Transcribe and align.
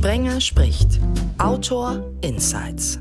Sprenger 0.00 0.40
spricht. 0.40 0.98
Autor 1.36 2.10
Insights. 2.22 3.00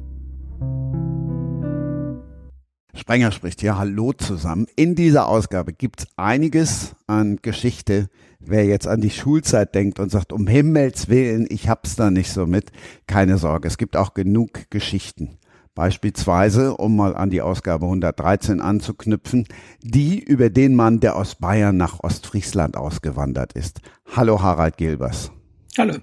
Sprenger 2.94 3.32
spricht 3.32 3.62
ja 3.62 3.78
Hallo 3.78 4.12
zusammen. 4.12 4.68
In 4.76 4.96
dieser 4.96 5.30
Ausgabe 5.30 5.72
gibt 5.72 6.02
es 6.02 6.08
einiges 6.18 6.98
an 7.08 7.38
Geschichte. 7.42 8.10
Wer 8.42 8.66
jetzt 8.66 8.86
an 8.86 9.00
die 9.00 9.12
Schulzeit 9.12 9.76
denkt 9.76 10.02
und 10.02 10.12
sagt, 10.12 10.34
um 10.34 10.46
Himmels 10.46 11.08
Willen, 11.08 11.48
ich 11.50 11.70
hab's 11.70 11.96
da 11.96 12.12
nicht 12.12 12.34
so 12.34 12.46
mit, 12.46 12.74
keine 13.08 13.38
Sorge, 13.38 13.70
es 13.70 13.78
gibt 13.78 13.96
auch 13.96 14.14
genug 14.14 14.70
Geschichten. 14.70 15.38
Beispielsweise, 15.76 16.76
um 16.76 16.98
mal 16.98 17.16
an 17.16 17.30
die 17.30 17.42
Ausgabe 17.42 17.86
113 17.86 18.60
anzuknüpfen, 18.60 19.48
die 19.82 20.22
über 20.22 20.50
den 20.50 20.76
Mann, 20.76 21.00
der 21.00 21.16
aus 21.16 21.36
Bayern 21.36 21.78
nach 21.78 22.02
Ostfriesland 22.02 22.76
ausgewandert 22.76 23.54
ist. 23.54 23.80
Hallo 24.18 24.42
Harald 24.42 24.76
Gilbers. 24.76 25.32
Hallo. 25.78 25.94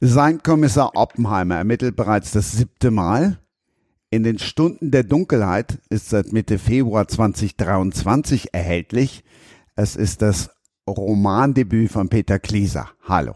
Sein 0.00 0.42
Kommissar 0.42 0.92
Oppenheimer 0.96 1.56
ermittelt 1.56 1.94
bereits 1.94 2.32
das 2.32 2.52
siebte 2.52 2.90
Mal. 2.90 3.38
In 4.10 4.24
den 4.24 4.38
Stunden 4.38 4.90
der 4.90 5.04
Dunkelheit 5.04 5.78
ist 5.88 6.10
seit 6.10 6.32
Mitte 6.32 6.58
Februar 6.58 7.06
2023 7.06 8.52
erhältlich. 8.52 9.24
Es 9.76 9.94
ist 9.96 10.20
das 10.20 10.50
Romandebüt 10.88 11.90
von 11.90 12.08
Peter 12.08 12.38
Klieser. 12.38 12.90
Hallo. 13.08 13.34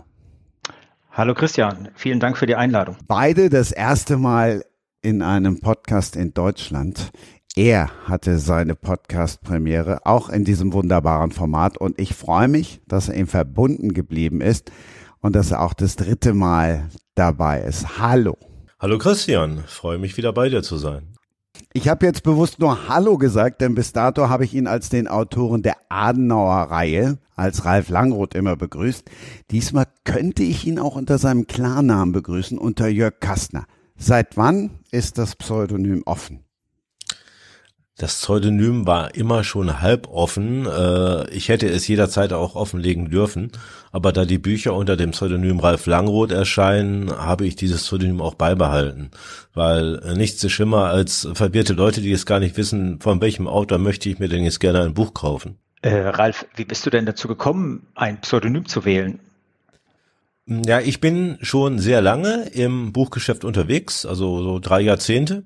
Hallo 1.12 1.34
Christian, 1.34 1.88
vielen 1.94 2.20
Dank 2.20 2.36
für 2.36 2.46
die 2.46 2.54
Einladung. 2.54 2.96
Beide 3.06 3.50
das 3.50 3.72
erste 3.72 4.18
Mal 4.18 4.64
in 5.00 5.22
einem 5.22 5.60
Podcast 5.60 6.16
in 6.16 6.34
Deutschland. 6.34 7.10
Er 7.56 7.90
hatte 8.04 8.38
seine 8.38 8.74
Podcast-Premiere 8.74 10.06
auch 10.06 10.28
in 10.28 10.44
diesem 10.44 10.72
wunderbaren 10.72 11.30
Format 11.32 11.78
und 11.78 12.00
ich 12.00 12.14
freue 12.14 12.46
mich, 12.46 12.80
dass 12.86 13.08
er 13.08 13.16
ihm 13.16 13.26
verbunden 13.26 13.94
geblieben 13.94 14.40
ist 14.40 14.70
und 15.20 15.34
dass 15.34 15.50
er 15.50 15.62
auch 15.62 15.74
das 15.74 15.96
dritte 15.96 16.34
Mal 16.34 16.88
dabei 17.14 17.62
ist. 17.62 17.98
Hallo. 17.98 18.36
Hallo 18.80 18.98
Christian, 18.98 19.64
freue 19.66 19.98
mich 19.98 20.16
wieder 20.16 20.32
bei 20.32 20.48
dir 20.48 20.62
zu 20.62 20.76
sein. 20.76 21.14
Ich 21.72 21.88
habe 21.88 22.06
jetzt 22.06 22.22
bewusst 22.22 22.60
nur 22.60 22.88
Hallo 22.88 23.18
gesagt, 23.18 23.60
denn 23.60 23.74
bis 23.74 23.92
dato 23.92 24.28
habe 24.28 24.44
ich 24.44 24.54
ihn 24.54 24.66
als 24.66 24.88
den 24.88 25.08
Autoren 25.08 25.62
der 25.62 25.76
Adenauer-Reihe, 25.88 27.18
als 27.34 27.64
Ralf 27.64 27.88
Langroth 27.88 28.34
immer 28.34 28.56
begrüßt. 28.56 29.04
Diesmal 29.50 29.86
könnte 30.04 30.42
ich 30.42 30.66
ihn 30.66 30.78
auch 30.78 30.96
unter 30.96 31.18
seinem 31.18 31.46
Klarnamen 31.46 32.12
begrüßen, 32.12 32.58
unter 32.58 32.88
Jörg 32.88 33.20
Kastner. 33.20 33.66
Seit 33.96 34.36
wann 34.36 34.78
ist 34.90 35.18
das 35.18 35.34
Pseudonym 35.34 36.02
offen? 36.06 36.44
Das 37.96 38.14
Pseudonym 38.20 38.86
war 38.86 39.16
immer 39.16 39.42
schon 39.42 39.80
halb 39.80 40.06
offen. 40.06 40.66
Äh, 40.66 41.28
ich 41.30 41.48
hätte 41.48 41.68
es 41.68 41.88
jederzeit 41.88 42.32
auch 42.32 42.54
offenlegen 42.54 43.10
dürfen. 43.10 43.50
Aber 43.92 44.12
da 44.12 44.24
die 44.24 44.38
Bücher 44.38 44.74
unter 44.74 44.96
dem 44.96 45.12
Pseudonym 45.12 45.60
Ralf 45.60 45.86
Langroth 45.86 46.30
erscheinen, 46.30 47.10
habe 47.10 47.46
ich 47.46 47.56
dieses 47.56 47.82
Pseudonym 47.82 48.20
auch 48.20 48.34
beibehalten. 48.34 49.10
Weil 49.54 50.14
nichts 50.16 50.42
ist 50.44 50.52
schlimmer 50.52 50.86
als 50.86 51.28
verwirrte 51.32 51.72
Leute, 51.72 52.00
die 52.00 52.12
es 52.12 52.26
gar 52.26 52.40
nicht 52.40 52.56
wissen, 52.56 53.00
von 53.00 53.20
welchem 53.20 53.46
Autor 53.46 53.78
möchte 53.78 54.08
ich 54.08 54.18
mir 54.18 54.28
denn 54.28 54.44
jetzt 54.44 54.60
gerne 54.60 54.82
ein 54.82 54.94
Buch 54.94 55.14
kaufen. 55.14 55.58
Äh, 55.82 56.08
Ralf, 56.08 56.46
wie 56.56 56.64
bist 56.64 56.84
du 56.86 56.90
denn 56.90 57.06
dazu 57.06 57.28
gekommen, 57.28 57.86
ein 57.94 58.20
Pseudonym 58.20 58.66
zu 58.66 58.84
wählen? 58.84 59.20
Ja, 60.46 60.80
ich 60.80 61.00
bin 61.00 61.38
schon 61.42 61.78
sehr 61.78 62.00
lange 62.00 62.48
im 62.54 62.92
Buchgeschäft 62.92 63.44
unterwegs, 63.44 64.06
also 64.06 64.42
so 64.42 64.58
drei 64.58 64.80
Jahrzehnte 64.80 65.44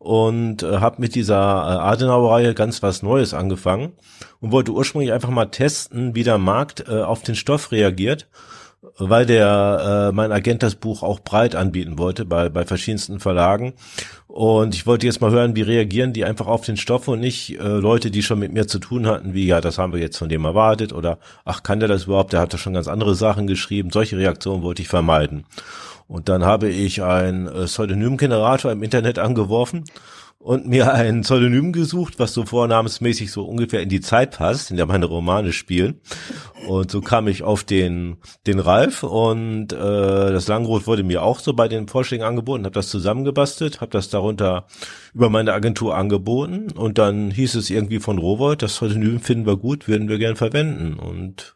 und 0.00 0.62
äh, 0.62 0.78
habe 0.78 0.96
mit 0.98 1.14
dieser 1.14 1.36
äh, 1.36 1.92
Adenauer-Reihe 1.92 2.54
ganz 2.54 2.82
was 2.82 3.02
Neues 3.02 3.34
angefangen 3.34 3.92
und 4.40 4.50
wollte 4.50 4.72
ursprünglich 4.72 5.12
einfach 5.12 5.28
mal 5.28 5.46
testen, 5.46 6.14
wie 6.14 6.24
der 6.24 6.38
Markt 6.38 6.88
äh, 6.88 7.02
auf 7.02 7.22
den 7.22 7.34
Stoff 7.36 7.70
reagiert 7.70 8.26
weil 8.96 9.26
der 9.26 10.08
äh, 10.08 10.14
mein 10.14 10.32
Agent 10.32 10.62
das 10.62 10.74
Buch 10.74 11.02
auch 11.02 11.20
breit 11.20 11.54
anbieten 11.54 11.98
wollte 11.98 12.24
bei 12.24 12.48
bei 12.48 12.64
verschiedensten 12.64 13.20
Verlagen 13.20 13.74
und 14.32 14.76
ich 14.76 14.86
wollte 14.86 15.06
jetzt 15.06 15.20
mal 15.20 15.32
hören, 15.32 15.56
wie 15.56 15.62
reagieren 15.62 16.12
die 16.12 16.24
einfach 16.24 16.46
auf 16.46 16.64
den 16.64 16.76
Stoff 16.76 17.08
und 17.08 17.18
nicht 17.18 17.58
äh, 17.58 17.66
Leute, 17.66 18.12
die 18.12 18.22
schon 18.22 18.38
mit 18.38 18.52
mir 18.52 18.68
zu 18.68 18.78
tun 18.78 19.08
hatten, 19.08 19.34
wie 19.34 19.44
ja, 19.44 19.60
das 19.60 19.76
haben 19.76 19.92
wir 19.92 19.98
jetzt 19.98 20.18
von 20.18 20.28
dem 20.28 20.44
erwartet 20.44 20.92
oder 20.92 21.18
ach, 21.44 21.64
kann 21.64 21.80
der 21.80 21.88
das 21.88 22.04
überhaupt? 22.04 22.32
Der 22.32 22.40
hat 22.40 22.54
doch 22.54 22.58
schon 22.58 22.74
ganz 22.74 22.86
andere 22.86 23.16
Sachen 23.16 23.48
geschrieben. 23.48 23.90
Solche 23.90 24.16
Reaktionen 24.16 24.62
wollte 24.62 24.82
ich 24.82 24.88
vermeiden. 24.88 25.46
Und 26.10 26.28
dann 26.28 26.44
habe 26.44 26.68
ich 26.68 27.04
ein 27.04 27.46
äh, 27.46 27.66
Pseudonymgenerator 27.66 28.72
im 28.72 28.82
Internet 28.82 29.20
angeworfen 29.20 29.84
und 30.40 30.66
mir 30.66 30.92
ein 30.92 31.20
Pseudonym 31.20 31.72
gesucht, 31.72 32.18
was 32.18 32.34
so 32.34 32.44
vornamensmäßig 32.44 33.30
so 33.30 33.44
ungefähr 33.44 33.80
in 33.80 33.88
die 33.88 34.00
Zeit 34.00 34.36
passt, 34.36 34.72
in 34.72 34.76
der 34.76 34.86
meine 34.86 35.06
Romane 35.06 35.52
spielen. 35.52 36.00
Und 36.66 36.90
so 36.90 37.00
kam 37.00 37.28
ich 37.28 37.44
auf 37.44 37.62
den 37.62 38.16
den 38.48 38.58
Ralf 38.58 39.04
und 39.04 39.72
äh, 39.72 39.76
das 39.76 40.48
Langrot 40.48 40.88
wurde 40.88 41.04
mir 41.04 41.22
auch 41.22 41.38
so 41.38 41.52
bei 41.52 41.68
den 41.68 41.86
Vorschlägen 41.86 42.24
angeboten, 42.24 42.64
habe 42.64 42.74
das 42.74 42.88
zusammengebastelt, 42.88 43.80
habe 43.80 43.92
das 43.92 44.08
darunter 44.08 44.66
über 45.14 45.30
meine 45.30 45.52
Agentur 45.52 45.96
angeboten 45.96 46.72
und 46.72 46.98
dann 46.98 47.30
hieß 47.30 47.54
es 47.54 47.70
irgendwie 47.70 48.00
von 48.00 48.18
Rowold, 48.18 48.62
das 48.62 48.72
Pseudonym 48.72 49.20
finden 49.20 49.46
wir 49.46 49.56
gut, 49.56 49.86
würden 49.86 50.08
wir 50.08 50.18
gern 50.18 50.34
verwenden 50.34 50.94
und 50.94 51.54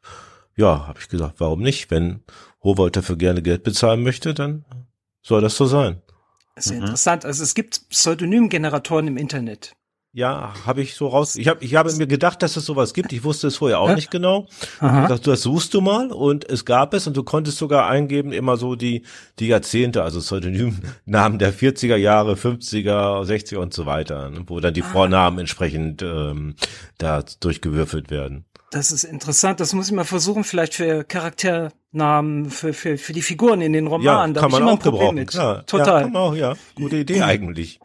ja, 0.57 0.87
habe 0.87 1.01
ich 1.01 1.09
gesagt, 1.09 1.35
warum 1.39 1.61
nicht? 1.61 1.91
Wenn 1.91 2.21
Rowold 2.65 2.97
dafür 2.97 3.17
gerne 3.17 3.43
Geld 3.43 3.63
bezahlen 3.63 4.03
möchte, 4.03 4.35
dann 4.35 4.65
soll 5.23 5.41
das 5.41 5.57
so 5.57 5.67
sein. 5.67 6.01
Sehr 6.57 6.77
mhm. 6.77 6.85
interessant. 6.85 7.25
Also 7.25 7.43
es 7.43 7.55
gibt 7.55 7.89
Pseudonymgeneratoren 7.91 9.09
im 9.09 9.17
Internet. 9.17 9.75
Ja, 10.17 10.55
habe 10.65 10.81
ich 10.81 10.95
so 10.95 11.09
raus. 11.09 11.35
Ich 11.35 11.49
habe 11.49 11.65
ich 11.65 11.75
habe 11.75 11.93
mir 11.95 12.07
gedacht, 12.07 12.41
dass 12.41 12.57
es 12.57 12.65
sowas 12.65 12.95
gibt. 12.95 13.13
Ich 13.13 13.25
wusste 13.25 13.49
es 13.49 13.57
vorher 13.57 13.81
auch 13.81 13.97
nicht 13.97 14.13
genau. 14.13 14.47
Aha. 14.79 15.09
Das 15.09 15.43
suchst 15.43 15.75
du 15.75 15.81
mal 15.81 16.13
und 16.13 16.49
es 16.49 16.65
gab 16.65 16.95
es 16.95 17.09
und 17.09 17.17
du 17.17 17.25
konntest 17.25 17.59
sogar 17.59 17.89
eingeben 17.89 18.31
immer 18.31 18.57
so 18.57 18.77
die 18.77 19.03
die 19.41 19.49
Jahrzehnte, 19.49 20.05
also 20.05 20.21
Pseudonymnamen 20.21 21.39
der 21.41 21.53
40er 21.53 21.97
Jahre, 21.97 22.35
50er, 22.35 23.25
60er 23.25 23.57
und 23.57 23.75
so 23.75 23.87
weiter, 23.87 24.31
ne, 24.31 24.45
wo 24.47 24.61
dann 24.61 24.73
die 24.73 24.85
ah. 24.85 24.89
Vornamen 24.89 25.41
entsprechend 25.41 26.03
ähm, 26.03 26.55
da 26.99 27.25
durchgewürfelt 27.41 28.13
werden. 28.13 28.45
Das 28.71 28.93
ist 28.93 29.03
interessant. 29.03 29.59
Das 29.59 29.73
muss 29.73 29.89
ich 29.89 29.95
mal 29.95 30.05
versuchen, 30.05 30.45
vielleicht 30.45 30.75
für 30.75 31.03
Charakternamen, 31.95 32.51
für, 32.51 32.73
für, 32.73 32.99
für 32.99 33.13
die 33.13 33.23
Figuren 33.23 33.61
in 33.61 33.73
den 33.73 33.87
Romanen. 33.87 34.35
Ja, 34.35 34.41
kann 34.41 34.51
da 34.51 34.59
man 34.59 34.69
auch 34.69 34.81
gebrauchen. 34.81 35.15
Mit. 35.15 35.29
Klar. 35.29 35.65
Total. 35.67 35.87
Ja, 35.87 36.03
kann 36.03 36.13
man 36.13 36.23
auch, 36.23 36.35
ja. 36.35 36.55
Gute 36.75 36.97
Idee 36.97 37.23
eigentlich. 37.23 37.81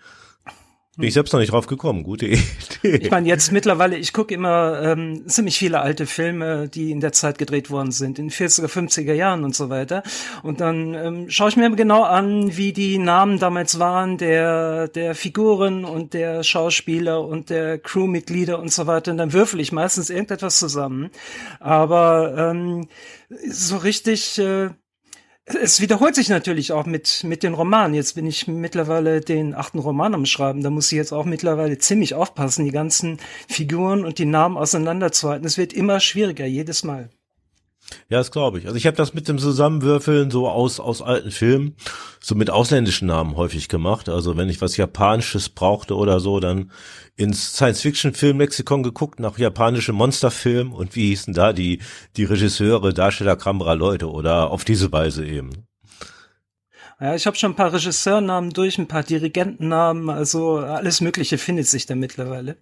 Bin 1.00 1.08
ich 1.08 1.14
selbst 1.14 1.32
noch 1.32 1.40
nicht 1.40 1.54
drauf 1.54 1.66
gekommen. 1.66 2.04
Gute 2.04 2.26
Idee. 2.26 2.44
Ich 2.84 3.10
meine, 3.10 3.26
jetzt 3.26 3.54
mittlerweile, 3.54 3.96
ich 3.96 4.12
gucke 4.12 4.34
immer 4.34 4.82
ähm, 4.82 5.26
ziemlich 5.28 5.58
viele 5.58 5.80
alte 5.80 6.06
Filme, 6.06 6.68
die 6.68 6.92
in 6.92 7.00
der 7.00 7.14
Zeit 7.14 7.38
gedreht 7.38 7.72
worden 7.72 7.94
sind, 7.94 8.20
in 8.20 8.28
den 8.28 8.32
40er, 8.32 8.68
50er 8.68 9.14
Jahren 9.14 9.46
und 9.46 9.56
so 9.56 9.70
weiter. 9.70 10.04
Und 10.44 10.59
dann 10.59 10.94
ähm, 10.96 11.30
schaue 11.30 11.48
ich 11.48 11.56
mir 11.56 11.70
genau 11.72 12.04
an, 12.04 12.58
wie 12.58 12.74
die 12.74 12.98
Namen 12.98 13.40
damals 13.40 13.80
waren, 13.80 14.18
der, 14.18 14.90
der 14.90 15.16
Figuren 15.16 15.86
und 15.86 16.14
der 16.14 16.44
Schauspieler 16.44 17.26
und 17.26 17.50
der 17.50 17.80
Crewmitglieder 17.80 18.59
und 18.59 18.74
so 18.74 18.86
weiter. 18.86 19.12
Und 19.12 19.20
dann 19.20 19.32
würfel 19.32 19.62
ich 19.62 19.72
meistens 19.72 20.09
irgendetwas 20.09 20.59
zusammen. 20.59 21.12
Aber 21.62 22.52
ähm, 22.52 22.90
so 23.48 23.78
richtig. 23.78 24.38
Äh, 24.38 24.72
es 25.56 25.82
wiederholt 25.82 26.16
sich 26.16 26.30
natürlich 26.30 26.72
auch 26.72 26.86
mit, 26.86 27.24
mit 27.24 27.44
den 27.44 27.54
Romanen. 27.54 27.94
Jetzt 27.94 28.16
bin 28.16 28.26
ich 28.26 28.48
mittlerweile 28.48 29.22
den 29.22 29.56
achten 29.56 29.80
Roman 29.80 30.14
am 30.14 30.26
Schreiben. 30.26 30.64
Da 30.64 30.70
muss 30.70 30.92
ich 30.92 30.98
jetzt 30.98 31.12
auch 31.12 31.26
mittlerweile 31.26 31.78
ziemlich 31.78 32.14
aufpassen, 32.14 32.66
die 32.66 32.72
ganzen 32.72 33.20
Figuren 33.48 34.06
und 34.06 34.18
die 34.20 34.26
Namen 34.26 34.58
auseinanderzuhalten. 34.58 35.46
Es 35.46 35.58
wird 35.58 35.74
immer 35.74 36.00
schwieriger, 36.00 36.46
jedes 36.46 36.84
Mal. 36.84 37.09
Ja, 38.10 38.18
das 38.18 38.32
glaube 38.32 38.60
ich. 38.60 38.66
Also 38.66 38.78
ich 38.78 38.86
habe 38.86 38.98
das 38.98 39.14
mit 39.14 39.28
dem 39.28 39.38
Zusammenwürfeln 39.38 40.32
so 40.32 40.48
aus 40.48 40.80
aus 40.80 41.02
alten 41.02 41.32
Filmen, 41.32 41.76
so 42.20 42.36
mit 42.36 42.50
ausländischen 42.50 43.08
Namen 43.08 43.36
häufig 43.36 43.68
gemacht. 43.68 44.10
Also 44.10 44.38
wenn 44.38 44.50
ich 44.50 44.62
was 44.62 44.78
Japanisches 44.78 45.50
brauchte 45.50 45.96
oder 45.96 46.20
so, 46.20 46.40
dann 46.40 46.72
ins 47.16 47.54
Science-Fiction-Film-Lexikon 47.54 48.84
geguckt 48.84 49.20
nach 49.20 49.38
japanischen 49.38 49.96
Monsterfilmen 49.96 50.74
und 50.74 50.96
wie 50.96 51.08
hießen 51.08 51.34
da 51.34 51.54
die 51.54 51.80
die 52.16 52.24
Regisseure, 52.24 52.94
Darsteller, 52.94 53.36
Kamera-Leute 53.36 54.10
oder 54.10 54.52
auf 54.52 54.64
diese 54.64 54.92
Weise 54.92 55.26
eben. 55.26 55.68
Ja, 57.00 57.16
ich 57.16 57.26
habe 57.26 57.38
schon 57.38 57.53
ein 57.53 57.56
paar 57.56 57.74
Regisseurnamen 57.74 58.52
durch, 58.52 58.78
ein 58.78 58.88
paar 58.88 59.03
Dirigentennamen, 59.03 60.09
also 60.09 60.58
alles 60.58 61.00
Mögliche 61.00 61.38
findet 61.38 61.68
sich 61.68 61.85
da 61.85 61.96
mittlerweile. 61.96 62.58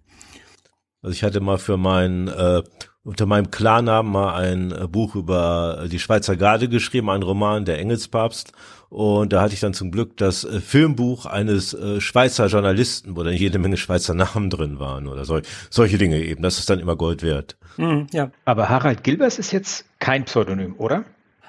Also 1.02 1.12
ich 1.12 1.22
hatte 1.22 1.40
mal 1.40 1.58
für 1.58 1.76
meinen 1.76 2.28
äh, 2.28 2.62
unter 3.08 3.24
meinem 3.24 3.50
Klarnamen 3.50 4.12
mal 4.12 4.34
ein 4.34 4.70
äh, 4.70 4.86
Buch 4.86 5.14
über 5.14 5.86
die 5.90 5.98
Schweizer 5.98 6.36
Garde 6.36 6.68
geschrieben, 6.68 7.08
ein 7.08 7.22
Roman, 7.22 7.64
der 7.64 7.78
Engelspapst. 7.78 8.52
Und 8.90 9.32
da 9.32 9.40
hatte 9.40 9.54
ich 9.54 9.60
dann 9.60 9.72
zum 9.72 9.90
Glück 9.90 10.18
das 10.18 10.44
äh, 10.44 10.60
Filmbuch 10.60 11.24
eines 11.24 11.72
äh, 11.72 12.02
Schweizer 12.02 12.48
Journalisten, 12.48 13.16
wo 13.16 13.22
dann 13.22 13.32
jede 13.32 13.58
Menge 13.58 13.78
Schweizer 13.78 14.12
Namen 14.12 14.50
drin 14.50 14.78
waren 14.78 15.06
oder 15.06 15.24
so, 15.24 15.40
solche 15.70 15.96
Dinge 15.96 16.22
eben. 16.22 16.42
Das 16.42 16.58
ist 16.58 16.68
dann 16.68 16.80
immer 16.80 16.96
Gold 16.96 17.22
wert. 17.22 17.56
Mhm, 17.78 18.08
ja. 18.12 18.30
Aber 18.44 18.68
Harald 18.68 19.02
Gilbers 19.04 19.38
ist 19.38 19.52
jetzt 19.52 19.86
kein 20.00 20.26
Pseudonym, 20.26 20.74
oder? 20.76 21.04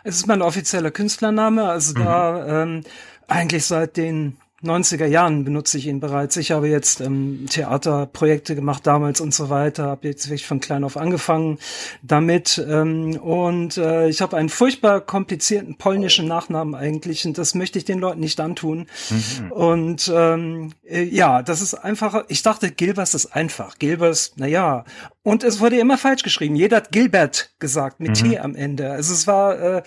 Es 0.05 0.15
ist 0.15 0.27
mein 0.27 0.41
offizieller 0.41 0.91
Künstlername, 0.91 1.65
also 1.65 1.99
mhm. 1.99 2.03
da 2.05 2.63
ähm, 2.63 2.83
eigentlich 3.27 3.65
seit 3.65 3.97
den 3.97 4.37
90er 4.63 5.05
Jahren 5.05 5.45
benutze 5.45 5.77
ich 5.77 5.87
ihn 5.87 5.99
bereits. 5.99 6.35
Ich 6.37 6.51
habe 6.51 6.67
jetzt 6.67 7.01
ähm, 7.01 7.45
Theaterprojekte 7.49 8.55
gemacht 8.55 8.85
damals 8.85 9.21
und 9.21 9.33
so 9.33 9.49
weiter, 9.49 9.83
habe 9.85 10.07
jetzt 10.07 10.27
wirklich 10.27 10.45
von 10.45 10.59
klein 10.59 10.83
auf 10.83 10.97
angefangen 10.97 11.59
damit 12.01 12.63
ähm, 12.67 13.15
und 13.17 13.77
äh, 13.77 14.09
ich 14.09 14.21
habe 14.21 14.35
einen 14.35 14.49
furchtbar 14.49 15.01
komplizierten 15.01 15.77
polnischen 15.77 16.27
Nachnamen 16.27 16.75
eigentlich 16.75 17.25
und 17.25 17.37
das 17.37 17.55
möchte 17.55 17.77
ich 17.77 17.85
den 17.85 17.99
Leuten 17.99 18.19
nicht 18.19 18.39
antun. 18.39 18.87
Mhm. 19.09 19.51
Und 19.51 20.11
ähm, 20.13 20.73
äh, 20.85 21.03
ja, 21.03 21.41
das 21.41 21.61
ist 21.61 21.73
einfach, 21.73 22.25
ich 22.27 22.43
dachte, 22.43 22.71
Gilbers 22.71 23.13
ist 23.13 23.27
einfach. 23.27 23.77
Gilbers, 23.79 24.33
na 24.35 24.47
ja, 24.47 24.83
und 25.23 25.43
es 25.43 25.59
wurde 25.59 25.77
immer 25.77 25.97
falsch 25.97 26.23
geschrieben. 26.23 26.55
Jeder 26.55 26.77
hat 26.77 26.91
Gilbert 26.91 27.51
gesagt 27.59 27.99
mit 27.99 28.09
mhm. 28.09 28.13
T 28.31 28.39
am 28.39 28.55
Ende. 28.55 28.91
Also 28.91 29.13
es 29.13 29.27
war 29.27 29.59
äh, 29.59 29.83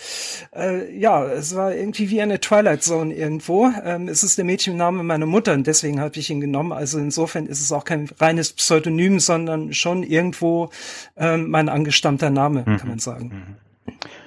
äh, 0.54 0.98
ja, 0.98 1.24
es 1.24 1.56
war 1.56 1.74
irgendwie 1.74 2.10
wie 2.10 2.20
eine 2.20 2.38
Twilight 2.38 2.82
Zone 2.82 3.14
irgendwo. 3.14 3.70
Ähm, 3.82 4.08
es 4.08 4.22
ist 4.22 4.36
der 4.36 4.44
Mädchenname 4.44 5.02
meiner 5.02 5.26
Mutter 5.26 5.54
und 5.54 5.66
deswegen 5.66 6.00
habe 6.00 6.18
ich 6.18 6.28
ihn 6.28 6.40
genommen. 6.40 6.72
Also 6.72 6.98
insofern 6.98 7.46
ist 7.46 7.60
es 7.60 7.72
auch 7.72 7.84
kein 7.84 8.10
reines 8.20 8.52
Pseudonym, 8.52 9.20
sondern 9.20 9.72
schon 9.72 10.02
irgendwo 10.02 10.70
ähm, 11.16 11.50
mein 11.50 11.68
angestammter 11.68 12.30
Name, 12.30 12.64
mhm. 12.66 12.76
kann 12.76 12.88
man 12.88 12.98
sagen. 12.98 13.56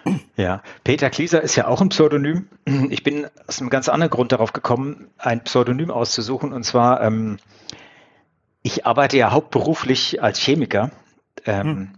Mhm. 0.06 0.20
Ja, 0.36 0.62
Peter 0.84 1.10
Klieser 1.10 1.42
ist 1.42 1.56
ja 1.56 1.68
auch 1.68 1.82
ein 1.82 1.90
Pseudonym. 1.90 2.48
Ich 2.90 3.04
bin 3.04 3.26
aus 3.48 3.60
einem 3.60 3.70
ganz 3.70 3.90
anderen 3.90 4.12
Grund 4.12 4.32
darauf 4.32 4.54
gekommen, 4.54 5.08
ein 5.18 5.44
Pseudonym 5.44 5.90
auszusuchen. 5.92 6.54
Und 6.54 6.64
zwar, 6.64 7.02
ähm, 7.02 7.38
ich 8.66 8.86
arbeite 8.86 9.16
ja 9.16 9.32
hauptberuflich 9.32 10.24
als 10.24 10.40
Chemiker 10.40 10.92
ähm, 11.46 11.64
hm. 11.64 11.90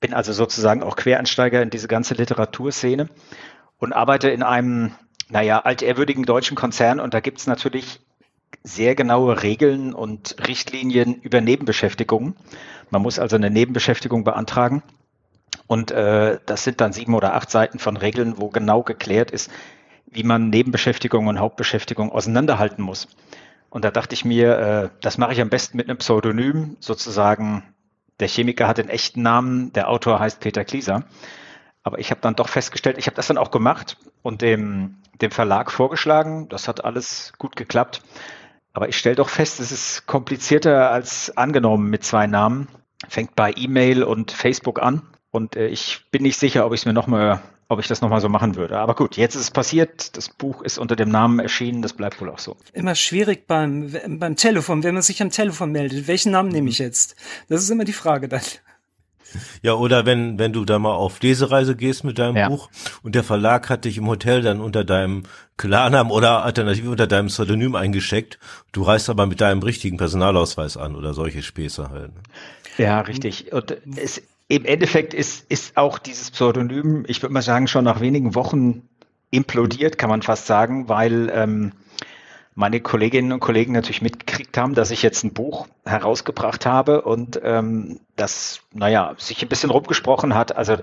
Bin 0.00 0.14
also 0.14 0.32
sozusagen 0.32 0.82
auch 0.82 0.96
Quereinsteiger 0.96 1.62
in 1.62 1.70
diese 1.70 1.88
ganze 1.88 2.14
Literaturszene 2.14 3.08
und 3.78 3.92
arbeite 3.92 4.28
in 4.28 4.42
einem, 4.42 4.92
naja, 5.30 5.60
altehrwürdigen 5.60 6.24
deutschen 6.24 6.54
Konzern 6.54 7.00
und 7.00 7.14
da 7.14 7.20
gibt 7.20 7.38
es 7.38 7.46
natürlich 7.46 8.00
sehr 8.62 8.94
genaue 8.94 9.42
Regeln 9.42 9.94
und 9.94 10.36
Richtlinien 10.46 11.14
über 11.14 11.40
Nebenbeschäftigungen. 11.40 12.36
Man 12.90 13.02
muss 13.02 13.18
also 13.18 13.36
eine 13.36 13.50
Nebenbeschäftigung 13.50 14.22
beantragen. 14.22 14.82
Und 15.66 15.90
äh, 15.90 16.38
das 16.46 16.64
sind 16.64 16.80
dann 16.80 16.92
sieben 16.92 17.14
oder 17.14 17.34
acht 17.34 17.50
Seiten 17.50 17.78
von 17.78 17.96
Regeln, 17.96 18.34
wo 18.38 18.48
genau 18.50 18.82
geklärt 18.82 19.30
ist, 19.30 19.50
wie 20.06 20.22
man 20.22 20.50
Nebenbeschäftigung 20.50 21.26
und 21.26 21.40
Hauptbeschäftigung 21.40 22.12
auseinanderhalten 22.12 22.82
muss. 22.82 23.08
Und 23.70 23.84
da 23.84 23.90
dachte 23.90 24.14
ich 24.14 24.24
mir, 24.24 24.58
äh, 24.58 24.88
das 25.00 25.18
mache 25.18 25.32
ich 25.32 25.40
am 25.40 25.50
besten 25.50 25.76
mit 25.76 25.88
einem 25.88 25.98
Pseudonym, 25.98 26.76
sozusagen 26.80 27.62
der 28.20 28.28
Chemiker 28.28 28.66
hat 28.66 28.78
den 28.78 28.88
echten 28.88 29.22
Namen, 29.22 29.72
der 29.72 29.88
Autor 29.88 30.20
heißt 30.20 30.40
Peter 30.40 30.64
Klieser. 30.64 31.04
Aber 31.82 31.98
ich 31.98 32.10
habe 32.10 32.20
dann 32.20 32.34
doch 32.34 32.48
festgestellt, 32.48 32.98
ich 32.98 33.06
habe 33.06 33.16
das 33.16 33.26
dann 33.26 33.38
auch 33.38 33.50
gemacht 33.50 33.98
und 34.22 34.42
dem, 34.42 34.96
dem 35.20 35.30
Verlag 35.30 35.70
vorgeschlagen. 35.70 36.48
Das 36.48 36.66
hat 36.66 36.84
alles 36.84 37.32
gut 37.38 37.54
geklappt. 37.56 38.02
Aber 38.72 38.88
ich 38.88 38.96
stelle 38.96 39.16
doch 39.16 39.28
fest, 39.28 39.60
es 39.60 39.70
ist 39.70 40.06
komplizierter 40.06 40.90
als 40.90 41.36
angenommen 41.36 41.88
mit 41.88 42.04
zwei 42.04 42.26
Namen. 42.26 42.68
Fängt 43.08 43.36
bei 43.36 43.52
E-Mail 43.54 44.02
und 44.02 44.32
Facebook 44.32 44.82
an. 44.82 45.02
Und 45.30 45.54
äh, 45.56 45.68
ich 45.68 46.06
bin 46.10 46.22
nicht 46.22 46.38
sicher, 46.38 46.66
ob 46.66 46.72
ich 46.72 46.80
es 46.80 46.86
mir 46.86 46.92
nochmal 46.92 47.40
ob 47.68 47.80
ich 47.80 47.88
das 47.88 48.00
nochmal 48.00 48.20
so 48.20 48.28
machen 48.28 48.56
würde. 48.56 48.78
Aber 48.78 48.94
gut, 48.94 49.16
jetzt 49.16 49.34
ist 49.34 49.42
es 49.42 49.50
passiert. 49.50 50.16
Das 50.16 50.28
Buch 50.28 50.62
ist 50.62 50.78
unter 50.78 50.96
dem 50.96 51.08
Namen 51.08 51.40
erschienen. 51.40 51.82
Das 51.82 51.94
bleibt 51.94 52.20
wohl 52.20 52.30
auch 52.30 52.38
so. 52.38 52.56
Immer 52.72 52.94
schwierig 52.94 53.46
beim, 53.46 53.92
beim 54.08 54.36
Telefon, 54.36 54.82
wenn 54.82 54.94
man 54.94 55.02
sich 55.02 55.20
am 55.22 55.30
Telefon 55.30 55.72
meldet. 55.72 56.06
Welchen 56.06 56.32
Namen 56.32 56.50
nehme 56.50 56.68
ich 56.70 56.78
jetzt? 56.78 57.16
Das 57.48 57.62
ist 57.62 57.70
immer 57.70 57.84
die 57.84 57.92
Frage 57.92 58.28
dann. 58.28 58.42
Ja, 59.62 59.74
oder 59.74 60.06
wenn, 60.06 60.38
wenn 60.38 60.52
du 60.52 60.64
da 60.64 60.78
mal 60.78 60.94
auf 60.94 61.20
Lesereise 61.20 61.76
gehst 61.76 62.04
mit 62.04 62.18
deinem 62.18 62.36
ja. 62.36 62.48
Buch 62.48 62.70
und 63.02 63.14
der 63.14 63.24
Verlag 63.24 63.68
hat 63.68 63.84
dich 63.84 63.98
im 63.98 64.06
Hotel 64.06 64.40
dann 64.42 64.60
unter 64.60 64.84
deinem 64.84 65.24
Klarnamen 65.56 66.12
oder 66.12 66.44
alternativ 66.44 66.86
unter 66.86 67.06
deinem 67.06 67.26
Pseudonym 67.26 67.74
eingeschickt, 67.74 68.38
du 68.72 68.82
reist 68.82 69.10
aber 69.10 69.26
mit 69.26 69.40
deinem 69.40 69.62
richtigen 69.62 69.96
Personalausweis 69.96 70.76
an 70.76 70.94
oder 70.94 71.12
solche 71.12 71.42
Späße 71.42 71.90
halt. 71.90 72.14
Ne? 72.14 72.22
Ja, 72.78 73.00
richtig. 73.00 73.52
Und 73.52 73.76
es, 73.96 74.22
im 74.48 74.64
Endeffekt 74.64 75.14
ist, 75.14 75.50
ist 75.50 75.76
auch 75.76 75.98
dieses 75.98 76.30
Pseudonym, 76.30 77.04
ich 77.08 77.22
würde 77.22 77.32
mal 77.32 77.42
sagen, 77.42 77.66
schon 77.66 77.84
nach 77.84 78.00
wenigen 78.00 78.34
Wochen 78.34 78.88
implodiert, 79.30 79.98
kann 79.98 80.10
man 80.10 80.22
fast 80.22 80.46
sagen, 80.46 80.88
weil 80.88 81.30
ähm, 81.34 81.72
meine 82.54 82.80
Kolleginnen 82.80 83.32
und 83.32 83.40
Kollegen 83.40 83.72
natürlich 83.72 84.02
mitgekriegt 84.02 84.56
haben, 84.56 84.74
dass 84.74 84.90
ich 84.90 85.02
jetzt 85.02 85.24
ein 85.24 85.34
Buch 85.34 85.66
herausgebracht 85.84 86.64
habe 86.64 87.02
und 87.02 87.40
ähm, 87.42 88.00
das, 88.14 88.60
naja, 88.72 89.14
sich 89.18 89.42
ein 89.42 89.48
bisschen 89.48 89.70
rumgesprochen 89.70 90.34
hat. 90.34 90.56
Also 90.56 90.78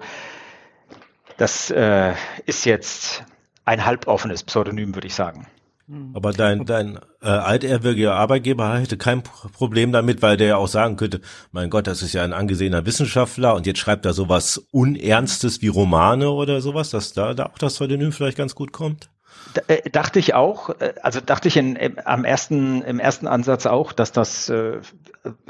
das 1.38 1.71
äh, 1.71 2.13
ist 2.45 2.65
jetzt 2.65 3.24
ein 3.65 3.86
halboffenes 3.86 4.44
Pseudonym, 4.44 4.94
würde 4.94 5.07
ich 5.07 5.15
sagen. 5.15 5.48
Hm. 5.88 6.12
Aber 6.13 6.31
dein, 6.31 6.65
dein 6.65 6.97
äh, 7.21 7.27
altehrwürdiger 7.27 8.15
Arbeitgeber 8.15 8.77
hätte 8.77 8.97
kein 8.97 9.21
Problem 9.21 9.91
damit, 9.91 10.21
weil 10.21 10.38
der 10.38 10.47
ja 10.47 10.57
auch 10.57 10.68
sagen 10.68 10.95
könnte, 10.95 11.19
mein 11.51 11.69
Gott, 11.69 11.88
das 11.88 12.01
ist 12.01 12.13
ja 12.13 12.24
ein 12.24 12.33
angesehener 12.33 12.85
Wissenschaftler 12.85 13.53
und 13.53 13.65
jetzt 13.65 13.80
schreibt 13.80 14.06
er 14.06 14.13
sowas 14.13 14.65
Unernstes 14.71 15.62
wie 15.62 15.68
Romane 15.68 16.30
oder 16.30 16.62
sowas, 16.62 16.89
dass 16.89 17.13
da, 17.13 17.33
da 17.33 17.47
auch 17.47 17.57
das 17.57 17.75
Pseudonym 17.75 18.13
vielleicht 18.13 18.38
ganz 18.38 18.56
gut 18.56 18.71
kommt? 18.71 19.09
Äh, 19.68 19.89
dachte 19.89 20.19
ich 20.19 20.33
auch, 20.33 20.69
äh, 20.80 20.94
also 21.01 21.19
dachte 21.19 21.50
ich 21.50 21.57
in, 21.57 21.75
im, 21.75 22.00
am 22.06 22.24
ersten, 22.24 22.81
im 22.83 23.00
ersten 23.00 23.27
Ansatz 23.27 23.65
auch, 23.65 23.91
dass 23.91 24.13
das 24.13 24.47
äh, 24.47 24.79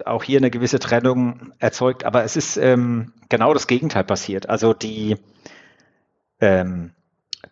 auch 0.04 0.24
hier 0.24 0.40
eine 0.40 0.50
gewisse 0.50 0.80
Trennung 0.80 1.54
erzeugt, 1.60 2.06
aber 2.06 2.24
es 2.24 2.36
ist 2.36 2.58
ähm, 2.58 3.14
genau 3.30 3.54
das 3.54 3.68
Gegenteil 3.68 4.04
passiert. 4.04 4.50
Also 4.50 4.74
die 4.74 5.18
ähm, 6.42 6.92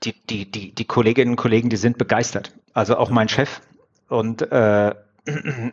die, 0.03 0.13
die, 0.13 0.49
die, 0.49 0.73
die 0.73 0.85
Kolleginnen 0.85 1.31
und 1.31 1.37
Kollegen, 1.37 1.69
die 1.69 1.77
sind 1.77 1.97
begeistert. 1.97 2.53
Also 2.73 2.97
auch 2.97 3.09
mein 3.09 3.29
Chef. 3.29 3.61
Und 4.07 4.41
äh, 4.51 4.93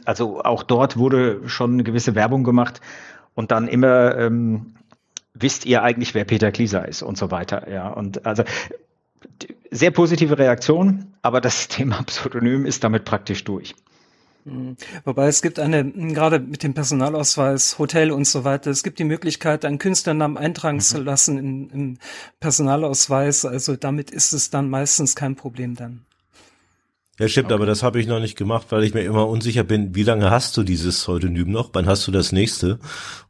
also 0.04 0.42
auch 0.42 0.62
dort 0.62 0.96
wurde 0.96 1.48
schon 1.48 1.74
eine 1.74 1.84
gewisse 1.84 2.14
Werbung 2.14 2.44
gemacht 2.44 2.80
und 3.34 3.50
dann 3.50 3.68
immer 3.68 4.16
ähm, 4.16 4.74
wisst 5.34 5.66
ihr 5.66 5.82
eigentlich, 5.82 6.14
wer 6.14 6.24
Peter 6.24 6.50
Klieser 6.52 6.86
ist 6.86 7.02
und 7.02 7.16
so 7.16 7.30
weiter. 7.30 7.70
Ja, 7.70 7.88
und 7.88 8.26
also 8.26 8.42
sehr 9.70 9.90
positive 9.90 10.38
Reaktion, 10.38 11.14
aber 11.22 11.40
das 11.40 11.68
Thema 11.68 12.02
Pseudonym 12.04 12.66
ist 12.66 12.84
damit 12.84 13.04
praktisch 13.04 13.44
durch. 13.44 13.74
Mhm. 14.44 14.76
Wobei 15.04 15.28
es 15.28 15.42
gibt 15.42 15.58
eine, 15.58 15.84
gerade 15.90 16.38
mit 16.40 16.62
dem 16.62 16.74
Personalausweis, 16.74 17.78
Hotel 17.78 18.10
und 18.10 18.26
so 18.26 18.44
weiter, 18.44 18.70
es 18.70 18.82
gibt 18.82 18.98
die 18.98 19.04
Möglichkeit, 19.04 19.64
einen 19.64 19.78
Künstlernamen 19.78 20.36
eintragen 20.36 20.78
mhm. 20.78 20.82
zu 20.82 21.00
lassen 21.00 21.38
im, 21.38 21.70
im 21.70 21.98
Personalausweis. 22.40 23.44
Also 23.44 23.76
damit 23.76 24.10
ist 24.10 24.32
es 24.32 24.50
dann 24.50 24.70
meistens 24.70 25.16
kein 25.16 25.36
Problem 25.36 25.74
dann. 25.74 26.04
Ja, 27.18 27.26
stimmt, 27.26 27.46
okay. 27.46 27.54
aber 27.54 27.66
das 27.66 27.82
habe 27.82 28.00
ich 28.00 28.06
noch 28.06 28.20
nicht 28.20 28.36
gemacht, 28.36 28.66
weil 28.70 28.84
ich 28.84 28.94
mir 28.94 29.02
immer 29.02 29.26
unsicher 29.26 29.64
bin, 29.64 29.94
wie 29.96 30.04
lange 30.04 30.30
hast 30.30 30.56
du 30.56 30.62
dieses 30.62 31.00
Pseudonym 31.00 31.50
noch? 31.50 31.70
Wann 31.72 31.86
hast 31.86 32.06
du 32.06 32.12
das 32.12 32.30
nächste? 32.30 32.78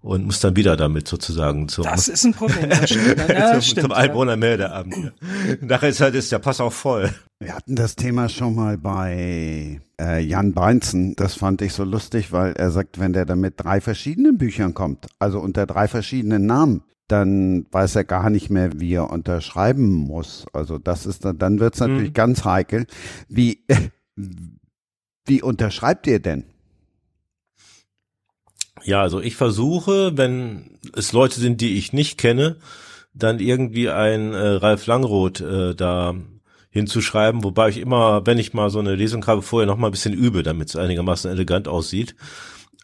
Und 0.02 0.26
musst 0.26 0.44
dann 0.44 0.56
wieder 0.56 0.76
damit 0.76 1.08
sozusagen 1.08 1.68
zum, 1.68 1.84
Das 1.84 2.06
ist 2.06 2.24
ein 2.24 2.34
Problem, 2.34 2.68
das 2.68 2.90
stimmt. 2.90 3.28
Ja, 3.28 3.52
zum, 3.52 3.62
stimmt, 3.62 3.80
zum 3.80 3.92
Einwohnermeldeamt. 3.92 4.94
Ja. 4.94 5.10
Nachher 5.62 5.88
ist 5.88 6.02
halt 6.02 6.14
ist 6.14 6.30
der 6.30 6.38
Pass 6.38 6.60
auch 6.60 6.72
voll. 6.72 7.10
Wir 7.40 7.54
hatten 7.54 7.76
das 7.76 7.96
Thema 7.96 8.28
schon 8.28 8.54
mal 8.54 8.76
bei 8.76 9.80
äh, 9.98 10.20
Jan 10.20 10.52
Beinzen. 10.52 11.14
Das 11.16 11.34
fand 11.34 11.62
ich 11.62 11.72
so 11.72 11.84
lustig, 11.84 12.30
weil 12.30 12.52
er 12.52 12.70
sagt, 12.70 13.00
wenn 13.00 13.14
der 13.14 13.24
dann 13.24 13.40
mit 13.40 13.54
drei 13.56 13.80
verschiedenen 13.80 14.36
Büchern 14.36 14.74
kommt, 14.74 15.06
also 15.18 15.40
unter 15.40 15.64
drei 15.64 15.88
verschiedenen 15.88 16.44
Namen, 16.46 16.82
dann 17.08 17.66
weiß 17.72 17.96
er 17.96 18.04
gar 18.04 18.30
nicht 18.30 18.50
mehr, 18.50 18.78
wie 18.80 18.92
er 18.92 19.10
unterschreiben 19.10 19.88
muss. 19.88 20.46
Also 20.52 20.78
das 20.78 21.06
ist 21.06 21.24
dann, 21.24 21.38
dann 21.38 21.58
wird 21.58 21.74
es 21.74 21.80
natürlich 21.80 22.10
mhm. 22.10 22.14
ganz 22.14 22.44
heikel. 22.44 22.86
Wie, 23.28 23.64
wie 25.26 25.42
unterschreibt 25.42 26.06
ihr 26.06 26.20
denn? 26.20 26.44
Ja, 28.84 29.02
also 29.02 29.20
ich 29.20 29.36
versuche, 29.36 30.16
wenn 30.16 30.78
es 30.94 31.12
Leute 31.12 31.40
sind, 31.40 31.60
die 31.60 31.76
ich 31.78 31.92
nicht 31.92 32.18
kenne, 32.18 32.56
dann 33.14 33.40
irgendwie 33.40 33.88
ein 33.88 34.32
äh, 34.32 34.38
Ralf 34.38 34.86
Langroth 34.86 35.40
äh, 35.40 35.74
da 35.74 36.14
hinzuschreiben, 36.70 37.42
wobei 37.42 37.70
ich 37.70 37.78
immer, 37.78 38.26
wenn 38.26 38.38
ich 38.38 38.54
mal 38.54 38.70
so 38.70 38.78
eine 38.78 38.94
Lesung 38.94 39.26
habe, 39.26 39.42
vorher 39.42 39.66
noch 39.66 39.78
mal 39.78 39.88
ein 39.88 39.92
bisschen 39.92 40.14
übe, 40.14 40.42
damit 40.42 40.68
es 40.68 40.76
einigermaßen 40.76 41.30
elegant 41.30 41.66
aussieht. 41.66 42.14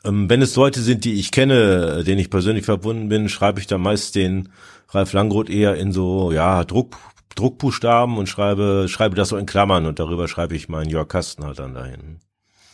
Ähm, 0.05 0.29
wenn 0.29 0.43
es 0.43 0.57
Leute 0.57 0.81
sind, 0.81 1.05
die 1.05 1.15
ich 1.15 1.31
kenne, 1.31 2.05
denen 2.05 2.21
ich 2.21 2.31
persönlich 2.31 2.65
verbunden 2.65 3.09
bin, 3.09 3.29
schreibe 3.29 3.61
ich 3.61 3.67
da 3.67 3.79
meist 3.79 4.15
den 4.15 4.51
Ralf 4.91 5.13
Langroth 5.13 5.51
eher 5.51 5.77
in 5.77 5.93
so, 5.93 6.31
ja, 6.33 6.65
Druck, 6.65 6.97
Druckbuchstaben 7.35 8.17
und 8.19 8.29
schreibe, 8.29 8.87
schreibe 8.89 9.17
das 9.17 9.31
so 9.31 9.37
in 9.37 9.47
Klammern 9.47 9.87
und 9.87 9.99
darüber 9.99 10.29
schreibe 10.29 10.55
ich 10.55 10.69
meinen 10.69 10.91
Jörg 10.91 11.09
Kasten 11.09 11.45
halt 11.45 11.59
dann 11.59 11.75
dahin. 11.75 12.21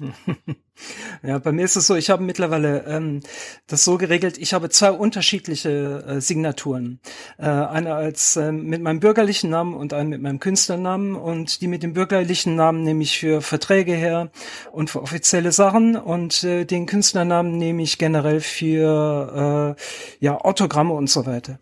ja, 1.23 1.39
bei 1.39 1.53
mir 1.53 1.65
ist 1.65 1.77
es 1.77 1.87
so, 1.87 1.95
ich 1.95 2.11
habe 2.11 2.23
mittlerweile 2.23 2.85
ähm, 2.87 3.21
das 3.67 3.85
so 3.85 3.99
geregelt, 3.99 4.39
ich 4.39 4.55
habe 4.55 4.71
zwei 4.71 4.91
unterschiedliche 4.91 6.05
äh, 6.07 6.21
Signaturen. 6.21 7.01
Äh, 7.39 7.47
eine 7.49 7.95
als 7.95 8.37
äh, 8.37 8.53
mit 8.53 8.83
meinem 8.83 9.01
bürgerlichen 9.01 9.51
Namen 9.51 9.75
und 9.75 9.93
eine 9.93 10.09
mit 10.09 10.23
meinem 10.23 10.41
Künstlernamen 10.41 11.15
und 11.15 11.61
die 11.61 11.69
mit 11.69 11.83
dem 11.83 11.93
bürgerlichen 11.93 12.57
Namen 12.57 12.83
nehme 12.83 13.03
ich 13.03 13.19
für 13.19 13.43
Verträge 13.43 13.93
her 13.93 14.31
und 14.73 14.91
für 14.91 15.03
offizielle 15.03 15.53
Sachen 15.53 15.97
und 15.97 16.45
äh, 16.45 16.65
den 16.65 16.87
Künstlernamen 16.87 17.57
nehme 17.59 17.83
ich 17.83 17.99
generell 17.99 18.41
für 18.41 19.77
äh, 19.77 20.25
ja 20.25 20.41
Autogramme 20.41 20.95
und 20.95 21.11
so 21.11 21.27
weiter. 21.27 21.59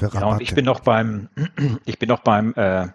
Ja, 0.00 0.26
und 0.26 0.40
ich 0.40 0.54
bin 0.54 0.64
noch 0.64 0.80
beim 0.80 1.28
ich 1.84 1.98
bin 1.98 2.08
noch 2.08 2.20
beim 2.20 2.54
äh, 2.54 2.88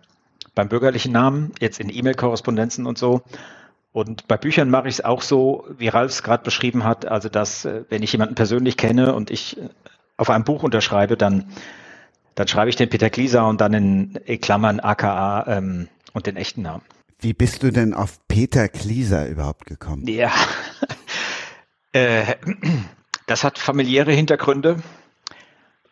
beim 0.56 0.68
bürgerlichen 0.68 1.14
Namen, 1.14 1.54
jetzt 1.60 1.80
in 1.80 1.90
E-Mail-Korrespondenzen 1.90 2.86
und 2.86 2.98
so. 2.98 3.22
Und 3.92 4.28
bei 4.28 4.38
Büchern 4.38 4.70
mache 4.70 4.88
ich 4.88 4.96
es 4.96 5.06
auch 5.06 5.22
so, 5.22 5.66
wie 5.78 5.88
Ralf 5.88 6.12
es 6.12 6.24
gerade 6.24 6.44
beschrieben 6.44 6.84
hat, 6.84 7.06
also 7.06 7.28
dass, 7.28 7.66
äh, 7.66 7.86
wenn 7.90 8.04
ich 8.04 8.12
jemanden 8.12 8.36
persönlich 8.36 8.78
kenne 8.78 9.16
und 9.16 9.32
ich 9.32 9.58
äh, 9.58 9.70
auf 10.18 10.30
einem 10.30 10.44
Buch 10.44 10.64
unterschreibe, 10.64 11.18
dann, 11.18 11.46
dann 12.36 12.48
schreibe 12.48 12.70
ich 12.70 12.76
den 12.76 12.90
Peter 12.90 13.10
Glieser 13.10 13.48
und 13.48 13.62
dann 13.62 13.74
in 13.74 14.42
Klammern 14.42 14.80
AKA 14.80 15.46
ähm, 15.48 15.88
und 16.14 16.28
den 16.28 16.36
echten 16.36 16.62
Namen. 16.62 16.84
Wie 17.20 17.34
bist 17.34 17.64
du 17.64 17.72
denn 17.72 17.94
auf 17.94 18.20
Peter 18.28 18.68
Glieser 18.70 19.28
überhaupt 19.28 19.66
gekommen? 19.66 20.08
Ja, 20.08 20.32
äh, 21.92 22.36
das 23.26 23.44
hat 23.44 23.58
familiäre 23.58 24.12
Hintergründe. 24.12 24.82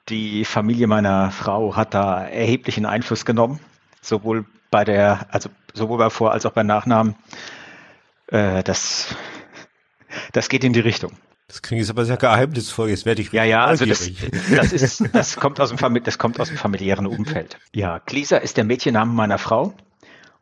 Die 0.09 0.45
Familie 0.45 0.87
meiner 0.87 1.31
Frau 1.31 1.75
hat 1.75 1.93
da 1.93 2.25
erheblichen 2.25 2.85
Einfluss 2.85 3.25
genommen, 3.25 3.59
sowohl 4.01 4.45
bei 4.71 4.85
der, 4.85 5.27
also 5.31 5.49
sowohl 5.73 5.97
bei 5.97 6.09
Vor- 6.09 6.31
als 6.31 6.45
auch 6.45 6.53
bei 6.53 6.63
Nachnamen. 6.63 7.15
Äh, 8.27 8.63
das, 8.63 9.15
das 10.33 10.49
geht 10.49 10.63
in 10.63 10.73
die 10.73 10.79
Richtung. 10.79 11.11
Das 11.47 11.61
klingt 11.61 11.79
jetzt 11.79 11.89
aber 11.89 12.03
sehr 12.03 12.17
geheimnisvoll. 12.17 12.89
Jetzt 12.89 13.05
werde 13.05 13.21
ich 13.21 13.31
ja, 13.31 13.45
ja, 13.45 13.65
also 13.65 13.85
das, 13.85 14.09
das, 14.51 14.73
ist, 14.73 15.03
das 15.13 15.37
kommt 15.37 15.61
aus 15.61 15.73
dem 15.73 16.03
das 16.03 16.17
kommt 16.17 16.39
aus 16.39 16.49
dem 16.49 16.57
familiären 16.57 17.07
Umfeld. 17.07 17.57
Ja, 17.73 17.99
Glisa 17.99 18.37
ist 18.37 18.57
der 18.57 18.65
Mädchenname 18.65 19.13
meiner 19.13 19.37
Frau 19.37 19.73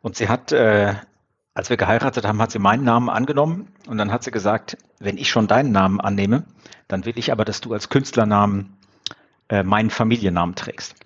und 0.02 0.16
sie 0.16 0.28
hat, 0.28 0.50
äh, 0.50 0.94
als 1.54 1.70
wir 1.70 1.76
geheiratet 1.76 2.26
haben, 2.26 2.42
hat 2.42 2.50
sie 2.50 2.58
meinen 2.58 2.82
Namen 2.82 3.08
angenommen 3.08 3.68
und 3.86 3.98
dann 3.98 4.10
hat 4.10 4.24
sie 4.24 4.32
gesagt, 4.32 4.76
wenn 4.98 5.16
ich 5.16 5.30
schon 5.30 5.46
deinen 5.46 5.70
Namen 5.70 6.00
annehme, 6.00 6.44
dann 6.88 7.04
will 7.04 7.16
ich 7.16 7.30
aber, 7.30 7.44
dass 7.44 7.60
du 7.60 7.72
als 7.72 7.88
Künstlernamen 7.88 8.76
äh, 9.48 9.62
meinen 9.62 9.90
Familiennamen 9.90 10.56
trägst. 10.56 10.96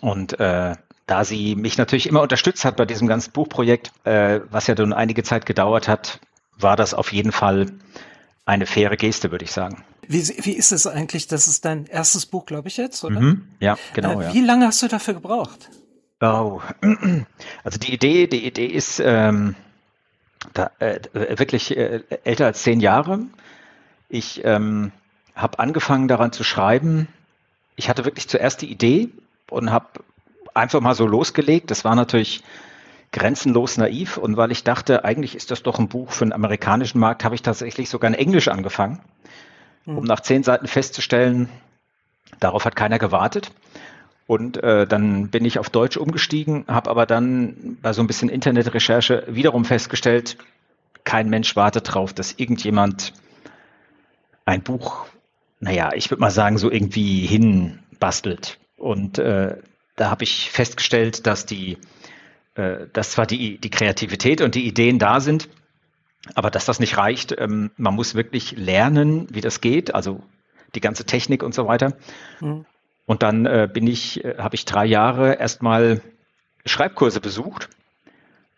Und 0.00 0.40
äh, 0.40 0.74
da 1.06 1.24
sie 1.24 1.54
mich 1.54 1.76
natürlich 1.76 2.08
immer 2.08 2.22
unterstützt 2.22 2.64
hat 2.64 2.76
bei 2.76 2.86
diesem 2.86 3.08
ganzen 3.08 3.32
Buchprojekt, 3.32 3.92
äh, 4.04 4.40
was 4.50 4.66
ja 4.66 4.74
nun 4.74 4.92
einige 4.92 5.22
Zeit 5.22 5.46
gedauert 5.46 5.88
hat, 5.88 6.20
war 6.58 6.76
das 6.76 6.94
auf 6.94 7.12
jeden 7.12 7.32
Fall 7.32 7.66
eine 8.46 8.66
faire 8.66 8.96
Geste, 8.96 9.30
würde 9.30 9.44
ich 9.44 9.52
sagen. 9.52 9.84
Wie, 10.06 10.22
wie 10.44 10.52
ist 10.52 10.72
es 10.72 10.86
eigentlich? 10.86 11.28
Das 11.28 11.48
ist 11.48 11.64
dein 11.64 11.86
erstes 11.86 12.26
Buch, 12.26 12.46
glaube 12.46 12.68
ich 12.68 12.76
jetzt, 12.76 13.04
oder? 13.04 13.20
Mhm, 13.20 13.48
ja, 13.60 13.78
genau. 13.94 14.20
Äh, 14.20 14.34
wie 14.34 14.40
ja. 14.40 14.46
lange 14.46 14.66
hast 14.66 14.82
du 14.82 14.88
dafür 14.88 15.14
gebraucht? 15.14 15.70
Oh, 16.20 16.60
also 17.64 17.78
die 17.78 17.92
Idee, 17.92 18.26
die 18.26 18.46
Idee 18.46 18.66
ist 18.66 19.00
ähm, 19.00 19.54
da, 20.52 20.70
äh, 20.78 21.00
wirklich 21.12 21.76
äh, 21.76 22.02
älter 22.24 22.46
als 22.46 22.62
zehn 22.62 22.80
Jahre. 22.80 23.20
Ich 24.08 24.42
ähm, 24.44 24.92
habe 25.34 25.58
angefangen 25.58 26.08
daran 26.08 26.32
zu 26.32 26.44
schreiben. 26.44 27.08
Ich 27.76 27.88
hatte 27.88 28.04
wirklich 28.04 28.28
zuerst 28.28 28.62
die 28.62 28.70
Idee 28.70 29.08
und 29.50 29.70
habe 29.72 29.86
einfach 30.54 30.80
mal 30.80 30.94
so 30.94 31.06
losgelegt. 31.06 31.70
Das 31.70 31.84
war 31.84 31.94
natürlich 31.94 32.42
grenzenlos 33.12 33.76
naiv 33.76 34.16
und 34.16 34.36
weil 34.36 34.50
ich 34.50 34.64
dachte, 34.64 35.04
eigentlich 35.04 35.36
ist 35.36 35.50
das 35.50 35.62
doch 35.62 35.78
ein 35.78 35.88
Buch 35.88 36.10
für 36.10 36.24
den 36.24 36.32
amerikanischen 36.32 36.98
Markt, 36.98 37.24
habe 37.24 37.34
ich 37.36 37.42
tatsächlich 37.42 37.88
sogar 37.88 38.08
in 38.08 38.14
Englisch 38.14 38.48
angefangen, 38.48 39.00
um 39.86 39.98
hm. 39.98 40.04
nach 40.04 40.20
zehn 40.20 40.42
Seiten 40.42 40.66
festzustellen, 40.66 41.48
darauf 42.40 42.64
hat 42.64 42.74
keiner 42.74 42.98
gewartet. 42.98 43.52
Und 44.26 44.56
äh, 44.62 44.86
dann 44.86 45.28
bin 45.28 45.44
ich 45.44 45.58
auf 45.58 45.68
Deutsch 45.68 45.96
umgestiegen, 45.96 46.64
habe 46.66 46.90
aber 46.90 47.06
dann 47.06 47.76
bei 47.82 47.92
so 47.92 48.02
ein 48.02 48.06
bisschen 48.06 48.30
Internetrecherche 48.30 49.24
wiederum 49.28 49.64
festgestellt, 49.64 50.38
kein 51.04 51.28
Mensch 51.28 51.54
wartet 51.56 51.88
darauf, 51.88 52.14
dass 52.14 52.32
irgendjemand 52.32 53.12
ein 54.46 54.62
Buch, 54.62 55.06
naja, 55.60 55.90
ich 55.94 56.10
würde 56.10 56.22
mal 56.22 56.30
sagen, 56.30 56.58
so 56.58 56.70
irgendwie 56.70 57.26
hinbastelt. 57.26 58.58
Und 58.76 59.18
äh, 59.18 59.58
da 59.96 60.10
habe 60.10 60.24
ich 60.24 60.50
festgestellt, 60.50 61.26
dass 61.26 61.46
die, 61.46 61.78
äh, 62.54 62.86
dass 62.92 63.12
zwar 63.12 63.26
die, 63.26 63.58
die 63.58 63.70
Kreativität 63.70 64.40
und 64.40 64.54
die 64.54 64.66
Ideen 64.66 64.98
da 64.98 65.20
sind, 65.20 65.48
aber 66.34 66.50
dass 66.50 66.64
das 66.64 66.80
nicht 66.80 66.96
reicht. 66.96 67.34
Ähm, 67.38 67.70
man 67.76 67.94
muss 67.94 68.14
wirklich 68.14 68.56
lernen, 68.56 69.26
wie 69.30 69.40
das 69.40 69.60
geht, 69.60 69.94
also 69.94 70.22
die 70.74 70.80
ganze 70.80 71.04
Technik 71.04 71.42
und 71.42 71.54
so 71.54 71.66
weiter. 71.66 71.94
Mhm. 72.40 72.64
Und 73.06 73.22
dann 73.22 73.46
äh, 73.46 73.68
bin 73.72 73.86
ich, 73.86 74.24
äh, 74.24 74.36
habe 74.38 74.54
ich 74.54 74.64
drei 74.64 74.86
Jahre 74.86 75.34
erstmal 75.34 76.00
Schreibkurse 76.64 77.20
besucht, 77.20 77.68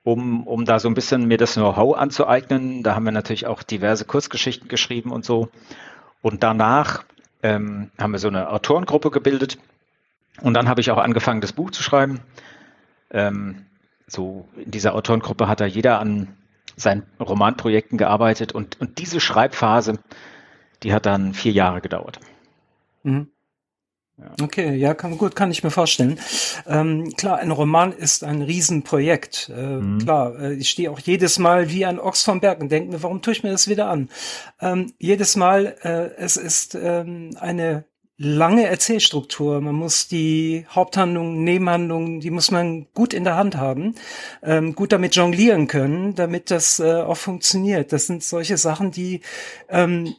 um, 0.04 0.46
um 0.46 0.64
da 0.64 0.78
so 0.78 0.88
ein 0.88 0.94
bisschen 0.94 1.26
mir 1.26 1.36
das 1.36 1.54
Know-how 1.54 1.96
anzueignen. 1.96 2.82
Da 2.82 2.94
haben 2.94 3.04
wir 3.04 3.12
natürlich 3.12 3.46
auch 3.46 3.62
diverse 3.62 4.04
Kurzgeschichten 4.04 4.68
geschrieben 4.68 5.10
und 5.10 5.24
so. 5.24 5.48
Und 6.22 6.42
danach 6.44 7.04
ähm, 7.42 7.90
haben 7.98 8.12
wir 8.12 8.20
so 8.20 8.28
eine 8.28 8.50
Autorengruppe 8.50 9.10
gebildet 9.10 9.58
und 10.42 10.54
dann 10.54 10.68
habe 10.68 10.80
ich 10.80 10.90
auch 10.90 10.98
angefangen, 10.98 11.40
das 11.40 11.52
Buch 11.52 11.70
zu 11.70 11.82
schreiben. 11.82 12.20
Ähm, 13.10 13.66
so 14.06 14.48
in 14.56 14.70
dieser 14.70 14.94
Autorengruppe 14.94 15.48
hat 15.48 15.60
da 15.60 15.66
jeder 15.66 15.98
an 15.98 16.28
seinen 16.76 17.04
Romanprojekten 17.18 17.98
gearbeitet 17.98 18.52
und, 18.52 18.80
und 18.80 18.98
diese 18.98 19.20
Schreibphase, 19.20 19.98
die 20.82 20.92
hat 20.92 21.06
dann 21.06 21.34
vier 21.34 21.52
Jahre 21.52 21.80
gedauert. 21.80 22.20
Mhm. 23.02 23.28
Ja. 24.18 24.30
Okay, 24.42 24.74
ja, 24.76 24.94
kann, 24.94 25.18
gut, 25.18 25.36
kann 25.36 25.50
ich 25.50 25.62
mir 25.62 25.70
vorstellen. 25.70 26.18
Ähm, 26.66 27.12
klar, 27.18 27.36
ein 27.36 27.50
Roman 27.50 27.92
ist 27.92 28.24
ein 28.24 28.40
Riesenprojekt. 28.40 29.52
Äh, 29.54 29.76
mhm. 29.76 29.98
Klar, 29.98 30.38
äh, 30.38 30.54
ich 30.54 30.70
stehe 30.70 30.90
auch 30.90 30.98
jedes 30.98 31.38
Mal 31.38 31.70
wie 31.70 31.84
ein 31.84 32.00
Ochs 32.00 32.22
vom 32.22 32.40
Berg 32.40 32.60
und 32.60 32.72
denke 32.72 32.92
mir, 32.92 33.02
warum 33.02 33.20
tue 33.20 33.34
ich 33.34 33.42
mir 33.42 33.50
das 33.50 33.68
wieder 33.68 33.90
an? 33.90 34.08
Ähm, 34.58 34.94
jedes 34.98 35.36
Mal, 35.36 35.76
äh, 35.82 36.14
es 36.16 36.38
ist 36.38 36.74
ähm, 36.74 37.36
eine 37.38 37.84
lange 38.18 38.66
Erzählstruktur. 38.66 39.60
Man 39.60 39.74
muss 39.74 40.08
die 40.08 40.66
Haupthandlung, 40.70 41.44
Nebenhandlungen, 41.44 42.20
die 42.20 42.30
muss 42.30 42.50
man 42.50 42.86
gut 42.94 43.12
in 43.12 43.24
der 43.24 43.36
Hand 43.36 43.56
haben, 43.56 43.94
ähm, 44.42 44.74
gut 44.74 44.92
damit 44.92 45.14
jonglieren 45.16 45.66
können, 45.66 46.14
damit 46.14 46.50
das 46.50 46.80
äh, 46.80 47.02
auch 47.02 47.16
funktioniert. 47.16 47.92
Das 47.92 48.06
sind 48.06 48.22
solche 48.24 48.56
Sachen, 48.56 48.90
die 48.90 49.20
ähm, 49.68 50.14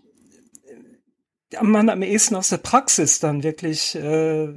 man 1.61 1.89
am 1.89 2.01
ehesten 2.01 2.35
aus 2.35 2.49
der 2.49 2.57
Praxis 2.57 3.19
dann 3.19 3.43
wirklich 3.43 3.95
äh, 3.95 4.49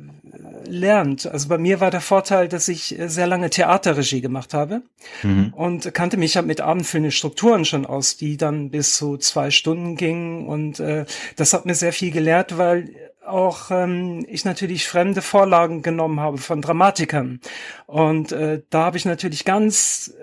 lernt. 0.67 1.27
Also 1.27 1.49
bei 1.49 1.59
mir 1.59 1.81
war 1.81 1.91
der 1.91 2.01
Vorteil, 2.01 2.49
dass 2.49 2.69
ich 2.69 2.99
äh, 2.99 3.09
sehr 3.09 3.27
lange 3.27 3.51
Theaterregie 3.51 4.21
gemacht 4.21 4.55
habe 4.55 4.83
mhm. 5.23 5.53
und 5.55 5.95
kannte 5.95 6.17
mich 6.17 6.35
ja 6.35 6.43
mit 6.43 6.61
abendfüllenden 6.61 7.13
Strukturen 7.13 7.65
schon 7.65 7.87
aus, 7.87 8.17
die 8.17 8.37
dann 8.37 8.71
bis 8.71 8.97
zu 8.97 9.17
zwei 9.19 9.51
Stunden 9.51 9.97
gingen 9.97 10.49
und 10.49 10.81
äh, 10.81 11.05
das 11.37 11.53
hat 11.53 11.65
mir 11.65 11.75
sehr 11.75 11.93
viel 11.93 12.11
gelehrt, 12.11 12.59
weil 12.59 12.95
auch 13.25 13.71
ähm, 13.71 14.27
ich 14.29 14.45
natürlich 14.45 14.89
fremde 14.89 15.23
Vorlagen 15.23 15.83
genommen 15.83 16.19
habe 16.19 16.39
von 16.39 16.63
Dramatikern. 16.63 17.41
Und 17.87 18.33
äh, 18.33 18.63
da 18.71 18.87
habe 18.87 18.97
ich 18.97 19.05
natürlich 19.05 19.45
ganz, 19.45 20.15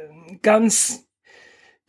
ganz 0.41 1.06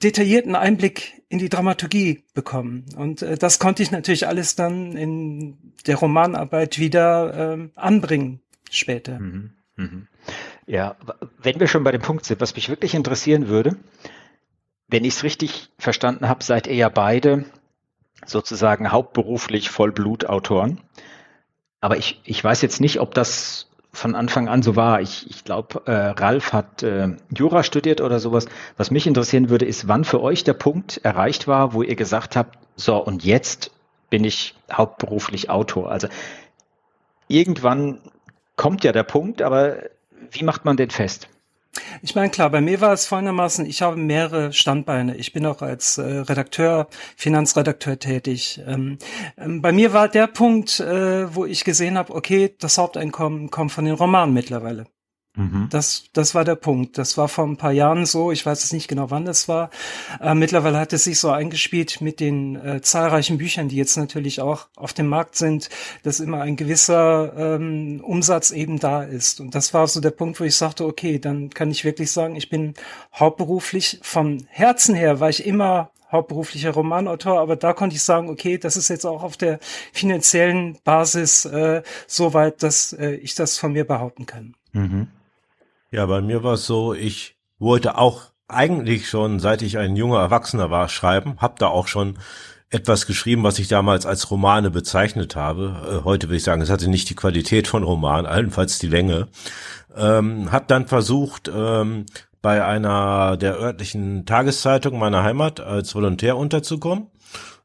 detaillierten 0.03 0.55
Einblick 0.55 1.23
in 1.29 1.39
die 1.39 1.49
Dramaturgie 1.49 2.25
bekommen. 2.35 2.87
Und 2.97 3.23
äh, 3.23 3.37
das 3.37 3.59
konnte 3.59 3.83
ich 3.83 3.91
natürlich 3.91 4.27
alles 4.27 4.55
dann 4.55 4.97
in 4.97 5.73
der 5.87 5.97
Romanarbeit 5.97 6.79
wieder 6.79 7.53
ähm, 7.53 7.71
anbringen 7.75 8.41
später. 8.71 9.19
Mhm. 9.19 9.51
Mhm. 9.77 10.09
Ja, 10.67 10.97
wenn 11.39 11.61
wir 11.61 11.67
schon 11.67 11.85
bei 11.85 11.93
dem 11.93 12.03
Punkt 12.03 12.25
sind, 12.25 12.41
was 12.41 12.55
mich 12.55 12.69
wirklich 12.69 12.95
interessieren 12.95 13.49
würde, 13.49 13.77
wenn 14.89 15.05
ich 15.05 15.15
es 15.15 15.23
richtig 15.23 15.71
verstanden 15.79 16.29
habe, 16.29 16.43
seid 16.43 16.67
ihr 16.67 16.75
ja 16.75 16.89
beide 16.89 17.45
sozusagen 18.27 18.91
hauptberuflich 18.91 19.71
Vollblutautoren. 19.71 20.81
Aber 21.81 21.97
ich, 21.97 22.21
ich 22.25 22.43
weiß 22.43 22.63
jetzt 22.63 22.81
nicht, 22.81 23.01
ob 23.01 23.15
das 23.15 23.68
von 23.99 24.15
Anfang 24.15 24.49
an 24.49 24.63
so 24.63 24.77
war. 24.77 25.01
Ich, 25.01 25.29
ich 25.29 25.45
glaube, 25.45 25.83
äh, 25.87 25.93
Ralf 25.93 26.53
hat 26.53 26.83
äh, 26.83 27.09
Jura 27.37 27.63
studiert 27.63 28.01
oder 28.01 28.21
sowas. 28.21 28.47
Was 28.77 28.91
mich 28.91 29.07
interessieren 29.07 29.51
würde, 29.51 29.65
ist, 29.65 29.89
wann 29.89 30.05
für 30.05 30.23
euch 30.23 30.45
der 30.45 30.55
Punkt 30.55 30.99
erreicht 31.05 31.49
war, 31.49 31.73
wo 31.73 31.83
ihr 31.83 31.97
gesagt 31.97 32.37
habt, 32.37 32.59
so 32.77 32.97
und 32.97 33.25
jetzt 33.25 33.71
bin 34.11 34.25
ich 34.25 34.55
hauptberuflich 34.73 35.51
Autor. 35.51 35.91
Also 35.91 36.09
irgendwann 37.27 38.01
kommt 38.57 38.85
ja 38.85 38.93
der 38.93 39.03
Punkt, 39.03 39.43
aber 39.43 39.77
wie 40.31 40.45
macht 40.45 40.65
man 40.65 40.77
den 40.77 40.91
fest? 40.91 41.29
Ich 42.03 42.15
meine, 42.15 42.31
klar, 42.31 42.51
bei 42.51 42.61
mir 42.61 42.81
war 42.81 42.93
es 42.93 43.07
folgendermaßen, 43.07 43.67
ich 43.67 43.83
habe 43.83 43.97
mehrere 43.97 44.53
Standbeine. 44.53 45.17
Ich 45.17 45.33
bin 45.33 45.47
auch 45.47 45.63
als 45.63 45.99
äh, 45.99 46.03
Redakteur, 46.03 46.89
Finanzredakteur 47.17 47.99
tätig. 47.99 48.61
Ähm, 48.67 48.99
ähm, 49.37 49.63
bei 49.63 49.73
mir 49.73 49.93
war 49.93 50.09
der 50.09 50.27
Punkt, 50.27 50.81
äh, 50.81 51.35
wo 51.35 51.45
ich 51.45 51.65
gesehen 51.65 51.99
habe, 51.99 52.15
okay, 52.15 52.55
das 52.59 52.79
Haupteinkommen 52.79 53.51
kommt 53.51 53.73
von 53.73 53.85
den 53.85 53.95
Romanen 53.95 54.35
mittlerweile. 54.35 54.87
Mhm. 55.39 55.69
Das, 55.71 56.05
das 56.13 56.35
war 56.35 56.45
der 56.45 56.57
Punkt. 56.57 56.99
Das 56.99 57.17
war 57.17 57.29
vor 57.29 57.47
ein 57.47 57.57
paar 57.57 57.71
Jahren 57.71 58.07
so. 58.07 58.33
Ich 58.33 58.45
weiß 58.45 58.65
es 58.65 58.73
nicht 58.73 58.89
genau, 58.89 59.11
wann 59.11 59.25
das 59.25 59.47
war. 59.47 59.71
Äh, 60.21 60.35
mittlerweile 60.35 60.79
hat 60.79 60.93
es 60.93 61.05
sich 61.05 61.21
so 61.21 61.31
eingespielt 61.31 62.01
mit 62.01 62.19
den 62.19 62.57
äh, 62.57 62.81
zahlreichen 62.83 63.39
Büchern, 63.39 63.69
die 63.69 63.77
jetzt 63.77 63.97
natürlich 63.97 64.41
auch 64.41 64.67
auf 64.75 64.93
dem 64.93 65.07
Markt 65.07 65.37
sind, 65.37 65.71
dass 66.03 66.19
immer 66.19 66.41
ein 66.41 66.57
gewisser 66.57 67.33
ähm, 67.37 68.01
Umsatz 68.05 68.51
eben 68.51 68.81
da 68.81 69.05
ist. 69.05 69.41
Und 69.41 69.55
das 69.55 69.73
war 69.73 69.87
so 69.87 70.01
der 70.01 70.11
Punkt, 70.11 70.41
wo 70.41 70.45
ich 70.45 70.57
sagte, 70.57 70.85
okay, 70.85 71.21
dann 71.21 71.51
kann 71.51 71.71
ich 71.71 71.85
wirklich 71.85 72.11
sagen, 72.11 72.35
ich 72.35 72.51
bin 72.51 72.75
hauptberuflich 73.15 74.01
vom 74.03 74.39
Herzen 74.49 74.97
her, 74.97 75.21
war 75.21 75.31
ich 75.31 75.47
immer 75.47 75.93
hauptberuflicher 76.11 76.71
Romanautor, 76.71 77.39
aber 77.39 77.55
da 77.55 77.75
konnte 77.75 77.95
ich 77.95 78.03
sagen, 78.03 78.29
okay, 78.29 78.59
das 78.59 78.77
ist 78.77 78.89
jetzt 78.89 79.05
auch 79.05 79.23
auf 79.23 79.37
der 79.37 79.61
finanziellen 79.93 80.79
Basis 80.83 81.45
äh, 81.45 81.83
so 82.07 82.35
weit, 82.35 82.63
dass 82.63 82.93
äh, 82.95 83.13
ich 83.17 83.35
das 83.35 83.59
von 83.59 83.73
mir 83.73 83.87
behaupten 83.87 84.27
kann. 84.27 84.55
Mhm. 84.73 85.09
Ja, 85.91 86.05
bei 86.05 86.21
mir 86.21 86.43
war 86.45 86.55
es 86.55 86.67
so, 86.67 86.93
ich 86.93 87.37
wollte 87.59 87.97
auch 87.97 88.33
eigentlich 88.47 89.09
schon, 89.09 89.41
seit 89.41 89.63
ich 89.63 89.79
ein 89.79 89.97
junger 89.97 90.19
Erwachsener 90.19 90.71
war, 90.71 90.89
schreiben, 90.89 91.37
hab 91.39 91.59
da 91.59 91.69
auch 91.69 91.89
schon 91.89 92.19
etwas 92.71 93.07
geschrieben, 93.07 93.43
was 93.43 93.59
ich 93.59 93.69
damals 93.69 94.05
als 94.05 94.31
Romane 94.31 94.71
bezeichnet 94.71 95.35
habe. 95.35 96.01
Äh, 96.01 96.05
heute 96.05 96.29
würde 96.29 96.37
ich 96.37 96.43
sagen, 96.43 96.61
es 96.61 96.69
hatte 96.69 96.91
nicht 96.91 97.09
die 97.09 97.15
Qualität 97.15 97.69
von 97.69 97.83
Roman, 97.85 98.27
allenfalls 98.27 98.79
die 98.79 98.89
Länge. 98.89 99.29
Ähm, 99.97 100.53
hab 100.53 100.69
dann 100.69 100.87
versucht, 100.87 101.51
ähm, 101.55 102.05
bei 102.43 102.65
einer 102.65 103.37
der 103.39 103.59
örtlichen 103.59 104.27
Tageszeitungen 104.27 105.01
meiner 105.01 105.23
Heimat 105.23 105.61
als 105.61 105.95
Volontär 105.95 106.37
unterzukommen. 106.37 107.07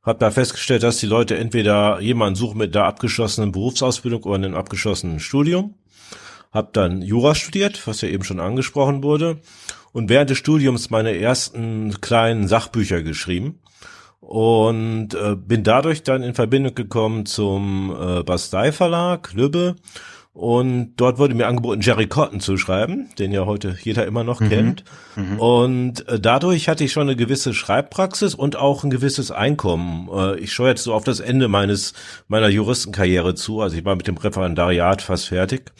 Hab 0.01 0.19
da 0.19 0.31
festgestellt, 0.31 0.83
dass 0.83 0.97
die 0.97 1.07
Leute 1.07 1.37
entweder 1.37 1.99
jemanden 1.99 2.35
suchen 2.35 2.57
mit 2.57 2.73
der 2.73 2.85
abgeschlossenen 2.85 3.51
Berufsausbildung 3.51 4.23
oder 4.23 4.35
einem 4.35 4.55
abgeschlossenen 4.55 5.19
Studium. 5.19 5.75
Hab 6.53 6.73
dann 6.73 7.01
Jura 7.01 7.35
studiert, 7.35 7.87
was 7.87 8.01
ja 8.01 8.09
eben 8.09 8.23
schon 8.23 8.39
angesprochen 8.39 9.03
wurde. 9.03 9.39
Und 9.91 10.09
während 10.09 10.29
des 10.29 10.37
Studiums 10.37 10.89
meine 10.89 11.17
ersten 11.17 11.99
kleinen 12.01 12.47
Sachbücher 12.47 13.03
geschrieben 13.03 13.59
und 14.19 15.13
äh, 15.13 15.35
bin 15.35 15.63
dadurch 15.63 16.03
dann 16.03 16.23
in 16.23 16.33
Verbindung 16.33 16.73
gekommen 16.75 17.25
zum 17.25 17.95
äh, 17.99 18.23
Bastei 18.23 18.71
Verlag 18.71 19.33
Lübbe 19.33 19.75
und 20.33 20.93
dort 20.95 21.19
wurde 21.19 21.35
mir 21.35 21.45
angeboten, 21.45 21.81
Jerry 21.81 22.07
Cotton 22.07 22.39
zu 22.39 22.57
schreiben, 22.57 23.09
den 23.19 23.31
ja 23.31 23.45
heute 23.45 23.77
jeder 23.79 24.07
immer 24.07 24.23
noch 24.23 24.39
mhm. 24.39 24.49
kennt. 24.49 24.83
Mhm. 25.15 25.39
Und 25.39 26.07
äh, 26.07 26.19
dadurch 26.19 26.67
hatte 26.69 26.83
ich 26.83 26.91
schon 26.91 27.03
eine 27.03 27.15
gewisse 27.15 27.53
Schreibpraxis 27.53 28.33
und 28.33 28.55
auch 28.55 28.83
ein 28.83 28.89
gewisses 28.89 29.29
Einkommen. 29.29 30.09
Äh, 30.11 30.39
ich 30.39 30.51
schaue 30.51 30.69
jetzt 30.69 30.83
so 30.83 30.93
auf 30.95 31.03
das 31.03 31.19
Ende 31.19 31.49
meines 31.49 31.93
meiner 32.27 32.49
Juristenkarriere 32.49 33.35
zu. 33.35 33.61
Also 33.61 33.77
ich 33.77 33.85
war 33.85 33.95
mit 33.95 34.07
dem 34.07 34.17
Referendariat 34.17 35.03
fast 35.03 35.27
fertig 35.27 35.71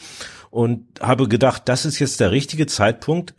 und 0.54 0.86
habe 1.00 1.26
gedacht, 1.26 1.62
das 1.64 1.84
ist 1.84 1.98
jetzt 1.98 2.20
der 2.20 2.30
richtige 2.30 2.66
Zeitpunkt, 2.66 3.34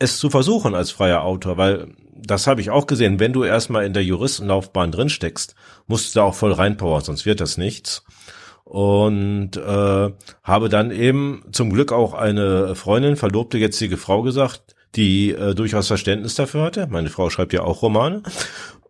es 0.00 0.18
zu 0.18 0.30
versuchen 0.30 0.74
als 0.74 0.90
freier 0.90 1.22
Autor, 1.22 1.56
weil 1.58 1.94
das 2.12 2.48
habe 2.48 2.60
ich 2.60 2.70
auch 2.70 2.88
gesehen, 2.88 3.20
wenn 3.20 3.32
du 3.32 3.44
erstmal 3.44 3.86
in 3.86 3.92
der 3.92 4.02
Juristenlaufbahn 4.02 4.90
drin 4.90 5.08
steckst, 5.08 5.54
musst 5.86 6.12
du 6.12 6.18
da 6.18 6.24
auch 6.24 6.34
voll 6.34 6.50
reinpowern, 6.50 7.02
sonst 7.02 7.24
wird 7.24 7.40
das 7.40 7.56
nichts. 7.56 8.04
Und 8.64 9.56
äh, 9.56 10.10
habe 10.42 10.68
dann 10.68 10.90
eben 10.90 11.44
zum 11.52 11.72
Glück 11.72 11.92
auch 11.92 12.14
eine 12.14 12.74
Freundin, 12.74 13.14
verlobte 13.14 13.58
jetzige 13.58 13.96
Frau 13.96 14.22
gesagt, 14.22 14.74
die 14.96 15.30
äh, 15.30 15.54
durchaus 15.54 15.86
Verständnis 15.86 16.34
dafür 16.34 16.64
hatte. 16.64 16.88
Meine 16.90 17.10
Frau 17.10 17.30
schreibt 17.30 17.52
ja 17.52 17.62
auch 17.62 17.82
Romane 17.82 18.24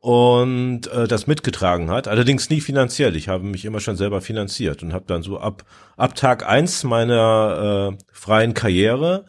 und 0.06 0.86
äh, 0.92 1.08
das 1.08 1.26
mitgetragen 1.26 1.90
hat. 1.90 2.06
Allerdings 2.06 2.48
nie 2.48 2.60
finanziell. 2.60 3.16
Ich 3.16 3.26
habe 3.26 3.42
mich 3.42 3.64
immer 3.64 3.80
schon 3.80 3.96
selber 3.96 4.20
finanziert 4.20 4.84
und 4.84 4.92
habe 4.92 5.04
dann 5.08 5.24
so 5.24 5.40
ab 5.40 5.64
ab 5.96 6.14
Tag 6.14 6.46
eins 6.46 6.84
meiner 6.84 7.96
äh, 7.98 8.04
freien 8.12 8.54
Karriere 8.54 9.24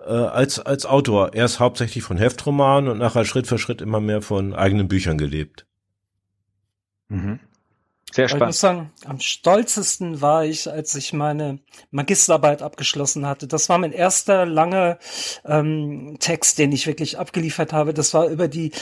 äh, 0.00 0.10
als 0.12 0.58
als 0.58 0.84
Autor 0.84 1.32
erst 1.32 1.60
hauptsächlich 1.60 2.04
von 2.04 2.18
Heftromanen 2.18 2.90
und 2.90 2.98
nachher 2.98 3.24
Schritt 3.24 3.46
für 3.46 3.56
Schritt 3.56 3.80
immer 3.80 4.00
mehr 4.00 4.20
von 4.20 4.52
eigenen 4.52 4.86
Büchern 4.86 5.16
gelebt. 5.16 5.64
Mhm. 7.08 7.40
Sehr 8.12 8.28
spannend. 8.28 8.42
Ich 8.42 8.48
muss 8.48 8.60
sagen, 8.60 8.90
am 9.06 9.20
stolzesten 9.20 10.20
war 10.20 10.44
ich, 10.44 10.70
als 10.70 10.94
ich 10.94 11.12
meine 11.12 11.58
Magisterarbeit 11.90 12.62
abgeschlossen 12.62 13.26
hatte. 13.26 13.46
Das 13.46 13.68
war 13.68 13.78
mein 13.78 13.92
erster 13.92 14.44
langer 14.44 14.98
ähm, 15.44 16.16
Text, 16.18 16.58
den 16.58 16.72
ich 16.72 16.86
wirklich 16.86 17.18
abgeliefert 17.18 17.72
habe. 17.72 17.92
Das 17.92 18.14
war 18.14 18.28
über 18.28 18.48
die, 18.48 18.72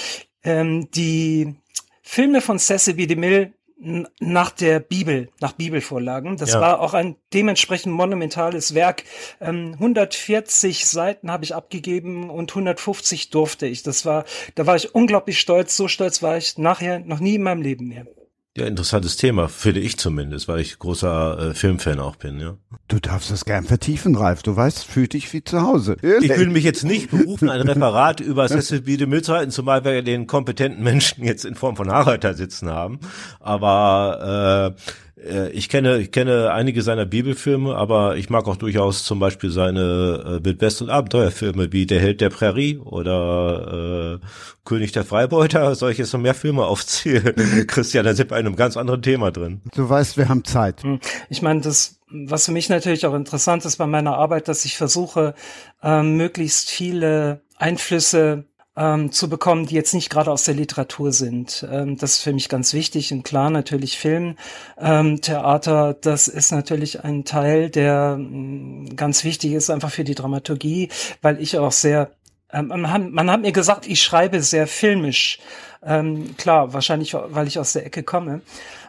ähm, 0.47 0.91
die 0.93 1.55
Filme 2.03 2.41
von 2.41 2.59
Cecil 2.59 2.95
B. 2.95 3.07
DeMille 3.07 3.53
nach 3.79 4.53
der 4.53 4.81
Bibel, 4.81 5.29
nach 5.41 5.53
Bibelvorlagen. 5.53 6.39
Das 6.39 6.55
ja. 6.55 6.61
war 6.63 6.81
auch 6.81 6.95
ein 6.95 7.17
dementsprechend 7.35 7.93
monumentales 7.93 8.75
Werk. 8.75 9.05
Ähm, 9.39 9.73
140 9.75 10.87
Seiten 10.87 11.31
habe 11.31 11.45
ich 11.45 11.55
abgegeben 11.55 12.31
und 12.31 12.51
150 12.53 13.29
durfte 13.31 13.67
ich. 13.67 13.83
Das 13.83 14.07
war, 14.07 14.25
da 14.55 14.67
war 14.67 14.77
ich 14.77 14.95
unglaublich 14.95 15.39
stolz. 15.39 15.77
So 15.77 15.89
stolz 15.89 16.23
war 16.23 16.39
ich 16.39 16.57
nachher 16.57 17.01
noch 17.01 17.21
nie 17.21 17.35
in 17.35 17.43
meinem 17.43 17.61
Leben 17.61 17.89
mehr. 17.89 18.07
Ja, 18.57 18.65
interessantes 18.67 19.19
Thema, 19.19 19.49
finde 19.49 19.81
ich 19.81 19.99
zumindest, 19.99 20.49
weil 20.49 20.61
ich 20.61 20.79
großer 20.79 21.51
äh, 21.51 21.55
Filmfan 21.55 22.01
auch 22.01 22.17
bin, 22.17 22.41
ja. 22.41 22.57
Du 22.89 22.99
darfst 22.99 23.31
das 23.31 23.45
gern 23.45 23.65
vertiefen, 23.65 24.17
Ralf. 24.17 24.43
Du 24.43 24.57
weißt, 24.57 24.85
fühl 24.85 25.09
dich 25.09 25.31
wie 25.35 25.45
zu 25.45 25.61
Hause. 25.61 25.99
Ich 26.23 26.33
fühle 26.33 26.51
mich 26.51 26.65
jetzt 26.65 26.83
nicht 26.83 27.11
berufen, 27.11 27.51
ein 27.51 27.61
Referat 27.61 28.21
über 28.21 28.49
Cecil 28.49 29.07
mitzuhalten, 29.07 29.51
zumal 29.51 29.85
wir 29.85 30.03
den 30.03 30.27
kompetenten 30.27 30.83
Menschen 30.83 31.23
jetzt 31.23 31.45
in 31.45 31.55
Form 31.55 31.77
von 31.77 31.89
da 31.89 32.33
sitzen 32.33 32.71
haben. 32.71 33.01
Aber 33.41 34.75
äh, 34.75 34.81
äh, 35.23 35.51
ich 35.51 35.69
kenne, 35.69 35.99
ich 35.99 36.11
kenne 36.11 36.53
einige 36.53 36.83
seiner 36.83 37.07
Bibelfilme, 37.07 37.75
aber 37.75 38.17
ich 38.17 38.31
mag 38.31 38.47
auch 38.47 38.57
durchaus 38.57 39.05
zum 39.05 39.19
Beispiel 39.19 39.51
seine 39.51 40.41
äh, 40.41 40.45
Wildwest- 40.45 40.83
und 40.83 40.91
Abenteuerfilme 40.91 41.73
wie 41.73 41.87
Der 41.87 42.01
Held 42.01 42.21
der 42.21 42.31
Prärie 42.31 42.79
oder 42.79 44.21
äh, 44.21 44.27
König 44.65 44.93
der 44.93 45.05
Freibeuter. 45.05 45.75
Soll 45.75 45.93
ich 45.93 45.99
jetzt 45.99 46.13
noch 46.13 46.21
mehr 46.21 46.35
Filme 46.35 46.65
aufzählen? 46.65 47.35
Christian, 47.67 48.05
da 48.05 48.15
sind 48.15 48.31
wir 48.31 48.39
in 48.39 48.47
einem 48.47 48.57
ganz 48.57 48.77
anderen 48.77 49.03
Thema 49.03 49.31
drin. 49.31 49.63
Du 49.75 49.89
weißt, 49.89 50.17
wir 50.17 50.29
haben 50.29 50.45
Zeit. 50.45 50.83
Hm. 50.83 51.01
Ich 51.29 51.43
meine, 51.43 51.61
das, 51.61 52.01
was 52.11 52.47
für 52.47 52.53
mich 52.53 52.69
natürlich 52.69 53.07
auch 53.07 53.15
interessant 53.15 53.65
ist 53.65 53.77
bei 53.77 53.87
meiner 53.87 54.17
Arbeit, 54.17 54.49
dass 54.49 54.65
ich 54.65 54.77
versuche, 54.77 55.35
ähm, 55.83 56.17
möglichst 56.17 56.71
viele 56.71 57.43
Einflüsse 57.57 58.45
ähm, 58.77 59.11
zu 59.11 59.29
bekommen, 59.29 59.67
die 59.67 59.75
jetzt 59.75 59.95
nicht 59.95 60.11
gerade 60.11 60.31
aus 60.31 60.45
der 60.45 60.55
Literatur 60.55 61.13
sind. 61.13 61.67
Ähm, 61.71 61.97
das 61.97 62.15
ist 62.15 62.23
für 62.23 62.33
mich 62.33 62.49
ganz 62.49 62.75
wichtig. 62.75 63.13
Und 63.13 63.23
klar, 63.23 63.51
natürlich 63.51 63.99
Film, 63.99 64.37
ähm, 64.79 65.21
Theater, 65.21 65.95
das 65.95 66.29
ist 66.29 66.53
natürlich 66.53 67.03
ein 67.05 67.25
Teil, 67.25 67.71
der 67.71 68.17
mh, 68.19 68.27
mm, 68.29 68.97
ganz 68.97 69.25
wichtig 69.25 69.53
ist, 69.53 69.71
einfach 69.71 69.91
für 69.91 70.05
die 70.05 70.15
Dramaturgie, 70.15 70.91
weil 71.23 71.41
ich 71.41 71.59
auch 71.59 71.73
sehr 71.73 72.11
ähm, 72.53 72.69
man, 72.69 72.91
hat, 72.91 73.11
man 73.11 73.31
hat 73.31 73.41
mir 73.41 73.53
gesagt, 73.53 73.87
ich 73.87 74.03
schreibe 74.03 74.41
sehr 74.43 74.67
filmisch. 74.67 75.39
Ähm, 75.83 76.37
klar, 76.37 76.73
wahrscheinlich, 76.73 77.15
weil 77.15 77.47
ich 77.47 77.59
aus 77.59 77.73
der 77.73 77.87
Ecke 77.87 78.03
komme. 78.03 78.41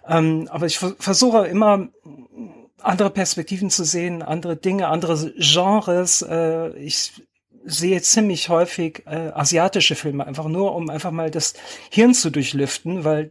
Ähm, 0.07 0.47
aber 0.51 0.65
ich 0.65 0.77
versuche 0.77 1.47
immer 1.47 1.87
andere 2.81 3.09
Perspektiven 3.09 3.69
zu 3.69 3.83
sehen, 3.83 4.21
andere 4.21 4.55
Dinge, 4.55 4.87
andere 4.87 5.33
Genres. 5.37 6.21
Äh, 6.21 6.69
ich 6.77 7.13
sehe 7.67 8.01
ziemlich 8.01 8.47
häufig 8.47 9.03
äh, 9.05 9.31
asiatische 9.33 9.95
Filme, 9.95 10.25
einfach 10.25 10.47
nur, 10.47 10.73
um 10.73 10.89
einfach 10.89 11.11
mal 11.11 11.29
das 11.29 11.53
Hirn 11.91 12.13
zu 12.13 12.29
durchlüften, 12.29 13.03
weil 13.03 13.29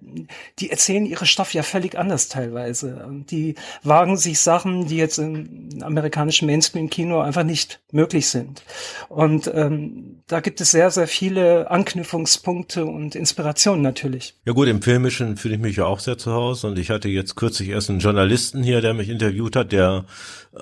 die 0.59 0.71
erzählen 0.71 1.07
ihre 1.07 1.25
Stoff 1.25 1.55
ja 1.55 1.63
völlig 1.63 1.99
anders 1.99 2.29
teilweise. 2.29 3.09
Die 3.31 3.55
wagen 3.83 4.19
sich 4.19 4.39
Sachen, 4.41 4.89
die 4.89 4.99
jetzt 4.99 5.19
im 5.19 5.71
amerikanischen 5.81 6.47
Mainstream-Kino 6.47 7.21
einfach 7.21 7.45
nicht 7.45 7.81
möglich 7.93 8.29
sind. 8.29 8.63
Und 9.09 9.51
ähm, 9.55 10.21
da 10.27 10.41
gibt 10.41 10.61
es 10.61 10.71
sehr, 10.71 10.91
sehr 10.91 11.09
viele 11.09 11.71
Anknüpfungspunkte 11.71 12.85
und 12.85 13.15
Inspirationen 13.15 13.83
natürlich. 13.83 14.35
Ja 14.45 14.53
gut, 14.53 14.69
im 14.69 14.83
Filmischen 14.83 15.39
fühle 15.39 15.55
ich 15.55 15.61
mich 15.61 15.77
ja 15.77 15.87
auch 15.87 16.01
sehr 16.01 16.19
zu 16.19 16.33
Hause 16.33 16.67
und 16.67 16.79
ich 16.79 16.91
hatte 16.91 17.09
jetzt 17.09 17.37
kürzlich 17.37 17.71
erst 17.71 17.89
einen 17.89 18.01
Journalisten 18.01 18.63
hier, 18.63 18.83
der 18.83 18.93
mich 18.93 19.09
interviewt 19.09 19.57
hat, 19.57 19.73
der 19.73 20.05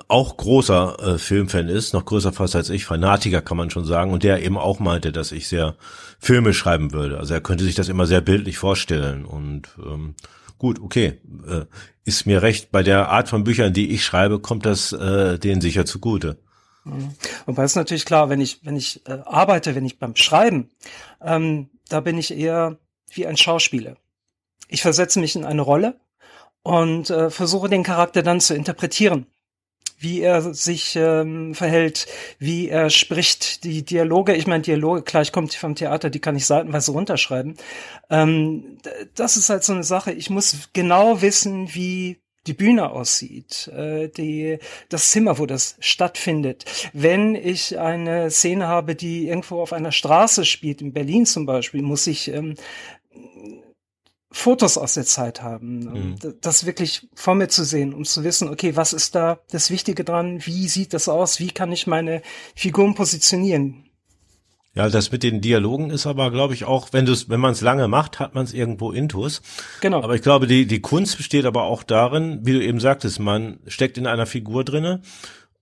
auch 0.07 0.37
großer 0.37 0.97
äh, 0.99 1.17
Filmfan 1.17 1.69
ist, 1.69 1.93
noch 1.93 2.05
größer 2.05 2.33
fast 2.33 2.55
als 2.55 2.69
ich, 2.69 2.85
Fanatiker 2.85 3.41
kann 3.41 3.57
man 3.57 3.69
schon 3.69 3.85
sagen, 3.85 4.11
und 4.11 4.23
der 4.23 4.43
eben 4.43 4.57
auch 4.57 4.79
meinte, 4.79 5.11
dass 5.11 5.31
ich 5.31 5.47
sehr 5.47 5.75
Filme 6.19 6.53
schreiben 6.53 6.91
würde. 6.91 7.17
Also 7.17 7.33
er 7.33 7.41
könnte 7.41 7.63
sich 7.63 7.75
das 7.75 7.89
immer 7.89 8.05
sehr 8.05 8.21
bildlich 8.21 8.57
vorstellen 8.57 9.25
und 9.25 9.69
ähm, 9.77 10.15
gut, 10.57 10.79
okay, 10.79 11.19
äh, 11.47 11.65
ist 12.03 12.25
mir 12.25 12.41
recht. 12.41 12.71
Bei 12.71 12.83
der 12.83 13.09
Art 13.09 13.29
von 13.29 13.43
Büchern, 13.43 13.73
die 13.73 13.91
ich 13.91 14.03
schreibe, 14.03 14.39
kommt 14.39 14.65
das 14.65 14.91
äh, 14.91 15.39
denen 15.39 15.61
sicher 15.61 15.85
zugute. 15.85 16.37
Mhm. 16.83 17.15
Wobei 17.45 17.63
es 17.63 17.75
natürlich 17.75 18.05
klar, 18.05 18.29
wenn 18.29 18.41
ich 18.41 18.59
wenn 18.63 18.75
ich 18.75 19.05
äh, 19.07 19.19
arbeite, 19.25 19.75
wenn 19.75 19.85
ich 19.85 19.97
beim 19.97 20.15
Schreiben, 20.15 20.69
ähm, 21.21 21.69
da 21.89 22.01
bin 22.01 22.17
ich 22.17 22.35
eher 22.35 22.77
wie 23.11 23.25
ein 23.25 23.37
Schauspieler. 23.37 23.95
Ich 24.67 24.81
versetze 24.81 25.19
mich 25.19 25.35
in 25.35 25.45
eine 25.45 25.61
Rolle 25.61 25.99
und 26.63 27.09
äh, 27.09 27.29
versuche 27.29 27.69
den 27.69 27.83
Charakter 27.83 28.23
dann 28.23 28.41
zu 28.41 28.55
interpretieren 28.55 29.27
wie 30.05 30.21
er 30.21 30.53
sich 30.53 30.95
ähm, 30.95 31.55
verhält, 31.55 32.05
wie 32.37 32.69
er 32.69 32.91
spricht, 32.91 33.63
die 33.63 33.83
Dialoge, 33.83 34.35
ich 34.35 34.45
meine 34.45 34.61
Dialoge, 34.61 35.01
klar, 35.01 35.23
ich 35.23 35.31
komme 35.31 35.47
vom 35.47 35.73
Theater, 35.73 36.11
die 36.11 36.19
kann 36.19 36.35
ich 36.35 36.45
seitenweise 36.45 36.91
runterschreiben. 36.91 37.55
Ähm, 38.11 38.77
das 39.15 39.35
ist 39.35 39.49
halt 39.49 39.63
so 39.63 39.73
eine 39.73 39.83
Sache, 39.83 40.11
ich 40.11 40.29
muss 40.29 40.69
genau 40.73 41.23
wissen, 41.23 41.73
wie 41.73 42.19
die 42.45 42.53
Bühne 42.53 42.91
aussieht, 42.91 43.67
äh, 43.69 44.07
die, 44.09 44.59
das 44.89 45.09
Zimmer, 45.09 45.39
wo 45.39 45.47
das 45.47 45.75
stattfindet. 45.79 46.65
Wenn 46.93 47.33
ich 47.33 47.79
eine 47.79 48.29
Szene 48.29 48.67
habe, 48.67 48.93
die 48.93 49.27
irgendwo 49.27 49.59
auf 49.59 49.73
einer 49.73 49.91
Straße 49.91 50.45
spielt, 50.45 50.81
in 50.81 50.93
Berlin 50.93 51.25
zum 51.25 51.47
Beispiel, 51.47 51.81
muss 51.81 52.05
ich 52.05 52.31
ähm, 52.31 52.53
Fotos 54.37 54.77
aus 54.77 54.95
der 54.95 55.05
Zeit 55.05 55.41
haben, 55.41 55.79
mhm. 55.79 56.15
das 56.41 56.65
wirklich 56.65 57.07
vor 57.15 57.35
mir 57.35 57.47
zu 57.47 57.63
sehen, 57.63 57.93
um 57.93 58.03
zu 58.03 58.25
wissen, 58.25 58.49
okay, 58.49 58.75
was 58.75 58.91
ist 58.91 59.15
da 59.15 59.39
das 59.49 59.69
Wichtige 59.71 60.03
dran, 60.03 60.45
wie 60.45 60.67
sieht 60.67 60.93
das 60.93 61.07
aus, 61.07 61.39
wie 61.39 61.51
kann 61.51 61.71
ich 61.71 61.87
meine 61.87 62.21
Figuren 62.53 62.95
positionieren. 62.95 63.85
Ja, 64.73 64.89
das 64.89 65.13
mit 65.13 65.23
den 65.23 65.39
Dialogen 65.39 65.89
ist 65.89 66.05
aber, 66.05 66.31
glaube 66.31 66.53
ich, 66.53 66.65
auch, 66.65 66.89
wenn 66.91 67.05
du 67.05 67.15
wenn 67.29 67.39
man 67.39 67.53
es 67.53 67.61
lange 67.61 67.87
macht, 67.87 68.19
hat 68.19 68.35
man 68.35 68.43
es 68.43 68.53
irgendwo 68.53 68.91
intus. 68.91 69.41
Genau. 69.79 70.03
Aber 70.03 70.15
ich 70.15 70.21
glaube, 70.21 70.47
die, 70.47 70.67
die 70.67 70.81
Kunst 70.81 71.15
besteht 71.15 71.45
aber 71.45 71.63
auch 71.63 71.81
darin, 71.81 72.41
wie 72.43 72.53
du 72.53 72.61
eben 72.61 72.81
sagtest, 72.81 73.21
man 73.21 73.59
steckt 73.67 73.97
in 73.97 74.05
einer 74.05 74.25
Figur 74.25 74.65
drinne 74.65 75.01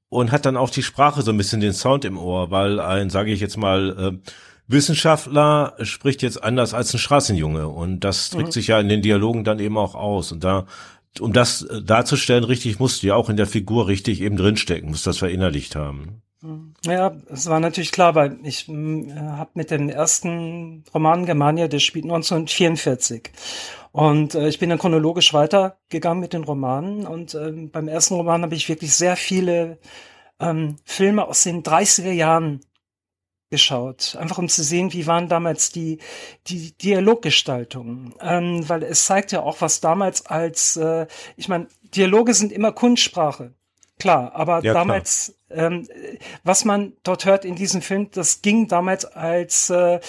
und 0.10 0.32
hat 0.32 0.48
dann 0.48 0.58
auch 0.58 0.72
die 0.72 0.82
Sprache 0.82 1.22
so 1.22 1.32
ein 1.32 1.38
bisschen 1.38 1.62
den 1.62 1.74
Sound 1.74 2.06
im 2.06 2.18
Ohr, 2.18 2.50
weil 2.50 2.80
ein, 2.80 3.12
sage 3.12 3.32
ich 3.32 3.40
jetzt 3.40 3.56
mal, 3.58 4.20
äh, 4.26 4.32
Wissenschaftler 4.68 5.76
spricht 5.82 6.22
jetzt 6.22 6.44
anders 6.44 6.74
als 6.74 6.94
ein 6.94 7.00
Straßenjunge 7.00 7.68
und 7.68 8.02
das 8.02 8.30
drückt 8.30 8.48
mhm. 8.48 8.52
sich 8.52 8.68
ja 8.68 8.80
in 8.80 8.90
den 8.90 9.02
Dialogen 9.02 9.44
dann 9.44 9.60
eben 9.60 9.78
auch 9.78 9.96
aus 9.96 10.32
und 10.32 10.44
da 10.44 10.66
um 11.20 11.34
das 11.34 11.62
äh, 11.64 11.82
darzustellen, 11.82 12.44
richtig 12.44 12.80
musst 12.80 13.04
du 13.04 13.08
ja 13.08 13.16
auch 13.16 13.30
in 13.30 13.38
der 13.38 13.46
Figur 13.46 13.88
richtig 13.88 14.22
eben 14.22 14.38
drinstecken, 14.38 14.90
musst 14.90 15.06
das 15.06 15.20
verinnerlicht 15.20 15.76
haben. 15.76 16.24
Mhm. 16.42 16.74
Ja, 16.86 17.16
es 17.30 17.48
war 17.48 17.60
natürlich 17.60 17.92
klar, 17.92 18.16
weil 18.16 18.38
ich 18.44 18.68
äh, 18.68 19.14
habe 19.16 19.52
mit 19.54 19.72
dem 19.72 19.90
ersten 19.90 20.84
Roman 20.94 21.26
Germania, 21.26 21.68
der 21.68 21.80
spielt 21.80 22.06
1944. 22.06 23.32
Und 23.92 24.36
äh, 24.36 24.48
ich 24.48 24.60
bin 24.60 24.70
dann 24.70 24.80
chronologisch 24.80 25.34
weitergegangen 25.34 26.20
mit 26.20 26.34
den 26.34 26.44
Romanen. 26.44 27.06
Und 27.06 27.36
äh, 27.36 27.52
beim 27.52 27.88
ersten 27.88 28.16
Roman 28.16 28.42
habe 28.42 28.56
ich 28.56 28.68
wirklich 28.68 28.94
sehr 28.94 29.16
viele 29.16 29.78
ähm, 30.40 30.78
Filme 30.84 31.28
aus 31.28 31.44
den 31.44 31.64
30er 31.64 32.12
Jahren 32.12 32.62
geschaut, 33.54 34.18
einfach 34.20 34.40
um 34.40 34.50
zu 34.50 34.64
sehen, 34.64 34.94
wie 34.94 35.06
waren 35.06 35.30
damals 35.30 35.72
die, 35.72 36.00
die 36.48 36.76
Dialoggestaltungen. 36.76 38.16
Ähm, 38.20 38.68
weil 38.68 38.82
es 38.82 39.06
zeigt 39.06 39.32
ja 39.32 39.44
auch, 39.44 39.62
was 39.62 39.80
damals 39.80 40.26
als, 40.26 40.76
äh, 40.76 41.06
ich 41.38 41.50
meine, 41.50 41.68
Dialoge 41.84 42.34
sind 42.34 42.52
immer 42.52 42.72
Kunstsprache. 42.72 43.54
Klar, 44.00 44.32
aber 44.34 44.64
ja, 44.64 44.74
damals, 44.74 45.36
klar. 45.52 45.68
Ähm, 45.68 45.88
was 46.44 46.66
man 46.66 46.94
dort 47.04 47.26
hört 47.26 47.46
in 47.46 47.54
diesem 47.54 47.84
Film, 47.84 48.10
das 48.10 48.42
ging 48.42 48.68
damals 48.68 49.06
als 49.06 49.70
äh, 49.70 50.00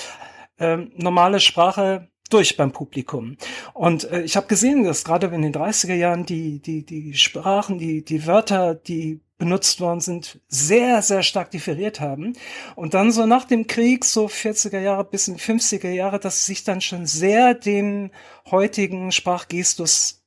äh, 0.57 0.78
normale 0.96 1.38
Sprache 1.38 2.09
durch 2.30 2.57
beim 2.57 2.72
Publikum. 2.72 3.37
Und 3.74 4.11
äh, 4.11 4.22
ich 4.22 4.38
habe 4.38 4.46
gesehen, 4.46 4.85
dass 4.85 5.04
gerade 5.04 5.26
in 5.26 5.42
den 5.42 5.52
30er 5.52 5.92
Jahren 5.92 6.24
die, 6.24 6.61
die, 6.61 6.87
die 6.87 7.12
Sprachen, 7.12 7.78
die, 7.78 8.02
die 8.02 8.26
Wörter, 8.26 8.74
die 8.74 9.20
benutzt 9.38 9.80
worden 9.80 10.00
sind, 10.00 10.40
sehr, 10.48 11.02
sehr 11.02 11.22
stark 11.22 11.50
differiert 11.50 12.00
haben. 12.00 12.34
Und 12.76 12.94
dann 12.94 13.10
so 13.10 13.26
nach 13.26 13.44
dem 13.44 13.66
Krieg, 13.66 14.04
so 14.04 14.26
40er 14.26 14.80
Jahre 14.80 15.04
bis 15.04 15.28
in 15.28 15.36
50er 15.36 15.90
Jahre, 15.90 16.20
dass 16.20 16.46
sich 16.46 16.64
dann 16.64 16.80
schon 16.80 17.06
sehr 17.06 17.54
dem 17.54 18.10
heutigen 18.50 19.10
Sprachgestus 19.10 20.22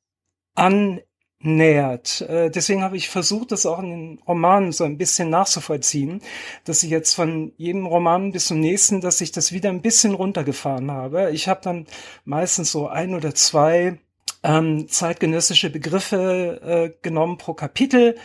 annähert. 0.56 2.22
Äh, 2.22 2.52
deswegen 2.52 2.84
habe 2.84 2.98
ich 2.98 3.10
versucht, 3.10 3.54
das 3.54 3.66
auch 3.66 3.80
in 3.80 3.90
den 3.90 4.20
Romanen 4.28 4.74
so 4.74 4.84
ein 4.84 4.98
bisschen 4.98 5.30
nachzuvollziehen, 5.30 6.22
dass 6.66 6.84
ich 6.84 6.90
jetzt 6.90 7.14
von 7.14 7.54
jedem 7.58 7.86
Roman 7.86 8.34
bis 8.34 8.48
zum 8.48 8.60
nächsten, 8.60 9.00
dass 9.00 9.22
ich 9.22 9.32
das 9.32 9.54
wieder 9.54 9.70
ein 9.70 9.82
bisschen 9.82 10.16
runtergefahren 10.16 10.92
habe. 10.92 11.32
Ich 11.32 11.48
habe 11.48 11.62
dann 11.64 11.86
meistens 12.26 12.72
so 12.72 12.88
ein 12.88 13.16
oder 13.16 13.34
zwei 13.34 14.00
ähm, 14.44 14.88
zeitgenössische 14.88 15.70
Begriffe 15.70 16.62
äh, 16.64 16.98
genommen 17.02 17.38
pro 17.38 17.54
Kapitel 17.54 18.18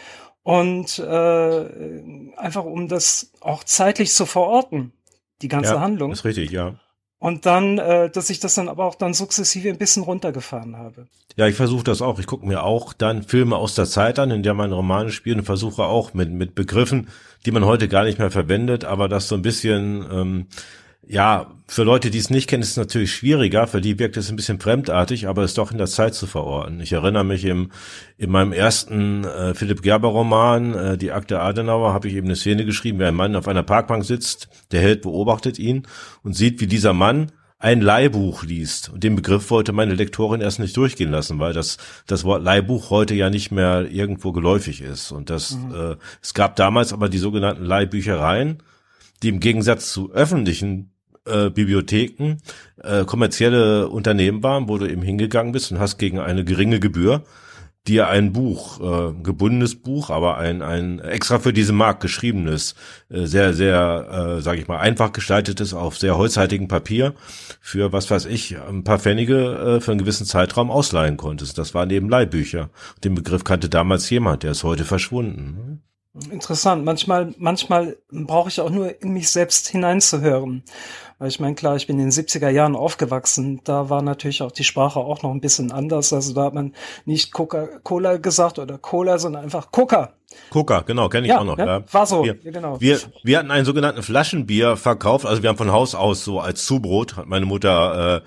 und 0.42 0.98
äh, 0.98 2.34
einfach 2.36 2.64
um 2.64 2.88
das 2.88 3.30
auch 3.40 3.64
zeitlich 3.64 4.12
zu 4.12 4.26
verorten, 4.26 4.92
die 5.40 5.48
ganze 5.48 5.74
ja, 5.74 5.80
Handlung. 5.80 6.12
Ist 6.12 6.24
richtig, 6.24 6.50
ja. 6.50 6.74
Und 7.18 7.46
dann, 7.46 7.78
äh, 7.78 8.10
dass 8.10 8.30
ich 8.30 8.40
das 8.40 8.56
dann 8.56 8.68
aber 8.68 8.84
auch 8.84 8.96
dann 8.96 9.14
sukzessive 9.14 9.68
ein 9.68 9.78
bisschen 9.78 10.02
runtergefahren 10.02 10.76
habe. 10.76 11.06
Ja, 11.36 11.46
ich 11.46 11.54
versuche 11.54 11.84
das 11.84 12.02
auch. 12.02 12.18
Ich 12.18 12.26
gucke 12.26 12.44
mir 12.44 12.64
auch 12.64 12.92
dann 12.92 13.22
Filme 13.22 13.54
aus 13.56 13.76
der 13.76 13.86
Zeit 13.86 14.18
an, 14.18 14.32
in 14.32 14.42
der 14.42 14.54
man 14.54 14.72
Romane 14.72 15.12
spielt 15.12 15.38
und 15.38 15.44
versuche 15.44 15.84
auch 15.84 16.14
mit, 16.14 16.32
mit 16.32 16.56
Begriffen, 16.56 17.08
die 17.46 17.52
man 17.52 17.64
heute 17.64 17.86
gar 17.86 18.02
nicht 18.02 18.18
mehr 18.18 18.32
verwendet, 18.32 18.84
aber 18.84 19.08
das 19.08 19.28
so 19.28 19.36
ein 19.36 19.42
bisschen 19.42 20.04
ähm, 20.10 20.46
ja, 21.12 21.52
für 21.68 21.82
Leute, 21.82 22.10
die 22.10 22.16
es 22.16 22.30
nicht 22.30 22.48
kennen, 22.48 22.62
ist 22.62 22.70
es 22.70 22.76
natürlich 22.78 23.14
schwieriger. 23.14 23.66
Für 23.66 23.82
die 23.82 23.98
wirkt 23.98 24.16
es 24.16 24.30
ein 24.30 24.36
bisschen 24.36 24.60
fremdartig, 24.60 25.28
aber 25.28 25.42
es 25.42 25.50
ist 25.50 25.58
doch 25.58 25.70
in 25.70 25.76
der 25.76 25.86
Zeit 25.86 26.14
zu 26.14 26.26
verorten. 26.26 26.80
Ich 26.80 26.92
erinnere 26.92 27.22
mich 27.22 27.44
im, 27.44 27.70
in 28.16 28.30
meinem 28.30 28.54
ersten 28.54 29.24
äh, 29.24 29.52
Philipp 29.54 29.82
Gerber 29.82 30.08
Roman, 30.08 30.74
äh, 30.74 30.96
Die 30.96 31.12
Akte 31.12 31.40
Adenauer, 31.40 31.92
habe 31.92 32.08
ich 32.08 32.14
eben 32.14 32.28
eine 32.28 32.36
Szene 32.36 32.64
geschrieben, 32.64 32.98
wie 32.98 33.04
ein 33.04 33.14
Mann 33.14 33.36
auf 33.36 33.46
einer 33.46 33.62
Parkbank 33.62 34.06
sitzt, 34.06 34.48
der 34.70 34.80
Held 34.80 35.02
beobachtet 35.02 35.58
ihn 35.58 35.86
und 36.22 36.34
sieht, 36.34 36.62
wie 36.62 36.66
dieser 36.66 36.94
Mann 36.94 37.30
ein 37.58 37.82
Leihbuch 37.82 38.42
liest. 38.42 38.88
Und 38.88 39.04
den 39.04 39.14
Begriff 39.14 39.50
wollte 39.50 39.74
meine 39.74 39.94
Lektorin 39.94 40.40
erst 40.40 40.60
nicht 40.60 40.78
durchgehen 40.78 41.10
lassen, 41.10 41.38
weil 41.40 41.52
das, 41.52 41.76
das 42.06 42.24
Wort 42.24 42.42
Leihbuch 42.42 42.88
heute 42.88 43.14
ja 43.14 43.28
nicht 43.28 43.52
mehr 43.52 43.86
irgendwo 43.90 44.32
geläufig 44.32 44.80
ist. 44.80 45.12
Und 45.12 45.28
das, 45.28 45.58
mhm. 45.58 45.74
äh, 45.74 45.96
es 46.22 46.32
gab 46.32 46.56
damals 46.56 46.94
aber 46.94 47.10
die 47.10 47.18
sogenannten 47.18 47.66
Leihbüchereien, 47.66 48.62
die 49.22 49.28
im 49.28 49.40
Gegensatz 49.40 49.92
zu 49.92 50.10
öffentlichen 50.12 50.91
äh, 51.26 51.50
Bibliotheken 51.50 52.38
äh, 52.82 53.04
kommerzielle 53.04 53.88
Unternehmen 53.88 54.42
waren, 54.42 54.68
wo 54.68 54.78
du 54.78 54.86
eben 54.86 55.02
hingegangen 55.02 55.52
bist 55.52 55.72
und 55.72 55.78
hast 55.78 55.98
gegen 55.98 56.18
eine 56.18 56.44
geringe 56.44 56.80
Gebühr 56.80 57.24
dir 57.86 58.08
ein 58.08 58.32
Buch, 58.32 58.80
äh, 58.80 59.12
gebundenes 59.22 59.74
Buch, 59.74 60.10
aber 60.10 60.38
ein, 60.38 60.62
ein 60.62 61.00
extra 61.00 61.40
für 61.40 61.52
diesen 61.52 61.76
Markt 61.76 62.00
geschriebenes, 62.00 62.76
äh, 63.10 63.26
sehr, 63.26 63.54
sehr, 63.54 64.36
äh, 64.38 64.40
sage 64.40 64.60
ich 64.60 64.68
mal, 64.68 64.78
einfach 64.78 65.12
gestaltetes 65.12 65.74
auf 65.74 65.98
sehr 65.98 66.16
holzhaltigem 66.16 66.68
Papier 66.68 67.14
für, 67.60 67.92
was 67.92 68.10
weiß 68.10 68.26
ich, 68.26 68.56
ein 68.60 68.84
paar 68.84 69.00
Pfennige 69.00 69.78
äh, 69.78 69.80
für 69.80 69.90
einen 69.90 70.00
gewissen 70.00 70.26
Zeitraum 70.26 70.70
ausleihen 70.70 71.16
konntest. 71.16 71.58
Das 71.58 71.74
waren 71.74 71.90
eben 71.90 72.08
Leihbücher. 72.08 72.70
Den 73.02 73.16
Begriff 73.16 73.42
kannte 73.42 73.68
damals 73.68 74.08
jemand, 74.10 74.44
der 74.44 74.52
ist 74.52 74.62
heute 74.62 74.84
verschwunden. 74.84 75.82
Interessant. 76.30 76.84
Manchmal, 76.84 77.34
manchmal 77.38 77.96
brauche 78.10 78.50
ich 78.50 78.60
auch 78.60 78.70
nur 78.70 79.00
in 79.02 79.14
mich 79.14 79.30
selbst 79.30 79.68
hineinzuhören. 79.68 80.62
Weil 81.22 81.28
ich 81.28 81.38
meine, 81.38 81.54
klar, 81.54 81.76
ich 81.76 81.86
bin 81.86 82.00
in 82.00 82.06
den 82.06 82.10
70er 82.10 82.48
Jahren 82.48 82.74
aufgewachsen. 82.74 83.60
Da 83.62 83.88
war 83.88 84.02
natürlich 84.02 84.42
auch 84.42 84.50
die 84.50 84.64
Sprache 84.64 84.98
auch 84.98 85.22
noch 85.22 85.30
ein 85.30 85.40
bisschen 85.40 85.70
anders. 85.70 86.12
Also 86.12 86.34
da 86.34 86.46
hat 86.46 86.52
man 86.52 86.74
nicht 87.04 87.32
Coca-Cola 87.32 88.16
gesagt 88.16 88.58
oder 88.58 88.76
Cola, 88.76 89.20
sondern 89.20 89.44
einfach 89.44 89.70
Coca. 89.70 90.14
Coca, 90.50 90.80
genau, 90.80 91.08
kenne 91.08 91.28
ich 91.28 91.32
ja, 91.32 91.38
auch 91.38 91.44
noch. 91.44 91.56
Ja, 91.58 91.66
ja. 91.66 91.84
War 91.92 92.06
so, 92.06 92.24
wir, 92.24 92.34
genau. 92.34 92.80
Wir, 92.80 92.98
wir 93.22 93.38
hatten 93.38 93.52
einen 93.52 93.64
sogenannten 93.64 94.02
Flaschenbier 94.02 94.76
verkauft. 94.76 95.24
Also 95.24 95.44
wir 95.44 95.50
haben 95.50 95.56
von 95.56 95.70
Haus 95.70 95.94
aus 95.94 96.24
so 96.24 96.40
als 96.40 96.64
Zubrot, 96.64 97.16
hat 97.16 97.26
meine 97.26 97.46
Mutter 97.46 98.22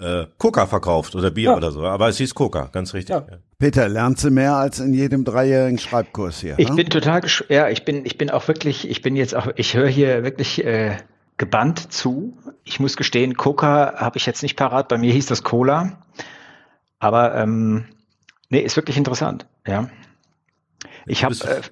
äh, 0.00 0.20
äh, 0.22 0.26
Coca 0.38 0.66
verkauft 0.66 1.14
oder 1.14 1.30
Bier 1.30 1.50
ja. 1.50 1.56
oder 1.58 1.70
so. 1.72 1.84
Aber 1.84 2.08
es 2.08 2.16
hieß 2.16 2.34
Coca, 2.34 2.70
ganz 2.72 2.94
richtig. 2.94 3.16
Ja. 3.16 3.26
Peter, 3.58 3.86
lernst 3.86 4.24
du 4.24 4.30
mehr 4.30 4.56
als 4.56 4.80
in 4.80 4.94
jedem 4.94 5.26
dreijährigen 5.26 5.78
Schreibkurs 5.78 6.40
hier? 6.40 6.54
Ich 6.56 6.70
ne? 6.70 6.76
bin 6.76 6.88
total, 6.88 7.20
ja, 7.50 7.68
ich 7.68 7.84
bin, 7.84 8.06
ich 8.06 8.16
bin 8.16 8.30
auch 8.30 8.48
wirklich, 8.48 8.88
ich 8.88 9.02
bin 9.02 9.14
jetzt 9.14 9.34
auch, 9.34 9.48
ich 9.56 9.74
höre 9.74 9.88
hier 9.88 10.24
wirklich 10.24 10.64
äh, 10.64 10.96
gebannt 11.40 11.90
zu. 11.90 12.36
Ich 12.64 12.80
muss 12.80 12.98
gestehen, 12.98 13.34
Coca 13.34 13.94
habe 13.96 14.18
ich 14.18 14.26
jetzt 14.26 14.42
nicht 14.42 14.56
parat. 14.56 14.88
Bei 14.88 14.98
mir 14.98 15.10
hieß 15.10 15.24
das 15.24 15.42
Cola. 15.42 16.02
Aber 16.98 17.34
ähm, 17.34 17.86
nee, 18.50 18.60
ist 18.60 18.76
wirklich 18.76 18.98
interessant. 18.98 19.46
Ja. 19.66 19.88
Ich 21.06 21.24
habe, 21.24 21.34
äh, 21.34 21.62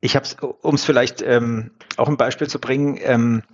ich 0.00 0.16
habe, 0.16 0.26
um 0.60 0.74
es 0.74 0.84
vielleicht 0.84 1.22
ähm, 1.22 1.70
auch 1.96 2.08
ein 2.08 2.16
Beispiel 2.16 2.48
zu 2.48 2.58
bringen. 2.58 2.98
Ähm, 3.00 3.44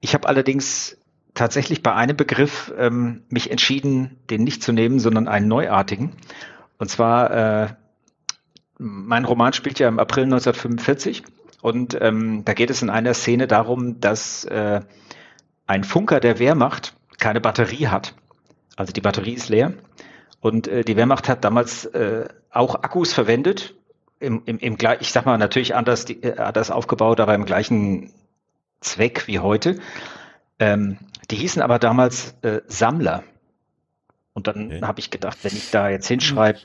ich 0.00 0.12
habe 0.12 0.28
allerdings 0.28 0.98
tatsächlich 1.32 1.82
bei 1.82 1.94
einem 1.94 2.18
Begriff 2.18 2.70
ähm, 2.76 3.22
mich 3.30 3.50
entschieden, 3.50 4.18
den 4.28 4.44
nicht 4.44 4.62
zu 4.62 4.72
nehmen, 4.72 5.00
sondern 5.00 5.28
einen 5.28 5.48
neuartigen. 5.48 6.12
Und 6.76 6.90
zwar, 6.90 7.30
äh, 7.30 7.68
mein 8.76 9.24
Roman 9.24 9.54
spielt 9.54 9.78
ja 9.78 9.88
im 9.88 9.98
April 9.98 10.24
1945 10.24 11.22
und 11.64 11.96
ähm, 12.02 12.44
da 12.44 12.52
geht 12.52 12.68
es 12.68 12.82
in 12.82 12.90
einer 12.90 13.14
Szene 13.14 13.46
darum, 13.46 13.98
dass 13.98 14.44
äh, 14.44 14.82
ein 15.66 15.82
Funker 15.82 16.20
der 16.20 16.38
Wehrmacht 16.38 16.94
keine 17.16 17.40
Batterie 17.40 17.88
hat. 17.88 18.14
Also 18.76 18.92
die 18.92 19.00
Batterie 19.00 19.32
ist 19.32 19.48
leer. 19.48 19.72
Und 20.40 20.68
äh, 20.68 20.84
die 20.84 20.94
Wehrmacht 20.94 21.26
hat 21.26 21.42
damals 21.42 21.86
äh, 21.86 22.28
auch 22.50 22.74
Akkus 22.74 23.14
verwendet. 23.14 23.74
Im, 24.20 24.42
im, 24.44 24.58
im, 24.58 24.76
ich 25.00 25.10
sag 25.10 25.24
mal 25.24 25.38
natürlich 25.38 25.74
anders, 25.74 26.04
die, 26.04 26.22
äh, 26.22 26.36
anders 26.36 26.70
aufgebaut, 26.70 27.18
aber 27.18 27.34
im 27.34 27.46
gleichen 27.46 28.12
Zweck 28.82 29.26
wie 29.26 29.38
heute. 29.38 29.78
Ähm, 30.58 30.98
die 31.30 31.36
hießen 31.36 31.62
aber 31.62 31.78
damals 31.78 32.34
äh, 32.42 32.60
Sammler. 32.66 33.24
Und 34.34 34.48
dann 34.48 34.66
okay. 34.66 34.82
habe 34.82 35.00
ich 35.00 35.10
gedacht, 35.10 35.38
wenn 35.40 35.56
ich 35.56 35.70
da 35.70 35.88
jetzt 35.88 36.08
hinschreibe, 36.08 36.60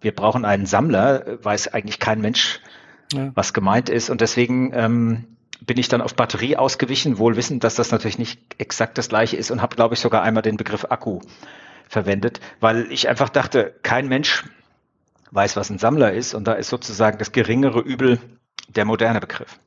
wir 0.00 0.12
brauchen 0.12 0.44
einen 0.44 0.66
Sammler, 0.66 1.24
äh, 1.24 1.44
weiß 1.44 1.68
eigentlich 1.68 2.00
kein 2.00 2.20
Mensch, 2.20 2.60
ja. 3.12 3.32
was 3.34 3.52
gemeint 3.52 3.88
ist. 3.88 4.10
Und 4.10 4.20
deswegen 4.20 4.72
ähm, 4.74 5.24
bin 5.60 5.78
ich 5.78 5.88
dann 5.88 6.00
auf 6.00 6.14
Batterie 6.14 6.56
ausgewichen, 6.56 7.18
wohl 7.18 7.36
wissend, 7.36 7.64
dass 7.64 7.74
das 7.74 7.90
natürlich 7.90 8.18
nicht 8.18 8.40
exakt 8.58 8.98
das 8.98 9.08
gleiche 9.08 9.36
ist 9.36 9.50
und 9.50 9.62
habe, 9.62 9.76
glaube 9.76 9.94
ich, 9.94 10.00
sogar 10.00 10.22
einmal 10.22 10.42
den 10.42 10.56
Begriff 10.56 10.86
Akku 10.88 11.20
verwendet, 11.88 12.40
weil 12.60 12.90
ich 12.90 13.08
einfach 13.08 13.28
dachte, 13.28 13.74
kein 13.82 14.08
Mensch 14.08 14.44
weiß, 15.30 15.56
was 15.56 15.70
ein 15.70 15.78
Sammler 15.78 16.12
ist 16.12 16.34
und 16.34 16.44
da 16.44 16.54
ist 16.54 16.68
sozusagen 16.68 17.18
das 17.18 17.32
geringere 17.32 17.80
Übel 17.80 18.20
der 18.68 18.84
moderne 18.84 19.20
Begriff. 19.20 19.58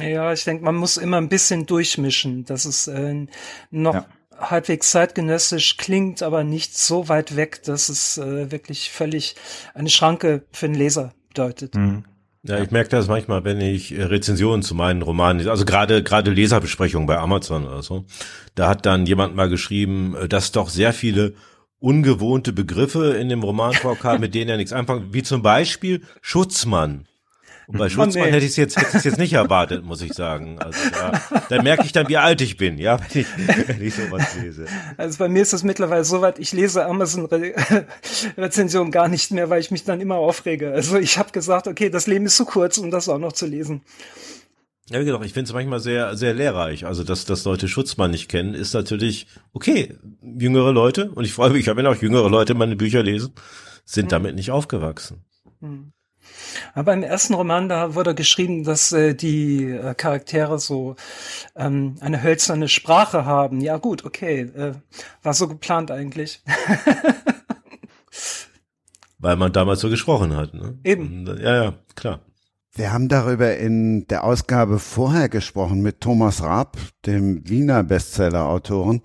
Ja, 0.00 0.32
ich 0.32 0.44
denke, 0.44 0.64
man 0.64 0.74
muss 0.74 0.96
immer 0.96 1.18
ein 1.18 1.28
bisschen 1.28 1.66
durchmischen, 1.66 2.44
dass 2.44 2.64
es 2.64 2.88
äh, 2.88 3.26
noch 3.70 3.94
ja. 3.94 4.06
halbwegs 4.38 4.90
zeitgenössisch 4.90 5.76
klingt, 5.76 6.22
aber 6.22 6.44
nicht 6.44 6.76
so 6.76 7.08
weit 7.08 7.36
weg, 7.36 7.62
dass 7.64 7.88
es 7.88 8.16
äh, 8.16 8.50
wirklich 8.50 8.90
völlig 8.90 9.36
eine 9.74 9.90
Schranke 9.90 10.44
für 10.50 10.66
den 10.66 10.74
Leser 10.74 11.12
bedeutet. 11.28 11.74
Mhm. 11.74 12.04
Ja, 12.44 12.60
ich 12.60 12.72
merke 12.72 12.90
das 12.90 13.06
manchmal, 13.06 13.44
wenn 13.44 13.60
ich 13.60 13.96
äh, 13.96 14.02
Rezensionen 14.02 14.62
zu 14.62 14.74
meinen 14.74 15.02
Romanen, 15.02 15.48
also 15.48 15.64
gerade 15.64 16.02
gerade 16.02 16.32
Leserbesprechungen 16.32 17.06
bei 17.06 17.16
Amazon 17.16 17.66
oder 17.66 17.82
so, 17.82 18.04
da 18.56 18.68
hat 18.68 18.84
dann 18.84 19.06
jemand 19.06 19.36
mal 19.36 19.48
geschrieben, 19.48 20.16
äh, 20.16 20.28
dass 20.28 20.50
doch 20.50 20.68
sehr 20.68 20.92
viele 20.92 21.34
ungewohnte 21.78 22.52
Begriffe 22.52 23.12
in 23.14 23.28
dem 23.28 23.44
Roman 23.44 23.74
vorkamen, 23.74 24.20
mit 24.22 24.34
denen 24.34 24.50
er 24.50 24.56
nichts 24.56 24.72
anfangen, 24.72 25.12
wie 25.12 25.22
zum 25.22 25.42
Beispiel 25.42 26.02
Schutzmann 26.20 27.06
Und 27.72 27.78
bei 27.78 27.88
Schutzmann 27.88 28.24
oh, 28.24 28.26
nee. 28.26 28.32
hätte 28.32 28.44
ich 28.44 28.52
es 28.52 28.56
jetzt, 28.56 28.76
hätte 28.76 29.08
jetzt 29.08 29.18
nicht 29.18 29.32
erwartet, 29.32 29.84
muss 29.84 30.02
ich 30.02 30.12
sagen. 30.12 30.58
Also 30.58 30.78
da, 30.90 31.20
da 31.48 31.62
merke 31.62 31.84
ich 31.84 31.92
dann, 31.92 32.08
wie 32.08 32.18
alt 32.18 32.40
ich 32.40 32.56
bin, 32.56 32.78
ja, 32.78 32.98
wenn 33.12 33.22
ich, 33.22 33.26
wenn 33.68 33.82
ich 33.82 33.94
sowas 33.94 34.36
lese. 34.40 34.66
Also 34.96 35.18
bei 35.18 35.28
mir 35.28 35.42
ist 35.42 35.52
es 35.52 35.62
mittlerweile 35.62 36.04
so 36.04 36.20
weit, 36.20 36.38
ich 36.38 36.52
lese 36.52 36.84
Amazon-Rezensionen 36.86 38.92
gar 38.92 39.08
nicht 39.08 39.32
mehr, 39.32 39.50
weil 39.50 39.60
ich 39.60 39.70
mich 39.70 39.84
dann 39.84 40.00
immer 40.00 40.16
aufrege. 40.16 40.72
Also 40.72 40.98
ich 40.98 41.18
habe 41.18 41.32
gesagt, 41.32 41.66
okay, 41.66 41.90
das 41.90 42.06
Leben 42.06 42.26
ist 42.26 42.36
zu 42.36 42.44
kurz, 42.44 42.78
um 42.78 42.90
das 42.90 43.08
auch 43.08 43.18
noch 43.18 43.32
zu 43.32 43.46
lesen. 43.46 43.82
Ja, 44.90 45.00
wie 45.00 45.04
gesagt, 45.04 45.24
ich 45.24 45.32
finde 45.32 45.48
es 45.48 45.54
manchmal 45.54 45.80
sehr, 45.80 46.16
sehr 46.16 46.34
lehrreich. 46.34 46.84
Also, 46.84 47.04
dass, 47.04 47.24
dass 47.24 47.44
Leute 47.44 47.68
Schutzmann 47.68 48.10
nicht 48.10 48.28
kennen, 48.28 48.52
ist 48.52 48.74
natürlich 48.74 49.26
okay. 49.52 49.96
Jüngere 50.20 50.72
Leute, 50.72 51.10
und 51.12 51.24
ich 51.24 51.32
freue 51.32 51.50
mich, 51.50 51.66
wenn 51.66 51.86
auch 51.86 51.96
jüngere 51.96 52.28
Leute 52.28 52.54
meine 52.54 52.76
Bücher 52.76 53.02
lesen, 53.02 53.32
sind 53.84 54.06
mhm. 54.06 54.10
damit 54.10 54.34
nicht 54.34 54.50
aufgewachsen. 54.50 55.24
Mhm. 55.60 55.91
Aber 56.74 56.92
im 56.92 57.02
ersten 57.02 57.34
Roman, 57.34 57.68
da 57.68 57.94
wurde 57.94 58.14
geschrieben, 58.14 58.64
dass 58.64 58.92
äh, 58.92 59.14
die 59.14 59.70
äh, 59.70 59.94
Charaktere 59.94 60.58
so 60.58 60.96
ähm, 61.56 61.96
eine 62.00 62.22
hölzerne 62.22 62.68
Sprache 62.68 63.24
haben. 63.24 63.60
Ja 63.60 63.78
gut, 63.78 64.04
okay, 64.04 64.42
äh, 64.42 64.74
war 65.22 65.34
so 65.34 65.48
geplant 65.48 65.90
eigentlich. 65.90 66.42
Weil 69.18 69.36
man 69.36 69.52
damals 69.52 69.80
so 69.80 69.88
gesprochen 69.88 70.36
hat. 70.36 70.52
Ne? 70.52 70.78
Eben. 70.84 71.28
Und, 71.28 71.40
ja, 71.40 71.64
ja, 71.64 71.74
klar. 71.94 72.20
Wir 72.74 72.90
haben 72.90 73.08
darüber 73.08 73.58
in 73.58 74.06
der 74.08 74.24
Ausgabe 74.24 74.78
vorher 74.78 75.28
gesprochen 75.28 75.82
mit 75.82 76.00
Thomas 76.00 76.42
Raab, 76.42 76.78
dem 77.04 77.46
Wiener 77.46 77.84
Bestseller-Autoren. 77.84 79.02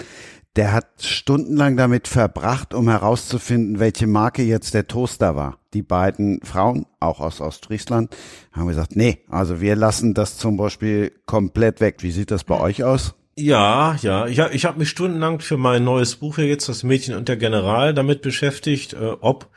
Der 0.57 0.73
hat 0.73 0.87
stundenlang 0.99 1.77
damit 1.77 2.07
verbracht, 2.07 2.73
um 2.73 2.89
herauszufinden, 2.89 3.79
welche 3.79 4.07
Marke 4.07 4.41
jetzt 4.41 4.73
der 4.73 4.87
Toaster 4.87 5.35
war. 5.35 5.59
Die 5.75 5.83
beiden 5.83 6.41
Frauen, 6.43 6.87
auch 6.99 7.19
aus 7.19 7.41
Ostfriesland, 7.41 8.15
haben 8.51 8.67
gesagt, 8.67 8.95
nee, 8.95 9.19
also 9.29 9.61
wir 9.61 9.75
lassen 9.75 10.15
das 10.15 10.39
zum 10.39 10.57
Beispiel 10.57 11.11
komplett 11.27 11.79
weg. 11.79 11.97
Wie 11.99 12.09
sieht 12.09 12.31
das 12.31 12.43
bei 12.43 12.59
euch 12.59 12.83
aus? 12.83 13.13
Ja, 13.35 13.97
ja. 14.01 14.25
Ich, 14.25 14.39
ich 14.39 14.65
habe 14.65 14.79
mich 14.79 14.89
stundenlang 14.89 15.41
für 15.41 15.57
mein 15.57 15.83
neues 15.83 16.15
Buch 16.15 16.37
hier 16.37 16.47
jetzt, 16.47 16.67
das 16.67 16.81
Mädchen 16.81 17.13
und 17.13 17.29
der 17.29 17.37
General, 17.37 17.93
damit 17.93 18.23
beschäftigt, 18.23 18.93
äh, 18.93 19.11
ob 19.21 19.47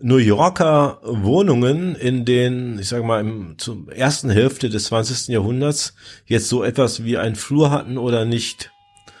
New 0.00 0.16
Yorker 0.16 0.98
Wohnungen 1.04 1.94
in 1.94 2.24
den, 2.24 2.80
ich 2.80 2.88
sage 2.88 3.04
mal, 3.04 3.20
im, 3.20 3.54
zum 3.58 3.88
ersten 3.88 4.30
Hälfte 4.30 4.68
des 4.68 4.86
20. 4.86 5.28
Jahrhunderts 5.28 5.94
jetzt 6.26 6.48
so 6.48 6.64
etwas 6.64 7.04
wie 7.04 7.18
ein 7.18 7.36
Flur 7.36 7.70
hatten 7.70 7.98
oder 7.98 8.24
nicht. 8.24 8.72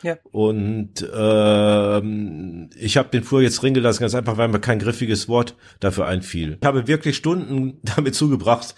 Ja. 0.04 0.18
Und 0.32 1.08
ähm, 1.16 2.68
ich 2.78 2.98
habe 2.98 3.08
den 3.08 3.24
Flur 3.24 3.40
jetzt 3.40 3.62
drin 3.62 3.72
gelassen, 3.72 4.02
ganz 4.02 4.14
einfach, 4.14 4.36
weil 4.36 4.48
mir 4.48 4.60
kein 4.60 4.78
griffiges 4.78 5.28
Wort 5.30 5.56
dafür 5.80 6.06
einfiel. 6.06 6.58
Ich 6.60 6.66
habe 6.66 6.86
wirklich 6.86 7.16
Stunden 7.16 7.78
damit 7.96 8.14
zugebracht, 8.14 8.74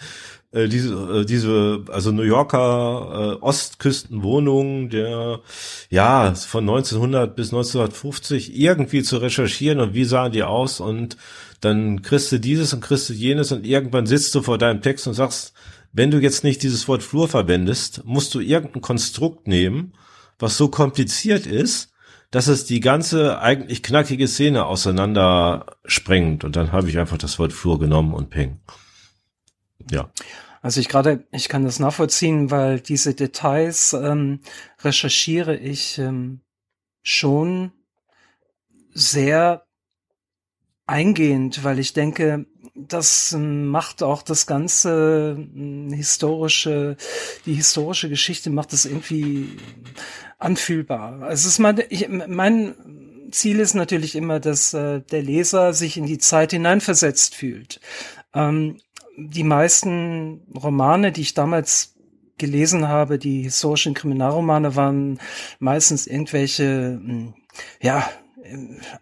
äh, 0.53 0.69
diese, 0.69 0.95
äh, 0.95 1.25
diese, 1.25 1.85
also 1.89 2.13
New 2.13 2.23
Yorker 2.23 3.39
äh, 3.41 3.45
Ostküstenwohnungen 3.45 4.89
der, 4.89 5.41
ja, 5.91 6.33
von 6.33 6.63
1900 6.63 7.35
bis 7.35 7.49
1950 7.49 8.57
irgendwie 8.57 9.03
zu 9.03 9.17
recherchieren 9.17 9.81
und 9.81 9.95
wie 9.95 10.05
sahen 10.05 10.31
die 10.31 10.45
aus 10.45 10.79
und 10.79 11.17
dann 11.61 12.03
kriegst 12.03 12.31
du 12.31 12.39
dieses 12.39 12.73
und 12.73 12.83
kriegst 12.83 13.09
du 13.09 13.15
jenes 13.15 13.51
und 13.51 13.67
irgendwann 13.67 14.07
sitzt 14.07 14.33
du 14.37 14.43
vor 14.43 14.59
deinem 14.59 14.81
Text 14.81 15.09
und 15.09 15.15
sagst, 15.15 15.55
wenn 15.93 16.13
du 16.13 16.19
jetzt 16.19 16.45
nicht 16.45 16.63
dieses 16.63 16.87
Wort 16.87 17.03
Flur 17.03 17.27
verwendest, 17.27 18.03
musst 18.05 18.33
du 18.33 18.39
irgendein 18.39 18.83
Konstrukt 18.83 19.49
nehmen, 19.49 19.95
was 20.39 20.57
so 20.57 20.69
kompliziert 20.69 21.47
ist, 21.47 21.93
dass 22.31 22.49
es 22.49 22.65
die 22.65 22.81
ganze 22.81 23.41
eigentlich 23.41 23.83
knackige 23.83 24.29
Szene 24.29 24.67
auseinander 24.67 25.67
sprengt. 25.85 26.45
Und 26.45 26.57
dann 26.57 26.73
habe 26.73 26.89
ich 26.89 26.99
einfach 26.99 27.19
das 27.19 27.39
Wort 27.39 27.53
Flur 27.53 27.79
genommen 27.79 28.15
und 28.15 28.31
peng. 28.31 28.61
Ja. 29.91 30.11
Also 30.63 30.81
ich 30.81 30.89
gerade, 30.89 31.25
ich 31.31 31.49
kann 31.49 31.65
das 31.65 31.79
nachvollziehen, 31.79 32.51
weil 32.51 32.81
diese 32.81 33.15
Details 33.15 33.93
ähm, 33.93 34.41
recherchiere 34.83 35.57
ich 35.57 35.99
ähm, 35.99 36.41
schon 37.03 37.71
sehr 38.93 39.65
eingehend, 40.87 41.63
weil 41.63 41.79
ich 41.79 41.93
denke, 41.93 42.47
das 42.75 43.33
ähm, 43.33 43.69
macht 43.69 44.03
auch 44.03 44.23
das 44.23 44.47
ganze 44.47 45.37
ähm, 45.39 45.93
historische, 45.93 46.97
die 47.45 47.55
historische 47.55 48.09
Geschichte 48.09 48.51
macht 48.51 48.73
es 48.73 48.87
irgendwie 48.87 49.57
anfühlbar. 50.39 51.23
Also 51.23 51.33
es 51.33 51.47
ist 51.47 51.59
mein, 51.59 51.83
ich, 51.89 52.09
mein 52.09 52.75
Ziel 53.31 53.61
ist 53.61 53.75
natürlich 53.75 54.15
immer, 54.15 54.41
dass 54.41 54.75
äh, 54.75 55.01
der 55.01 55.23
Leser 55.23 55.73
sich 55.73 55.97
in 55.97 56.07
die 56.07 56.19
Zeit 56.19 56.53
hineinversetzt 56.53 57.35
fühlt. 57.35 57.81
Ähm, 58.35 58.79
die 59.17 59.45
meisten 59.45 60.43
Romane, 60.55 61.13
die 61.13 61.23
ich 61.23 61.35
damals 61.35 61.95
gelesen 62.39 62.89
habe, 62.89 63.19
die 63.19 63.43
historischen 63.43 63.95
Kriminalromane, 63.95 64.77
waren 64.77 65.19
meistens 65.59 66.07
irgendwelche, 66.07 67.01
hm, 67.03 67.35
ja, 67.81 68.09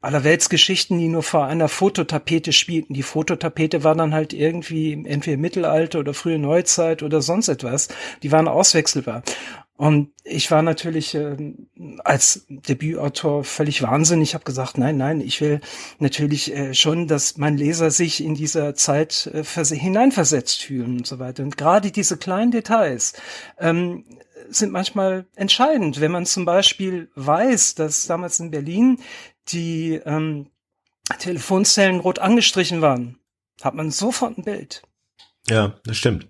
allerweltsgeschichten, 0.00 0.98
die 0.98 1.08
nur 1.08 1.22
vor 1.22 1.46
einer 1.46 1.68
Fototapete 1.68 2.52
spielten. 2.52 2.94
Die 2.94 3.02
Fototapete 3.02 3.84
war 3.84 3.94
dann 3.94 4.14
halt 4.14 4.32
irgendwie 4.32 4.92
entweder 5.04 5.36
Mittelalter 5.36 5.98
oder 5.98 6.14
frühe 6.14 6.38
Neuzeit 6.38 7.02
oder 7.02 7.20
sonst 7.20 7.48
etwas. 7.48 7.88
Die 8.22 8.32
waren 8.32 8.48
auswechselbar. 8.48 9.22
Und 9.76 10.12
ich 10.22 10.50
war 10.52 10.62
natürlich 10.62 11.16
äh, 11.16 11.36
als 12.04 12.46
Debütautor 12.48 13.42
völlig 13.42 13.82
wahnsinnig. 13.82 14.30
Ich 14.30 14.34
habe 14.34 14.44
gesagt, 14.44 14.78
nein, 14.78 14.96
nein, 14.96 15.20
ich 15.20 15.40
will 15.40 15.60
natürlich 15.98 16.54
äh, 16.54 16.74
schon, 16.74 17.08
dass 17.08 17.38
mein 17.38 17.56
Leser 17.56 17.90
sich 17.90 18.22
in 18.22 18.36
dieser 18.36 18.76
Zeit 18.76 19.28
äh, 19.32 19.42
hineinversetzt 19.42 20.62
fühlen 20.62 20.98
und 20.98 21.06
so 21.06 21.18
weiter. 21.18 21.42
Und 21.42 21.56
gerade 21.56 21.90
diese 21.90 22.16
kleinen 22.16 22.52
Details 22.52 23.14
ähm, 23.58 24.04
sind 24.48 24.70
manchmal 24.70 25.26
entscheidend. 25.34 26.00
Wenn 26.00 26.12
man 26.12 26.26
zum 26.26 26.44
Beispiel 26.44 27.10
weiß, 27.16 27.74
dass 27.74 28.06
damals 28.06 28.38
in 28.38 28.52
Berlin 28.52 29.00
die 29.48 30.00
ähm, 30.04 30.50
Telefonzellen 31.18 31.98
rot 31.98 32.20
angestrichen 32.20 32.80
waren, 32.80 33.18
hat 33.60 33.74
man 33.74 33.90
sofort 33.90 34.38
ein 34.38 34.44
Bild. 34.44 34.82
Ja, 35.48 35.74
das 35.84 35.96
stimmt. 35.96 36.28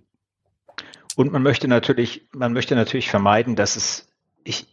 Und 1.16 1.32
man 1.32 1.42
möchte 1.42 1.68
natürlich, 1.68 2.26
man 2.32 2.52
möchte 2.52 2.74
natürlich 2.74 3.10
vermeiden, 3.10 3.56
dass 3.56 3.76
es 3.76 4.08
ich, 4.42 4.66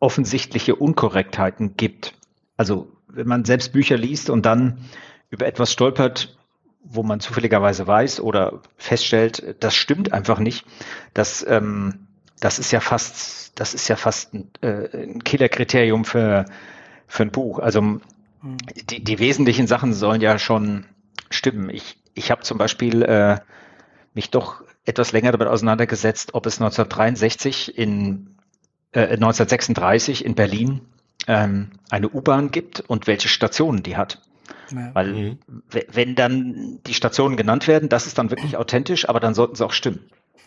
offensichtliche 0.00 0.74
Unkorrektheiten 0.74 1.76
gibt. 1.76 2.14
Also 2.56 2.92
wenn 3.08 3.26
man 3.26 3.44
selbst 3.44 3.72
Bücher 3.72 3.96
liest 3.96 4.28
und 4.28 4.44
dann 4.44 4.84
über 5.30 5.46
etwas 5.46 5.72
stolpert, 5.72 6.36
wo 6.82 7.02
man 7.02 7.20
zufälligerweise 7.20 7.86
weiß 7.86 8.20
oder 8.20 8.60
feststellt, 8.76 9.56
das 9.60 9.74
stimmt 9.74 10.12
einfach 10.12 10.38
nicht, 10.38 10.66
das, 11.14 11.44
ähm, 11.48 12.06
das 12.40 12.58
ist 12.58 12.72
ja 12.72 12.80
fast, 12.80 13.58
das 13.58 13.72
ist 13.72 13.88
ja 13.88 13.96
fast 13.96 14.34
ein, 14.34 14.50
äh, 14.60 15.04
ein 15.04 15.24
Killerkriterium 15.24 16.04
für, 16.04 16.44
für 17.06 17.22
ein 17.22 17.30
Buch. 17.30 17.58
Also 17.60 17.80
hm. 17.80 18.00
die, 18.90 19.02
die 19.02 19.18
wesentlichen 19.18 19.66
Sachen 19.66 19.94
sollen 19.94 20.20
ja 20.20 20.38
schon 20.38 20.84
stimmen. 21.30 21.70
Ich, 21.70 21.96
ich 22.12 22.30
habe 22.30 22.42
zum 22.42 22.58
Beispiel 22.58 23.02
äh, 23.02 23.38
mich 24.12 24.30
doch 24.30 24.62
etwas 24.84 25.12
länger 25.12 25.32
damit 25.32 25.48
auseinandergesetzt, 25.48 26.34
ob 26.34 26.46
es 26.46 26.60
1963 26.60 27.76
in 27.76 28.36
äh, 28.92 29.00
1936 29.00 30.24
in 30.24 30.34
Berlin 30.34 30.80
ähm, 31.26 31.70
eine 31.90 32.08
U-Bahn 32.10 32.50
gibt 32.50 32.80
und 32.80 33.06
welche 33.06 33.28
Stationen 33.28 33.82
die 33.82 33.96
hat. 33.96 34.20
Ja. 34.70 34.90
Weil 34.94 35.12
mhm. 35.12 35.38
wenn 35.92 36.14
dann 36.14 36.80
die 36.86 36.94
Stationen 36.94 37.36
genannt 37.36 37.66
werden, 37.68 37.88
das 37.88 38.06
ist 38.06 38.18
dann 38.18 38.30
wirklich 38.30 38.56
authentisch, 38.56 39.08
aber 39.08 39.20
dann 39.20 39.34
sollten 39.34 39.56
sie 39.56 39.64
auch 39.64 39.72
stimmen. 39.72 40.00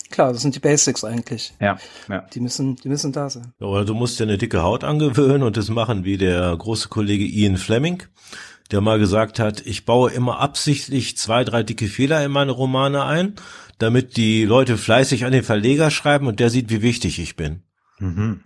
Klar, 0.10 0.32
das 0.32 0.42
sind 0.42 0.56
die 0.56 0.60
Basics 0.60 1.04
eigentlich. 1.04 1.54
Ja, 1.60 1.78
ja. 2.08 2.22
Die 2.34 2.40
müssen, 2.40 2.78
die 2.78 2.88
müssen 2.88 3.12
da 3.12 3.30
sein. 3.30 3.52
Oder 3.60 3.84
du 3.84 3.94
musst 3.94 4.20
dir 4.20 4.24
eine 4.24 4.38
dicke 4.38 4.64
Haut 4.64 4.86
angewöhnen 4.86 5.44
und 5.44 5.58
das 5.58 5.70
machen 5.70 6.06
wie 6.06 6.18
der 6.18 6.56
große 6.56 6.88
Kollege 6.88 7.26
Ian 7.26 7.58
Fleming, 7.58 8.04
der 8.72 8.82
mal 8.82 9.00
gesagt 9.00 9.40
hat, 9.40 9.66
ich 9.66 9.86
baue 9.86 10.12
immer 10.12 10.40
absichtlich 10.40 11.18
zwei, 11.18 11.44
drei 11.44 11.64
dicke 11.64 11.88
Fehler 11.88 12.24
in 12.24 12.32
meine 12.32 12.52
Romane 12.52 13.04
ein, 13.04 13.36
damit 13.78 14.18
die 14.18 14.46
Leute 14.46 14.78
fleißig 14.78 15.26
an 15.26 15.32
den 15.32 15.44
Verleger 15.44 15.92
schreiben 15.92 16.28
und 16.28 16.40
der 16.40 16.50
sieht, 16.50 16.70
wie 16.70 16.82
wichtig 16.82 17.20
ich 17.20 17.36
bin. 17.36 17.64
Mhm. 18.00 18.42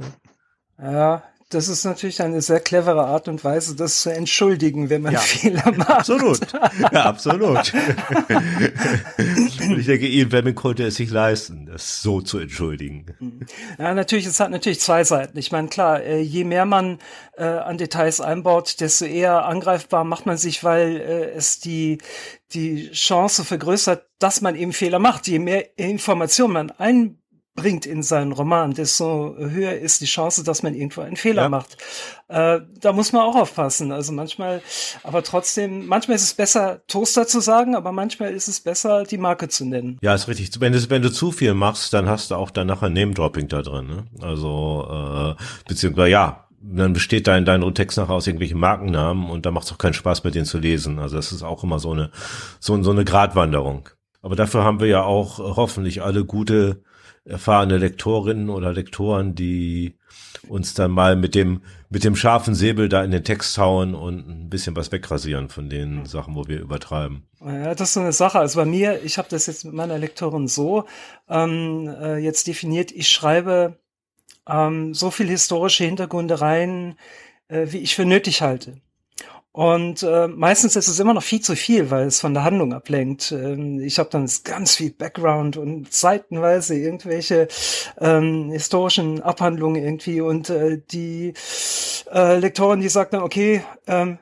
Ja, 0.77 1.23
das 1.51 1.67
ist 1.67 1.83
natürlich 1.83 2.21
eine 2.21 2.41
sehr 2.41 2.59
clevere 2.59 3.05
Art 3.05 3.27
und 3.27 3.43
Weise, 3.43 3.75
das 3.75 4.01
zu 4.01 4.09
entschuldigen, 4.09 4.89
wenn 4.89 5.01
man 5.01 5.13
ja. 5.13 5.19
Fehler 5.21 5.71
macht. 5.75 5.89
Absolut. 5.89 6.39
Ja, 6.91 7.05
absolut. 7.05 7.73
ich 9.17 9.85
denke, 9.85 10.07
Ian 10.07 10.29
Fleming 10.29 10.55
konnte 10.55 10.85
es 10.85 10.95
sich 10.95 11.09
leisten, 11.11 11.65
das 11.65 12.01
so 12.01 12.21
zu 12.21 12.39
entschuldigen. 12.39 13.45
Ja, 13.77 13.93
natürlich, 13.93 14.25
es 14.25 14.39
hat 14.39 14.51
natürlich 14.51 14.79
zwei 14.79 15.03
Seiten. 15.03 15.37
Ich 15.37 15.51
meine, 15.51 15.67
klar, 15.67 16.01
äh, 16.01 16.21
je 16.21 16.45
mehr 16.45 16.65
man 16.65 16.99
äh, 17.37 17.43
an 17.43 17.77
Details 17.77 18.21
einbaut, 18.21 18.79
desto 18.79 19.05
eher 19.05 19.45
angreifbar 19.45 20.03
macht 20.03 20.25
man 20.25 20.37
sich, 20.37 20.63
weil 20.63 20.97
äh, 20.97 21.31
es 21.31 21.59
die, 21.59 21.97
die 22.53 22.91
Chance 22.91 23.43
vergrößert, 23.43 24.05
dass 24.19 24.41
man 24.41 24.55
eben 24.55 24.73
Fehler 24.73 24.99
macht. 24.99 25.27
Je 25.27 25.39
mehr 25.39 25.77
Informationen 25.77 26.53
man 26.53 26.71
ein 26.71 27.20
bringt 27.61 27.85
in 27.85 28.01
seinen 28.01 28.31
Roman, 28.31 28.73
desto 28.73 29.35
höher 29.37 29.73
ist 29.73 30.01
die 30.01 30.05
Chance, 30.05 30.43
dass 30.43 30.63
man 30.63 30.73
irgendwo 30.73 31.01
einen 31.01 31.15
Fehler 31.15 31.43
ja. 31.43 31.49
macht. 31.49 31.77
Äh, 32.27 32.61
da 32.79 32.91
muss 32.91 33.13
man 33.13 33.21
auch 33.21 33.35
aufpassen. 33.35 33.91
Also 33.91 34.13
manchmal, 34.13 34.63
aber 35.03 35.21
trotzdem, 35.21 35.85
manchmal 35.85 36.15
ist 36.15 36.23
es 36.23 36.33
besser, 36.33 36.81
Toaster 36.87 37.27
zu 37.27 37.39
sagen, 37.39 37.75
aber 37.75 37.91
manchmal 37.91 38.31
ist 38.31 38.47
es 38.47 38.61
besser, 38.61 39.03
die 39.03 39.19
Marke 39.19 39.47
zu 39.47 39.65
nennen. 39.65 39.99
Ja, 40.01 40.15
ist 40.15 40.27
richtig. 40.27 40.49
Wenn 40.59 40.73
du, 40.73 40.89
wenn 40.89 41.03
du 41.03 41.11
zu 41.11 41.31
viel 41.31 41.53
machst, 41.53 41.93
dann 41.93 42.09
hast 42.09 42.31
du 42.31 42.35
auch 42.35 42.49
dann 42.49 42.65
nachher 42.65 42.89
Name-Dropping 42.89 43.47
da 43.47 43.61
drin. 43.61 43.87
Ne? 43.87 44.05
Also, 44.21 45.35
äh, 45.37 45.43
beziehungsweise, 45.67 46.09
ja, 46.09 46.47
dann 46.63 46.93
besteht 46.93 47.27
dein, 47.27 47.45
dein 47.45 47.61
Text 47.75 47.97
nachher 47.97 48.13
aus 48.13 48.25
irgendwelchen 48.25 48.59
Markennamen 48.59 49.29
und 49.29 49.45
da 49.45 49.51
macht 49.51 49.65
es 49.65 49.71
auch 49.71 49.77
keinen 49.77 49.93
Spaß, 49.93 50.23
mit 50.23 50.33
denen 50.33 50.45
zu 50.45 50.57
lesen. 50.57 50.97
Also 50.97 51.15
das 51.15 51.31
ist 51.31 51.43
auch 51.43 51.63
immer 51.63 51.79
so 51.79 51.91
eine, 51.91 52.11
so, 52.59 52.81
so 52.81 52.91
eine 52.91 53.05
Gratwanderung. 53.05 53.89
Aber 54.21 54.35
dafür 54.35 54.63
haben 54.63 54.79
wir 54.79 54.87
ja 54.87 55.03
auch 55.03 55.39
hoffentlich 55.39 56.01
alle 56.03 56.25
gute 56.25 56.83
erfahrene 57.25 57.77
Lektorinnen 57.77 58.49
oder 58.49 58.73
Lektoren, 58.73 59.35
die 59.35 59.95
uns 60.47 60.73
dann 60.73 60.91
mal 60.91 61.15
mit 61.15 61.35
dem, 61.35 61.61
mit 61.89 62.03
dem 62.03 62.15
scharfen 62.15 62.55
Säbel 62.55 62.89
da 62.89 63.03
in 63.03 63.11
den 63.11 63.23
Text 63.23 63.57
hauen 63.57 63.93
und 63.93 64.27
ein 64.27 64.49
bisschen 64.49 64.75
was 64.75 64.91
wegrasieren 64.91 65.49
von 65.49 65.69
den 65.69 66.05
Sachen, 66.05 66.35
wo 66.35 66.47
wir 66.47 66.59
übertreiben. 66.59 67.23
Ja, 67.39 67.75
das 67.75 67.89
ist 67.89 67.93
so 67.93 67.99
eine 67.99 68.13
Sache. 68.13 68.39
Also 68.39 68.59
bei 68.59 68.65
mir, 68.65 69.03
ich 69.03 69.17
habe 69.17 69.27
das 69.29 69.45
jetzt 69.45 69.65
mit 69.65 69.73
meiner 69.73 69.97
Lektorin 69.97 70.47
so 70.47 70.85
ähm, 71.29 71.87
äh, 72.01 72.17
jetzt 72.17 72.47
definiert, 72.47 72.91
ich 72.91 73.09
schreibe 73.09 73.79
ähm, 74.47 74.93
so 74.93 75.11
viel 75.11 75.27
historische 75.27 75.83
Hintergründe 75.83 76.41
rein, 76.41 76.95
äh, 77.47 77.67
wie 77.69 77.79
ich 77.79 77.95
für 77.95 78.05
nötig 78.05 78.41
halte. 78.41 78.81
Und 79.53 80.01
äh, 80.03 80.29
meistens 80.29 80.77
ist 80.77 80.87
es 80.87 80.99
immer 80.99 81.13
noch 81.13 81.23
viel 81.23 81.41
zu 81.41 81.57
viel, 81.57 81.91
weil 81.91 82.07
es 82.07 82.21
von 82.21 82.33
der 82.33 82.45
Handlung 82.45 82.73
ablenkt. 82.73 83.33
Ähm, 83.33 83.81
ich 83.81 83.99
habe 83.99 84.09
dann 84.09 84.29
ganz 84.45 84.75
viel 84.77 84.91
Background 84.91 85.57
und 85.57 85.91
seitenweise 85.91 86.77
irgendwelche 86.77 87.49
ähm, 87.99 88.49
historischen 88.51 89.21
Abhandlungen 89.21 89.83
irgendwie 89.83 90.21
und 90.21 90.49
äh, 90.49 90.81
die 90.89 91.33
äh, 92.13 92.37
Lektorin, 92.37 92.79
die 92.79 92.87
sagt 92.87 93.13
dann, 93.13 93.23
okay, 93.23 93.61
ähm, 93.87 94.19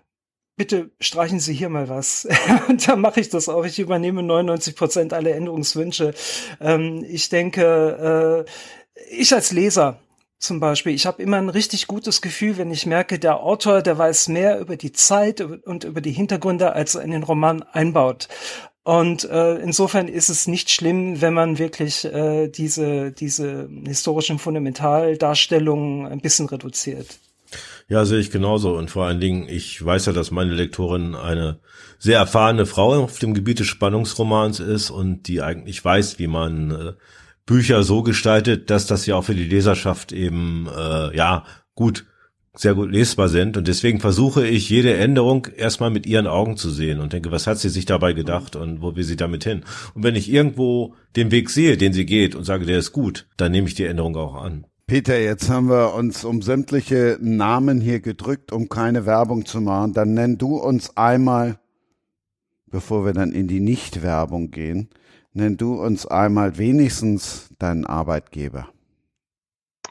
bitte 0.56 0.90
streichen 1.00 1.40
Sie 1.40 1.54
hier 1.54 1.70
mal 1.70 1.90
was. 1.90 2.28
und 2.68 2.88
dann 2.88 3.00
mache 3.00 3.20
ich 3.20 3.30
das 3.30 3.50
auch. 3.50 3.66
Ich 3.66 3.78
übernehme 3.78 4.24
99 4.24 4.76
Prozent 4.76 5.14
aller 5.14 5.36
Änderungswünsche. 5.36 6.16
Ähm, 6.60 7.06
ich 7.08 7.30
denke, 7.30 8.46
äh, 8.46 9.12
ich 9.12 9.32
als 9.34 9.52
Leser 9.52 10.00
zum 10.40 10.60
Beispiel. 10.60 10.94
Ich 10.94 11.06
habe 11.06 11.22
immer 11.22 11.38
ein 11.38 11.50
richtig 11.50 11.88
gutes 11.88 12.22
Gefühl, 12.22 12.58
wenn 12.58 12.72
ich 12.72 12.86
merke, 12.86 13.20
der 13.20 13.42
Autor, 13.42 13.82
der 13.82 13.98
weiß 13.98 14.30
mehr 14.30 14.60
über 14.60 14.78
die 14.78 14.94
Zeit 14.94 15.42
und 15.42 15.84
über 15.84 16.02
die 16.02 16.12
Hintergründe, 16.12 16.74
als 16.74 16.96
er 16.96 17.04
in 17.04 17.12
den 17.12 17.24
Roman 17.24 17.62
einbaut. 17.62 18.30
Und 18.84 19.26
äh, 19.26 19.56
insofern 19.58 20.08
ist 20.08 20.30
es 20.30 20.48
nicht 20.48 20.72
schlimm, 20.72 21.22
wenn 21.22 21.34
man 21.34 21.60
wirklich 21.60 22.06
äh, 22.06 22.48
diese, 22.48 23.12
diese 23.12 23.70
historischen 23.86 24.40
Fundamentaldarstellungen 24.40 26.08
ein 26.08 26.22
bisschen 26.22 26.48
reduziert. 26.48 27.20
Ja, 27.88 28.06
sehe 28.06 28.20
ich 28.20 28.32
genauso. 28.32 28.78
Und 28.78 28.90
vor 28.90 29.06
allen 29.06 29.20
Dingen, 29.20 29.48
ich 29.50 29.84
weiß 29.84 30.08
ja, 30.08 30.14
dass 30.14 30.32
meine 30.32 30.54
Lektorin 30.54 31.16
eine 31.16 31.60
sehr 31.98 32.18
erfahrene 32.18 32.66
Frau 32.66 33.04
auf 33.04 33.20
dem 33.20 33.34
Gebiet 33.34 33.60
des 33.60 33.68
Spannungsromans 33.68 34.60
ist 34.60 34.90
und 34.90 35.28
die 35.28 35.42
eigentlich 35.42 35.84
weiß, 35.84 36.18
wie 36.18 36.28
man 36.28 36.72
äh, 36.72 36.94
Bücher 37.50 37.82
so 37.82 38.04
gestaltet, 38.04 38.70
dass 38.70 38.86
das 38.86 39.08
ja 39.08 39.16
auch 39.16 39.24
für 39.24 39.34
die 39.34 39.44
Leserschaft 39.44 40.12
eben 40.12 40.68
äh, 40.68 41.18
ja 41.18 41.46
gut 41.74 42.06
sehr 42.56 42.76
gut 42.76 42.92
lesbar 42.92 43.28
sind 43.28 43.58
und 43.58 43.68
deswegen 43.68 44.00
versuche 44.00 44.46
ich 44.46 44.70
jede 44.70 44.96
Änderung 44.96 45.48
erstmal 45.58 45.90
mit 45.90 46.06
ihren 46.06 46.28
Augen 46.28 46.58
zu 46.58 46.70
sehen 46.70 47.00
und 47.00 47.12
denke, 47.12 47.32
was 47.32 47.48
hat 47.48 47.58
sie 47.58 47.70
sich 47.70 47.86
dabei 47.86 48.14
gedacht 48.14 48.56
und 48.56 48.84
wo 48.84 48.96
will 48.96 49.04
sie 49.04 49.16
damit 49.16 49.46
hin? 49.46 49.64
Und 49.96 50.04
wenn 50.04 50.16
ich 50.16 50.32
irgendwo 50.32 50.94
den 51.16 51.32
Weg 51.32 51.50
sehe, 51.50 51.76
den 51.76 51.92
sie 51.92 52.06
geht 52.06 52.36
und 52.36 52.44
sage, 52.44 52.68
der 52.68 52.78
ist 52.78 52.92
gut, 52.92 53.28
dann 53.38 53.52
nehme 53.52 53.68
ich 53.68 53.74
die 53.74 53.86
Änderung 53.86 54.16
auch 54.16 54.36
an. 54.36 54.68
Peter, 54.86 55.20
jetzt 55.20 55.50
haben 55.50 55.70
wir 55.70 55.96
uns 55.96 56.24
um 56.26 56.44
sämtliche 56.44 57.18
Namen 57.20 57.82
hier 57.82 58.00
gedrückt, 58.00 58.52
um 58.52 58.70
keine 58.70 59.08
Werbung 59.08 59.48
zu 59.48 59.60
machen. 59.60 59.94
Dann 59.94 60.14
nenn 60.14 60.38
du 60.38 60.58
uns 60.58 60.96
einmal, 60.98 61.60
bevor 62.68 63.06
wir 63.06 63.14
dann 63.14 63.32
in 63.32 63.48
die 63.48 63.60
Nicht-Werbung 63.60 64.52
gehen, 64.52 64.90
Nenn 65.40 65.56
du 65.56 65.82
uns 65.82 66.06
einmal 66.06 66.58
wenigstens 66.58 67.50
deinen 67.60 67.86
Arbeitgeber. 67.86 68.68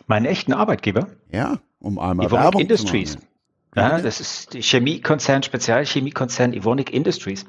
Meinen 0.07 0.27
echten 0.27 0.53
Arbeitgeber? 0.53 1.09
Ja, 1.33 1.59
um 1.79 1.99
einmal 1.99 2.27
Evonik 2.27 2.45
Werbung 2.45 2.61
Industries. 2.61 3.13
zu 3.13 3.19
machen. 3.19 3.29
Ja, 3.75 3.99
das 3.99 4.21
ist 4.21 4.53
die 4.53 4.61
Chemiekonzern, 4.61 5.43
Spezialchemiekonzern 5.43 6.53
Evonik 6.53 6.93
Industries. 6.93 7.47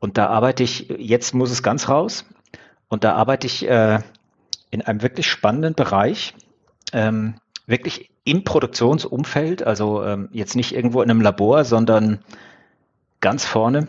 Und 0.00 0.18
da 0.18 0.26
arbeite 0.26 0.64
ich, 0.64 0.88
jetzt 0.98 1.34
muss 1.34 1.52
es 1.52 1.62
ganz 1.62 1.88
raus, 1.88 2.24
und 2.88 3.04
da 3.04 3.14
arbeite 3.14 3.46
ich 3.46 3.68
äh, 3.68 4.00
in 4.70 4.82
einem 4.82 5.02
wirklich 5.02 5.28
spannenden 5.28 5.74
Bereich, 5.74 6.34
ähm, 6.92 7.34
wirklich 7.66 8.10
im 8.24 8.42
Produktionsumfeld, 8.42 9.62
also 9.62 10.02
ähm, 10.02 10.28
jetzt 10.32 10.56
nicht 10.56 10.74
irgendwo 10.74 11.00
in 11.00 11.10
einem 11.10 11.20
Labor, 11.20 11.64
sondern 11.64 12.18
ganz 13.20 13.44
vorne. 13.44 13.86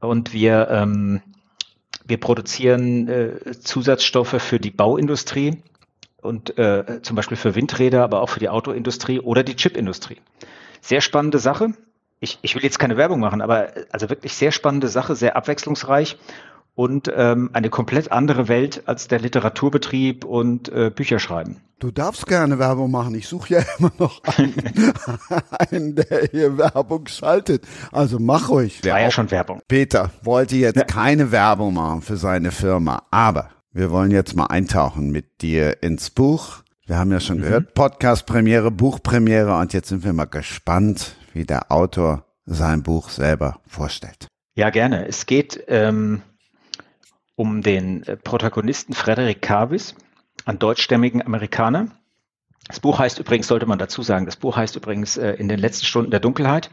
Und 0.00 0.32
wir 0.32 0.68
ähm, 0.70 1.22
wir 2.04 2.18
produzieren 2.18 3.08
äh, 3.08 3.52
Zusatzstoffe 3.60 4.40
für 4.42 4.58
die 4.58 4.70
Bauindustrie 4.70 5.62
und 6.20 6.56
äh, 6.58 7.00
zum 7.02 7.16
Beispiel 7.16 7.36
für 7.36 7.54
Windräder, 7.54 8.02
aber 8.02 8.22
auch 8.22 8.28
für 8.28 8.40
die 8.40 8.48
Autoindustrie 8.48 9.20
oder 9.20 9.42
die 9.42 9.56
Chipindustrie. 9.56 10.18
Sehr 10.80 11.00
spannende 11.00 11.38
Sache. 11.38 11.74
Ich, 12.20 12.38
ich 12.42 12.54
will 12.54 12.62
jetzt 12.62 12.78
keine 12.78 12.96
Werbung 12.96 13.20
machen, 13.20 13.40
aber 13.40 13.76
äh, 13.76 13.86
also 13.90 14.08
wirklich 14.08 14.34
sehr 14.34 14.52
spannende 14.52 14.88
Sache, 14.88 15.16
sehr 15.16 15.36
abwechslungsreich 15.36 16.16
und 16.74 17.10
ähm, 17.14 17.50
eine 17.52 17.70
komplett 17.70 18.12
andere 18.12 18.48
Welt 18.48 18.82
als 18.86 19.08
der 19.08 19.20
Literaturbetrieb 19.20 20.24
und 20.24 20.70
äh, 20.70 20.90
Bücherschreiben. 20.94 21.60
Du 21.78 21.90
darfst 21.90 22.26
gerne 22.26 22.58
Werbung 22.58 22.90
machen. 22.90 23.14
Ich 23.14 23.26
suche 23.26 23.54
ja 23.54 23.60
immer 23.78 23.92
noch 23.98 24.22
einen, 24.36 24.54
einen, 25.70 25.94
der 25.96 26.28
hier 26.30 26.56
Werbung 26.56 27.06
schaltet. 27.08 27.66
Also 27.90 28.18
mach 28.18 28.48
ruhig. 28.48 28.84
War 28.84 29.00
ja 29.00 29.10
schon 29.10 29.30
Werbung. 29.30 29.60
Peter 29.68 30.10
wollte 30.22 30.56
jetzt 30.56 30.76
ja. 30.76 30.84
keine 30.84 31.32
Werbung 31.32 31.74
machen 31.74 32.02
für 32.02 32.16
seine 32.16 32.52
Firma, 32.52 33.02
aber 33.10 33.50
wir 33.72 33.90
wollen 33.90 34.10
jetzt 34.10 34.36
mal 34.36 34.46
eintauchen 34.46 35.10
mit 35.10 35.42
dir 35.42 35.82
ins 35.82 36.10
Buch. 36.10 36.62
Wir 36.86 36.98
haben 36.98 37.10
ja 37.10 37.20
schon 37.20 37.38
mhm. 37.38 37.42
gehört, 37.42 37.74
Podcast-Premiere, 37.74 38.70
Buchpremiere 38.70 39.56
und 39.56 39.72
jetzt 39.72 39.88
sind 39.88 40.04
wir 40.04 40.12
mal 40.12 40.26
gespannt, 40.26 41.16
wie 41.32 41.44
der 41.44 41.72
Autor 41.72 42.26
sein 42.44 42.82
Buch 42.82 43.08
selber 43.08 43.60
vorstellt. 43.66 44.26
Ja, 44.54 44.70
gerne. 44.70 45.06
Es 45.08 45.26
geht 45.26 45.64
ähm, 45.68 46.22
um 47.42 47.60
den 47.60 48.04
äh, 48.04 48.16
Protagonisten 48.16 48.94
Frederick 48.94 49.42
Carvis, 49.42 49.96
einen 50.44 50.60
deutschstämmigen 50.60 51.26
Amerikaner. 51.26 51.88
Das 52.68 52.78
Buch 52.78 53.00
heißt 53.00 53.18
übrigens, 53.18 53.48
sollte 53.48 53.66
man 53.66 53.80
dazu 53.80 54.02
sagen, 54.02 54.26
das 54.26 54.36
Buch 54.36 54.56
heißt 54.56 54.76
übrigens 54.76 55.16
äh, 55.16 55.32
In 55.32 55.48
den 55.48 55.58
letzten 55.58 55.84
Stunden 55.84 56.12
der 56.12 56.20
Dunkelheit 56.20 56.70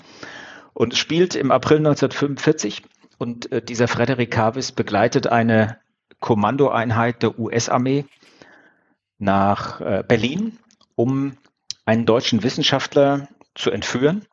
und 0.73 0.95
spielt 0.95 1.33
im 1.33 1.49
April 1.49 1.77
1945. 1.77 2.83
Und 3.17 3.51
äh, 3.51 3.63
dieser 3.63 3.87
Frederick 3.87 4.29
Carvis 4.29 4.71
begleitet 4.71 5.25
eine 5.25 5.79
Kommandoeinheit 6.19 7.23
der 7.23 7.39
US-Armee 7.39 8.05
nach 9.17 9.81
äh, 9.81 10.03
Berlin, 10.07 10.59
um 10.93 11.35
einen 11.83 12.05
deutschen 12.05 12.43
Wissenschaftler 12.43 13.27
zu 13.55 13.71
entführen. 13.71 14.27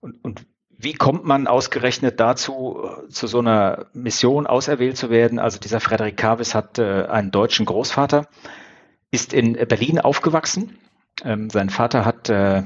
Und, 0.00 0.22
und 0.22 0.44
wie 0.78 0.92
kommt 0.92 1.24
man 1.24 1.46
ausgerechnet 1.46 2.20
dazu, 2.20 2.88
zu 3.08 3.26
so 3.26 3.38
einer 3.38 3.86
Mission 3.94 4.46
auserwählt 4.46 4.96
zu 4.96 5.10
werden? 5.10 5.38
Also 5.38 5.58
dieser 5.58 5.80
Frederik 5.80 6.16
Kavis 6.16 6.54
hat 6.54 6.78
äh, 6.78 7.06
einen 7.06 7.30
deutschen 7.30 7.66
Großvater, 7.66 8.26
ist 9.10 9.32
in 9.32 9.54
Berlin 9.54 10.00
aufgewachsen. 10.00 10.78
Ähm, 11.24 11.48
sein 11.48 11.70
Vater 11.70 12.04
hat 12.04 12.28
äh, 12.28 12.62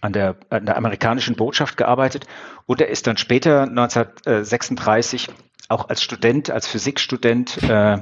an, 0.00 0.12
der, 0.12 0.36
an 0.50 0.66
der 0.66 0.76
amerikanischen 0.76 1.34
Botschaft 1.34 1.76
gearbeitet 1.76 2.26
und 2.66 2.80
er 2.80 2.88
ist 2.88 3.06
dann 3.08 3.16
später 3.16 3.62
1936 3.62 5.28
auch 5.68 5.88
als 5.88 6.02
Student, 6.02 6.50
als 6.50 6.68
Physikstudent 6.68 7.62
äh, 7.64 7.98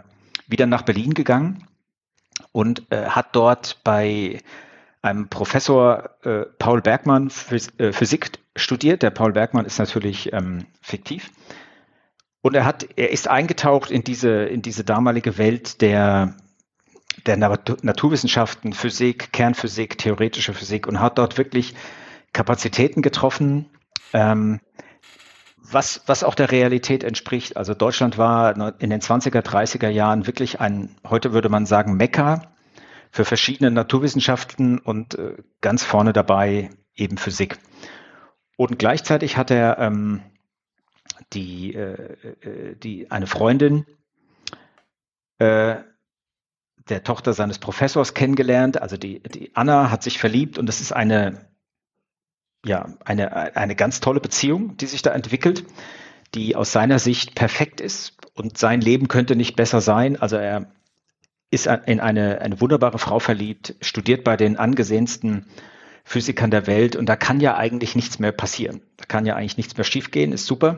wieder 0.47 0.67
nach 0.67 0.83
Berlin 0.83 1.15
gegangen 1.15 1.67
und 2.53 2.83
äh, 2.91 3.07
hat 3.07 3.35
dort 3.35 3.81
bei 3.83 4.41
einem 5.03 5.29
Professor 5.29 6.11
äh, 6.23 6.45
Paul 6.59 6.83
Bergmann 6.83 7.31
Phys 7.31 7.69
äh, 7.79 7.93
Physik 7.93 8.33
studiert. 8.57 9.03
Der 9.03 9.11
Paul 9.11 9.33
Bergmann 9.33 9.67
ist 9.67 9.79
natürlich 9.79 10.33
ähm, 10.33 10.67
fiktiv. 10.81 11.31
Und 12.43 12.55
er 12.55 12.65
hat, 12.65 12.87
er 12.97 13.11
ist 13.11 13.29
eingetaucht 13.29 13.91
in 13.91 14.05
diese, 14.05 14.45
in 14.45 14.63
diese 14.63 14.85
damalige 14.85 15.39
Welt 15.39 15.81
der, 15.81 16.35
der 17.27 17.37
Naturwissenschaften, 17.37 18.73
Physik, 18.73 19.33
Kernphysik, 19.33 19.99
theoretische 19.99 20.55
Physik 20.55 20.87
und 20.87 21.01
hat 21.01 21.19
dort 21.19 21.39
wirklich 21.39 21.75
Kapazitäten 22.33 23.03
getroffen, 23.03 23.71
ähm, 24.13 24.61
was, 25.57 26.03
was 26.07 26.23
auch 26.23 26.35
der 26.35 26.53
Realität 26.53 27.03
entspricht. 27.03 27.57
Also 27.57 27.75
Deutschland 27.75 28.19
war 28.19 28.55
in 28.81 28.91
den 28.91 29.01
20er, 29.01 29.41
30er 29.41 29.89
Jahren 29.89 30.27
wirklich 30.27 30.61
ein, 30.61 30.95
heute 31.05 31.33
würde 31.33 31.49
man 31.49 31.67
sagen, 31.67 31.97
Mekka 31.97 32.56
für 33.11 33.25
verschiedene 33.25 33.71
Naturwissenschaften 33.71 34.79
und 34.79 35.19
äh, 35.19 35.37
ganz 35.61 35.83
vorne 35.85 36.13
dabei 36.13 36.71
eben 36.95 37.19
Physik. 37.19 37.59
Und 38.57 38.79
gleichzeitig 38.79 39.37
hat 39.37 39.51
er 39.51 39.79
ähm, 39.79 40.23
die, 41.33 41.75
äh, 41.75 42.17
äh, 42.41 42.77
die, 42.77 43.11
eine 43.11 43.27
Freundin, 43.27 43.85
äh, 45.39 45.77
der 46.89 47.03
Tochter 47.03 47.33
seines 47.33 47.59
Professors 47.59 48.15
kennengelernt. 48.15 48.81
Also 48.81 48.97
die, 48.97 49.21
die 49.23 49.55
Anna 49.55 49.91
hat 49.91 50.03
sich 50.03 50.19
verliebt 50.19 50.57
und 50.59 50.69
es 50.69 50.81
ist 50.81 50.93
eine, 50.93 51.49
ja, 52.65 52.95
eine, 53.05 53.57
eine 53.57 53.75
ganz 53.75 54.01
tolle 54.01 54.21
Beziehung, 54.21 54.77
die 54.77 54.87
sich 54.87 55.03
da 55.03 55.13
entwickelt, 55.13 55.65
die 56.35 56.57
aus 56.57 56.73
seiner 56.73 56.99
Sicht 56.99 57.35
perfekt 57.35 57.81
ist 57.81 58.17
und 58.35 58.57
sein 58.57 58.81
Leben 58.81 59.09
könnte 59.09 59.37
nicht 59.37 59.57
besser 59.57 59.81
sein. 59.81 60.17
Also 60.17 60.37
er 60.37 60.73
ist 61.51 61.67
in 61.67 62.01
eine, 62.01 62.41
eine 62.41 62.61
wunderbare 62.61 62.99
Frau 62.99 63.19
verliebt, 63.19 63.75
studiert 63.81 64.25
bei 64.25 64.37
den 64.37 64.57
angesehensten 64.57 65.47
Physikern 66.05 66.51
der 66.51 66.67
Welt 66.67 66.97
und 66.97 67.07
da 67.07 67.17
kann 67.17 67.41
ja 67.41 67.57
eigentlich 67.57 67.97
nichts 67.97 68.19
mehr 68.19 68.33
passieren. 68.33 68.81
Da 68.97 69.05
kann 69.07 69.27
ja 69.27 69.37
eigentlich 69.37 69.57
nichts 69.57 69.77
mehr 69.77 69.85
schiefgehen, 69.85 70.33
ist 70.33 70.47
super. 70.47 70.77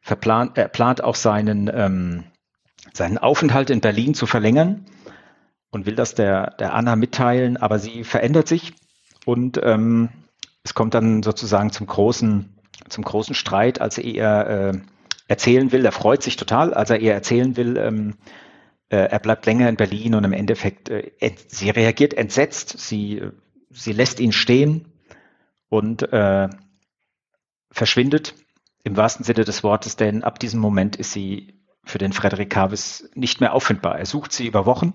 Verplant, 0.00 0.56
er 0.56 0.68
plant 0.68 1.02
auch 1.02 1.14
seinen, 1.14 1.70
ähm, 1.72 2.24
seinen 2.92 3.18
Aufenthalt 3.18 3.70
in 3.70 3.80
Berlin 3.80 4.14
zu 4.14 4.26
verlängern 4.26 4.86
und 5.70 5.86
will 5.86 5.94
das 5.94 6.14
der, 6.14 6.54
der 6.58 6.74
Anna 6.74 6.96
mitteilen, 6.96 7.56
aber 7.56 7.78
sie 7.78 8.04
verändert 8.04 8.48
sich 8.48 8.74
und 9.26 9.60
ähm, 9.62 10.10
es 10.64 10.74
kommt 10.74 10.94
dann 10.94 11.22
sozusagen 11.22 11.70
zum 11.70 11.86
großen, 11.86 12.54
zum 12.88 13.04
großen 13.04 13.34
Streit, 13.34 13.80
als 13.80 13.98
er 13.98 14.04
ihr 14.04 14.72
äh, 14.74 14.78
erzählen 15.28 15.72
will, 15.72 15.84
er 15.84 15.92
freut 15.92 16.22
sich 16.22 16.36
total, 16.36 16.72
als 16.72 16.90
er 16.90 17.00
ihr 17.00 17.12
erzählen 17.12 17.56
will, 17.56 17.76
ähm, 17.76 18.10
äh, 18.10 18.47
er 18.96 19.18
bleibt 19.18 19.46
länger 19.46 19.68
in 19.68 19.76
Berlin 19.76 20.14
und 20.14 20.24
im 20.24 20.32
Endeffekt, 20.32 20.88
äh, 20.88 21.10
sie 21.48 21.70
reagiert 21.70 22.14
entsetzt, 22.14 22.78
sie, 22.78 23.22
sie 23.70 23.92
lässt 23.92 24.20
ihn 24.20 24.32
stehen 24.32 24.86
und 25.68 26.10
äh, 26.12 26.48
verschwindet 27.70 28.34
im 28.84 28.96
wahrsten 28.96 29.24
Sinne 29.24 29.44
des 29.44 29.62
Wortes, 29.62 29.96
denn 29.96 30.24
ab 30.24 30.38
diesem 30.38 30.60
Moment 30.60 30.96
ist 30.96 31.12
sie 31.12 31.54
für 31.84 31.98
den 31.98 32.12
Frederik 32.12 32.50
Kavis 32.50 33.10
nicht 33.14 33.40
mehr 33.40 33.54
auffindbar. 33.54 33.98
Er 33.98 34.06
sucht 34.06 34.32
sie 34.32 34.46
über 34.46 34.66
Wochen 34.66 34.94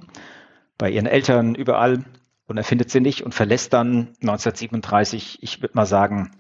bei 0.78 0.90
ihren 0.90 1.06
Eltern 1.06 1.56
überall 1.56 2.04
und 2.48 2.58
er 2.58 2.64
findet 2.64 2.90
sie 2.90 3.02
nicht 3.02 3.22
und 3.22 3.34
verlässt 3.34 3.74
dann 3.74 4.16
1937, 4.22 5.42
ich 5.42 5.62
würde 5.62 5.76
mal 5.76 5.86
sagen, 5.86 6.32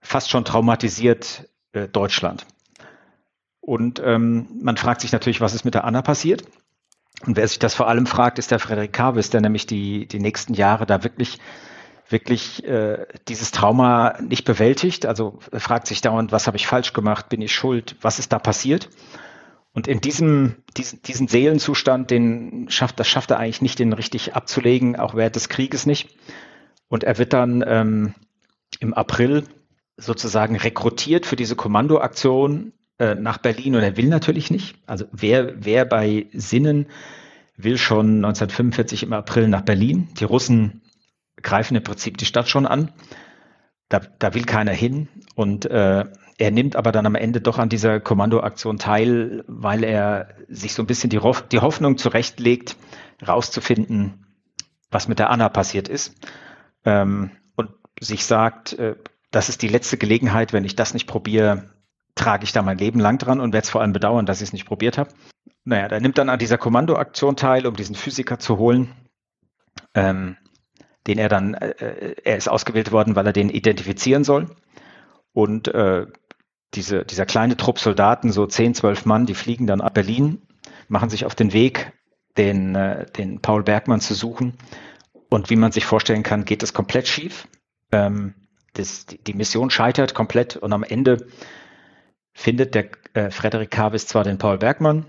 fast 0.00 0.30
schon 0.30 0.44
traumatisiert 0.44 1.48
äh, 1.72 1.88
Deutschland. 1.88 2.46
Und 3.62 4.02
ähm, 4.04 4.48
man 4.60 4.76
fragt 4.76 5.00
sich 5.00 5.12
natürlich, 5.12 5.40
was 5.40 5.54
ist 5.54 5.64
mit 5.64 5.74
der 5.74 5.84
Anna 5.84 6.02
passiert? 6.02 6.42
Und 7.24 7.36
wer 7.36 7.46
sich 7.46 7.60
das 7.60 7.74
vor 7.74 7.88
allem 7.88 8.06
fragt, 8.06 8.40
ist 8.40 8.50
der 8.50 8.58
Frederik 8.58 8.92
Kavis, 8.92 9.30
der 9.30 9.40
nämlich 9.40 9.66
die, 9.66 10.06
die 10.06 10.18
nächsten 10.18 10.52
Jahre 10.54 10.84
da 10.84 11.04
wirklich, 11.04 11.38
wirklich 12.08 12.64
äh, 12.64 13.06
dieses 13.28 13.52
Trauma 13.52 14.18
nicht 14.20 14.44
bewältigt. 14.44 15.06
Also 15.06 15.38
fragt 15.52 15.86
sich 15.86 16.00
dauernd, 16.00 16.32
was 16.32 16.48
habe 16.48 16.56
ich 16.56 16.66
falsch 16.66 16.92
gemacht, 16.92 17.28
bin 17.28 17.40
ich 17.40 17.54
schuld, 17.54 17.96
was 18.02 18.18
ist 18.18 18.32
da 18.32 18.40
passiert? 18.40 18.90
Und 19.72 19.86
in 19.86 20.00
diesem, 20.00 20.56
diesen, 20.76 21.00
diesen 21.02 21.28
Seelenzustand, 21.28 22.10
den 22.10 22.66
schafft, 22.68 22.98
das 22.98 23.06
schafft 23.06 23.30
er 23.30 23.38
eigentlich 23.38 23.62
nicht, 23.62 23.78
den 23.78 23.92
richtig 23.92 24.34
abzulegen, 24.34 24.96
auch 24.96 25.14
während 25.14 25.36
des 25.36 25.48
Krieges 25.48 25.86
nicht. 25.86 26.16
Und 26.88 27.04
er 27.04 27.16
wird 27.16 27.32
dann 27.32 27.64
ähm, 27.64 28.14
im 28.80 28.92
April 28.92 29.44
sozusagen 29.96 30.56
rekrutiert 30.56 31.26
für 31.26 31.36
diese 31.36 31.54
Kommandoaktion 31.54 32.72
äh, 32.98 33.14
nach 33.14 33.38
Berlin 33.38 33.74
und 33.74 33.82
er 33.82 33.96
will 33.96 34.08
natürlich 34.08 34.50
nicht. 34.50 34.76
Also 34.86 35.06
wer, 35.12 35.64
wer 35.64 35.84
bei 35.84 36.26
Sinnen 36.32 36.86
will 37.56 37.78
schon 37.78 38.16
1945 38.16 39.02
im 39.02 39.12
April 39.12 39.48
nach 39.48 39.62
Berlin. 39.62 40.08
Die 40.18 40.24
Russen 40.24 40.82
greifen 41.40 41.76
im 41.76 41.82
Prinzip 41.82 42.18
die 42.18 42.24
Stadt 42.24 42.48
schon 42.48 42.66
an. 42.66 42.92
Da, 43.88 44.00
da 44.18 44.34
will 44.34 44.44
keiner 44.44 44.72
hin. 44.72 45.08
Und 45.34 45.66
äh, 45.66 46.04
er 46.38 46.50
nimmt 46.50 46.76
aber 46.76 46.92
dann 46.92 47.06
am 47.06 47.14
Ende 47.14 47.40
doch 47.40 47.58
an 47.58 47.68
dieser 47.68 48.00
Kommandoaktion 48.00 48.78
teil, 48.78 49.44
weil 49.46 49.84
er 49.84 50.28
sich 50.48 50.74
so 50.74 50.82
ein 50.82 50.86
bisschen 50.86 51.10
die, 51.10 51.20
die 51.52 51.60
Hoffnung 51.60 51.98
zurechtlegt, 51.98 52.76
rauszufinden, 53.26 54.26
was 54.90 55.08
mit 55.08 55.18
der 55.18 55.30
Anna 55.30 55.48
passiert 55.48 55.88
ist. 55.88 56.14
Ähm, 56.84 57.30
und 57.54 57.70
sich 58.00 58.24
sagt, 58.24 58.72
äh, 58.74 58.96
das 59.30 59.48
ist 59.48 59.62
die 59.62 59.68
letzte 59.68 59.96
Gelegenheit, 59.98 60.52
wenn 60.52 60.64
ich 60.64 60.76
das 60.76 60.94
nicht 60.94 61.06
probiere, 61.06 61.70
trage 62.14 62.44
ich 62.44 62.52
da 62.52 62.62
mein 62.62 62.78
Leben 62.78 63.00
lang 63.00 63.18
dran 63.18 63.40
und 63.40 63.52
werde 63.52 63.64
es 63.64 63.70
vor 63.70 63.80
allem 63.80 63.92
bedauern, 63.92 64.26
dass 64.26 64.40
ich 64.40 64.48
es 64.48 64.52
nicht 64.52 64.66
probiert 64.66 64.98
habe. 64.98 65.10
Naja, 65.64 65.88
der 65.88 66.00
nimmt 66.00 66.18
dann 66.18 66.28
an 66.28 66.38
dieser 66.38 66.58
Kommandoaktion 66.58 67.36
teil, 67.36 67.66
um 67.66 67.76
diesen 67.76 67.94
Physiker 67.94 68.38
zu 68.38 68.58
holen, 68.58 68.92
ähm, 69.94 70.36
den 71.06 71.18
er 71.18 71.28
dann, 71.28 71.54
äh, 71.54 71.70
äh, 71.70 72.14
er 72.24 72.36
ist 72.36 72.48
ausgewählt 72.48 72.92
worden, 72.92 73.16
weil 73.16 73.26
er 73.26 73.32
den 73.32 73.48
identifizieren 73.48 74.24
soll. 74.24 74.54
Und 75.32 75.68
äh, 75.68 76.06
diese, 76.74 77.04
dieser 77.04 77.26
kleine 77.26 77.56
Trupp 77.56 77.78
Soldaten, 77.78 78.32
so 78.32 78.46
10, 78.46 78.74
12 78.74 79.04
Mann, 79.04 79.26
die 79.26 79.34
fliegen 79.34 79.66
dann 79.66 79.80
ab 79.80 79.94
Berlin, 79.94 80.42
machen 80.88 81.10
sich 81.10 81.24
auf 81.24 81.34
den 81.34 81.52
Weg, 81.52 81.92
den, 82.36 82.74
äh, 82.74 83.06
den 83.06 83.40
Paul 83.40 83.62
Bergmann 83.62 84.00
zu 84.00 84.14
suchen. 84.14 84.54
Und 85.28 85.48
wie 85.48 85.56
man 85.56 85.72
sich 85.72 85.86
vorstellen 85.86 86.22
kann, 86.22 86.44
geht 86.44 86.62
es 86.62 86.74
komplett 86.74 87.08
schief. 87.08 87.48
Ähm, 87.90 88.34
das, 88.74 89.06
die 89.06 89.34
Mission 89.34 89.70
scheitert 89.70 90.14
komplett 90.14 90.56
und 90.56 90.72
am 90.72 90.82
Ende 90.82 91.26
findet 92.32 92.74
der 92.74 92.88
äh, 93.14 93.30
Frederik 93.30 93.70
Kavis 93.70 94.06
zwar 94.06 94.24
den 94.24 94.38
Paul 94.38 94.58
Bergmann, 94.58 95.06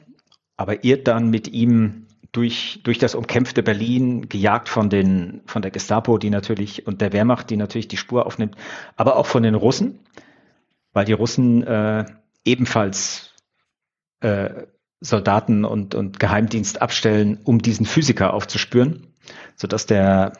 aber 0.58 0.84
irrt 0.84 1.08
dann 1.08 1.30
mit 1.30 1.48
ihm 1.48 2.08
durch, 2.32 2.82
durch 2.84 2.98
das 2.98 3.16
umkämpfte 3.16 3.64
Berlin, 3.64 4.28
gejagt 4.28 4.68
von 4.68 4.90
den, 4.90 5.42
von 5.46 5.62
der 5.62 5.72
Gestapo, 5.72 6.18
die 6.18 6.30
natürlich, 6.30 6.86
und 6.88 7.00
der 7.00 7.14
Wehrmacht, 7.14 7.50
die 7.50 7.58
natürlich 7.58 7.88
die 7.88 7.98
Spur 7.98 8.26
aufnimmt, 8.26 8.56
aber 8.96 9.16
auch 9.16 9.28
von 9.28 9.44
den 9.44 9.56
Russen, 9.56 10.00
weil 10.92 11.06
die 11.06 11.14
Russen 11.14 11.64
äh, 11.64 12.06
ebenfalls 12.44 13.34
äh, 14.22 14.50
Soldaten 15.00 15.64
und, 15.64 15.96
und 15.96 16.20
Geheimdienst 16.20 16.82
abstellen, 16.82 17.40
um 17.44 17.62
diesen 17.62 17.86
Physiker 17.86 18.34
aufzuspüren, 18.34 19.14
sodass 19.56 19.86
der 19.86 20.34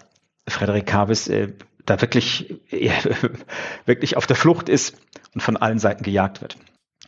Frederik 0.48 0.88
Kavis 0.88 1.28
äh, 1.28 1.54
da 1.86 2.02
wirklich, 2.02 2.62
wirklich 3.86 4.18
auf 4.18 4.26
der 4.26 4.36
Flucht 4.36 4.70
ist 4.70 4.98
und 5.34 5.42
von 5.42 5.58
allen 5.58 5.80
Seiten 5.80 6.04
gejagt 6.04 6.42
wird. 6.42 6.58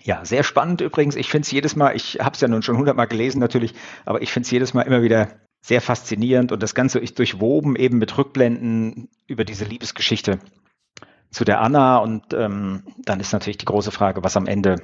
Ja, 0.06 0.24
sehr 0.24 0.44
spannend 0.44 0.82
übrigens. 0.82 1.16
Ich 1.16 1.30
finde 1.30 1.48
es 1.48 1.52
jedes 1.52 1.76
Mal, 1.76 1.96
ich 1.96 2.20
habe 2.20 2.36
es 2.36 2.42
ja 2.42 2.48
nun 2.48 2.62
schon 2.62 2.78
hundertmal 2.78 3.08
gelesen 3.08 3.40
natürlich, 3.40 3.74
aber 4.06 4.22
ich 4.22 4.32
finde 4.32 4.46
es 4.46 4.52
jedes 4.52 4.76
Mal 4.76 4.84
immer 4.84 5.02
wieder 5.02 5.40
sehr 5.66 5.82
faszinierend 5.82 6.52
und 6.52 6.62
das 6.62 6.76
Ganze 6.76 7.00
ist 7.00 7.18
durchwoben 7.18 7.76
eben 7.76 7.98
mit 7.98 8.16
Rückblenden 8.16 9.10
über 9.26 9.44
diese 9.46 9.66
Liebesgeschichte 9.66 10.38
zu 11.32 11.44
der 11.44 11.60
Anna 11.60 11.98
und 11.98 12.36
ähm, 12.36 12.84
dann 13.04 13.20
ist 13.20 13.34
natürlich 13.34 13.58
die 13.58 13.66
große 13.66 13.90
Frage, 13.90 14.24
was 14.24 14.38
am 14.38 14.46
Ende 14.46 14.76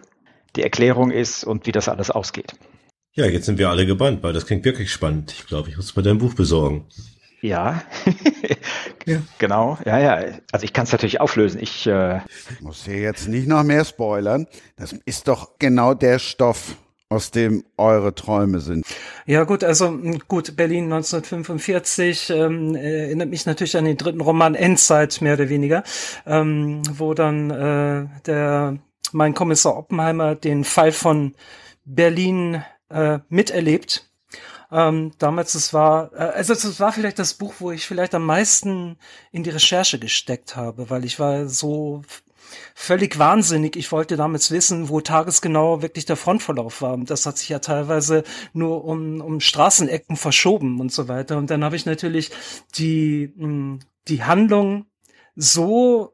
die 0.55 0.63
Erklärung 0.63 1.11
ist 1.11 1.43
und 1.43 1.67
wie 1.67 1.71
das 1.71 1.87
alles 1.87 2.09
ausgeht. 2.09 2.55
Ja, 3.13 3.27
jetzt 3.27 3.45
sind 3.45 3.59
wir 3.59 3.69
alle 3.69 3.85
gebannt, 3.85 4.23
weil 4.23 4.33
das 4.33 4.47
klingt 4.47 4.65
wirklich 4.65 4.91
spannend. 4.91 5.35
Ich 5.37 5.45
glaube, 5.45 5.69
ich 5.69 5.77
muss 5.77 5.95
mir 5.95 6.01
dein 6.01 6.17
Buch 6.17 6.33
besorgen. 6.33 6.87
Ja, 7.41 7.81
ja. 9.05 9.17
genau. 9.39 9.77
Ja, 9.85 9.99
ja. 9.99 10.39
Also 10.51 10.63
ich 10.63 10.73
kann 10.73 10.83
es 10.83 10.91
natürlich 10.91 11.19
auflösen. 11.19 11.59
Ich 11.61 11.87
äh 11.87 12.19
muss 12.59 12.85
hier 12.85 12.99
jetzt 12.99 13.27
nicht 13.27 13.47
noch 13.47 13.63
mehr 13.63 13.83
spoilern. 13.83 14.47
Das 14.77 14.93
ist 15.05 15.27
doch 15.27 15.57
genau 15.57 15.93
der 15.93 16.19
Stoff, 16.19 16.75
aus 17.11 17.29
dem 17.29 17.65
eure 17.77 18.15
Träume 18.15 18.59
sind. 18.61 18.85
Ja 19.25 19.43
gut, 19.43 19.63
also 19.65 19.99
gut, 20.27 20.55
Berlin 20.55 20.85
1945 20.85 22.29
ähm, 22.29 22.75
erinnert 22.75 23.29
mich 23.29 23.45
natürlich 23.45 23.75
an 23.75 23.85
den 23.85 23.97
dritten 23.97 24.21
Roman 24.21 24.55
Endzeit, 24.55 25.19
mehr 25.21 25.33
oder 25.33 25.49
weniger, 25.49 25.83
ähm, 26.25 26.81
wo 26.93 27.13
dann 27.13 27.49
äh, 27.51 28.07
der 28.25 28.77
mein 29.11 29.33
Kommissar 29.33 29.77
Oppenheimer 29.77 30.35
den 30.35 30.63
Fall 30.63 30.93
von 30.93 31.33
Berlin 31.83 32.63
äh, 32.89 33.19
miterlebt 33.27 34.10
ähm, 34.71 35.11
damals, 35.17 35.53
es 35.55 35.73
war, 35.73 36.13
äh, 36.13 36.17
also 36.17 36.53
es 36.53 36.79
war 36.79 36.93
vielleicht 36.93 37.19
das 37.19 37.33
Buch, 37.33 37.55
wo 37.59 37.71
ich 37.71 37.85
vielleicht 37.85 38.15
am 38.15 38.25
meisten 38.25 38.97
in 39.31 39.43
die 39.43 39.49
Recherche 39.49 39.99
gesteckt 39.99 40.55
habe, 40.55 40.89
weil 40.89 41.05
ich 41.05 41.19
war 41.19 41.47
so 41.47 42.03
völlig 42.73 43.19
wahnsinnig. 43.19 43.75
Ich 43.75 43.91
wollte 43.91 44.17
damals 44.17 44.51
wissen, 44.51 44.89
wo 44.89 45.01
tagesgenau 45.01 45.81
wirklich 45.81 46.05
der 46.05 46.15
Frontverlauf 46.15 46.81
war. 46.81 46.93
Und 46.93 47.09
das 47.09 47.25
hat 47.25 47.37
sich 47.37 47.49
ja 47.49 47.59
teilweise 47.59 48.23
nur 48.53 48.85
um, 48.85 49.21
um 49.21 49.39
Straßenecken 49.39 50.15
verschoben 50.17 50.79
und 50.79 50.91
so 50.91 51.07
weiter. 51.07 51.37
Und 51.37 51.49
dann 51.49 51.63
habe 51.63 51.75
ich 51.75 51.85
natürlich 51.85 52.31
die, 52.75 53.33
hm, 53.37 53.79
die 54.07 54.23
Handlung 54.23 54.85
so 55.35 56.13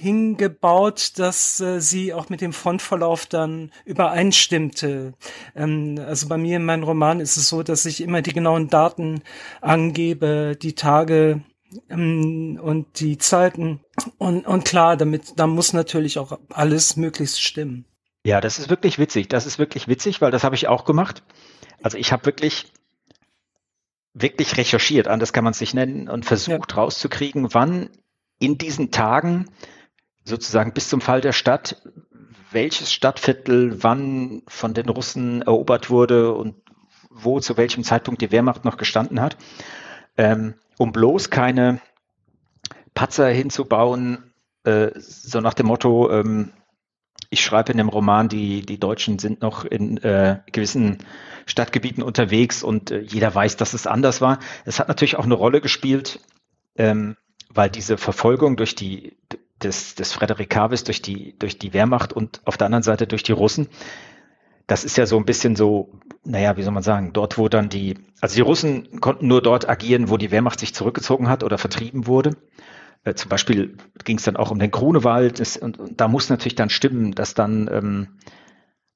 hingebaut, 0.00 1.12
dass 1.16 1.60
äh, 1.60 1.80
sie 1.80 2.14
auch 2.14 2.30
mit 2.30 2.40
dem 2.40 2.52
Frontverlauf 2.52 3.26
dann 3.26 3.70
übereinstimmte. 3.84 5.12
Ähm, 5.54 6.00
also 6.06 6.28
bei 6.28 6.38
mir 6.38 6.56
in 6.56 6.64
meinem 6.64 6.84
Roman 6.84 7.20
ist 7.20 7.36
es 7.36 7.48
so, 7.48 7.62
dass 7.62 7.84
ich 7.84 8.00
immer 8.00 8.22
die 8.22 8.32
genauen 8.32 8.68
Daten 8.68 9.22
angebe, 9.60 10.56
die 10.60 10.74
Tage 10.74 11.42
ähm, 11.90 12.58
und 12.62 13.00
die 13.00 13.18
Zeiten. 13.18 13.80
Und, 14.16 14.46
und 14.46 14.64
klar, 14.64 14.96
damit, 14.96 15.38
da 15.38 15.46
muss 15.46 15.72
natürlich 15.74 16.18
auch 16.18 16.38
alles 16.48 16.96
möglichst 16.96 17.42
stimmen. 17.42 17.84
Ja, 18.24 18.40
das 18.40 18.58
ist 18.58 18.70
wirklich 18.70 18.98
witzig. 18.98 19.28
Das 19.28 19.46
ist 19.46 19.58
wirklich 19.58 19.86
witzig, 19.86 20.20
weil 20.20 20.30
das 20.30 20.44
habe 20.44 20.54
ich 20.54 20.66
auch 20.66 20.84
gemacht. 20.84 21.22
Also 21.82 21.98
ich 21.98 22.12
habe 22.12 22.24
wirklich 22.24 22.72
wirklich 24.12 24.56
recherchiert, 24.56 25.06
anders 25.06 25.32
kann 25.32 25.44
man 25.44 25.52
es 25.52 25.60
nicht 25.60 25.74
nennen, 25.74 26.08
und 26.08 26.24
versucht 26.24 26.72
ja. 26.72 26.78
rauszukriegen, 26.78 27.54
wann 27.54 27.90
in 28.40 28.58
diesen 28.58 28.90
Tagen 28.90 29.48
sozusagen 30.30 30.72
bis 30.72 30.88
zum 30.88 31.00
Fall 31.00 31.20
der 31.20 31.32
Stadt, 31.32 31.82
welches 32.50 32.92
Stadtviertel 32.92 33.82
wann 33.82 34.42
von 34.48 34.74
den 34.74 34.88
Russen 34.88 35.42
erobert 35.42 35.90
wurde 35.90 36.32
und 36.32 36.56
wo 37.10 37.40
zu 37.40 37.56
welchem 37.56 37.84
Zeitpunkt 37.84 38.22
die 38.22 38.32
Wehrmacht 38.32 38.64
noch 38.64 38.76
gestanden 38.76 39.20
hat, 39.20 39.36
ähm, 40.16 40.54
um 40.78 40.92
bloß 40.92 41.30
keine 41.30 41.80
Patzer 42.94 43.28
hinzubauen, 43.28 44.32
äh, 44.64 44.90
so 44.96 45.40
nach 45.40 45.54
dem 45.54 45.66
Motto, 45.66 46.10
ähm, 46.10 46.52
ich 47.28 47.42
schreibe 47.42 47.72
in 47.72 47.78
dem 47.78 47.88
Roman, 47.88 48.28
die, 48.28 48.62
die 48.62 48.80
Deutschen 48.80 49.18
sind 49.18 49.40
noch 49.40 49.64
in 49.64 49.98
äh, 49.98 50.40
gewissen 50.50 50.98
Stadtgebieten 51.46 52.02
unterwegs 52.02 52.62
und 52.62 52.90
äh, 52.90 53.00
jeder 53.00 53.34
weiß, 53.34 53.56
dass 53.56 53.72
es 53.72 53.86
anders 53.86 54.20
war. 54.20 54.38
Es 54.64 54.80
hat 54.80 54.88
natürlich 54.88 55.16
auch 55.16 55.24
eine 55.24 55.34
Rolle 55.34 55.60
gespielt, 55.60 56.20
ähm, 56.76 57.16
weil 57.48 57.70
diese 57.70 57.98
Verfolgung 57.98 58.56
durch 58.56 58.74
die 58.74 59.16
des, 59.62 59.94
des 59.94 60.12
Frederik 60.12 60.50
Kavis 60.50 60.84
durch 60.84 61.02
die, 61.02 61.38
durch 61.38 61.58
die 61.58 61.72
Wehrmacht 61.72 62.12
und 62.12 62.40
auf 62.44 62.56
der 62.56 62.66
anderen 62.66 62.82
Seite 62.82 63.06
durch 63.06 63.22
die 63.22 63.32
Russen, 63.32 63.68
das 64.66 64.84
ist 64.84 64.96
ja 64.96 65.06
so 65.06 65.16
ein 65.16 65.24
bisschen 65.24 65.56
so, 65.56 65.90
naja, 66.24 66.56
wie 66.56 66.62
soll 66.62 66.72
man 66.72 66.84
sagen, 66.84 67.12
dort, 67.12 67.38
wo 67.38 67.48
dann 67.48 67.68
die, 67.68 67.98
also 68.20 68.36
die 68.36 68.40
Russen 68.40 69.00
konnten 69.00 69.26
nur 69.26 69.42
dort 69.42 69.68
agieren, 69.68 70.10
wo 70.10 70.16
die 70.16 70.30
Wehrmacht 70.30 70.60
sich 70.60 70.74
zurückgezogen 70.74 71.28
hat 71.28 71.42
oder 71.42 71.58
vertrieben 71.58 72.06
wurde. 72.06 72.36
Äh, 73.02 73.14
zum 73.14 73.28
Beispiel 73.28 73.76
ging 74.04 74.18
es 74.18 74.24
dann 74.24 74.36
auch 74.36 74.50
um 74.50 74.58
den 74.58 74.70
Grunewald 74.70 75.40
das, 75.40 75.56
und, 75.56 75.78
und, 75.78 76.00
da 76.00 76.06
muss 76.06 76.30
natürlich 76.30 76.54
dann 76.54 76.70
stimmen, 76.70 77.12
dass 77.12 77.34
dann, 77.34 77.68
ähm, 77.72 78.18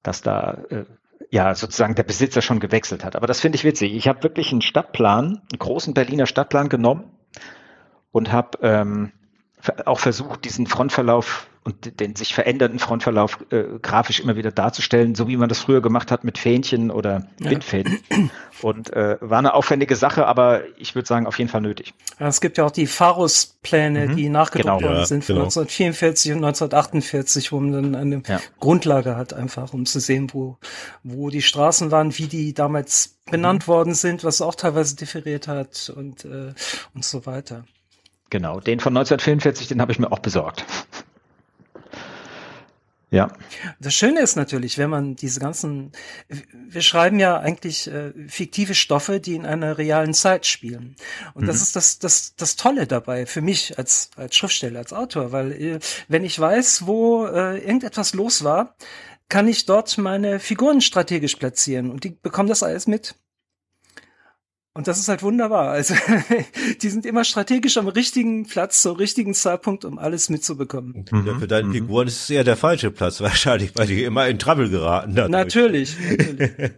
dass 0.04 0.22
da 0.22 0.62
äh, 0.70 0.84
ja 1.30 1.56
sozusagen 1.56 1.96
der 1.96 2.04
Besitzer 2.04 2.40
schon 2.40 2.60
gewechselt 2.60 3.04
hat. 3.04 3.16
Aber 3.16 3.26
das 3.26 3.40
finde 3.40 3.56
ich 3.56 3.64
witzig. 3.64 3.94
Ich 3.94 4.06
habe 4.06 4.22
wirklich 4.22 4.52
einen 4.52 4.62
Stadtplan, 4.62 5.42
einen 5.50 5.58
großen 5.58 5.92
Berliner 5.92 6.26
Stadtplan 6.26 6.68
genommen 6.68 7.10
und 8.12 8.30
habe 8.30 8.58
ähm, 8.62 9.12
auch 9.84 10.00
versucht, 10.00 10.44
diesen 10.44 10.66
Frontverlauf 10.66 11.46
und 11.64 11.98
den 11.98 12.14
sich 12.14 12.34
verändernden 12.34 12.78
Frontverlauf 12.78 13.38
äh, 13.50 13.64
grafisch 13.80 14.20
immer 14.20 14.36
wieder 14.36 14.52
darzustellen, 14.52 15.14
so 15.14 15.28
wie 15.28 15.38
man 15.38 15.48
das 15.48 15.60
früher 15.60 15.80
gemacht 15.80 16.10
hat 16.10 16.22
mit 16.22 16.36
Fähnchen 16.36 16.90
oder 16.90 17.26
Windfäden. 17.38 18.00
Ja. 18.10 18.18
Und 18.60 18.92
äh, 18.92 19.16
war 19.20 19.38
eine 19.38 19.54
aufwendige 19.54 19.96
Sache, 19.96 20.26
aber 20.26 20.62
ich 20.76 20.94
würde 20.94 21.08
sagen, 21.08 21.26
auf 21.26 21.38
jeden 21.38 21.50
Fall 21.50 21.62
nötig. 21.62 21.94
Ja, 22.20 22.28
es 22.28 22.40
gibt 22.40 22.58
ja 22.58 22.64
auch 22.64 22.70
die 22.70 22.86
Pharus-Pläne, 22.86 24.08
mhm. 24.08 24.16
die 24.16 24.28
nachgedruckt 24.28 24.80
genau. 24.80 24.90
worden 24.90 25.00
ja, 25.00 25.06
sind 25.06 25.24
von 25.24 25.36
genau. 25.36 25.46
1944 25.46 26.32
und 26.32 26.44
1948, 26.44 27.52
wo 27.52 27.60
man 27.60 27.72
dann 27.72 27.94
eine 27.94 28.22
ja. 28.26 28.40
Grundlage 28.60 29.16
hat, 29.16 29.32
einfach, 29.32 29.72
um 29.72 29.86
zu 29.86 30.00
sehen, 30.00 30.28
wo, 30.32 30.58
wo 31.02 31.30
die 31.30 31.42
Straßen 31.42 31.90
waren, 31.90 32.16
wie 32.18 32.26
die 32.26 32.52
damals 32.52 33.16
benannt 33.30 33.66
mhm. 33.66 33.72
worden 33.72 33.94
sind, 33.94 34.22
was 34.22 34.42
auch 34.42 34.54
teilweise 34.54 34.96
differiert 34.96 35.48
hat 35.48 35.90
und, 35.94 36.26
äh, 36.26 36.52
und 36.94 37.04
so 37.04 37.24
weiter. 37.24 37.64
Genau, 38.30 38.60
den 38.60 38.80
von 38.80 38.96
1944, 38.96 39.68
den 39.68 39.80
habe 39.80 39.92
ich 39.92 39.98
mir 39.98 40.10
auch 40.10 40.18
besorgt. 40.18 40.64
Ja. 43.14 43.32
Das 43.78 43.94
Schöne 43.94 44.20
ist 44.22 44.34
natürlich, 44.34 44.76
wenn 44.76 44.90
man 44.90 45.14
diese 45.14 45.38
ganzen, 45.38 45.92
wir 46.52 46.82
schreiben 46.82 47.20
ja 47.20 47.38
eigentlich 47.38 47.86
äh, 47.86 48.12
fiktive 48.26 48.74
Stoffe, 48.74 49.20
die 49.20 49.36
in 49.36 49.46
einer 49.46 49.78
realen 49.78 50.14
Zeit 50.14 50.46
spielen. 50.46 50.96
Und 51.34 51.44
mhm. 51.44 51.46
das 51.46 51.62
ist 51.62 51.76
das, 51.76 52.00
das, 52.00 52.34
das 52.34 52.56
Tolle 52.56 52.88
dabei 52.88 53.24
für 53.26 53.40
mich 53.40 53.78
als, 53.78 54.10
als 54.16 54.34
Schriftsteller, 54.34 54.80
als 54.80 54.92
Autor, 54.92 55.30
weil 55.30 55.52
äh, 55.52 55.78
wenn 56.08 56.24
ich 56.24 56.40
weiß, 56.40 56.88
wo 56.88 57.24
äh, 57.26 57.58
irgendetwas 57.58 58.14
los 58.14 58.42
war, 58.42 58.74
kann 59.28 59.46
ich 59.46 59.64
dort 59.64 59.96
meine 59.96 60.40
Figuren 60.40 60.80
strategisch 60.80 61.36
platzieren 61.36 61.92
und 61.92 62.02
die 62.02 62.10
bekommen 62.10 62.48
das 62.48 62.64
alles 62.64 62.88
mit. 62.88 63.14
Und 64.76 64.88
das 64.88 64.98
ist 64.98 65.08
halt 65.08 65.22
wunderbar. 65.22 65.70
Also 65.70 65.94
die 66.82 66.88
sind 66.88 67.06
immer 67.06 67.22
strategisch 67.22 67.76
am 67.76 67.86
richtigen 67.86 68.44
Platz 68.44 68.82
zur 68.82 68.98
richtigen 68.98 69.32
Zeitpunkt, 69.32 69.84
um 69.84 70.00
alles 70.00 70.30
mitzubekommen. 70.30 71.04
Ja, 71.12 71.38
für 71.38 71.46
deine 71.46 71.68
mhm. 71.68 71.72
Figuren 71.72 72.08
ist 72.08 72.24
es 72.24 72.30
eher 72.30 72.42
der 72.42 72.56
falsche 72.56 72.90
Platz 72.90 73.20
wahrscheinlich, 73.20 73.70
weil 73.76 73.86
die 73.86 74.02
immer 74.02 74.26
in 74.26 74.40
Trouble 74.40 74.68
geraten. 74.68 75.14
Dadurch. 75.14 75.30
Natürlich. 75.30 75.96
natürlich. 75.96 76.50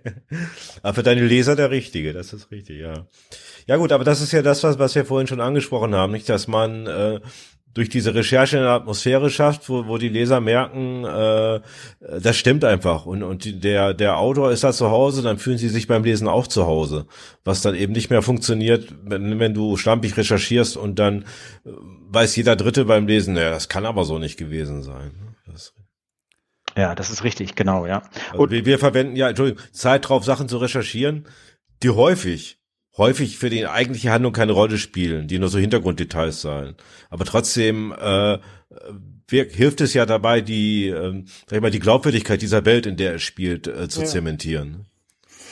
aber 0.83 0.95
für 0.95 1.03
deine 1.03 1.27
Leser 1.27 1.57
der 1.57 1.71
richtige, 1.71 2.13
das 2.13 2.35
ist 2.35 2.51
richtig, 2.51 2.81
ja. 2.81 3.07
Ja 3.67 3.77
gut, 3.79 3.91
aber 3.93 4.05
das 4.05 4.21
ist 4.21 4.31
ja 4.31 4.43
das, 4.43 4.63
was, 4.63 4.79
was 4.79 4.95
wir 4.95 5.07
vorhin 5.07 5.27
schon 5.27 5.41
angesprochen 5.41 5.95
haben, 5.95 6.13
nicht, 6.13 6.29
dass 6.29 6.49
man 6.49 6.87
äh, 6.87 7.21
durch 7.77 7.91
diese 7.91 8.15
Recherche 8.15 8.57
eine 8.59 8.71
Atmosphäre 8.71 9.29
schafft, 9.29 9.69
wo, 9.69 9.87
wo 9.87 9.99
die 9.99 10.09
Leser 10.09 10.41
merken, 10.41 11.05
äh, 11.05 11.61
das 12.21 12.39
stimmt 12.39 12.65
einfach. 12.65 13.05
Und, 13.05 13.23
und 13.23 13.63
der, 13.63 13.93
der 13.93 14.17
Autor 14.17 14.51
ist 14.51 14.65
da 14.65 14.73
zu 14.73 14.91
Hause, 14.91 15.21
dann 15.21 15.37
fühlen 15.37 15.59
sie 15.59 15.69
sich 15.69 15.87
beim 15.87 16.03
Lesen 16.03 16.27
auch 16.27 16.47
zu 16.47 16.67
Hause. 16.67 17.07
Was 17.45 17.61
dann 17.61 17.75
eben 17.75 17.93
nicht 17.93 18.09
mehr 18.09 18.23
funktioniert, 18.23 18.95
wenn, 19.05 19.39
wenn 19.39 19.53
du 19.53 19.77
schlampig 19.77 20.17
recherchierst 20.17 20.79
und 20.79 20.99
dann 20.99 21.25
äh, 21.67 21.71
weiß 22.09 22.35
jeder 22.37 22.57
Dritte 22.57 22.87
beim 22.87 23.07
Lesen, 23.07 23.35
naja, 23.35 23.51
das 23.51 23.69
kann 23.69 23.85
aber 23.85 24.05
so 24.05 24.19
nicht 24.19 24.39
gewesen 24.39 24.83
sein. 24.83 25.11
Das 25.47 25.75
ja, 26.79 26.95
das 26.95 27.11
ist 27.11 27.25
richtig, 27.25 27.57
genau, 27.57 27.85
ja. 27.85 28.03
Also 28.31 28.45
und 28.45 28.51
wir, 28.53 28.65
wir 28.65 28.79
verwenden 28.79 29.17
ja, 29.17 29.29
Entschuldigung, 29.29 29.63
Zeit 29.73 30.09
drauf, 30.09 30.25
Sachen 30.25 30.49
zu 30.49 30.57
recherchieren, 30.57 31.27
die 31.83 31.91
häufig 31.91 32.59
häufig 32.97 33.39
für 33.39 33.51
die 33.51 33.67
eigentliche 33.67 34.11
Handlung 34.11 34.33
keine 34.33 34.53
Rolle 34.53 34.79
spielen, 34.79 35.29
die 35.29 35.39
nur 35.39 35.49
so 35.49 35.59
Hintergrunddetails 35.59 36.41
sein. 36.41 36.75
Aber 37.11 37.25
trotzdem 37.25 37.93
äh, 37.93 38.39
wir, 39.29 39.45
hilft 39.45 39.81
es 39.81 39.95
ja 39.95 40.07
dabei, 40.07 40.41
die, 40.41 40.89
äh, 40.89 41.25
sag 41.47 41.57
ich 41.57 41.63
mal, 41.63 41.71
die 41.71 41.81
Glaubwürdigkeit 41.81 42.43
dieser 42.43 42.65
Welt, 42.65 42.87
in 42.87 42.97
der 42.97 43.17
es 43.17 43.23
spielt, 43.23 43.67
äh, 43.67 43.89
zu 43.89 44.01
ja. 44.01 44.07
zementieren. 44.07 44.87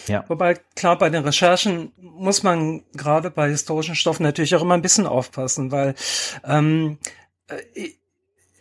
Ja. 0.07 0.25
Wobei, 0.29 0.61
klar, 0.77 0.99
bei 0.99 1.11
den 1.11 1.25
Recherchen 1.25 1.93
muss 1.97 2.43
man 2.43 2.83
gerade 2.93 3.31
bei 3.31 3.49
historischen 3.49 3.95
Stoffen 3.95 4.23
natürlich 4.23 4.55
auch 4.55 4.63
immer 4.63 4.75
ein 4.75 4.83
bisschen 4.83 5.07
aufpassen, 5.07 5.73
weil 5.73 5.95
ähm, 6.45 6.99
äh, 7.49 7.91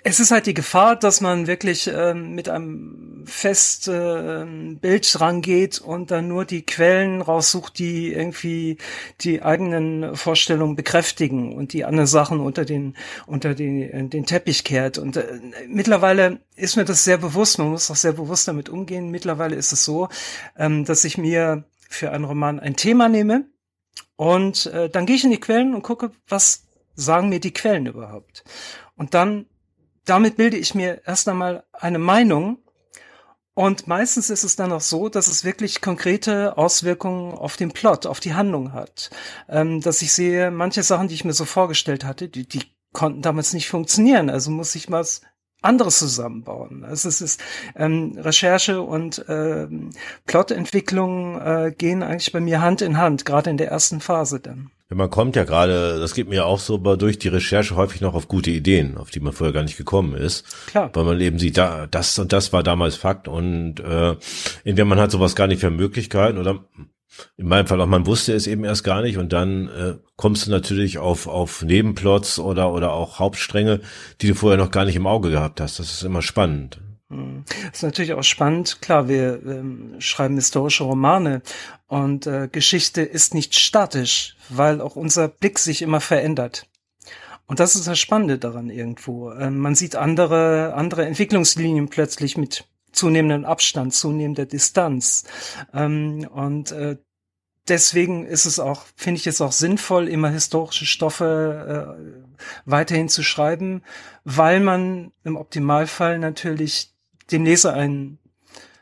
es 0.06 0.20
ist 0.20 0.32
halt 0.32 0.46
die 0.48 0.54
Gefahr, 0.54 0.98
dass 0.98 1.22
man 1.22 1.48
wirklich 1.48 1.90
ähm, 1.94 2.36
mit 2.36 2.50
einem 2.50 3.24
fest 3.26 3.88
äh, 3.88 4.46
Bild 4.46 5.22
rangeht 5.22 5.80
und 5.80 6.12
dann 6.12 6.28
nur 6.28 6.44
die 6.44 6.66
Quellen 6.66 7.22
raussucht, 7.22 7.80
die 7.80 8.12
irgendwie 8.12 8.78
die 9.22 9.42
eigenen 9.42 10.18
Vorstellungen 10.18 10.76
bekräftigen 10.76 11.56
und 11.56 11.72
die 11.72 11.86
anderen 11.86 12.08
Sachen 12.08 12.42
unter 12.42 12.66
den 12.66 12.98
unter 13.28 13.56
den, 13.56 13.82
äh, 13.82 14.10
den 14.10 14.26
Teppich 14.26 14.66
kehrt. 14.66 14.98
Und 14.98 15.16
äh, 15.16 15.40
mittlerweile 15.68 16.40
ist 16.58 16.76
mir 16.76 16.84
das 16.84 17.06
sehr 17.06 17.18
bewusst. 17.18 17.58
Man 17.58 17.70
muss 17.70 17.90
auch 17.90 17.96
sehr 17.96 18.14
bewusst 18.14 18.48
damit 18.50 18.68
umgehen. 18.68 19.10
Mittlerweile 19.10 19.56
ist 19.56 19.72
es 19.72 19.86
so, 19.86 20.10
ähm, 20.58 20.84
dass 20.84 21.06
ich 21.06 21.18
mir 21.18 21.64
für 21.90 22.12
einen 22.12 22.26
Roman 22.26 22.60
ein 22.60 22.76
Thema 22.76 23.08
nehme 23.08 23.46
und 24.18 24.66
äh, 24.66 24.90
dann 24.90 25.06
gehe 25.06 25.16
ich 25.16 25.24
in 25.24 25.32
die 25.32 25.40
Quellen 25.40 25.74
und 25.74 25.82
gucke, 25.82 26.12
was 26.28 26.66
sagen 26.96 27.30
mir 27.30 27.40
die 27.40 27.54
Quellen 27.54 27.86
überhaupt. 27.86 28.44
Und 28.96 29.14
dann 29.14 29.46
damit 30.06 30.38
bilde 30.38 30.58
ich 30.58 30.76
mir 30.76 31.02
erst 31.06 31.28
einmal 31.28 31.64
eine 31.72 32.00
Meinung. 32.00 32.58
Und 33.56 33.88
meistens 33.88 34.32
ist 34.32 34.44
es 34.44 34.56
dann 34.56 34.72
auch 34.72 34.82
so, 34.82 35.10
dass 35.10 35.28
es 35.28 35.44
wirklich 35.44 35.80
konkrete 35.82 36.58
Auswirkungen 36.58 37.34
auf 37.34 37.56
den 37.56 37.72
Plot, 37.72 38.08
auf 38.08 38.20
die 38.20 38.34
Handlung 38.34 38.74
hat. 38.74 39.12
Ähm, 39.48 39.80
dass 39.82 40.02
ich 40.02 40.12
sehe, 40.12 40.50
manche 40.50 40.82
Sachen, 40.82 41.08
die 41.08 41.14
ich 41.14 41.26
mir 41.26 41.34
so 41.34 41.46
vorgestellt 41.46 42.04
hatte, 42.04 42.30
die, 42.30 42.48
die 42.48 42.64
konnten 42.94 43.22
damals 43.22 43.54
nicht 43.54 43.70
funktionieren. 43.70 44.30
Also 44.30 44.50
muss 44.50 44.74
ich 44.76 44.90
mal 44.90 45.06
anderes 45.62 46.00
zusammenbauen. 46.00 46.84
Also 46.84 47.10
es 47.10 47.22
ist 47.22 47.42
ähm, 47.76 48.18
Recherche 48.18 48.82
und 48.82 49.24
ähm, 49.30 49.92
Plotentwicklung 50.26 51.40
äh, 51.40 51.74
gehen 51.76 52.04
eigentlich 52.04 52.32
bei 52.32 52.42
mir 52.42 52.62
Hand 52.62 52.82
in 52.82 52.98
Hand, 52.98 53.26
gerade 53.26 53.50
in 53.50 53.58
der 53.58 53.70
ersten 53.70 54.02
Phase 54.02 54.40
dann. 54.40 54.72
Ja, 54.94 54.98
man 54.98 55.10
kommt 55.10 55.36
ja 55.36 55.44
gerade, 55.44 56.00
das 56.00 56.14
geht 56.14 56.30
mir 56.30 56.46
auch 56.46 56.60
so 56.60 56.78
durch 56.78 57.18
die 57.18 57.28
Recherche 57.28 57.76
häufig 57.76 58.02
noch 58.02 58.14
auf 58.14 58.28
gute 58.28 58.52
Ideen, 58.52 58.96
auf 58.96 59.10
die 59.10 59.22
man 59.22 59.34
vorher 59.34 59.52
gar 59.52 59.64
nicht 59.64 59.76
gekommen 59.76 60.14
ist. 60.14 60.46
Klar. 60.68 60.92
Weil 60.94 61.04
man 61.04 61.20
eben 61.20 61.40
sieht, 61.40 61.58
da, 61.58 61.88
das 61.88 62.20
und 62.20 62.32
das 62.32 62.54
war 62.54 62.62
damals 62.62 62.96
Fakt 62.96 63.28
und 63.28 63.80
äh, 63.80 64.16
entweder 64.64 64.86
man 64.86 65.00
hat 65.00 65.10
sowas 65.10 65.36
gar 65.36 65.48
nicht 65.48 65.62
für 65.62 65.72
Möglichkeiten 65.72 66.38
oder 66.38 66.66
in 67.38 67.48
meinem 67.48 67.66
Fall 67.66 67.82
auch, 67.82 67.88
man 67.88 68.06
wusste 68.06 68.34
es 68.34 68.46
eben 68.46 68.64
erst 68.66 68.84
gar 68.84 69.02
nicht 69.02 69.18
und 69.18 69.34
dann 69.34 69.68
äh, 69.70 69.96
kommst 70.16 70.46
du 70.46 70.52
natürlich 70.52 71.00
auf, 71.00 71.26
auf 71.26 71.64
Nebenplots 71.64 72.38
oder, 72.38 72.72
oder 72.72 72.94
auch 72.94 73.18
Hauptstränge, 73.18 73.82
die 74.22 74.28
du 74.28 74.36
vorher 74.36 74.60
noch 74.60 74.70
gar 74.70 74.86
nicht 74.86 74.96
im 74.96 75.08
Auge 75.08 75.32
gehabt 75.32 75.60
hast. 75.60 75.80
Das 75.80 75.92
ist 75.92 76.04
immer 76.04 76.22
spannend. 76.22 76.82
Das 77.68 77.78
ist 77.78 77.84
natürlich 77.84 78.14
auch 78.14 78.24
spannend. 78.24 78.82
Klar, 78.82 79.08
wir 79.08 79.42
ähm, 79.46 79.96
schreiben 80.00 80.36
historische 80.36 80.84
Romane 80.84 81.42
und 81.88 82.28
äh, 82.28 82.48
Geschichte 82.52 83.02
ist 83.02 83.34
nicht 83.34 83.56
statisch, 83.56 84.36
weil 84.50 84.82
auch 84.82 84.96
unser 84.96 85.28
Blick 85.28 85.60
sich 85.60 85.82
immer 85.82 86.02
verändert. 86.02 86.68
Und 87.46 87.60
das 87.60 87.76
ist 87.76 87.88
das 87.88 88.00
Spannende 88.00 88.40
daran 88.40 88.70
irgendwo. 88.70 89.32
Ähm, 89.32 89.58
man 89.58 89.76
sieht 89.76 89.96
andere, 89.96 90.74
andere 90.76 91.06
Entwicklungslinien 91.06 91.90
plötzlich 91.90 92.38
mit 92.38 92.66
zunehmendem 92.92 93.46
Abstand, 93.46 93.94
zunehmender 93.94 94.46
Distanz. 94.46 95.26
Ähm, 95.74 96.28
und 96.32 96.72
äh, 96.72 96.98
deswegen 97.68 98.26
ist 98.26 98.46
es 98.46 98.60
auch, 98.60 98.86
finde 98.96 99.20
ich 99.20 99.28
es 99.28 99.42
auch 99.42 99.52
sinnvoll, 99.52 100.08
immer 100.08 100.30
historische 100.30 100.86
Stoffe 100.86 101.98
äh, 101.98 102.42
weiterhin 102.66 103.10
zu 103.10 103.24
schreiben, 103.24 103.84
weil 104.24 104.60
man 104.60 105.12
im 105.24 105.36
Optimalfall 105.36 106.20
natürlich 106.20 106.93
dem 107.32 107.46
Leser 107.46 107.74
einen 107.74 108.20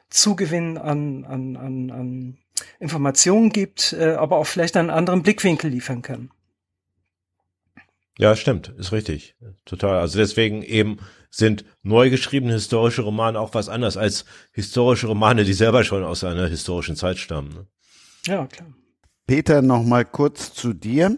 Zugewinn 0.10 0.78
an, 0.78 1.26
an, 1.26 1.56
an, 1.56 1.92
an 1.92 2.38
Informationen 2.80 3.50
gibt, 3.50 3.94
äh, 3.94 4.14
aber 4.14 4.38
auch 4.38 4.48
vielleicht 4.48 4.76
einen 4.78 4.89
anderen 4.89 5.24
Blickwinkel 5.24 5.70
liefern 5.70 6.02
kann. 6.02 6.32
Ja, 8.18 8.36
stimmt, 8.36 8.70
ist 8.78 8.92
richtig. 8.92 9.36
Total. 9.66 9.98
Also 9.98 10.20
deswegen 10.20 10.62
eben 10.64 11.00
sind 11.30 11.66
neu 11.82 12.10
geschriebene 12.10 12.54
historische 12.54 13.02
Romane 13.04 13.39
auch 13.39 13.54
was 13.54 13.70
anderes 13.70 13.98
als 13.98 14.26
historische 14.52 15.08
Romane, 15.08 15.46
die 15.46 15.54
selber 15.54 15.84
schon 15.84 16.04
aus 16.04 16.24
einer 16.24 16.48
historischen 16.48 16.96
Zeit 16.96 17.18
stammen. 17.18 17.54
Ne? 17.54 17.68
Ja, 18.28 18.46
klar. 18.48 18.74
Peter, 19.26 19.62
noch 19.62 19.84
mal 19.84 20.04
kurz 20.04 20.54
zu 20.54 20.74
dir. 20.74 21.18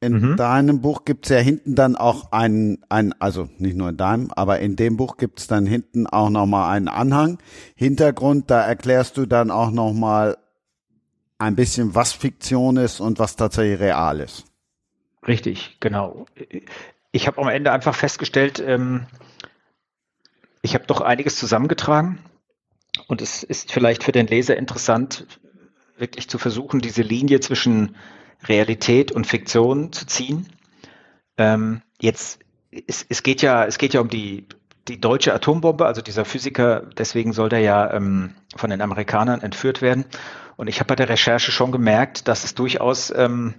In 0.00 0.12
Mhm. 0.12 0.36
deinem 0.36 0.80
Buch 0.82 1.04
gibt's 1.06 1.30
ja 1.30 1.38
hinten 1.38 1.74
dann 1.74 1.96
auch 1.96 2.30
einen, 2.30 2.84
ein, 2.90 3.14
also 3.18 3.48
nicht 3.58 3.76
nur 3.76 3.88
in 3.88 3.96
deinem, 3.96 4.30
aber 4.30 4.60
in 4.60 4.76
dem 4.76 4.96
Buch 4.98 5.16
gibt's 5.16 5.46
dann 5.46 5.64
hinten 5.66 6.06
auch 6.06 6.28
noch 6.28 6.44
mal 6.46 6.70
einen 6.70 6.88
Anhang. 6.88 7.38
Hintergrund, 7.76 8.50
da 8.50 8.60
erklärst 8.60 9.16
du 9.16 9.24
dann 9.24 9.50
auch 9.50 9.70
noch 9.70 9.94
mal 9.94 10.36
ein 11.38 11.56
bisschen, 11.56 11.94
was 11.94 12.12
Fiktion 12.12 12.76
ist 12.76 13.00
und 13.00 13.18
was 13.18 13.36
tatsächlich 13.36 13.80
real 13.80 14.20
ist. 14.20 14.44
Richtig, 15.26 15.78
genau. 15.80 16.26
Ich 17.10 17.26
habe 17.26 17.40
am 17.40 17.48
Ende 17.48 17.72
einfach 17.72 17.94
festgestellt, 17.94 18.62
ähm, 18.64 19.06
ich 20.62 20.74
habe 20.74 20.86
doch 20.86 21.00
einiges 21.00 21.36
zusammengetragen 21.38 22.18
und 23.08 23.22
es 23.22 23.42
ist 23.42 23.72
vielleicht 23.72 24.04
für 24.04 24.12
den 24.12 24.26
Leser 24.26 24.56
interessant, 24.56 25.26
wirklich 25.96 26.28
zu 26.28 26.38
versuchen, 26.38 26.80
diese 26.80 27.02
Linie 27.02 27.40
zwischen 27.40 27.96
Realität 28.48 29.12
und 29.12 29.26
Fiktion 29.26 29.92
zu 29.92 30.06
ziehen. 30.06 30.48
Ähm, 31.38 31.82
jetzt, 32.00 32.40
es, 32.86 33.04
es 33.08 33.22
geht 33.22 33.42
ja, 33.42 33.64
es 33.64 33.78
geht 33.78 33.94
ja 33.94 34.00
um 34.00 34.08
die, 34.08 34.46
die 34.88 35.00
deutsche 35.00 35.34
Atombombe, 35.34 35.86
also 35.86 36.02
dieser 36.02 36.24
Physiker, 36.24 36.82
deswegen 36.96 37.32
soll 37.32 37.48
der 37.48 37.60
ja 37.60 37.92
ähm, 37.92 38.34
von 38.54 38.70
den 38.70 38.80
Amerikanern 38.80 39.42
entführt 39.42 39.82
werden. 39.82 40.04
Und 40.56 40.68
ich 40.68 40.80
habe 40.80 40.88
bei 40.88 40.96
der 40.96 41.08
Recherche 41.08 41.52
schon 41.52 41.72
gemerkt, 41.72 42.28
dass 42.28 42.44
es 42.44 42.54
durchaus 42.54 43.12
ähm, 43.14 43.54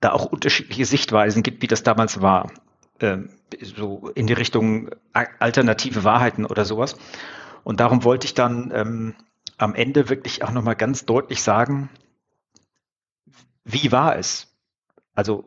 da 0.00 0.12
auch 0.12 0.26
unterschiedliche 0.26 0.84
Sichtweisen 0.84 1.42
gibt, 1.42 1.62
wie 1.62 1.66
das 1.66 1.82
damals 1.82 2.22
war. 2.22 2.50
Ähm, 3.00 3.30
so 3.60 4.10
in 4.14 4.26
die 4.26 4.32
Richtung 4.32 4.90
alternative 5.12 6.04
Wahrheiten 6.04 6.46
oder 6.46 6.64
sowas. 6.64 6.96
Und 7.64 7.80
darum 7.80 8.04
wollte 8.04 8.26
ich 8.26 8.34
dann 8.34 8.72
ähm, 8.74 9.14
am 9.58 9.74
Ende 9.74 10.08
wirklich 10.08 10.42
auch 10.42 10.50
nochmal 10.50 10.76
ganz 10.76 11.04
deutlich 11.04 11.42
sagen, 11.42 11.90
wie 13.64 13.92
war 13.92 14.16
es? 14.16 14.48
Also 15.14 15.44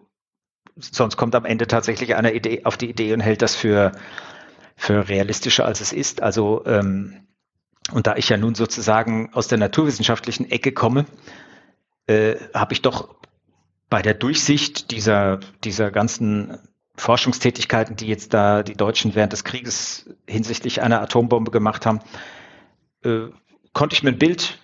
sonst 0.77 1.17
kommt 1.17 1.35
am 1.35 1.45
Ende 1.45 1.67
tatsächlich 1.67 2.15
einer 2.15 2.33
Idee 2.33 2.65
auf 2.65 2.77
die 2.77 2.89
Idee 2.89 3.13
und 3.13 3.21
hält 3.21 3.41
das 3.41 3.55
für, 3.55 3.91
für 4.75 5.07
realistischer 5.07 5.65
als 5.65 5.81
es 5.81 5.93
ist. 5.93 6.21
Also 6.21 6.65
ähm, 6.65 7.25
und 7.91 8.07
da 8.07 8.15
ich 8.15 8.29
ja 8.29 8.37
nun 8.37 8.55
sozusagen 8.55 9.31
aus 9.33 9.47
der 9.47 9.57
naturwissenschaftlichen 9.57 10.49
Ecke 10.49 10.71
komme, 10.71 11.05
äh, 12.07 12.35
habe 12.53 12.73
ich 12.73 12.81
doch 12.81 13.15
bei 13.89 14.01
der 14.01 14.15
Durchsicht 14.15 14.91
dieser, 14.91 15.39
dieser 15.63 15.91
ganzen 15.91 16.57
Forschungstätigkeiten, 16.97 17.95
die 17.95 18.07
jetzt 18.07 18.33
da 18.33 18.63
die 18.63 18.75
Deutschen 18.75 19.15
während 19.15 19.33
des 19.33 19.43
Krieges 19.43 20.09
hinsichtlich 20.27 20.81
einer 20.81 21.01
Atombombe 21.01 21.51
gemacht 21.51 21.85
haben, 21.85 21.99
äh, 23.03 23.27
konnte 23.73 23.95
ich 23.95 24.03
mir 24.03 24.09
ein 24.09 24.17
Bild 24.17 24.59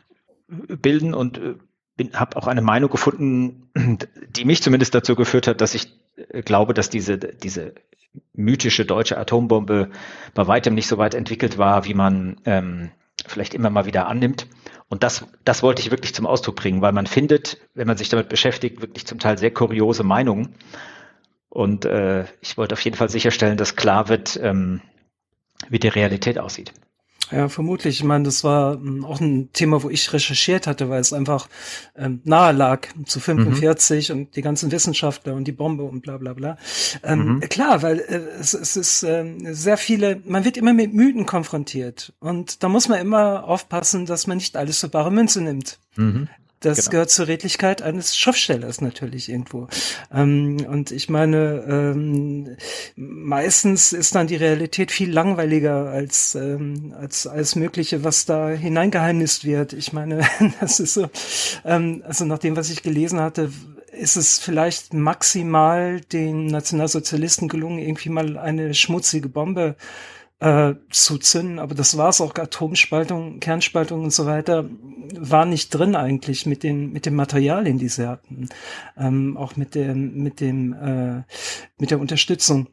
bilden 0.47 1.13
und 1.13 1.37
äh, 1.37 1.55
habe 2.13 2.37
auch 2.37 2.47
eine 2.47 2.61
Meinung 2.61 2.89
gefunden, 2.89 3.69
die 4.29 4.45
mich 4.45 4.61
zumindest 4.61 4.95
dazu 4.95 5.15
geführt 5.15 5.47
hat, 5.47 5.61
dass 5.61 5.75
ich 5.75 5.93
äh, 6.29 6.41
glaube, 6.41 6.73
dass 6.73 6.89
diese, 6.89 7.17
diese 7.17 7.73
mythische 8.33 8.85
deutsche 8.85 9.17
Atombombe 9.17 9.89
bei 10.33 10.47
weitem 10.47 10.73
nicht 10.73 10.87
so 10.87 10.97
weit 10.97 11.13
entwickelt 11.13 11.57
war, 11.57 11.85
wie 11.85 11.93
man 11.93 12.37
ähm, 12.45 12.91
vielleicht 13.25 13.53
immer 13.53 13.69
mal 13.69 13.85
wieder 13.85 14.07
annimmt. 14.07 14.47
Und 14.89 15.03
das, 15.03 15.25
das 15.45 15.63
wollte 15.63 15.81
ich 15.81 15.91
wirklich 15.91 16.13
zum 16.13 16.27
Ausdruck 16.27 16.57
bringen, 16.57 16.81
weil 16.81 16.91
man 16.91 17.07
findet, 17.07 17.57
wenn 17.73 17.87
man 17.87 17.95
sich 17.95 18.09
damit 18.09 18.27
beschäftigt, 18.27 18.81
wirklich 18.81 19.05
zum 19.07 19.19
Teil 19.19 19.37
sehr 19.37 19.51
kuriose 19.51 20.03
Meinungen. 20.03 20.55
Und 21.47 21.85
äh, 21.85 22.25
ich 22.41 22.57
wollte 22.57 22.73
auf 22.73 22.81
jeden 22.81 22.97
Fall 22.97 23.09
sicherstellen, 23.09 23.57
dass 23.57 23.77
klar 23.77 24.09
wird, 24.09 24.37
ähm, 24.41 24.81
wie 25.69 25.79
die 25.79 25.87
Realität 25.87 26.39
aussieht. 26.39 26.73
Ja, 27.31 27.47
vermutlich. 27.49 27.99
Ich 27.99 28.03
meine, 28.03 28.25
das 28.25 28.43
war 28.43 28.73
ähm, 28.75 29.05
auch 29.05 29.21
ein 29.21 29.49
Thema, 29.53 29.81
wo 29.83 29.89
ich 29.89 30.11
recherchiert 30.11 30.67
hatte, 30.67 30.89
weil 30.89 30.99
es 31.01 31.13
einfach 31.13 31.47
ähm, 31.95 32.21
nahe 32.25 32.51
lag 32.51 32.87
zu 33.05 33.19
45 33.19 34.11
und 34.11 34.35
die 34.35 34.41
ganzen 34.41 34.71
Wissenschaftler 34.71 35.33
und 35.33 35.45
die 35.45 35.51
Bombe 35.53 35.83
und 35.83 36.01
bla 36.01 36.17
bla 36.17 36.33
bla. 36.33 36.57
Ähm, 37.03 37.21
Mhm. 37.21 37.39
Klar, 37.41 37.81
weil 37.83 37.99
äh, 37.99 38.17
es, 38.39 38.53
es 38.53 38.75
ist 38.75 39.03
ähm, 39.03 39.53
sehr 39.53 39.77
viele, 39.77 40.21
man 40.25 40.43
wird 40.43 40.57
immer 40.57 40.73
mit 40.73 40.93
Mythen 40.93 41.25
konfrontiert 41.25 42.13
und 42.19 42.63
da 42.63 42.69
muss 42.69 42.87
man 42.89 42.99
immer 42.99 43.45
aufpassen, 43.45 44.05
dass 44.05 44.27
man 44.27 44.37
nicht 44.37 44.57
alles 44.57 44.79
für 44.79 44.89
bare 44.89 45.11
Münze 45.11 45.41
nimmt. 45.41 45.79
Das 46.61 46.77
Genau. 46.77 46.91
gehört 46.91 47.09
zur 47.09 47.27
Redlichkeit 47.27 47.81
eines 47.81 48.15
Schriftstellers 48.15 48.81
natürlich 48.81 49.29
irgendwo. 49.29 49.67
Ähm, 50.13 50.57
und 50.69 50.91
ich 50.91 51.09
meine, 51.09 51.63
ähm, 51.67 52.55
meistens 52.95 53.93
ist 53.93 54.13
dann 54.13 54.27
die 54.27 54.35
Realität 54.35 54.91
viel 54.91 55.11
langweiliger 55.11 55.89
als, 55.89 56.35
ähm, 56.35 56.93
als 56.97 57.25
alles 57.25 57.55
Mögliche, 57.55 58.03
was 58.03 58.25
da 58.25 58.49
hineingeheimnist 58.49 59.43
wird. 59.43 59.73
Ich 59.73 59.91
meine, 59.91 60.21
das 60.61 60.79
ist 60.79 60.93
so, 60.93 61.09
ähm, 61.65 62.03
also 62.05 62.25
nach 62.25 62.39
dem, 62.39 62.55
was 62.55 62.69
ich 62.69 62.83
gelesen 62.83 63.19
hatte, 63.19 63.51
ist 63.91 64.15
es 64.15 64.39
vielleicht 64.39 64.93
maximal 64.93 65.99
den 65.99 66.45
Nationalsozialisten 66.45 67.49
gelungen, 67.49 67.79
irgendwie 67.79 68.09
mal 68.09 68.37
eine 68.37 68.73
schmutzige 68.73 69.29
Bombe 69.29 69.75
äh, 69.75 69.83
zu 70.89 71.19
zünden, 71.19 71.59
aber 71.59 71.75
das 71.75 71.97
war's 71.97 72.19
auch 72.19 72.33
Atomspaltung, 72.33 73.39
Kernspaltung 73.39 74.03
und 74.03 74.11
so 74.11 74.25
weiter 74.25 74.65
war 75.13 75.45
nicht 75.45 75.69
drin 75.69 75.95
eigentlich 75.95 76.45
mit 76.45 76.63
den 76.63 76.91
mit 76.91 77.05
den 77.05 77.15
Materialien, 77.15 77.77
die 77.77 77.89
sie 77.89 78.07
hatten, 78.07 78.49
ähm, 78.97 79.37
auch 79.37 79.55
mit 79.55 79.75
dem 79.75 80.23
mit 80.23 80.39
dem 80.39 80.73
äh, 80.73 81.23
mit 81.77 81.91
der 81.91 81.99
Unterstützung. 81.99 82.67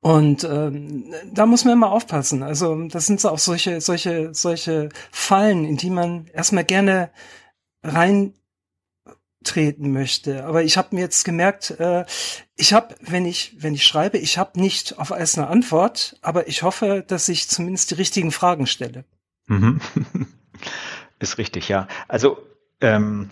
Und 0.00 0.44
ähm, 0.44 1.04
da 1.32 1.46
muss 1.46 1.64
man 1.64 1.74
immer 1.74 1.92
aufpassen. 1.92 2.42
Also 2.42 2.88
das 2.88 3.06
sind 3.06 3.20
so 3.20 3.30
auch 3.30 3.38
solche 3.38 3.80
solche 3.80 4.34
solche 4.34 4.88
Fallen, 5.10 5.64
in 5.64 5.76
die 5.76 5.90
man 5.90 6.26
erstmal 6.34 6.64
gerne 6.64 7.10
rein 7.82 8.34
treten 9.44 9.92
möchte. 9.92 10.44
Aber 10.44 10.62
ich 10.62 10.76
habe 10.76 10.94
mir 10.94 11.02
jetzt 11.02 11.24
gemerkt, 11.24 11.70
äh, 11.78 12.04
ich 12.56 12.72
habe, 12.72 12.94
wenn 13.00 13.24
ich 13.24 13.56
wenn 13.58 13.74
ich 13.74 13.84
schreibe, 13.84 14.18
ich 14.18 14.38
habe 14.38 14.60
nicht 14.60 14.98
auf 14.98 15.12
alles 15.12 15.38
eine 15.38 15.48
Antwort, 15.48 16.16
aber 16.22 16.48
ich 16.48 16.62
hoffe, 16.62 17.04
dass 17.06 17.28
ich 17.28 17.48
zumindest 17.48 17.90
die 17.90 17.94
richtigen 17.94 18.32
Fragen 18.32 18.66
stelle. 18.66 19.04
Mhm. 19.46 19.80
Ist 21.20 21.38
richtig, 21.38 21.68
ja. 21.68 21.88
Also 22.08 22.38
ähm, 22.80 23.30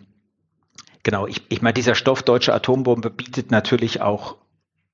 genau, 1.03 1.27
ich, 1.27 1.43
ich 1.49 1.63
meine, 1.63 1.75
dieser 1.75 1.95
Stoff 1.95 2.23
deutsche 2.23 2.55
Atombombe 2.55 3.11
bietet 3.11 3.51
natürlich 3.51 4.01
auch 4.01 4.37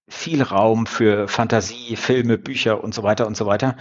viel 0.08 0.42
Raum 0.42 0.86
für 0.86 1.28
Fantasie, 1.28 1.96
Filme, 1.96 2.38
Bücher 2.38 2.82
und 2.82 2.94
so 2.94 3.02
weiter 3.02 3.26
und 3.26 3.36
so 3.36 3.46
weiter. 3.46 3.76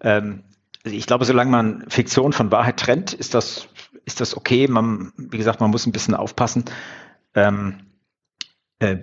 Ähm, 0.00 0.44
also 0.84 0.96
ich 0.96 1.06
glaube, 1.06 1.24
solange 1.24 1.50
man 1.50 1.84
Fiktion 1.88 2.32
von 2.32 2.50
Wahrheit 2.52 2.78
trennt, 2.78 3.12
ist 3.12 3.34
das, 3.34 3.68
ist 4.06 4.20
das 4.20 4.36
okay. 4.36 4.66
Man, 4.68 5.12
wie 5.18 5.36
gesagt, 5.36 5.60
man 5.60 5.70
muss 5.70 5.84
ein 5.84 5.92
bisschen 5.92 6.14
aufpassen, 6.14 6.64
ähm, 7.34 7.80
äh, 8.78 8.96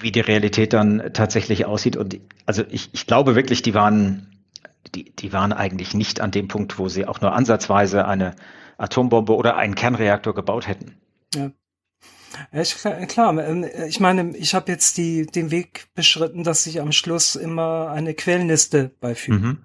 wie 0.00 0.12
die 0.12 0.20
Realität 0.20 0.72
dann 0.72 1.10
tatsächlich 1.12 1.66
aussieht. 1.66 1.96
Und 1.96 2.18
also 2.46 2.64
ich, 2.70 2.90
ich 2.94 3.06
glaube 3.06 3.34
wirklich, 3.34 3.62
die 3.62 3.74
waren, 3.74 4.40
die, 4.94 5.14
die 5.14 5.32
waren 5.32 5.52
eigentlich 5.52 5.92
nicht 5.92 6.20
an 6.20 6.30
dem 6.30 6.48
Punkt, 6.48 6.78
wo 6.78 6.88
sie 6.88 7.06
auch 7.06 7.20
nur 7.20 7.32
ansatzweise 7.32 8.06
eine 8.06 8.34
Atombombe 8.78 9.34
oder 9.34 9.56
einen 9.56 9.74
Kernreaktor 9.74 10.34
gebaut 10.34 10.66
hätten. 10.66 10.96
Ja. 11.34 11.50
Ich, 12.52 12.74
klar, 13.08 13.38
ähm, 13.38 13.64
ich 13.86 14.00
meine, 14.00 14.36
ich 14.36 14.54
habe 14.54 14.70
jetzt 14.70 14.96
die, 14.96 15.26
den 15.26 15.50
Weg 15.50 15.86
beschritten, 15.94 16.42
dass 16.42 16.66
ich 16.66 16.80
am 16.80 16.90
Schluss 16.90 17.36
immer 17.36 17.90
eine 17.90 18.14
Quellenliste 18.14 18.90
beifüge. 19.00 19.38
Mhm. 19.38 19.58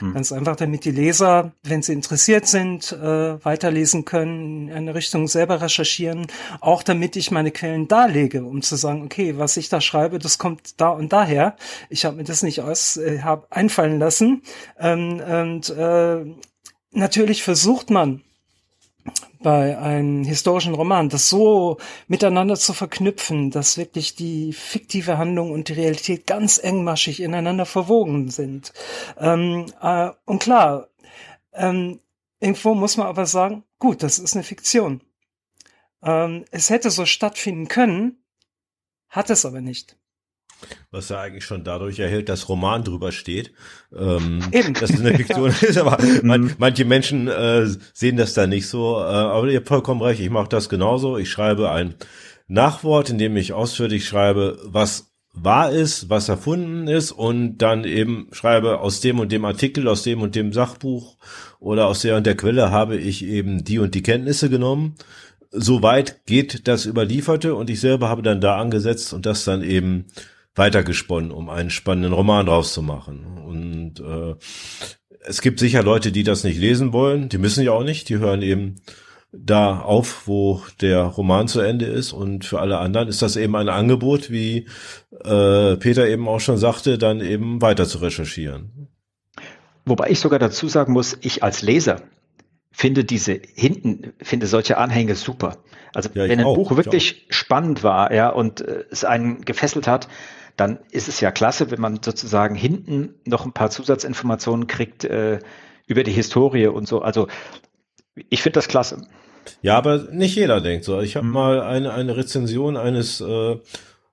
Mhm. 0.00 0.14
Ganz 0.14 0.32
einfach, 0.32 0.56
damit 0.56 0.84
die 0.84 0.90
Leser, 0.90 1.52
wenn 1.62 1.82
sie 1.82 1.92
interessiert 1.92 2.46
sind, 2.46 2.92
äh, 2.92 3.44
weiterlesen 3.44 4.04
können, 4.04 4.68
in 4.68 4.74
eine 4.74 4.94
Richtung 4.94 5.28
selber 5.28 5.60
recherchieren, 5.60 6.26
auch 6.60 6.82
damit 6.82 7.16
ich 7.16 7.30
meine 7.30 7.50
Quellen 7.50 7.88
darlege, 7.88 8.44
um 8.44 8.62
zu 8.62 8.76
sagen, 8.76 9.02
okay, 9.04 9.38
was 9.38 9.56
ich 9.56 9.68
da 9.68 9.80
schreibe, 9.80 10.18
das 10.18 10.38
kommt 10.38 10.80
da 10.80 10.90
und 10.90 11.12
daher. 11.12 11.56
Ich 11.88 12.04
habe 12.04 12.16
mir 12.16 12.24
das 12.24 12.42
nicht 12.42 12.60
aus, 12.60 12.96
äh, 12.96 13.20
hab 13.22 13.52
einfallen 13.52 13.98
lassen. 13.98 14.42
Ähm, 14.78 15.20
und 15.20 15.70
äh, 15.70 16.24
natürlich 16.92 17.42
versucht 17.42 17.90
man 17.90 18.22
bei 19.42 19.78
einem 19.78 20.24
historischen 20.24 20.74
Roman, 20.74 21.08
das 21.08 21.28
so 21.28 21.78
miteinander 22.08 22.56
zu 22.56 22.72
verknüpfen, 22.72 23.50
dass 23.50 23.78
wirklich 23.78 24.14
die 24.14 24.52
fiktive 24.52 25.18
Handlung 25.18 25.50
und 25.50 25.68
die 25.68 25.74
Realität 25.74 26.26
ganz 26.26 26.58
engmaschig 26.58 27.20
ineinander 27.20 27.66
verwogen 27.66 28.30
sind. 28.30 28.72
Ähm, 29.18 29.66
äh, 29.80 30.10
und 30.26 30.42
klar, 30.42 30.88
ähm, 31.52 32.00
irgendwo 32.38 32.74
muss 32.74 32.96
man 32.96 33.06
aber 33.06 33.26
sagen, 33.26 33.64
gut, 33.78 34.02
das 34.02 34.18
ist 34.18 34.34
eine 34.34 34.44
Fiktion. 34.44 35.00
Ähm, 36.02 36.44
es 36.50 36.70
hätte 36.70 36.90
so 36.90 37.06
stattfinden 37.06 37.68
können, 37.68 38.22
hat 39.08 39.30
es 39.30 39.44
aber 39.44 39.60
nicht. 39.60 39.99
Was 40.90 41.08
ja 41.08 41.20
eigentlich 41.20 41.44
schon 41.44 41.64
dadurch 41.64 41.98
erhält, 41.98 42.28
dass 42.28 42.48
Roman 42.48 42.84
drüber 42.84 43.12
steht. 43.12 43.52
Ähm, 43.96 44.40
Eben. 44.52 44.74
Dass 44.74 44.90
es 44.90 45.00
eine 45.00 45.14
Fiktion 45.14 45.50
ist, 45.60 45.78
aber 45.78 45.98
man, 46.22 46.54
manche 46.58 46.84
Menschen 46.84 47.28
äh, 47.28 47.66
sehen 47.92 48.16
das 48.16 48.34
da 48.34 48.46
nicht 48.46 48.68
so. 48.68 48.96
Äh, 48.98 49.02
aber 49.02 49.48
ihr 49.48 49.58
habt 49.58 49.68
vollkommen 49.68 50.02
recht, 50.02 50.20
ich 50.20 50.30
mache 50.30 50.48
das 50.48 50.68
genauso. 50.68 51.16
Ich 51.16 51.30
schreibe 51.30 51.70
ein 51.70 51.94
Nachwort, 52.48 53.10
in 53.10 53.18
dem 53.18 53.36
ich 53.36 53.52
ausführlich 53.52 54.06
schreibe, 54.06 54.58
was 54.64 55.12
wahr 55.32 55.70
ist, 55.70 56.10
was 56.10 56.28
erfunden 56.28 56.88
ist 56.88 57.12
und 57.12 57.58
dann 57.58 57.84
eben 57.84 58.28
schreibe, 58.32 58.80
aus 58.80 59.00
dem 59.00 59.20
und 59.20 59.30
dem 59.30 59.44
Artikel, 59.44 59.86
aus 59.86 60.02
dem 60.02 60.22
und 60.22 60.34
dem 60.34 60.52
Sachbuch 60.52 61.16
oder 61.60 61.86
aus 61.86 62.00
der 62.00 62.16
und 62.16 62.26
der 62.26 62.36
Quelle 62.36 62.72
habe 62.72 62.96
ich 62.96 63.24
eben 63.24 63.62
die 63.62 63.78
und 63.78 63.94
die 63.94 64.02
Kenntnisse 64.02 64.50
genommen 64.50 64.96
so 65.50 65.82
weit 65.82 66.26
geht 66.26 66.68
das 66.68 66.86
Überlieferte 66.86 67.54
und 67.54 67.70
ich 67.70 67.80
selber 67.80 68.08
habe 68.08 68.22
dann 68.22 68.40
da 68.40 68.58
angesetzt 68.58 69.12
und 69.12 69.26
das 69.26 69.44
dann 69.44 69.62
eben 69.62 70.06
weitergesponnen, 70.60 71.30
um 71.30 71.48
einen 71.48 71.70
spannenden 71.70 72.12
Roman 72.12 72.44
draus 72.44 72.74
zu 72.74 72.82
machen. 72.82 73.38
Und 73.44 74.00
äh, 74.00 74.34
es 75.26 75.40
gibt 75.40 75.58
sicher 75.58 75.82
Leute, 75.82 76.12
die 76.12 76.22
das 76.22 76.44
nicht 76.44 76.60
lesen 76.60 76.92
wollen, 76.92 77.30
die 77.30 77.38
müssen 77.38 77.64
ja 77.64 77.72
auch 77.72 77.82
nicht, 77.82 78.10
die 78.10 78.18
hören 78.18 78.42
eben 78.42 78.76
da 79.32 79.80
auf, 79.80 80.26
wo 80.26 80.60
der 80.82 81.02
Roman 81.02 81.48
zu 81.48 81.60
Ende 81.60 81.86
ist. 81.86 82.12
Und 82.12 82.44
für 82.44 82.60
alle 82.60 82.78
anderen 82.78 83.08
ist 83.08 83.22
das 83.22 83.36
eben 83.36 83.56
ein 83.56 83.70
Angebot, 83.70 84.30
wie 84.30 84.66
äh, 85.24 85.76
Peter 85.76 86.06
eben 86.06 86.28
auch 86.28 86.40
schon 86.40 86.58
sagte, 86.58 86.98
dann 86.98 87.20
eben 87.20 87.62
weiter 87.62 87.86
zu 87.86 87.98
recherchieren. 87.98 88.88
Wobei 89.86 90.10
ich 90.10 90.20
sogar 90.20 90.38
dazu 90.38 90.68
sagen 90.68 90.92
muss, 90.92 91.16
ich 91.22 91.42
als 91.42 91.62
Leser 91.62 92.02
finde 92.70 93.04
diese 93.04 93.40
hinten, 93.54 94.12
finde 94.22 94.46
solche 94.46 94.76
Anhänge 94.76 95.14
super. 95.14 95.56
Also 95.94 96.10
ja, 96.12 96.28
wenn 96.28 96.38
ein 96.38 96.44
auch, 96.44 96.54
Buch 96.54 96.76
wirklich 96.76 97.26
spannend 97.30 97.82
war, 97.82 98.12
ja, 98.12 98.28
und 98.28 98.60
äh, 98.60 98.84
es 98.90 99.04
einen 99.04 99.40
gefesselt 99.40 99.88
hat, 99.88 100.06
dann 100.56 100.78
ist 100.90 101.08
es 101.08 101.20
ja 101.20 101.30
klasse, 101.30 101.70
wenn 101.70 101.80
man 101.80 102.02
sozusagen 102.02 102.54
hinten 102.54 103.14
noch 103.24 103.44
ein 103.44 103.52
paar 103.52 103.70
Zusatzinformationen 103.70 104.66
kriegt 104.66 105.04
äh, 105.04 105.38
über 105.86 106.02
die 106.02 106.12
Historie 106.12 106.66
und 106.66 106.86
so. 106.86 107.02
Also 107.02 107.28
ich 108.28 108.42
finde 108.42 108.54
das 108.54 108.68
klasse. 108.68 109.02
Ja, 109.62 109.76
aber 109.76 110.08
nicht 110.12 110.36
jeder 110.36 110.60
denkt 110.60 110.84
so. 110.84 111.00
Ich 111.00 111.16
habe 111.16 111.26
mhm. 111.26 111.32
mal 111.32 111.60
eine, 111.62 111.92
eine 111.92 112.16
Rezension 112.16 112.76
eines 112.76 113.20
äh, 113.20 113.56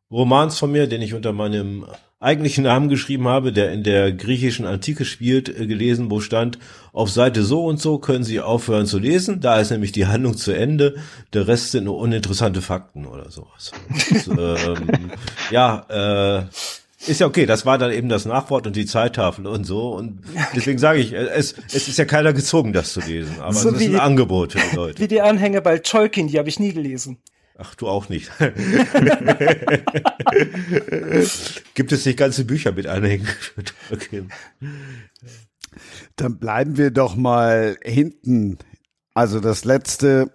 Romans 0.09 0.57
von 0.57 0.71
mir, 0.71 0.88
den 0.88 1.01
ich 1.01 1.13
unter 1.13 1.33
meinem 1.33 1.85
eigentlichen 2.20 2.63
Namen 2.63 2.89
geschrieben 2.89 3.28
habe, 3.28 3.53
der 3.53 3.72
in 3.72 3.84
der 3.84 4.11
griechischen 4.11 4.65
Antike 4.65 5.05
spielt, 5.05 5.49
äh, 5.49 5.68
gelesen, 5.68 6.09
wo 6.09 6.20
stand, 6.20 6.57
auf 6.91 7.11
Seite 7.11 7.43
so 7.43 7.65
und 7.65 7.80
so 7.80 7.99
können 7.99 8.24
Sie 8.24 8.41
aufhören 8.41 8.88
zu 8.88 8.97
lesen, 8.97 9.39
da 9.39 9.59
ist 9.59 9.70
nämlich 9.70 9.91
die 9.91 10.07
Handlung 10.07 10.36
zu 10.36 10.51
Ende, 10.51 10.95
der 11.34 11.47
Rest 11.47 11.72
sind 11.72 11.84
nur 11.84 11.97
uninteressante 11.97 12.61
Fakten 12.61 13.05
oder 13.05 13.30
sowas. 13.30 13.72
Und, 14.28 14.39
ähm, 14.39 15.11
ja, 15.51 16.41
äh, 16.41 16.45
ist 17.05 17.20
ja 17.20 17.28
okay, 17.28 17.45
das 17.45 17.65
war 17.65 17.78
dann 17.78 17.91
eben 17.91 18.09
das 18.09 18.26
Nachwort 18.26 18.65
und 18.65 18.76
die 18.76 18.88
Zeittafel 18.88 19.45
und 19.45 19.65
so. 19.65 19.91
Und 19.91 20.20
deswegen 20.55 20.80
sage 20.80 20.99
ich, 20.99 21.13
es, 21.13 21.53
es 21.72 21.88
ist 21.88 21.97
ja 21.97 22.05
keiner 22.05 22.34
gezwungen, 22.34 22.74
das 22.74 22.93
zu 22.93 23.01
lesen. 23.01 23.39
Aber 23.39 23.53
so 23.53 23.70
es 23.70 23.76
ist 23.76 23.82
ein 23.84 23.91
die, 23.91 23.99
Angebot 23.99 24.53
für 24.53 24.70
die 24.72 24.76
Leute. 24.76 24.99
Wie 24.99 25.07
die 25.07 25.22
Anhänge 25.22 25.61
bei 25.61 25.78
Tolkien, 25.78 26.28
die 26.28 26.39
habe 26.39 26.49
ich 26.49 26.59
nie 26.59 26.74
gelesen. 26.74 27.20
Ach, 27.60 27.74
du 27.74 27.88
auch 27.88 28.08
nicht. 28.08 28.32
Gibt 31.74 31.91
es 31.91 32.05
nicht 32.05 32.20
ganze 32.20 32.45
Bücher 32.45 32.72
mit 32.72 32.86
Anhängen? 32.86 33.28
okay. 33.91 34.26
Dann 36.16 36.38
bleiben 36.38 36.78
wir 36.78 36.91
doch 36.91 37.16
mal 37.16 37.78
hinten. 37.84 38.60
Also 39.16 39.39
das 39.39 39.66
letzte 39.66 40.32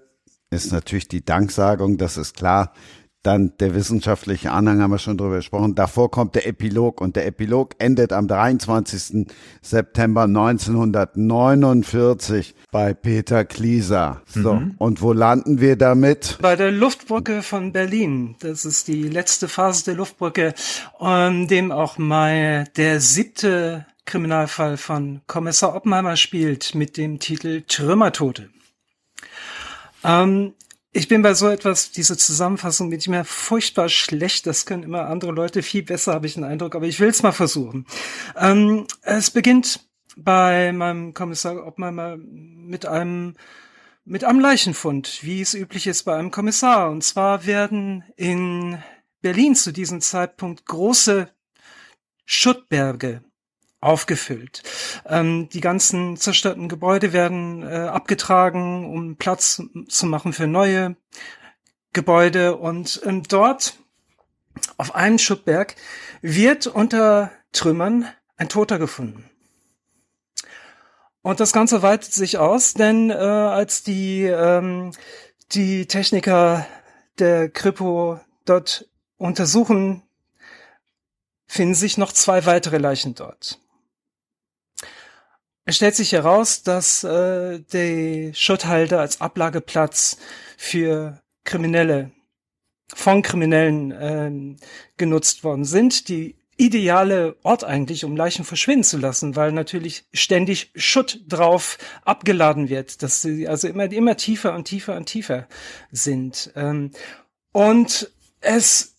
ist 0.51 0.73
natürlich 0.73 1.07
die 1.07 1.25
Danksagung, 1.25 1.97
das 1.97 2.16
ist 2.16 2.35
klar. 2.35 2.75
Dann 3.23 3.53
der 3.61 3.77
wissenschaftliche 3.77 4.51
Anhang 4.51 4.83
haben 4.83 4.91
wir 4.91 4.99
schon 4.99 5.16
drüber 5.16 5.37
gesprochen. 5.37 5.77
Davor 5.77 6.11
kommt 6.11 6.35
der 6.35 6.45
Epilog 6.47 7.01
und 7.01 7.14
der 7.14 7.25
Epilog 7.27 7.77
endet 7.79 8.12
am 8.12 8.27
23. 8.27 9.29
September 9.61 10.23
1949 10.23 12.57
bei 12.73 12.95
Peter 12.95 13.45
Klieser. 13.45 14.23
So, 14.27 14.55
mhm. 14.55 14.75
und 14.79 15.03
wo 15.03 15.12
landen 15.12 15.61
wir 15.61 15.77
damit? 15.77 16.39
Bei 16.43 16.57
der 16.57 16.73
Luftbrücke 16.73 17.43
von 17.43 17.73
Berlin. 17.73 18.35
Das 18.41 18.64
ist 18.64 18.89
die 18.89 19.05
letzte 19.05 19.47
Phase 19.47 19.85
der 19.85 19.95
Luftbrücke, 19.95 20.55
um, 20.99 21.47
dem 21.47 21.70
auch 21.70 21.99
mal 21.99 22.64
der 22.77 23.01
siebte 23.01 23.87
Kriminalfall 24.05 24.77
von 24.77 25.20
Kommissar 25.29 25.77
Oppenheimer 25.77 26.16
spielt 26.16 26.75
mit 26.75 26.97
dem 26.97 27.20
Titel 27.20 27.62
Trümmertote. 27.68 28.51
Ähm, 30.05 30.55
ich 30.93 31.09
bin 31.09 31.22
bei 31.22 31.32
so 31.32 31.49
etwas, 31.49 31.90
diese 31.90 32.18
Zusammenfassung 32.18 32.90
bin 32.90 32.99
ich 32.99 33.09
mir 33.09 33.24
furchtbar 33.24 33.88
schlecht. 33.88 34.47
Das 34.47 34.66
können 34.66 34.82
immer 34.82 35.07
andere 35.07 35.32
Leute 35.32 35.62
viel 35.62 35.82
besser, 35.82 36.12
habe 36.12 36.26
ich 36.26 36.34
den 36.34 36.45
Eindruck, 36.45 36.74
aber 36.74 36.86
ich 36.86 37.01
will 37.01 37.09
es 37.09 37.22
mal 37.22 37.32
versuchen. 37.32 37.86
Ähm, 38.36 38.86
es 39.01 39.30
beginnt 39.30 39.88
bei 40.16 40.72
meinem 40.72 41.14
Kommissar 41.14 41.66
Obmeimer 41.66 42.16
mit 42.18 42.84
einem 42.86 43.34
mit 44.05 44.24
einem 44.24 44.40
Leichenfund, 44.40 45.20
wie 45.22 45.40
es 45.40 45.55
üblich 45.55 45.86
ist 45.86 46.03
bei 46.03 46.16
einem 46.16 46.32
Kommissar. 46.32 46.90
Und 46.90 47.05
zwar 47.05 47.47
werden 47.47 48.05
in 48.16 48.82
Berlin 49.20 49.55
zu 49.55 49.72
diesem 49.72 50.01
Zeitpunkt 50.01 50.66
große 50.66 51.28
Schuttberge 52.24 53.22
aufgefüllt. 53.83 54.62
Ähm, 55.07 55.49
die 55.51 55.61
ganzen 55.61 56.16
zerstörten 56.16 56.68
Gebäude 56.68 57.12
werden 57.12 57.62
äh, 57.62 57.74
abgetragen, 57.74 58.87
um 58.91 59.16
Platz 59.16 59.62
zu 59.89 60.07
machen 60.07 60.33
für 60.33 60.47
neue 60.47 60.97
Gebäude. 61.93 62.57
Und 62.57 63.03
ähm, 63.05 63.24
dort 63.24 63.74
auf 64.76 64.95
einem 64.95 65.18
Schuttberg 65.18 65.74
wird 66.22 66.66
unter 66.66 67.33
Trümmern 67.53 68.07
ein 68.37 68.49
Toter 68.49 68.78
gefunden. 68.78 69.28
Und 71.22 71.41
das 71.41 71.53
Ganze 71.53 71.83
weitet 71.83 72.12
sich 72.12 72.39
aus, 72.39 72.74
denn 72.74 73.11
äh, 73.11 73.14
als 73.14 73.83
die, 73.83 74.24
ähm, 74.24 74.93
die 75.53 75.87
Techniker 75.87 76.66
der 77.18 77.49
Kripo 77.49 78.20
dort 78.45 78.89
untersuchen, 79.18 80.03
finden 81.47 81.74
sich 81.74 81.99
noch 81.99 82.12
zwei 82.12 82.45
weitere 82.47 82.78
Leichen 82.78 83.14
dort. 83.14 83.62
Es 85.65 85.77
stellt 85.77 85.95
sich 85.95 86.13
heraus, 86.13 86.63
dass 86.65 87.05
äh, 87.05 87.61
die 87.73 88.33
Schutthalde 88.35 88.99
als 88.99 89.21
Ablageplatz 89.21 90.17
für 90.57 91.23
Kriminelle, 91.45 92.11
von 92.93 93.23
Kriminellen 93.23 93.93
äh, 93.93 94.57
genutzt 94.97 95.45
worden 95.45 95.65
sind. 95.65 96.09
Die 96.09 96.37
ideale 96.57 97.37
Ort 97.43 97.65
eigentlich, 97.65 98.05
um 98.05 98.17
Leichen 98.17 98.45
verschwinden 98.45 98.85
zu 98.85 98.99
lassen, 98.99 99.37
weil 99.37 99.53
natürlich 99.53 100.05
ständig 100.13 100.73
Schutt 100.75 101.21
drauf 101.29 101.79
abgeladen 102.05 102.69
wird, 102.69 103.03
dass 103.03 103.23
sie 103.23 103.47
also 103.49 103.69
immer, 103.69 103.91
immer 103.91 104.17
tiefer 104.17 104.55
und 104.55 104.65
tiefer 104.65 104.97
und 104.97 105.07
tiefer 105.07 105.47
sind. 105.93 106.53
Ähm, 106.57 106.91
und 107.53 108.11
es 108.41 108.97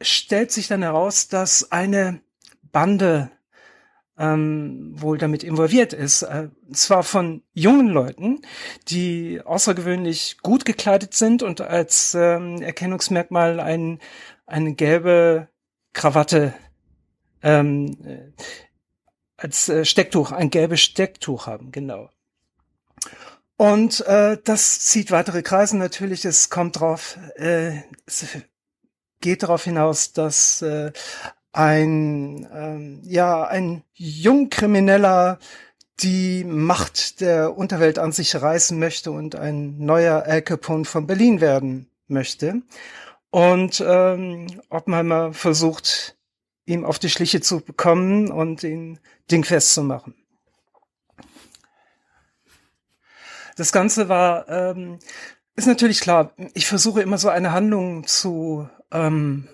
stellt 0.00 0.52
sich 0.52 0.68
dann 0.68 0.82
heraus, 0.82 1.28
dass 1.28 1.70
eine 1.70 2.20
Bande 2.72 3.30
ähm, 4.20 4.92
wohl 5.00 5.16
damit 5.16 5.42
involviert 5.42 5.94
ist. 5.94 6.22
Äh, 6.22 6.50
zwar 6.72 7.02
von 7.02 7.42
jungen 7.54 7.88
Leuten, 7.88 8.42
die 8.88 9.40
außergewöhnlich 9.42 10.38
gut 10.42 10.66
gekleidet 10.66 11.14
sind 11.14 11.42
und 11.42 11.62
als 11.62 12.14
ähm, 12.14 12.60
Erkennungsmerkmal 12.60 13.58
ein, 13.60 13.98
eine 14.46 14.74
gelbe 14.74 15.48
Krawatte 15.94 16.52
ähm, 17.42 17.96
äh, 18.04 18.32
als 19.38 19.70
äh, 19.70 19.86
Stecktuch, 19.86 20.32
ein 20.32 20.50
gelbes 20.50 20.82
Stecktuch 20.82 21.46
haben, 21.46 21.72
genau. 21.72 22.10
Und 23.56 24.00
äh, 24.06 24.36
das 24.44 24.80
zieht 24.80 25.10
weitere 25.10 25.42
Kreise 25.42 25.78
natürlich. 25.78 26.26
Es 26.26 26.50
kommt 26.50 26.80
drauf, 26.80 27.18
äh, 27.36 27.82
es 28.06 28.26
geht 29.20 29.42
darauf 29.42 29.64
hinaus, 29.64 30.12
dass 30.12 30.60
äh, 30.60 30.92
ein, 31.52 32.48
ähm, 32.52 33.00
ja, 33.02 33.44
ein 33.44 33.82
Jungkrimineller 33.94 35.38
die 36.02 36.44
Macht 36.44 37.20
der 37.20 37.56
Unterwelt 37.56 37.98
an 37.98 38.12
sich 38.12 38.34
reißen 38.34 38.78
möchte 38.78 39.10
und 39.10 39.36
ein 39.36 39.78
neuer 39.78 40.22
Al 40.24 40.42
Capone 40.42 40.84
von 40.84 41.06
Berlin 41.06 41.40
werden 41.40 41.90
möchte. 42.08 42.62
Und 43.30 43.84
ähm, 43.86 44.46
Oppenheimer 44.70 45.32
versucht, 45.32 46.16
ihm 46.64 46.84
auf 46.84 46.98
die 46.98 47.10
Schliche 47.10 47.40
zu 47.40 47.60
bekommen 47.60 48.30
und 48.30 48.62
ihn 48.64 48.98
dingfest 49.30 49.74
zu 49.74 49.82
machen. 49.82 50.14
Das 53.56 53.72
Ganze 53.72 54.08
war, 54.08 54.48
ähm, 54.48 54.98
ist 55.54 55.66
natürlich 55.66 56.00
klar, 56.00 56.32
ich 56.54 56.66
versuche 56.66 57.02
immer 57.02 57.18
so 57.18 57.28
eine 57.28 57.52
Handlung 57.52 58.06
zu 58.06 58.68
ähm, 58.90 59.48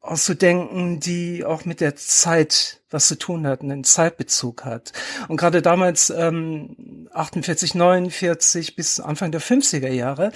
auszudenken, 0.00 1.00
die 1.00 1.44
auch 1.44 1.64
mit 1.64 1.80
der 1.80 1.96
Zeit 1.96 2.80
was 2.90 3.08
zu 3.08 3.18
tun 3.18 3.46
hat, 3.46 3.60
einen 3.60 3.84
Zeitbezug 3.84 4.64
hat. 4.64 4.92
Und 5.28 5.36
gerade 5.36 5.60
damals, 5.60 6.10
ähm, 6.10 7.08
48, 7.12 7.74
49 7.74 8.76
bis 8.76 9.00
Anfang 9.00 9.30
der 9.30 9.42
50er 9.42 9.90
Jahre, 9.90 10.32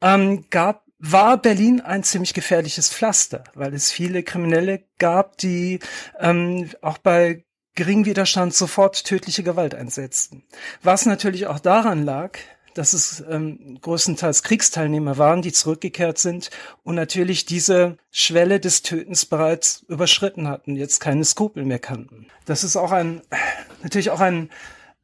ähm, 0.00 0.44
gab 0.50 0.84
war 0.98 1.36
Berlin 1.36 1.82
ein 1.82 2.04
ziemlich 2.04 2.32
gefährliches 2.32 2.88
Pflaster, 2.88 3.44
weil 3.54 3.74
es 3.74 3.92
viele 3.92 4.22
Kriminelle 4.22 4.82
gab, 4.98 5.36
die 5.36 5.80
ähm, 6.18 6.70
auch 6.80 6.96
bei 6.98 7.44
geringem 7.74 8.06
Widerstand 8.06 8.54
sofort 8.54 9.04
tödliche 9.04 9.42
Gewalt 9.42 9.74
einsetzten. 9.74 10.42
Was 10.82 11.04
natürlich 11.04 11.46
auch 11.46 11.60
daran 11.60 12.04
lag, 12.04 12.38
dass 12.76 12.92
es 12.92 13.24
ähm, 13.28 13.78
größtenteils 13.80 14.42
Kriegsteilnehmer 14.42 15.18
waren, 15.18 15.42
die 15.42 15.52
zurückgekehrt 15.52 16.18
sind 16.18 16.50
und 16.84 16.94
natürlich 16.94 17.46
diese 17.46 17.96
Schwelle 18.10 18.60
des 18.60 18.82
Tötens 18.82 19.26
bereits 19.26 19.84
überschritten 19.88 20.48
hatten, 20.48 20.76
jetzt 20.76 21.00
keine 21.00 21.24
Skrupel 21.24 21.64
mehr 21.64 21.78
kannten. 21.78 22.26
Das 22.44 22.64
ist 22.64 22.76
auch 22.76 22.92
ein, 22.92 23.22
natürlich 23.82 24.10
auch 24.10 24.20
ein 24.20 24.50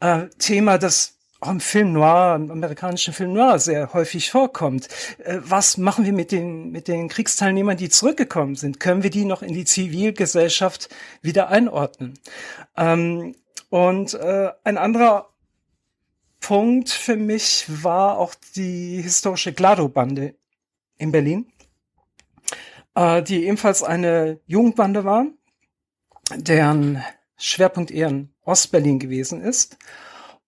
äh, 0.01 0.27
Thema, 0.39 0.79
das 0.79 1.15
auch 1.41 1.51
im 1.51 1.61
Film 1.61 1.93
Noir, 1.93 2.37
im 2.37 2.51
amerikanischen 2.51 3.13
Film 3.13 3.33
Noir 3.33 3.59
sehr 3.59 3.93
häufig 3.95 4.31
vorkommt. 4.31 4.89
Äh, 5.19 5.39
was 5.41 5.77
machen 5.79 6.05
wir 6.05 6.13
mit 6.13 6.31
den, 6.31 6.71
mit 6.71 6.89
den 6.89 7.09
Kriegsteilnehmern, 7.09 7.77
die 7.77 7.89
zurückgekommen 7.89 8.55
sind? 8.55 8.81
Können 8.81 9.03
wir 9.03 9.11
die 9.11 9.25
noch 9.25 9.43
in 9.43 9.55
die 9.55 9.65
Zivilgesellschaft 9.65 10.89
wieder 11.21 11.49
einordnen? 11.49 12.19
Ähm, 12.77 13.35
und 13.71 14.15
äh, 14.15 14.51
ein 14.65 14.77
anderer 14.77 15.32
Punkt 16.43 16.91
für 16.91 17.17
mich 17.17 17.65
war 17.83 18.19
auch 18.19 18.35
die 18.57 19.01
historische 19.01 19.53
Glado-Bande 19.53 20.35
in 20.99 21.13
Berlin, 21.13 21.51
äh, 22.95 23.23
die 23.23 23.47
ebenfalls 23.47 23.83
eine 23.83 24.41
Jugendbande 24.47 25.05
war, 25.05 25.27
deren 26.35 27.03
Schwerpunkt 27.37 27.91
eher 27.91 28.09
in 28.09 28.35
Ostberlin 28.45 28.99
gewesen 28.99 29.41
ist 29.41 29.79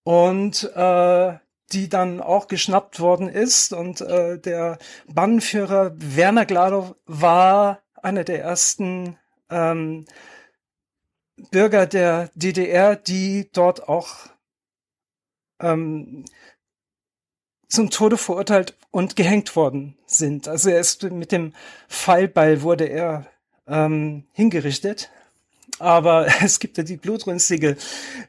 und 0.03 0.65
äh, 0.75 1.39
die 1.73 1.89
dann 1.89 2.21
auch 2.21 2.49
geschnappt 2.49 3.01
worden 3.01 3.29
ist 3.29 3.73
und 3.73 4.01
äh, 4.01 4.39
der 4.39 4.79
Bandenführer 5.09 5.93
Werner 5.97 6.45
Gladow 6.45 6.97
war 7.07 7.81
einer 8.03 8.25
der 8.25 8.43
ersten 8.43 9.17
ähm, 9.49 10.05
Bürger 11.51 11.87
der 11.87 12.31
DDR, 12.35 12.97
die 12.97 13.49
dort 13.53 13.89
auch 13.89 14.34
ähm, 15.65 16.25
zum 17.69 17.91
Tode 17.91 18.17
verurteilt 18.17 18.77
und 18.91 19.17
gehängt 19.17 19.57
worden 19.57 19.97
sind. 20.07 20.47
Also 20.49 20.71
er 20.71 20.81
ist 20.81 21.03
mit 21.03 21.33
dem 21.33 21.53
Pfeilball 21.89 22.63
wurde 22.63 22.85
er 22.85 23.27
ähm, 23.67 24.25
hingerichtet 24.33 25.11
aber 25.79 26.27
es 26.43 26.61
gibt 26.61 26.79
ja 26.79 26.85
die 26.85 26.97
blutrünstige 26.97 27.77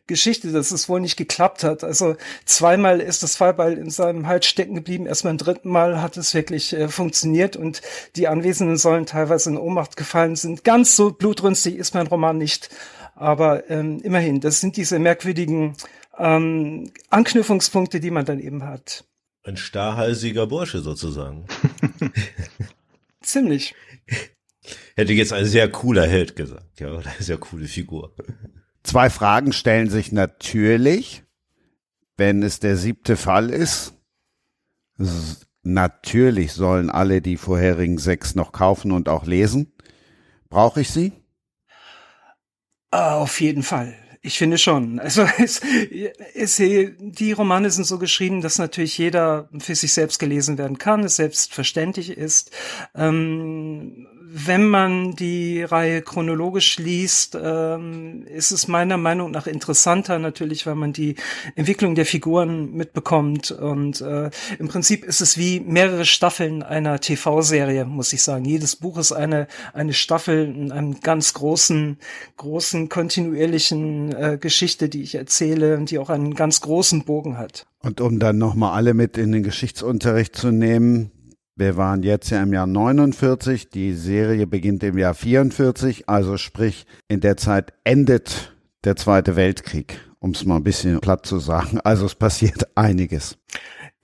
Geschichte, 0.07 0.51
dass 0.51 0.71
es 0.71 0.89
wohl 0.89 0.99
nicht 0.99 1.17
geklappt 1.17 1.63
hat. 1.63 1.83
Also 1.83 2.15
zweimal 2.45 2.99
ist 2.99 3.23
das 3.23 3.35
Fallball 3.35 3.77
in 3.77 3.89
seinem 3.89 4.27
Hals 4.27 4.45
stecken 4.45 4.75
geblieben. 4.75 5.05
Erst 5.05 5.23
beim 5.23 5.37
dritten 5.37 5.69
Mal 5.69 6.01
hat 6.01 6.17
es 6.17 6.33
wirklich 6.33 6.73
äh, 6.73 6.87
funktioniert 6.87 7.55
und 7.55 7.81
die 8.15 8.27
Anwesenden 8.27 8.77
sollen 8.77 9.05
teilweise 9.05 9.49
in 9.49 9.57
Ohnmacht 9.57 9.97
gefallen 9.97 10.35
sind. 10.35 10.63
Ganz 10.63 10.95
so 10.95 11.11
blutrünstig 11.11 11.75
ist 11.75 11.93
mein 11.93 12.07
Roman 12.07 12.37
nicht. 12.37 12.69
Aber 13.17 13.69
ähm, 13.69 14.01
immerhin, 14.03 14.41
das 14.41 14.59
sind 14.59 14.75
diese 14.75 14.99
merkwürdigen 14.99 15.75
ähm, 16.17 16.91
Anknüpfungspunkte, 17.09 17.99
die 17.99 18.11
man 18.11 18.25
dann 18.25 18.39
eben 18.39 18.63
hat. 18.63 19.05
Ein 19.43 19.57
starrhalsiger 19.57 20.47
Bursche 20.47 20.79
sozusagen. 20.79 21.45
Ziemlich. 23.21 23.75
Hätte 24.95 25.13
jetzt 25.13 25.33
ein 25.33 25.45
sehr 25.45 25.69
cooler 25.69 26.07
Held 26.07 26.35
gesagt, 26.35 26.79
ja, 26.79 26.91
oder 26.91 27.11
eine 27.11 27.21
sehr 27.21 27.37
coole 27.37 27.67
Figur. 27.67 28.15
Zwei 28.83 29.09
Fragen 29.09 29.51
stellen 29.51 29.89
sich 29.89 30.11
natürlich, 30.11 31.23
wenn 32.17 32.43
es 32.43 32.59
der 32.59 32.77
siebte 32.77 33.17
Fall 33.17 33.49
ist. 33.49 33.93
Natürlich 35.63 36.53
sollen 36.53 36.89
alle 36.89 37.21
die 37.21 37.37
vorherigen 37.37 37.97
sechs 37.97 38.35
noch 38.35 38.51
kaufen 38.51 38.91
und 38.91 39.09
auch 39.09 39.25
lesen. 39.25 39.73
Brauche 40.49 40.81
ich 40.81 40.91
sie? 40.91 41.13
Ah, 42.91 43.15
auf 43.15 43.41
jeden 43.41 43.63
Fall. 43.63 43.95
Ich 44.25 44.39
finde 44.39 44.57
schon. 44.57 44.99
Also 45.05 45.27
es, 45.37 45.61
es, 46.33 46.57
die 46.57 47.31
Romane 47.31 47.69
sind 47.69 47.83
so 47.85 47.99
geschrieben, 47.99 48.41
dass 48.41 48.57
natürlich 48.57 48.97
jeder 48.97 49.47
für 49.59 49.75
sich 49.75 49.93
selbst 49.93 50.17
gelesen 50.17 50.57
werden 50.57 50.79
kann, 50.79 51.03
es 51.03 51.17
selbstverständlich 51.17 52.09
ist. 52.09 52.49
Ähm, 52.95 54.07
wenn 54.37 54.67
man 54.67 55.15
die 55.15 55.63
Reihe 55.63 56.01
chronologisch 56.01 56.77
liest, 56.77 57.37
ähm, 57.41 58.25
ist 58.27 58.51
es 58.51 58.67
meiner 58.67 58.97
Meinung 58.97 59.31
nach 59.31 59.47
interessanter 59.47 60.19
natürlich, 60.19 60.65
weil 60.67 60.75
man 60.75 60.91
die 60.91 61.15
Entwicklung 61.55 61.95
der 61.95 62.05
Figuren 62.05 62.73
mitbekommt. 62.73 63.51
Und 63.51 64.01
äh, 64.01 64.29
im 64.59 64.67
Prinzip 64.67 65.05
ist 65.05 65.21
es 65.21 65.37
wie 65.37 65.61
mehrere 65.61 66.03
Staffeln 66.03 66.63
einer 66.63 66.99
TV-Serie, 66.99 67.85
muss 67.85 68.11
ich 68.11 68.23
sagen. 68.23 68.43
Jedes 68.43 68.75
Buch 68.75 68.97
ist 68.97 69.13
eine, 69.13 69.47
eine 69.71 69.93
Staffel 69.93 70.53
in 70.53 70.73
einem 70.73 70.99
ganz 70.99 71.33
großen, 71.33 71.97
großen, 72.35 72.89
kontinuierlichen 72.89 74.13
äh, 74.13 74.37
Geschichte, 74.37 74.89
die 74.89 75.03
ich 75.03 75.15
erzähle 75.15 75.77
und 75.77 75.91
die 75.91 75.97
auch 75.97 76.09
einen 76.09 76.35
ganz 76.35 76.59
großen 76.59 77.05
Bogen 77.05 77.37
hat. 77.37 77.67
Und 77.81 78.01
um 78.01 78.19
dann 78.19 78.37
nochmal 78.37 78.73
alle 78.73 78.93
mit 78.93 79.17
in 79.17 79.31
den 79.31 79.43
Geschichtsunterricht 79.43 80.35
zu 80.35 80.51
nehmen, 80.51 81.11
wir 81.57 81.77
waren 81.77 82.03
jetzt 82.03 82.29
ja 82.31 82.43
im 82.43 82.51
Jahr 82.51 82.67
49, 82.67 83.69
die 83.69 83.93
Serie 83.93 84.45
beginnt 84.45 84.83
im 84.83 84.97
Jahr 84.97 85.13
44, 85.13 86.09
also 86.09 86.37
sprich 86.37 86.85
in 87.07 87.21
der 87.21 87.37
Zeit 87.37 87.73
endet 87.85 88.53
der 88.83 88.97
Zweite 88.97 89.37
Weltkrieg, 89.37 89.99
um 90.19 90.31
es 90.31 90.45
mal 90.45 90.57
ein 90.57 90.63
bisschen 90.63 90.99
platt 90.99 91.25
zu 91.25 91.39
sagen. 91.39 91.79
Also 91.81 92.05
es 92.05 92.15
passiert 92.15 92.67
einiges. 92.75 93.37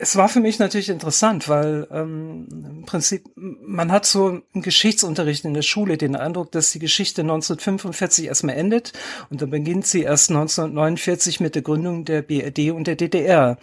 Es 0.03 0.15
war 0.15 0.29
für 0.29 0.39
mich 0.39 0.57
natürlich 0.57 0.89
interessant, 0.89 1.47
weil 1.47 1.87
ähm, 1.91 2.47
im 2.49 2.85
Prinzip 2.87 3.29
man 3.35 3.91
hat 3.91 4.07
so 4.07 4.41
im 4.51 4.61
Geschichtsunterricht 4.63 5.45
in 5.45 5.53
der 5.53 5.61
Schule 5.61 5.95
den 5.95 6.15
Eindruck, 6.15 6.51
dass 6.51 6.71
die 6.71 6.79
Geschichte 6.79 7.21
1945 7.21 8.25
erstmal 8.25 8.55
endet 8.55 8.93
und 9.29 9.43
dann 9.43 9.51
beginnt 9.51 9.85
sie 9.85 10.01
erst 10.01 10.31
1949 10.31 11.39
mit 11.39 11.53
der 11.53 11.61
Gründung 11.61 12.03
der 12.03 12.23
BRD 12.23 12.71
und 12.71 12.87
der 12.87 12.95
DDR. 12.95 13.59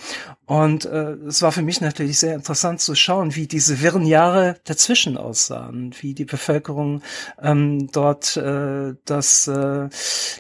Und 0.46 0.84
äh, 0.84 1.14
es 1.26 1.42
war 1.42 1.50
für 1.50 1.62
mich 1.62 1.80
natürlich 1.80 2.20
sehr 2.20 2.36
interessant 2.36 2.80
zu 2.82 2.94
schauen, 2.94 3.34
wie 3.34 3.48
diese 3.48 3.82
wirren 3.82 4.06
Jahre 4.06 4.60
dazwischen 4.62 5.16
aussahen, 5.16 5.92
wie 5.98 6.14
die 6.14 6.24
Bevölkerung 6.24 7.02
ähm, 7.42 7.90
dort 7.90 8.36
äh, 8.36 8.94
das 9.06 9.48
äh, 9.48 9.88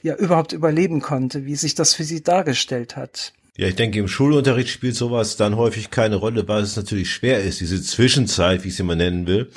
ja 0.04 0.14
überhaupt 0.14 0.52
überleben 0.52 1.00
konnte, 1.00 1.44
wie 1.44 1.56
sich 1.56 1.74
das 1.74 1.94
für 1.94 2.04
sie 2.04 2.22
dargestellt 2.22 2.94
hat. 2.94 3.32
Ja, 3.58 3.66
ich 3.66 3.74
denke, 3.74 3.98
im 3.98 4.06
Schulunterricht 4.06 4.70
spielt 4.70 4.94
sowas 4.94 5.36
dann 5.36 5.56
häufig 5.56 5.90
keine 5.90 6.14
Rolle, 6.14 6.46
weil 6.46 6.62
es 6.62 6.76
natürlich 6.76 7.10
schwer 7.10 7.42
ist, 7.42 7.58
diese 7.58 7.82
Zwischenzeit, 7.82 8.62
wie 8.62 8.68
ich 8.68 8.76
sie 8.76 8.84
mal 8.84 8.94
nennen 8.94 9.26
will, 9.26 9.50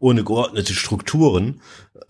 ohne 0.00 0.24
geordnete 0.24 0.74
Strukturen 0.74 1.60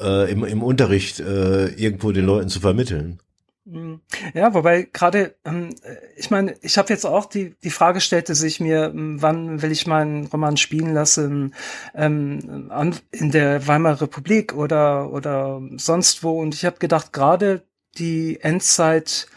äh, 0.01 0.31
im, 0.33 0.43
im 0.45 0.63
Unterricht 0.63 1.21
äh, 1.21 1.67
irgendwo 1.67 2.13
den 2.13 2.25
Leuten 2.25 2.49
zu 2.49 2.61
vermitteln. 2.61 3.21
Mhm. 3.67 4.01
Ja, 4.33 4.55
wobei 4.55 4.89
gerade, 4.91 5.35
ähm, 5.45 5.75
ich 6.17 6.31
meine, 6.31 6.55
ich 6.63 6.79
habe 6.79 6.89
jetzt 6.89 7.05
auch 7.05 7.27
die 7.27 7.55
die 7.63 7.71
Frage 7.71 8.01
stellte 8.01 8.35
sich 8.35 8.59
mir, 8.61 8.87
ähm, 8.95 9.21
wann 9.21 9.61
will 9.61 9.71
ich 9.71 9.87
meinen 9.87 10.27
Roman 10.27 10.57
spielen 10.57 10.95
lassen 10.95 11.55
ähm, 11.95 12.69
an, 12.71 12.97
in 13.11 13.31
der 13.31 13.67
Weimarer 13.67 14.03
Republik 14.03 14.55
oder 14.55 15.13
oder 15.13 15.61
sonst 15.77 16.23
wo 16.23 16.41
und 16.41 16.55
ich 16.55 16.65
habe 16.65 16.79
gedacht, 16.79 17.13
gerade 17.13 17.63
die 17.97 18.41
Endzeit 18.41 19.29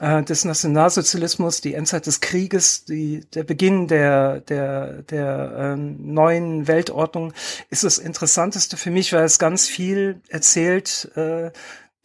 äh, 0.00 0.22
des 0.22 0.44
Nationalsozialismus, 0.44 1.60
die 1.60 1.74
Endzeit 1.74 2.06
des 2.06 2.20
Krieges, 2.20 2.84
die, 2.84 3.20
der 3.34 3.44
Beginn 3.44 3.88
der, 3.88 4.40
der, 4.40 5.02
der 5.02 5.74
äh, 5.74 5.76
neuen 5.76 6.66
Weltordnung 6.66 7.32
ist 7.70 7.84
das 7.84 7.98
Interessanteste 7.98 8.76
für 8.76 8.90
mich, 8.90 9.12
weil 9.12 9.24
es 9.24 9.38
ganz 9.38 9.66
viel 9.68 10.20
erzählt 10.28 11.10
äh, 11.14 11.50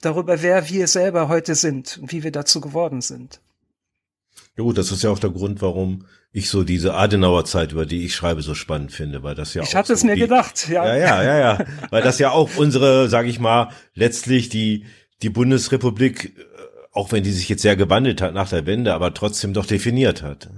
darüber, 0.02 0.42
wer 0.42 0.70
wir 0.70 0.88
selber 0.88 1.28
heute 1.28 1.56
sind 1.56 1.98
und 2.02 2.12
wie 2.12 2.24
wir 2.24 2.32
dazu 2.32 2.62
geworden 2.62 3.02
sind. 3.02 3.42
Ja 4.56 4.64
gut, 4.64 4.78
das 4.78 4.92
ist 4.92 5.04
ja 5.04 5.10
auch 5.10 5.20
der 5.20 5.30
Grund, 5.30 5.62
warum 5.62 6.06
ich 6.32 6.50
so 6.50 6.64
diese 6.64 6.94
Adenauer 6.94 7.46
Zeit, 7.46 7.72
über 7.72 7.86
die 7.86 8.06
ich 8.06 8.14
schreibe, 8.14 8.42
so 8.42 8.54
spannend 8.54 8.92
finde, 8.92 9.24
weil 9.24 9.34
das 9.34 9.54
ja 9.54 9.64
ich 9.64 9.76
hatte 9.76 9.88
so 9.88 9.94
es 9.94 10.04
mir 10.04 10.16
die, 10.16 10.22
gedacht, 10.22 10.70
ja. 10.70 10.86
Ja, 10.86 10.96
ja, 10.96 11.24
ja, 11.24 11.38
ja, 11.40 11.66
weil 11.90 12.04
das 12.04 12.20
ja 12.20 12.32
auch 12.32 12.56
unsere, 12.58 13.10
sage 13.10 13.30
ich 13.30 13.40
mal, 13.40 13.70
letztlich 13.96 14.50
die 14.50 14.86
die 15.22 15.30
Bundesrepublik 15.30 16.34
auch 17.00 17.14
wenn 17.14 17.24
die 17.24 17.32
sich 17.32 17.48
jetzt 17.48 17.62
sehr 17.62 17.78
gewandelt 17.78 18.22
hat 18.22 18.34
nach 18.34 18.50
der 18.50 18.66
Wende, 18.66 18.94
aber 18.94 19.14
trotzdem 19.14 19.54
doch 19.54 19.66
definiert 19.66 20.22
hat. 20.22 20.50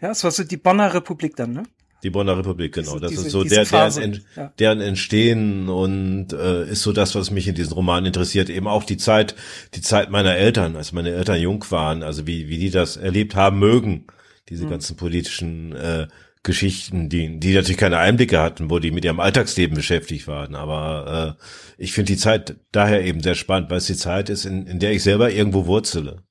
Ja, 0.00 0.10
es 0.10 0.24
war 0.24 0.30
so 0.30 0.42
die 0.42 0.56
Bonner 0.56 0.94
Republik 0.94 1.36
dann, 1.36 1.52
ne? 1.52 1.64
Die 2.02 2.08
Bonner 2.08 2.38
Republik, 2.38 2.72
genau. 2.72 2.98
Diese, 2.98 3.14
das 3.14 3.26
ist 3.26 3.30
so 3.30 3.44
der, 3.44 3.66
deren, 3.66 4.24
ja. 4.34 4.52
deren 4.58 4.80
Entstehen 4.80 5.68
und 5.68 6.32
äh, 6.32 6.64
ist 6.64 6.80
so 6.80 6.92
das, 6.92 7.14
was 7.14 7.30
mich 7.30 7.46
in 7.46 7.54
diesem 7.54 7.74
Roman 7.74 8.06
interessiert. 8.06 8.48
Eben 8.48 8.66
auch 8.66 8.84
die 8.84 8.96
Zeit, 8.96 9.34
die 9.74 9.82
Zeit 9.82 10.10
meiner 10.10 10.34
Eltern, 10.34 10.76
als 10.76 10.92
meine 10.92 11.10
Eltern 11.10 11.38
jung 11.38 11.62
waren, 11.70 12.02
also 12.02 12.26
wie, 12.26 12.48
wie 12.48 12.56
die 12.56 12.70
das 12.70 12.96
erlebt 12.96 13.34
haben 13.34 13.58
mögen, 13.58 14.06
diese 14.48 14.64
mhm. 14.64 14.70
ganzen 14.70 14.96
politischen 14.96 15.76
äh, 15.76 16.08
Geschichten, 16.42 17.10
die, 17.10 17.38
die 17.38 17.54
natürlich 17.54 17.76
keine 17.76 17.98
Einblicke 17.98 18.40
hatten, 18.40 18.70
wo 18.70 18.78
die 18.78 18.92
mit 18.92 19.04
ihrem 19.04 19.20
Alltagsleben 19.20 19.76
beschäftigt 19.76 20.26
waren. 20.26 20.54
Aber 20.54 21.36
äh, 21.38 21.42
ich 21.82 21.92
finde 21.92 22.12
die 22.12 22.18
Zeit 22.18 22.56
daher 22.72 23.04
eben 23.04 23.22
sehr 23.22 23.34
spannend, 23.34 23.70
weil 23.70 23.78
es 23.78 23.86
die 23.86 23.96
Zeit 23.96 24.30
ist, 24.30 24.46
in, 24.46 24.66
in 24.66 24.78
der 24.78 24.92
ich 24.92 25.02
selber 25.02 25.30
irgendwo 25.30 25.66
wurzele. 25.66 26.22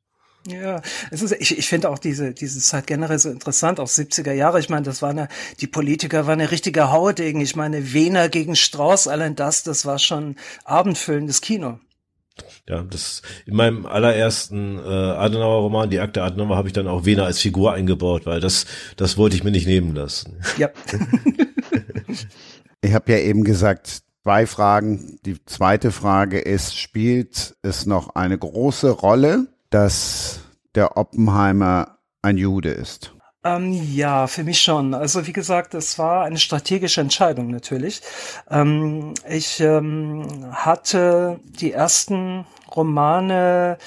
Ja, 0.48 0.82
es 1.12 1.22
ist, 1.22 1.34
ich, 1.34 1.58
ich 1.58 1.68
finde 1.68 1.90
auch 1.90 2.00
diese, 2.00 2.34
diese 2.34 2.60
Zeit 2.60 2.88
generell 2.88 3.20
so 3.20 3.30
interessant, 3.30 3.80
auch 3.80 3.88
70er 3.88 4.32
Jahre. 4.32 4.60
Ich 4.60 4.70
meine, 4.70 4.84
das 4.84 5.02
war 5.02 5.10
eine, 5.10 5.28
die 5.60 5.68
Politiker 5.68 6.26
waren 6.26 6.40
eine 6.40 6.50
richtige 6.50 6.92
Haudegen. 6.92 7.42
Ich 7.42 7.56
meine, 7.56 7.94
Wiener 7.94 8.30
gegen 8.30 8.56
Strauß, 8.56 9.08
allein 9.10 9.36
das, 9.36 9.64
das 9.64 9.86
war 9.86 10.00
schon 10.00 10.38
abendfüllendes 10.64 11.42
Kino. 11.42 11.80
Ja, 12.68 12.82
das 12.84 13.22
in 13.46 13.56
meinem 13.56 13.86
allerersten 13.86 14.78
äh, 14.78 14.82
Adenauer 14.82 15.62
Roman, 15.62 15.90
die 15.90 16.00
Akte 16.00 16.24
Adenauer, 16.24 16.56
habe 16.56 16.68
ich 16.68 16.74
dann 16.74 16.88
auch 16.88 17.06
Wiener 17.06 17.26
als 17.26 17.40
Figur 17.40 17.74
eingebaut, 17.74 18.26
weil 18.26 18.40
das 18.40 18.66
das 18.98 19.18
wollte 19.18 19.36
ich 19.36 19.44
mir 19.44 19.52
nicht 19.52 19.68
nehmen 19.68 19.96
lassen. 19.96 20.42
Ja. 20.58 20.70
ich 22.82 22.94
habe 22.94 23.12
ja 23.12 23.20
eben 23.20 23.44
gesagt, 23.44 24.04
zwei 24.24 24.46
Fragen. 24.46 25.20
Die 25.26 25.44
zweite 25.46 25.92
Frage 25.92 26.40
ist, 26.40 26.78
spielt 26.78 27.56
es 27.62 27.86
noch 27.86 28.16
eine 28.16 28.38
große 28.38 28.92
Rolle, 28.92 29.48
dass 29.70 30.42
der 30.76 30.98
Oppenheimer 30.98 31.98
ein 32.22 32.38
Jude 32.38 32.70
ist. 32.70 33.14
Ähm, 33.56 33.74
ja, 33.94 34.28
für 34.28 34.44
mich 34.44 34.62
schon. 34.62 34.94
Also 34.94 35.26
wie 35.28 35.34
gesagt, 35.34 35.74
es 35.74 35.98
war 35.98 36.24
eine 36.24 36.38
strategische 36.38 37.02
Entscheidung 37.02 37.50
natürlich. 37.50 38.02
Ähm, 38.50 39.14
ich 39.28 39.60
ähm, 39.60 40.48
hatte 40.52 41.40
die 41.44 41.72
ersten 41.72 42.46
Romane 42.76 43.78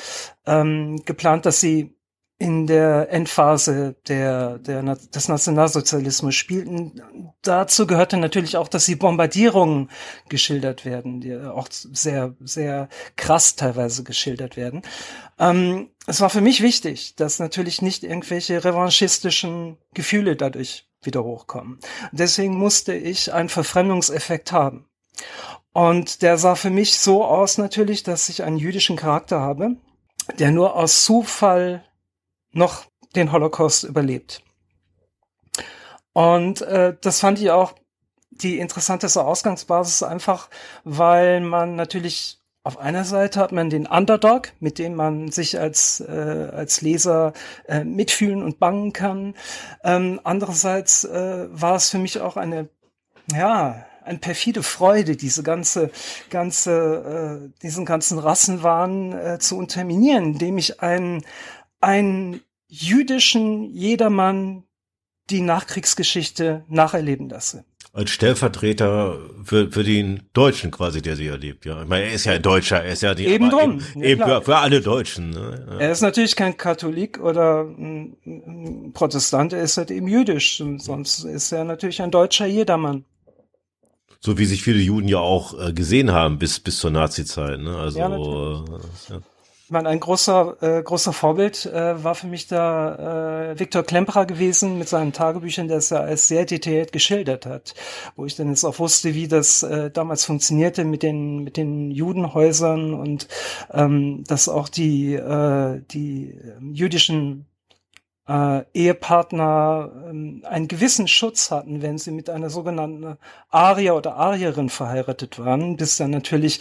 ähm, 0.47 1.03
geplant, 1.05 1.47
dass 1.47 1.61
sie 1.61 1.95
in 2.43 2.67
der 2.67 3.13
Endphase 3.13 3.95
der, 4.09 4.59
der, 4.59 4.83
des 4.83 5.29
Nationalsozialismus 5.29 6.35
spielten. 6.35 7.01
Dazu 7.43 7.87
gehörte 7.87 8.17
natürlich 8.17 8.57
auch, 8.57 8.67
dass 8.67 8.87
die 8.87 8.97
Bombardierungen 8.97 9.91
geschildert 10.29 10.85
werden, 10.85 11.21
die 11.21 11.37
auch 11.37 11.69
sehr, 11.71 12.35
sehr 12.41 12.89
krass 13.15 13.55
teilweise 13.55 14.03
geschildert 14.03 14.57
werden. 14.57 14.83
Ähm, 15.39 15.91
es 16.09 16.21
war 16.21 16.31
für 16.31 16.41
mich 16.41 16.63
wichtig, 16.63 17.15
dass 17.15 17.39
natürlich 17.39 17.81
nicht 17.81 18.03
irgendwelche 18.03 18.65
revanchistischen 18.65 19.79
Gefühle 19.95 20.35
dadurch 20.35 20.89
wieder 21.01 21.23
hochkommen. 21.23 21.79
Deswegen 22.11 22.59
musste 22.59 22.93
ich 22.93 23.33
einen 23.33 23.51
Verfremdungseffekt 23.51 24.51
haben. 24.51 24.87
Und 25.73 26.23
der 26.23 26.39
sah 26.39 26.57
für 26.57 26.71
mich 26.71 26.99
so 26.99 27.25
aus 27.25 27.57
natürlich, 27.57 28.03
dass 28.03 28.29
ich 28.29 28.43
einen 28.43 28.59
jüdischen 28.59 28.97
Charakter 28.97 29.39
habe, 29.39 29.77
der 30.41 30.51
nur 30.51 30.75
aus 30.75 31.05
Zufall 31.05 31.85
noch 32.53 32.85
den 33.15 33.33
Holocaust 33.33 33.85
überlebt. 33.85 34.43
Und 36.13 36.63
äh, 36.63 36.95
das 37.01 37.21
fand 37.21 37.41
ich 37.41 37.51
auch 37.51 37.75
die 38.31 38.59
interessanteste 38.59 39.25
Ausgangsbasis 39.25 40.03
einfach, 40.03 40.49
weil 40.85 41.41
man 41.41 41.77
natürlich 41.77 42.39
auf 42.65 42.79
einer 42.79 43.05
Seite 43.05 43.41
hat 43.41 43.51
man 43.51 43.71
den 43.71 43.87
Underdog, 43.87 44.53
mit 44.61 44.79
dem 44.79 44.95
man 44.95 45.33
sich 45.33 45.59
als, 45.59 46.01
äh, 46.01 46.49
als 46.53 46.81
Leser 46.81 47.33
äh, 47.67 47.83
mitfühlen 47.83 48.43
und 48.43 48.61
bangen 48.61 48.93
kann. 48.93 49.35
Ähm, 49.83 50.21
andererseits 50.23 51.05
äh, 51.05 51.49
war 51.51 51.75
es 51.75 51.91
für 51.91 51.99
mich 51.99 52.21
auch 52.21 52.37
eine, 52.37 52.69
ja, 53.33 53.85
eine 54.05 54.19
perfide 54.19 54.63
Freude, 54.63 55.17
diese 55.17 55.43
ganze, 55.43 55.91
ganze, 56.31 57.51
äh, 57.51 57.61
diesen 57.63 57.85
ganzen 57.85 58.19
Rassenwahn 58.19 59.13
äh, 59.13 59.39
zu 59.41 59.57
unterminieren, 59.57 60.35
indem 60.35 60.59
ich 60.59 60.81
einen, 60.81 61.25
einen 61.83 62.41
jüdischen 62.69 63.71
Jedermann 63.71 64.65
die 65.31 65.41
Nachkriegsgeschichte 65.41 66.65
nacherleben 66.69 67.29
lasse. 67.29 67.65
Als 67.95 68.11
Stellvertreter 68.11 69.19
für, 69.45 69.71
für 69.71 69.85
den 69.85 70.23
Deutschen 70.33 70.71
quasi, 70.71 71.03
der 71.03 71.15
sie 71.15 71.27
erlebt, 71.27 71.67
ja. 71.67 71.83
Ich 71.83 71.89
meine, 71.89 72.07
er 72.07 72.15
ist 72.15 72.25
ja 72.25 72.33
ein 72.33 72.41
Deutscher, 72.41 72.83
er 72.83 72.95
ist 72.95 73.03
ja 73.03 73.15
die, 73.15 73.27
eben 73.27 73.51
drum. 73.51 73.81
Eben, 73.95 74.03
eben 74.03 74.23
für, 74.23 74.41
für, 74.41 74.57
alle 74.57 74.81
Deutschen. 74.81 75.29
Ne? 75.31 75.67
Ja. 75.71 75.79
Er 75.79 75.93
ist 75.93 76.01
natürlich 76.01 76.35
kein 76.35 76.57
Katholik 76.57 77.21
oder 77.21 77.65
ein 77.65 78.93
Protestant, 78.95 79.53
er 79.53 79.63
ist 79.63 79.77
halt 79.77 79.91
eben 79.91 80.09
jüdisch, 80.09 80.63
sonst 80.79 81.25
ist 81.25 81.53
er 81.53 81.65
natürlich 81.65 82.01
ein 82.01 82.11
deutscher 82.11 82.47
Jedermann. 82.47 83.05
So 84.21 84.39
wie 84.39 84.47
sich 84.47 84.63
viele 84.63 84.79
Juden 84.79 85.09
ja 85.09 85.19
auch 85.19 85.59
äh, 85.61 85.73
gesehen 85.75 86.13
haben 86.13 86.39
bis, 86.39 86.61
bis 86.61 86.79
zur 86.79 86.93
Nazi-Zeit, 86.93 87.61
ne? 87.61 87.77
Also, 87.77 87.99
ja, 87.99 88.17
äh, 88.17 89.15
ja 89.15 89.21
meine, 89.73 89.89
ein 89.89 90.01
großer, 90.01 90.57
äh, 90.61 90.83
großer 90.83 91.13
Vorbild 91.13 91.67
äh, 91.67 92.03
war 92.03 92.15
für 92.15 92.27
mich 92.27 92.47
da 92.47 93.51
äh, 93.53 93.59
Viktor 93.59 93.83
Klemperer 93.83 94.27
gewesen 94.27 94.79
mit 94.79 94.89
seinen 94.89 95.13
Tagebüchern, 95.13 95.69
es 95.71 95.91
ja 95.91 95.99
als 96.01 96.29
sehr 96.29 96.45
detailliert 96.45 96.93
geschildert 96.93 97.47
hat, 97.47 97.75
wo 98.15 98.25
ich 98.25 98.37
dann 98.37 98.51
jetzt 98.51 98.65
auch 98.65 98.79
wusste, 98.79 99.15
wie 99.15 99.29
das 99.29 99.63
äh, 99.63 99.91
damals 99.91 100.25
funktionierte 100.25 100.85
mit 100.85 101.03
den 101.03 101.43
mit 101.43 101.57
den 101.57 101.91
Judenhäusern 101.91 102.95
und 102.95 103.29
ähm, 103.73 104.25
dass 104.29 104.49
auch 104.49 104.69
die 104.69 105.15
äh, 105.15 105.81
die 105.91 106.31
äh, 106.31 106.73
jüdischen 106.73 107.47
äh, 108.29 108.63
Ehepartner 108.73 109.91
äh, 109.93 110.47
einen 110.47 110.69
gewissen 110.69 111.09
Schutz 111.09 111.51
hatten, 111.51 111.83
wenn 111.83 111.99
sie 111.99 112.13
mit 112.13 112.31
einer 112.31 112.51
sogenannten 112.51 113.17
Arier 113.51 113.97
oder 113.97 114.17
Arierin 114.17 114.69
verheiratet 114.69 115.39
waren, 115.39 115.77
bis 115.77 115.97
dann 115.97 116.11
natürlich 116.11 116.61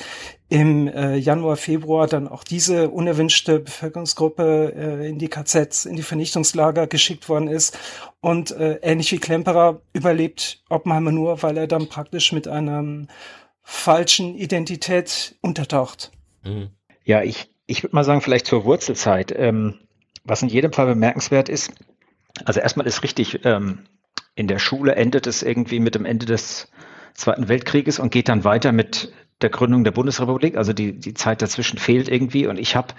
im 0.49 0.87
äh, 0.87 1.15
Januar, 1.15 1.57
Februar 1.57 2.07
dann 2.07 2.27
auch 2.27 2.43
diese 2.43 2.89
unerwünschte 2.89 3.59
Bevölkerungsgruppe 3.59 4.73
äh, 4.75 5.09
in 5.09 5.19
die 5.19 5.29
KZs, 5.29 5.85
in 5.85 5.95
die 5.95 6.03
Vernichtungslager 6.03 6.87
geschickt 6.87 7.29
worden 7.29 7.47
ist 7.47 7.77
und 8.21 8.51
äh, 8.51 8.79
ähnlich 8.81 9.11
wie 9.11 9.19
Klemperer 9.19 9.81
überlebt 9.93 10.63
Oppenheimer 10.69 11.11
nur, 11.11 11.43
weil 11.43 11.57
er 11.57 11.67
dann 11.67 11.87
praktisch 11.87 12.31
mit 12.31 12.47
einer 12.47 13.07
falschen 13.61 14.35
Identität 14.35 15.37
untertaucht. 15.41 16.11
Mhm. 16.43 16.71
Ja, 17.05 17.21
ich, 17.21 17.53
ich 17.67 17.83
würde 17.83 17.95
mal 17.95 18.03
sagen, 18.03 18.21
vielleicht 18.21 18.47
zur 18.47 18.65
Wurzelzeit. 18.65 19.33
Ähm 19.37 19.79
was 20.23 20.41
in 20.41 20.49
jedem 20.49 20.73
Fall 20.73 20.87
bemerkenswert 20.87 21.49
ist, 21.49 21.73
also 22.45 22.59
erstmal 22.59 22.87
ist 22.87 23.03
richtig, 23.03 23.45
ähm, 23.45 23.79
in 24.35 24.47
der 24.47 24.59
Schule 24.59 24.95
endet 24.95 25.27
es 25.27 25.43
irgendwie 25.43 25.79
mit 25.79 25.95
dem 25.95 26.05
Ende 26.05 26.25
des 26.25 26.69
Zweiten 27.13 27.49
Weltkrieges 27.49 27.99
und 27.99 28.11
geht 28.11 28.29
dann 28.29 28.43
weiter 28.43 28.71
mit 28.71 29.11
der 29.41 29.49
Gründung 29.49 29.83
der 29.83 29.91
Bundesrepublik. 29.91 30.55
Also 30.55 30.71
die, 30.71 30.97
die 30.97 31.13
Zeit 31.13 31.41
dazwischen 31.41 31.77
fehlt 31.77 32.07
irgendwie. 32.07 32.47
Und 32.47 32.57
ich 32.57 32.75
habe, 32.75 32.93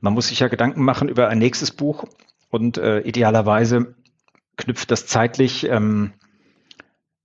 man 0.00 0.14
muss 0.14 0.28
sich 0.28 0.40
ja 0.40 0.48
Gedanken 0.48 0.82
machen 0.82 1.08
über 1.08 1.28
ein 1.28 1.38
nächstes 1.38 1.70
Buch 1.70 2.04
und 2.48 2.78
äh, 2.78 3.00
idealerweise 3.00 3.94
knüpft 4.56 4.90
das 4.90 5.06
zeitlich 5.06 5.68
ähm, 5.68 6.12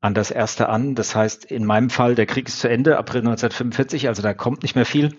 an 0.01 0.13
das 0.13 0.29
erste 0.29 0.69
an. 0.69 0.95
Das 0.95 1.15
heißt, 1.15 1.45
in 1.45 1.65
meinem 1.65 1.89
Fall, 1.89 2.15
der 2.15 2.25
Krieg 2.25 2.47
ist 2.47 2.59
zu 2.59 2.69
Ende, 2.69 2.97
April 2.97 3.21
1945, 3.21 4.07
also 4.07 4.21
da 4.21 4.33
kommt 4.33 4.63
nicht 4.63 4.75
mehr 4.75 4.85
viel. 4.85 5.15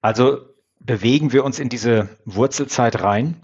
Also 0.00 0.51
bewegen 0.84 1.32
wir 1.32 1.44
uns 1.44 1.58
in 1.58 1.68
diese 1.68 2.08
Wurzelzeit 2.24 3.02
rein. 3.02 3.40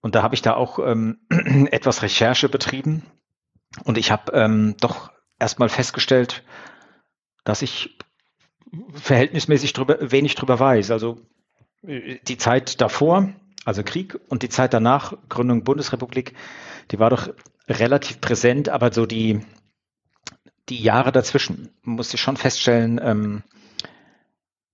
Und 0.00 0.14
da 0.14 0.22
habe 0.22 0.34
ich 0.34 0.42
da 0.42 0.54
auch 0.54 0.78
ähm, 0.78 1.18
etwas 1.70 2.02
Recherche 2.02 2.48
betrieben. 2.48 3.02
Und 3.84 3.98
ich 3.98 4.10
habe 4.10 4.32
ähm, 4.32 4.76
doch 4.80 5.10
erstmal 5.38 5.68
festgestellt, 5.68 6.44
dass 7.44 7.62
ich 7.62 7.98
verhältnismäßig 8.94 9.72
drüber, 9.72 9.98
wenig 10.00 10.34
drüber 10.34 10.58
weiß. 10.58 10.90
Also 10.90 11.20
äh, 11.82 12.18
die 12.26 12.38
Zeit 12.38 12.80
davor, 12.80 13.32
also 13.64 13.82
Krieg, 13.82 14.18
und 14.28 14.42
die 14.42 14.48
Zeit 14.48 14.74
danach, 14.74 15.14
Gründung 15.28 15.64
Bundesrepublik, 15.64 16.34
die 16.90 16.98
war 16.98 17.10
doch 17.10 17.28
relativ 17.68 18.20
präsent, 18.20 18.68
aber 18.68 18.92
so 18.92 19.06
die, 19.06 19.40
die 20.68 20.80
Jahre 20.80 21.10
dazwischen 21.10 21.70
musste 21.82 22.14
ich 22.14 22.20
schon 22.20 22.36
feststellen, 22.36 23.00
ähm, 23.02 23.42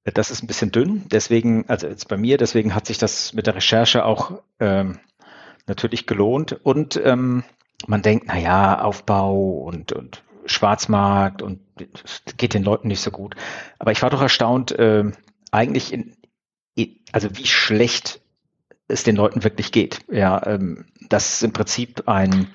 das 0.05 0.31
ist 0.31 0.43
ein 0.43 0.47
bisschen 0.47 0.73
dünn, 0.73 1.05
deswegen, 1.11 1.65
also 1.69 1.87
jetzt 1.87 2.09
bei 2.09 2.17
mir, 2.17 2.37
deswegen 2.37 2.75
hat 2.75 2.87
sich 2.87 2.99
das 2.99 3.33
mit 3.35 3.47
der 3.47 3.55
Recherche 3.55 4.05
auch 4.05 4.43
ähm, 4.59 4.99
natürlich 5.67 6.07
gelohnt. 6.07 6.53
Und 6.65 7.01
ähm, 7.05 7.45
man 7.87 8.03
denkt, 8.03 8.27
na 8.29 8.39
ja, 8.39 8.83
Aufbau 8.83 9.35
und, 9.35 9.93
und 9.93 10.23
Schwarzmarkt 10.47 11.41
und 11.43 11.61
geht 12.37 12.55
den 12.55 12.65
Leuten 12.65 12.89
nicht 12.89 13.01
so 13.01 13.11
gut. 13.11 13.37
Aber 13.79 13.93
ich 13.93 14.03
war 14.03 14.11
doch 14.11 14.23
erstaunt, 14.23 14.73
äh, 14.73 15.05
eigentlich 15.53 15.93
in, 15.93 16.17
also 17.13 17.37
wie 17.37 17.47
schlecht 17.47 18.21
es 18.89 19.05
den 19.05 19.17
Leuten 19.17 19.45
wirklich 19.45 19.71
geht. 19.73 20.01
Ja, 20.11 20.45
ähm, 20.47 20.87
das 21.09 21.35
ist 21.35 21.43
im 21.43 21.53
Prinzip 21.53 22.09
ein, 22.09 22.49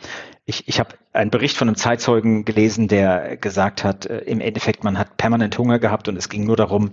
ich, 0.45 0.68
ich 0.68 0.80
habe 0.80 0.95
einen 1.14 1.32
Bericht 1.32 1.56
von 1.56 1.68
einem 1.68 1.78
Zeitzeugen 1.78 2.43
gelesen, 2.43 2.88
der 2.88 3.38
gesagt 3.38 3.84
hat, 3.84 4.06
äh, 4.06 4.20
im 4.20 4.41
Endeffekt, 4.41 4.84
man 4.84 4.98
hat 4.98 5.18
permanent 5.18 5.58
Hunger 5.58 5.80
gehabt 5.80 6.08
und 6.08 6.18
es 6.18 6.30
ging 6.30 6.45
nur 6.45 6.58
darum, 6.58 6.91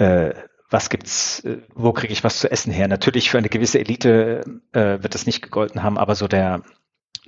äh, 0.00 0.34
was 0.70 0.88
gibt's, 0.88 1.40
äh, 1.40 1.58
wo 1.74 1.92
kriege 1.92 2.12
ich 2.12 2.24
was 2.24 2.38
zu 2.38 2.50
essen 2.50 2.72
her? 2.72 2.88
Natürlich 2.88 3.30
für 3.30 3.38
eine 3.38 3.48
gewisse 3.48 3.78
Elite 3.78 4.60
äh, 4.72 5.02
wird 5.02 5.14
das 5.14 5.26
nicht 5.26 5.42
gegolten 5.42 5.82
haben, 5.82 5.98
aber 5.98 6.14
so 6.14 6.26
der, 6.26 6.62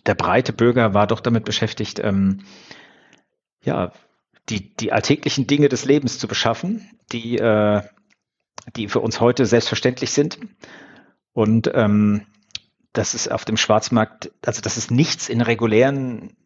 der 0.06 0.14
breite 0.14 0.52
Bürger 0.52 0.94
war 0.94 1.06
doch 1.06 1.20
damit 1.20 1.44
beschäftigt, 1.44 2.00
ähm, 2.02 2.44
ja, 3.62 3.92
die, 4.48 4.74
die 4.74 4.92
alltäglichen 4.92 5.46
Dinge 5.46 5.68
des 5.68 5.84
Lebens 5.84 6.18
zu 6.18 6.26
beschaffen, 6.26 6.88
die, 7.12 7.38
äh, 7.38 7.82
die 8.76 8.88
für 8.88 9.00
uns 9.00 9.20
heute 9.20 9.44
selbstverständlich 9.44 10.12
sind. 10.12 10.38
Und 11.32 11.70
ähm, 11.74 12.26
das 12.92 13.14
ist 13.14 13.30
auf 13.30 13.44
dem 13.44 13.56
Schwarzmarkt, 13.56 14.32
also 14.44 14.62
dass 14.62 14.76
es 14.76 14.90
nichts 14.90 15.28
in 15.28 15.40
regulären 15.40 16.36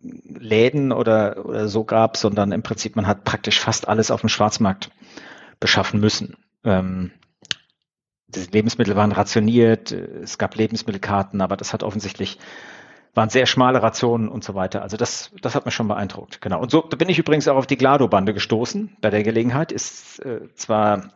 Läden 0.00 0.92
oder, 0.92 1.44
oder 1.46 1.68
so 1.68 1.84
gab, 1.84 2.16
sondern 2.16 2.52
im 2.52 2.62
Prinzip 2.62 2.96
man 2.96 3.06
hat 3.06 3.24
praktisch 3.24 3.60
fast 3.60 3.88
alles 3.88 4.10
auf 4.10 4.20
dem 4.20 4.28
Schwarzmarkt 4.28 4.90
beschaffen 5.60 6.00
müssen. 6.00 6.36
Ähm, 6.64 7.12
die 8.28 8.40
Lebensmittel 8.40 8.96
waren 8.96 9.12
rationiert, 9.12 9.92
es 9.92 10.36
gab 10.38 10.56
Lebensmittelkarten, 10.56 11.40
aber 11.40 11.56
das 11.56 11.72
hat 11.72 11.82
offensichtlich 11.82 12.38
waren 13.16 13.30
sehr 13.30 13.46
schmale 13.46 13.82
Rationen 13.82 14.28
und 14.28 14.44
so 14.44 14.54
weiter. 14.54 14.82
Also 14.82 14.98
das, 14.98 15.30
das 15.40 15.54
hat 15.54 15.64
mich 15.64 15.74
schon 15.74 15.88
beeindruckt. 15.88 16.42
Genau. 16.42 16.60
Und 16.60 16.70
so 16.70 16.82
bin 16.82 17.08
ich 17.08 17.18
übrigens 17.18 17.48
auch 17.48 17.56
auf 17.56 17.66
die 17.66 17.78
Glado-Bande 17.78 18.34
gestoßen 18.34 18.94
bei 19.00 19.08
der 19.08 19.22
Gelegenheit. 19.22 19.72
Ist 19.72 20.20
äh, 20.20 20.52
zwar 20.54 21.14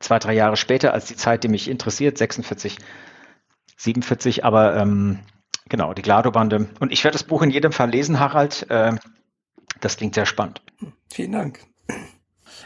zwei, 0.00 0.18
drei 0.18 0.32
Jahre 0.32 0.56
später 0.56 0.94
als 0.94 1.04
die 1.04 1.16
Zeit, 1.16 1.44
die 1.44 1.48
mich 1.48 1.68
interessiert, 1.68 2.16
46, 2.16 2.78
47, 3.76 4.44
aber 4.44 4.74
ähm, 4.74 5.20
genau, 5.68 5.92
die 5.92 6.02
Glado-Bande. 6.02 6.70
Und 6.80 6.92
ich 6.92 7.04
werde 7.04 7.14
das 7.14 7.24
Buch 7.24 7.42
in 7.42 7.50
jedem 7.50 7.72
Fall 7.72 7.90
lesen, 7.90 8.18
Harald. 8.18 8.68
Äh, 8.70 8.96
das 9.82 9.98
klingt 9.98 10.14
sehr 10.14 10.26
spannend. 10.26 10.62
Vielen 11.12 11.32
Dank. 11.32 11.60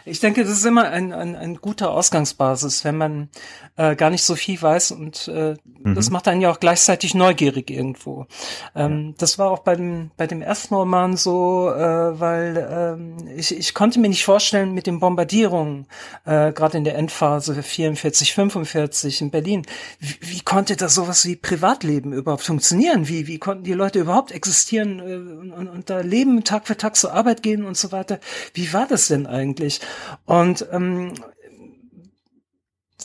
Ich 0.05 0.21
denke, 0.21 0.43
das 0.43 0.53
ist 0.53 0.65
immer 0.65 0.89
ein, 0.89 1.13
ein, 1.13 1.37
ein 1.37 1.57
guter 1.57 1.91
Ausgangsbasis, 1.91 2.85
wenn 2.85 2.97
man 2.97 3.29
äh, 3.77 3.97
gar 3.97 4.11
nicht 4.11 4.23
so 4.23 4.35
viel 4.35 4.61
weiß 4.61 4.93
und 4.93 5.29
äh, 5.29 5.57
mhm. 5.83 5.95
das 5.95 6.11
macht 6.11 6.29
einen 6.29 6.41
ja 6.41 6.51
auch 6.51 6.61
gleichzeitig 6.61 7.15
neugierig 7.15 7.71
irgendwo. 7.71 8.27
Ähm, 8.75 9.09
ja. 9.09 9.15
Das 9.19 9.39
war 9.39 9.51
auch 9.51 9.61
bei 9.61 9.77
dem, 9.77 10.11
bei 10.17 10.27
dem 10.27 10.43
ersten 10.43 10.75
Roman 10.75 11.17
so, 11.17 11.71
äh, 11.71 12.21
weil 12.21 12.69
ähm, 12.71 13.29
ich, 13.37 13.57
ich 13.57 13.75
konnte 13.75 14.01
mir 14.01 14.09
nicht 14.09 14.25
vorstellen, 14.25 14.73
mit 14.73 14.87
den 14.87 15.01
Bombardierungen, 15.01 15.87
äh, 16.25 16.53
gerade 16.53 16.79
in 16.79 16.85
der 16.85 16.97
Endphase 16.97 17.63
44, 17.63 18.35
45 18.35 19.21
in 19.23 19.31
Berlin, 19.31 19.67
wie, 19.99 20.17
wie 20.21 20.41
konnte 20.41 20.77
da 20.77 20.89
sowas 20.89 21.25
wie 21.25 21.37
Privatleben 21.37 22.13
überhaupt 22.13 22.43
funktionieren? 22.43 23.09
Wie, 23.09 23.27
wie 23.27 23.39
konnten 23.39 23.65
die 23.65 23.73
Leute 23.73 24.01
überhaupt 24.01 24.33
existieren 24.33 24.99
äh, 25.01 25.15
und, 25.55 25.69
und 25.69 25.91
da 25.91 26.01
leben, 26.01 26.45
Tag 26.45 26.67
für 26.67 26.77
Tag 26.77 26.97
zur 26.97 27.13
Arbeit 27.13 27.43
gehen 27.43 27.65
und 27.65 27.77
so 27.77 27.93
weiter? 27.93 28.21
Wie 28.55 28.73
war 28.73 28.87
das 28.87 29.09
denn 29.09 29.27
eigentlich? 29.27 29.80
Und 30.25 30.67
ähm, 30.73 31.15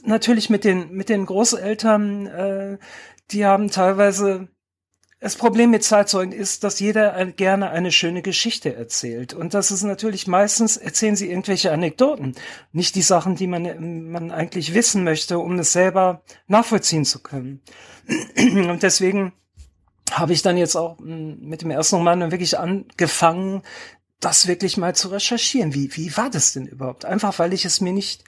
natürlich 0.04 0.50
mit 0.50 0.64
den 0.64 0.92
mit 0.92 1.10
den 1.10 1.26
Großeltern, 1.26 2.28
äh, 2.28 2.78
die 3.32 3.46
haben 3.46 3.72
teilweise 3.72 4.50
das 5.26 5.38
Problem 5.38 5.72
mit 5.72 5.84
Zeitzeugen 5.84 6.32
ist, 6.32 6.64
dass 6.64 6.80
jeder 6.80 7.26
gerne 7.26 7.72
eine 7.72 7.92
schöne 7.92 8.22
Geschichte 8.22 8.76
erzählt. 8.76 9.34
Und 9.34 9.56
das 9.56 9.72
ist 9.72 9.82
natürlich 9.82 10.28
meistens, 10.28 10.78
erzählen 10.78 11.16
sie 11.16 11.32
irgendwelche 11.32 11.72
Anekdoten. 11.72 12.36
Nicht 12.74 12.94
die 12.94 13.02
Sachen, 13.02 13.36
die 13.36 13.48
man, 13.48 14.12
man 14.12 14.30
eigentlich 14.30 14.76
wissen 14.76 15.04
möchte, 15.04 15.40
um 15.40 15.58
es 15.58 15.74
selber 15.74 16.22
nachvollziehen 16.48 17.06
zu 17.06 17.24
können. 17.24 17.62
Und 18.38 18.84
deswegen 18.84 19.34
habe 20.12 20.34
ich 20.34 20.44
dann 20.44 20.58
jetzt 20.58 20.76
auch 20.76 21.00
hm, 21.00 21.40
mit 21.40 21.62
dem 21.62 21.72
ersten 21.72 21.96
Roman 21.96 22.32
wirklich 22.32 22.60
angefangen, 22.60 23.64
das 24.20 24.48
wirklich 24.48 24.78
mal 24.78 24.96
zu 24.96 25.10
recherchieren. 25.10 25.74
Wie, 25.74 25.96
wie 25.96 26.16
war 26.18 26.30
das 26.30 26.54
denn 26.54 26.68
überhaupt? 26.68 27.06
Einfach 27.06 27.38
weil 27.40 27.54
ich 27.54 27.66
es 27.66 27.82
mir 27.82 27.94
nicht 27.94 28.24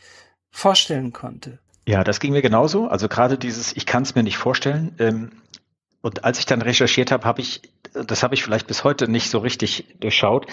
vorstellen 0.52 1.14
konnte. 1.14 1.60
Ja, 1.88 2.04
das 2.04 2.20
ging 2.20 2.34
mir 2.34 2.42
genauso. 2.42 2.88
Also 2.88 3.08
gerade 3.08 3.38
dieses, 3.38 3.76
ich 3.76 3.86
kann 3.86 4.04
es 4.04 4.14
mir 4.14 4.24
nicht 4.24 4.38
vorstellen. 4.38 4.96
Ähm, 5.00 5.32
und 6.02 6.24
als 6.24 6.40
ich 6.40 6.46
dann 6.46 6.62
recherchiert 6.62 7.12
habe, 7.12 7.26
habe 7.26 7.42
ich, 7.42 7.62
das 7.94 8.24
habe 8.24 8.36
ich 8.36 8.44
vielleicht 8.44 8.68
bis 8.68 8.84
heute 8.84 9.08
nicht 9.08 9.30
so 9.30 9.40
richtig 9.40 9.96
durchschaut, 10.00 10.48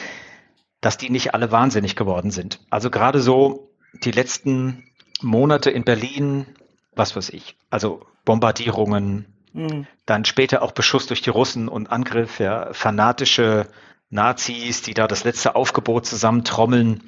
dass 0.81 0.97
die 0.97 1.11
nicht 1.11 1.35
alle 1.35 1.51
wahnsinnig 1.51 1.97
geworden 1.97 2.31
sind. 2.31 2.61
Also 2.71 2.91
gerade 2.91 3.21
so 3.21 3.71
die 4.05 4.11
letzten 4.11 4.85
Monate 5.23 5.71
in 5.71 5.85
Berlin, 5.85 6.47
was 6.95 7.17
weiß 7.17 7.31
ich, 7.31 7.57
also 7.71 8.07
Bombardierungen, 8.25 9.27
mhm. 9.53 9.87
dann 10.07 10.25
später 10.25 10.63
auch 10.63 10.73
Beschuss 10.73 11.07
durch 11.07 11.23
die 11.23 11.31
Russen 11.31 11.69
und 11.69 11.91
Angriff, 11.91 12.39
ja, 12.39 12.73
fanatische 12.73 13.67
Nazis, 14.11 14.83
die 14.83 14.95
da 14.95 15.07
das 15.07 15.25
letzte 15.25 15.57
Aufgebot 15.57 16.07
zusammentrommeln. 16.07 17.03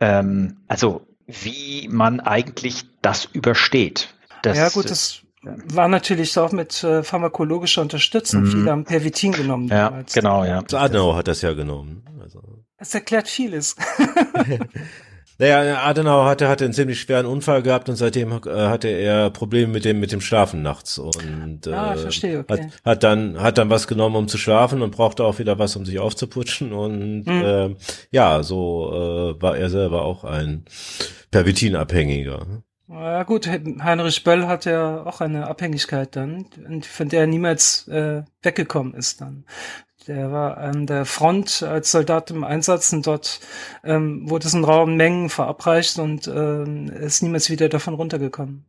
Ähm, 0.00 0.58
also 0.68 1.06
wie 1.26 1.88
man 1.90 2.20
eigentlich 2.20 2.84
das 3.02 3.24
übersteht. 3.24 4.14
Das, 4.42 4.58
ja 4.58 4.68
gut, 4.68 4.90
das 4.90 5.22
war 5.42 5.88
natürlich 5.88 6.38
auch 6.38 6.52
mit 6.52 6.82
äh, 6.84 7.02
pharmakologischer 7.02 7.82
Unterstützung. 7.82 8.42
Mhm. 8.42 8.50
Viele 8.50 8.70
haben 8.70 8.84
Pervitin 8.84 9.32
genommen. 9.32 9.68
Ja, 9.68 9.90
damals. 9.90 10.12
genau, 10.12 10.44
ja. 10.44 10.62
Adenauer 10.72 11.16
hat 11.16 11.28
das 11.28 11.42
ja 11.42 11.52
genommen. 11.52 12.04
Also. 12.20 12.42
Das 12.78 12.94
erklärt 12.94 13.28
vieles. 13.28 13.76
Naja, 15.38 15.82
Adenauer 15.82 16.26
hatte, 16.26 16.48
hatte 16.48 16.64
einen 16.64 16.72
ziemlich 16.72 17.00
schweren 17.00 17.26
Unfall 17.26 17.62
gehabt 17.62 17.88
und 17.88 17.96
seitdem 17.96 18.32
äh, 18.32 18.50
hatte 18.50 18.88
er 18.88 19.30
Probleme 19.30 19.72
mit 19.72 19.84
dem, 19.84 19.98
mit 19.98 20.12
dem 20.12 20.20
Schlafen 20.20 20.62
nachts 20.62 20.98
und 20.98 21.66
äh, 21.66 21.72
ah, 21.72 21.96
verstehe, 21.96 22.40
okay. 22.40 22.52
hat, 22.52 22.84
hat 22.84 23.02
dann, 23.02 23.40
hat 23.40 23.58
dann 23.58 23.68
was 23.68 23.88
genommen, 23.88 24.16
um 24.16 24.28
zu 24.28 24.38
schlafen 24.38 24.80
und 24.82 24.92
brauchte 24.92 25.24
auch 25.24 25.38
wieder 25.38 25.58
was, 25.58 25.74
um 25.74 25.84
sich 25.84 25.98
aufzuputschen 25.98 26.72
und 26.72 27.24
mhm. 27.24 27.42
äh, 27.44 27.74
ja, 28.12 28.42
so 28.42 29.34
äh, 29.38 29.42
war 29.42 29.56
er 29.56 29.70
selber 29.70 30.02
auch 30.02 30.22
ein 30.24 30.64
Pervitinabhängiger. 31.32 32.46
Ja 32.86 33.22
gut, 33.22 33.48
Heinrich 33.48 34.22
Böll 34.24 34.46
hat 34.46 34.66
ja 34.66 35.04
auch 35.04 35.20
eine 35.20 35.46
Abhängigkeit 35.48 36.14
dann, 36.14 36.46
von 36.82 37.08
der 37.08 37.20
er 37.20 37.26
niemals 37.26 37.88
äh, 37.88 38.22
weggekommen 38.42 38.94
ist 38.94 39.20
dann. 39.20 39.46
Der 40.06 40.30
war 40.30 40.58
an 40.58 40.86
der 40.86 41.06
Front 41.06 41.62
als 41.62 41.90
Soldat 41.90 42.30
im 42.30 42.44
Einsatz 42.44 42.92
und 42.92 43.06
dort 43.06 43.40
ähm, 43.84 44.28
wurde 44.28 44.46
es 44.46 44.54
in 44.54 44.64
rauen 44.64 44.96
Mengen 44.96 45.30
verabreicht 45.30 45.98
und 45.98 46.28
ähm, 46.28 46.88
ist 46.88 47.22
niemals 47.22 47.48
wieder 47.48 47.70
davon 47.70 47.94
runtergekommen. 47.94 48.64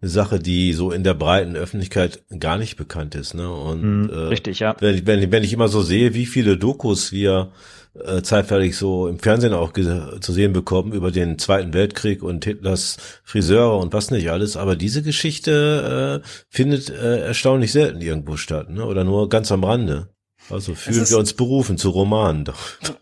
Eine 0.00 0.10
Sache, 0.10 0.40
die 0.40 0.72
so 0.72 0.90
in 0.90 1.04
der 1.04 1.14
breiten 1.14 1.54
Öffentlichkeit 1.54 2.24
gar 2.40 2.58
nicht 2.58 2.76
bekannt 2.76 3.14
ist, 3.14 3.34
ne? 3.34 3.48
Und 3.48 4.06
mm, 4.06 4.10
äh, 4.10 4.14
richtig, 4.14 4.58
ja. 4.58 4.74
Wenn, 4.80 5.06
wenn, 5.06 5.30
wenn 5.30 5.44
ich 5.44 5.52
immer 5.52 5.68
so 5.68 5.82
sehe, 5.82 6.14
wie 6.14 6.26
viele 6.26 6.56
Dokus 6.56 7.12
wir 7.12 7.52
äh, 7.94 8.22
zeitweilig 8.22 8.76
so 8.76 9.06
im 9.06 9.18
Fernsehen 9.18 9.52
auch 9.52 9.72
zu 9.72 10.32
sehen 10.32 10.52
bekommen 10.52 10.92
über 10.92 11.10
den 11.10 11.38
Zweiten 11.38 11.74
Weltkrieg 11.74 12.22
und 12.22 12.44
Hitlers 12.44 12.96
Friseure 13.22 13.78
und 13.78 13.92
was 13.92 14.10
nicht 14.10 14.30
alles. 14.30 14.56
Aber 14.56 14.76
diese 14.76 15.02
Geschichte 15.02 16.22
äh, 16.22 16.28
findet 16.48 16.90
äh, 16.90 17.26
erstaunlich 17.26 17.72
selten 17.72 18.00
irgendwo 18.00 18.36
statt, 18.36 18.70
ne? 18.70 18.84
oder 18.86 19.04
nur 19.04 19.28
ganz 19.28 19.52
am 19.52 19.64
Rande. 19.64 20.08
Also 20.50 20.74
fühlen 20.74 21.08
wir 21.08 21.18
uns 21.18 21.34
berufen 21.34 21.78
zu 21.78 21.90
Romanen. 21.90 22.44
Doch. 22.44 22.58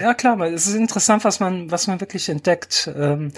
Ja 0.00 0.14
klar, 0.14 0.38
weil 0.38 0.54
es 0.54 0.68
ist 0.68 0.76
interessant, 0.76 1.24
was 1.24 1.40
man, 1.40 1.72
was 1.72 1.88
man 1.88 2.00
wirklich 2.00 2.28
entdeckt. 2.28 2.88
Ähm, 2.96 3.32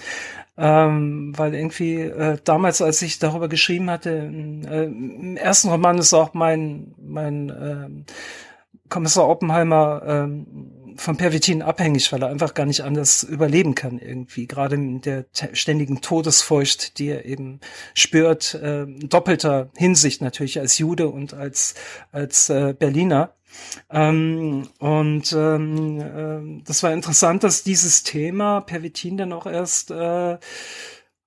ähm, 0.59 1.33
weil 1.35 1.55
irgendwie 1.55 2.03
äh, 2.03 2.37
damals, 2.45 2.83
als 2.83 3.01
ich 3.01 3.19
darüber 3.19 3.49
geschrieben 3.49 3.89
hatte, 3.89 4.11
äh, 4.11 4.85
im 4.85 5.39
ersten 5.39 5.71
Roman 5.71 5.97
ist 5.97 6.13
auch 6.13 6.35
mein, 6.35 6.95
mein 6.99 7.49
äh, 7.49 8.13
Kommissar 8.91 9.27
Oppenheimer 9.27 10.03
ähm, 10.07 10.71
von 10.99 11.17
Pervitin 11.17 11.63
abhängig, 11.63 12.13
weil 12.13 12.23
er 12.23 12.29
einfach 12.29 12.55
gar 12.55 12.67
nicht 12.67 12.83
anders 12.83 13.23
überleben 13.23 13.75
kann 13.75 13.99
irgendwie. 13.99 14.47
Gerade 14.47 14.75
in 14.75 15.01
der 15.01 15.27
ständigen 15.53 16.01
Todesfurcht, 16.01 16.99
die 16.99 17.09
er 17.09 17.25
eben 17.25 17.61
spürt, 17.95 18.55
äh, 18.55 18.87
doppelter 18.87 19.71
Hinsicht 19.77 20.21
natürlich 20.21 20.59
als 20.59 20.79
Jude 20.79 21.09
und 21.09 21.35
als 21.35 21.75
als 22.13 22.51
äh, 22.51 22.75
Berliner. 22.79 23.35
Ähm, 23.91 24.69
und 24.79 25.33
ähm, 25.33 26.01
äh, 26.01 26.63
das 26.65 26.83
war 26.83 26.93
interessant, 26.93 27.45
dass 27.45 27.63
dieses 27.63 28.03
Thema 28.03 28.61
Pervitin 28.61 29.17
dann 29.17 29.33
auch 29.33 29.47
erst 29.47 29.91
äh, 29.91 30.39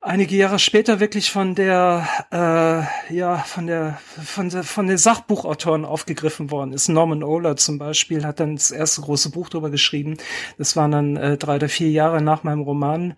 einige 0.02 0.36
Jahre 0.36 0.60
später 0.60 0.99
wirklich 0.99 1.32
von 1.32 1.56
der 1.56 2.08
äh, 2.32 3.16
ja 3.16 3.38
von 3.38 3.68
der 3.68 3.99
von 4.24 4.49
der 4.49 4.64
von 4.64 4.88
den 4.88 4.97
Sachbuchautoren 4.97 5.86
aufgegriffen 5.86 6.52
worden 6.52 6.74
ist. 6.74 6.89
Norman 6.89 7.24
Ohler 7.24 7.56
zum 7.56 7.78
Beispiel 7.78 8.26
hat 8.26 8.39
dann 8.39 8.56
das 8.56 8.72
erste 8.72 9.02
große 9.02 9.30
Buch 9.30 9.49
darüber 9.49 9.70
geschrieben. 9.70 10.18
Das 10.58 10.76
waren 10.76 10.91
dann 10.91 11.16
äh, 11.16 11.38
drei 11.38 11.56
oder 11.56 11.70
vier 11.70 11.91
Jahre 11.91 12.22
nach 12.22 12.43
meinem 12.43 12.62
Roman. 12.62 13.14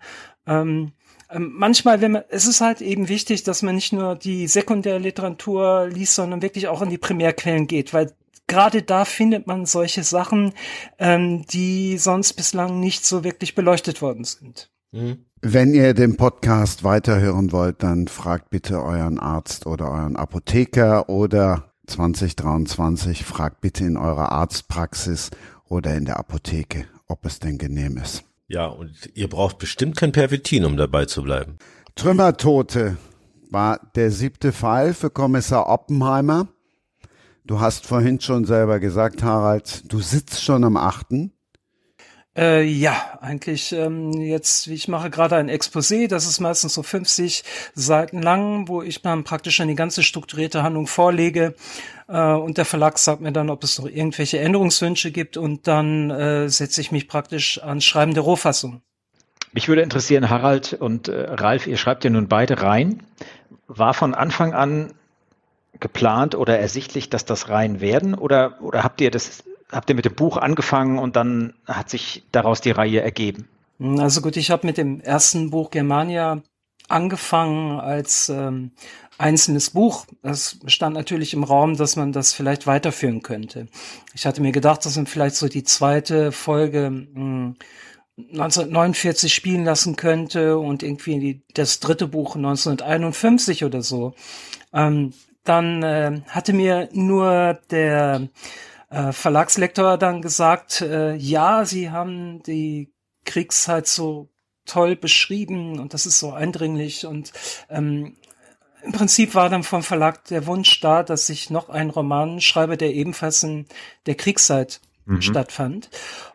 Ähm, 0.46 0.92
ähm, 1.30 1.52
manchmal, 1.56 2.00
wenn 2.00 2.12
man, 2.12 2.24
es 2.28 2.46
ist 2.46 2.60
halt 2.60 2.82
eben 2.82 3.08
wichtig, 3.08 3.42
dass 3.42 3.62
man 3.62 3.74
nicht 3.74 3.92
nur 3.92 4.14
die 4.14 4.46
Sekundärliteratur 4.46 5.88
liest, 5.88 6.14
sondern 6.14 6.42
wirklich 6.42 6.68
auch 6.68 6.82
in 6.82 6.90
die 6.90 6.98
Primärquellen 6.98 7.66
geht, 7.66 7.94
weil 7.94 8.12
gerade 8.46 8.82
da 8.82 9.06
findet 9.06 9.46
man 9.46 9.64
solche 9.64 10.04
Sachen, 10.04 10.52
ähm, 10.98 11.46
die 11.46 11.96
sonst 11.96 12.34
bislang 12.34 12.78
nicht 12.78 13.06
so 13.06 13.24
wirklich 13.24 13.54
beleuchtet 13.54 14.02
worden 14.02 14.24
sind. 14.24 14.70
Mhm. 14.92 15.24
Wenn 15.46 15.74
ihr 15.74 15.92
den 15.92 16.16
Podcast 16.16 16.84
weiterhören 16.84 17.52
wollt, 17.52 17.82
dann 17.82 18.08
fragt 18.08 18.48
bitte 18.48 18.82
euren 18.82 19.18
Arzt 19.18 19.66
oder 19.66 19.90
euren 19.90 20.16
Apotheker 20.16 21.10
oder 21.10 21.74
2023 21.86 23.26
fragt 23.26 23.60
bitte 23.60 23.84
in 23.84 23.98
eurer 23.98 24.32
Arztpraxis 24.32 25.30
oder 25.68 25.94
in 25.96 26.06
der 26.06 26.18
Apotheke, 26.18 26.86
ob 27.08 27.26
es 27.26 27.40
denn 27.40 27.58
genehm 27.58 27.98
ist. 27.98 28.24
Ja, 28.48 28.68
und 28.68 29.10
ihr 29.12 29.28
braucht 29.28 29.58
bestimmt 29.58 29.96
kein 29.98 30.12
Pervitin, 30.12 30.64
um 30.64 30.78
dabei 30.78 31.04
zu 31.04 31.22
bleiben. 31.22 31.58
Trümmertote 31.94 32.96
war 33.50 33.80
der 33.96 34.10
siebte 34.10 34.50
Fall 34.50 34.94
für 34.94 35.10
Kommissar 35.10 35.68
Oppenheimer. 35.68 36.48
Du 37.44 37.60
hast 37.60 37.84
vorhin 37.84 38.18
schon 38.18 38.46
selber 38.46 38.80
gesagt, 38.80 39.22
Harald, 39.22 39.92
du 39.92 40.00
sitzt 40.00 40.42
schon 40.42 40.64
am 40.64 40.78
achten. 40.78 41.34
Äh, 42.36 42.64
ja, 42.64 43.18
eigentlich 43.20 43.72
ähm, 43.72 44.12
jetzt, 44.12 44.66
ich 44.66 44.88
mache 44.88 45.08
gerade 45.08 45.36
ein 45.36 45.48
Exposé, 45.48 46.08
das 46.08 46.26
ist 46.26 46.40
meistens 46.40 46.74
so 46.74 46.82
50 46.82 47.44
Seiten 47.74 48.20
lang, 48.20 48.66
wo 48.66 48.82
ich 48.82 49.02
dann 49.02 49.22
praktisch 49.22 49.60
eine 49.60 49.76
ganze 49.76 50.02
strukturierte 50.02 50.64
Handlung 50.64 50.88
vorlege 50.88 51.54
äh, 52.08 52.32
und 52.32 52.58
der 52.58 52.64
Verlag 52.64 52.98
sagt 52.98 53.20
mir 53.20 53.30
dann, 53.30 53.50
ob 53.50 53.62
es 53.62 53.78
noch 53.78 53.86
irgendwelche 53.86 54.40
Änderungswünsche 54.40 55.12
gibt 55.12 55.36
und 55.36 55.68
dann 55.68 56.10
äh, 56.10 56.48
setze 56.48 56.80
ich 56.80 56.90
mich 56.90 57.06
praktisch 57.06 57.62
ans 57.62 57.84
Schreiben 57.84 58.14
der 58.14 58.24
Rohfassung. 58.24 58.82
Mich 59.52 59.68
würde 59.68 59.82
interessieren, 59.82 60.28
Harald 60.28 60.72
und 60.72 61.06
äh, 61.06 61.12
Ralf, 61.30 61.68
ihr 61.68 61.76
schreibt 61.76 62.02
ja 62.02 62.10
nun 62.10 62.26
beide 62.26 62.60
rein. 62.60 63.04
War 63.68 63.94
von 63.94 64.12
Anfang 64.12 64.54
an 64.54 64.92
geplant 65.78 66.34
oder 66.34 66.58
ersichtlich, 66.58 67.10
dass 67.10 67.24
das 67.24 67.48
rein 67.48 67.80
werden 67.80 68.14
oder, 68.14 68.60
oder 68.60 68.82
habt 68.82 69.00
ihr 69.00 69.12
das 69.12 69.44
habt 69.74 69.90
ihr 69.90 69.96
mit 69.96 70.04
dem 70.04 70.14
Buch 70.14 70.36
angefangen 70.36 70.98
und 70.98 71.16
dann 71.16 71.54
hat 71.66 71.90
sich 71.90 72.24
daraus 72.32 72.60
die 72.60 72.70
Reihe 72.70 73.02
ergeben? 73.02 73.48
Also 73.98 74.20
gut, 74.20 74.36
ich 74.36 74.50
habe 74.50 74.66
mit 74.66 74.78
dem 74.78 75.00
ersten 75.00 75.50
Buch 75.50 75.70
Germania 75.70 76.42
angefangen 76.88 77.80
als 77.80 78.28
ähm, 78.28 78.70
einzelnes 79.18 79.70
Buch. 79.70 80.06
Es 80.22 80.58
stand 80.66 80.94
natürlich 80.94 81.34
im 81.34 81.44
Raum, 81.44 81.76
dass 81.76 81.96
man 81.96 82.12
das 82.12 82.32
vielleicht 82.32 82.66
weiterführen 82.66 83.22
könnte. 83.22 83.68
Ich 84.14 84.26
hatte 84.26 84.42
mir 84.42 84.52
gedacht, 84.52 84.84
dass 84.84 84.96
man 84.96 85.06
vielleicht 85.06 85.36
so 85.36 85.48
die 85.48 85.64
zweite 85.64 86.30
Folge 86.32 86.90
mh, 86.90 87.04
hm, 87.14 87.56
1949 88.16 89.34
spielen 89.34 89.64
lassen 89.64 89.96
könnte 89.96 90.58
und 90.58 90.84
irgendwie 90.84 91.42
das 91.52 91.80
dritte 91.80 92.06
Buch 92.06 92.36
1951 92.36 93.64
oder 93.64 93.82
so. 93.82 94.14
Ähm, 94.72 95.12
dann 95.42 95.82
äh, 95.82 96.20
hatte 96.28 96.52
mir 96.52 96.88
nur 96.92 97.58
der 97.70 98.28
äh, 98.94 99.12
Verlagslektor 99.12 99.98
dann 99.98 100.22
gesagt, 100.22 100.80
äh, 100.80 101.14
ja, 101.16 101.64
sie 101.64 101.90
haben 101.90 102.42
die 102.44 102.92
Kriegszeit 103.24 103.86
so 103.86 104.30
toll 104.66 104.96
beschrieben 104.96 105.80
und 105.80 105.94
das 105.94 106.06
ist 106.06 106.18
so 106.18 106.32
eindringlich 106.32 107.04
und 107.04 107.32
ähm, 107.68 108.16
im 108.82 108.92
Prinzip 108.92 109.34
war 109.34 109.48
dann 109.48 109.62
vom 109.62 109.82
Verlag 109.82 110.24
der 110.26 110.46
Wunsch 110.46 110.80
da, 110.80 111.02
dass 111.02 111.28
ich 111.30 111.50
noch 111.50 111.70
einen 111.70 111.90
Roman 111.90 112.40
schreibe, 112.40 112.76
der 112.76 112.94
ebenfalls 112.94 113.42
in 113.42 113.66
der 114.06 114.14
Kriegszeit 114.14 114.80
mhm. 115.06 115.22
stattfand. 115.22 115.88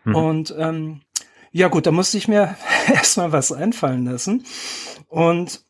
Mhm. 0.03 0.15
Und 0.15 0.55
ähm, 0.57 1.01
ja 1.51 1.67
gut, 1.67 1.85
da 1.85 1.91
musste 1.91 2.17
ich 2.17 2.27
mir 2.27 2.55
erstmal 2.87 3.31
was 3.31 3.51
einfallen 3.51 4.05
lassen. 4.05 4.45
Und 5.07 5.63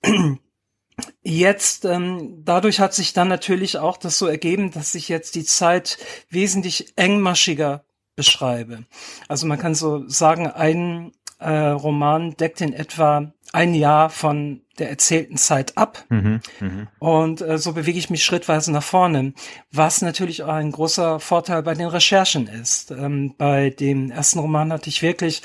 jetzt, 1.21 1.85
ähm, 1.85 2.43
dadurch 2.43 2.79
hat 2.79 2.93
sich 2.93 3.13
dann 3.13 3.27
natürlich 3.27 3.77
auch 3.77 3.97
das 3.97 4.17
so 4.17 4.27
ergeben, 4.27 4.71
dass 4.71 4.95
ich 4.95 5.09
jetzt 5.09 5.35
die 5.35 5.43
Zeit 5.43 5.97
wesentlich 6.29 6.93
engmaschiger 6.95 7.83
beschreibe. 8.15 8.85
Also 9.27 9.47
man 9.47 9.59
kann 9.59 9.75
so 9.75 10.07
sagen, 10.07 10.47
ein 10.47 11.11
äh, 11.39 11.51
Roman 11.51 12.35
deckt 12.35 12.61
in 12.61 12.73
etwa 12.73 13.31
ein 13.53 13.73
Jahr 13.73 14.09
von 14.09 14.61
der 14.77 14.89
erzählten 14.89 15.37
Zeit 15.37 15.77
ab. 15.77 16.05
Mhm, 16.09 16.41
mh. 16.59 16.87
Und 16.99 17.41
äh, 17.41 17.57
so 17.57 17.73
bewege 17.73 17.97
ich 17.97 18.09
mich 18.09 18.23
schrittweise 18.23 18.71
nach 18.71 18.83
vorne, 18.83 19.33
was 19.71 20.01
natürlich 20.01 20.43
auch 20.43 20.49
ein 20.49 20.71
großer 20.71 21.19
Vorteil 21.19 21.63
bei 21.63 21.73
den 21.73 21.87
Recherchen 21.87 22.47
ist. 22.47 22.91
Ähm, 22.91 23.35
bei 23.37 23.69
dem 23.71 24.11
ersten 24.11 24.39
Roman 24.39 24.71
hatte 24.71 24.89
ich 24.89 25.01
wirklich 25.01 25.41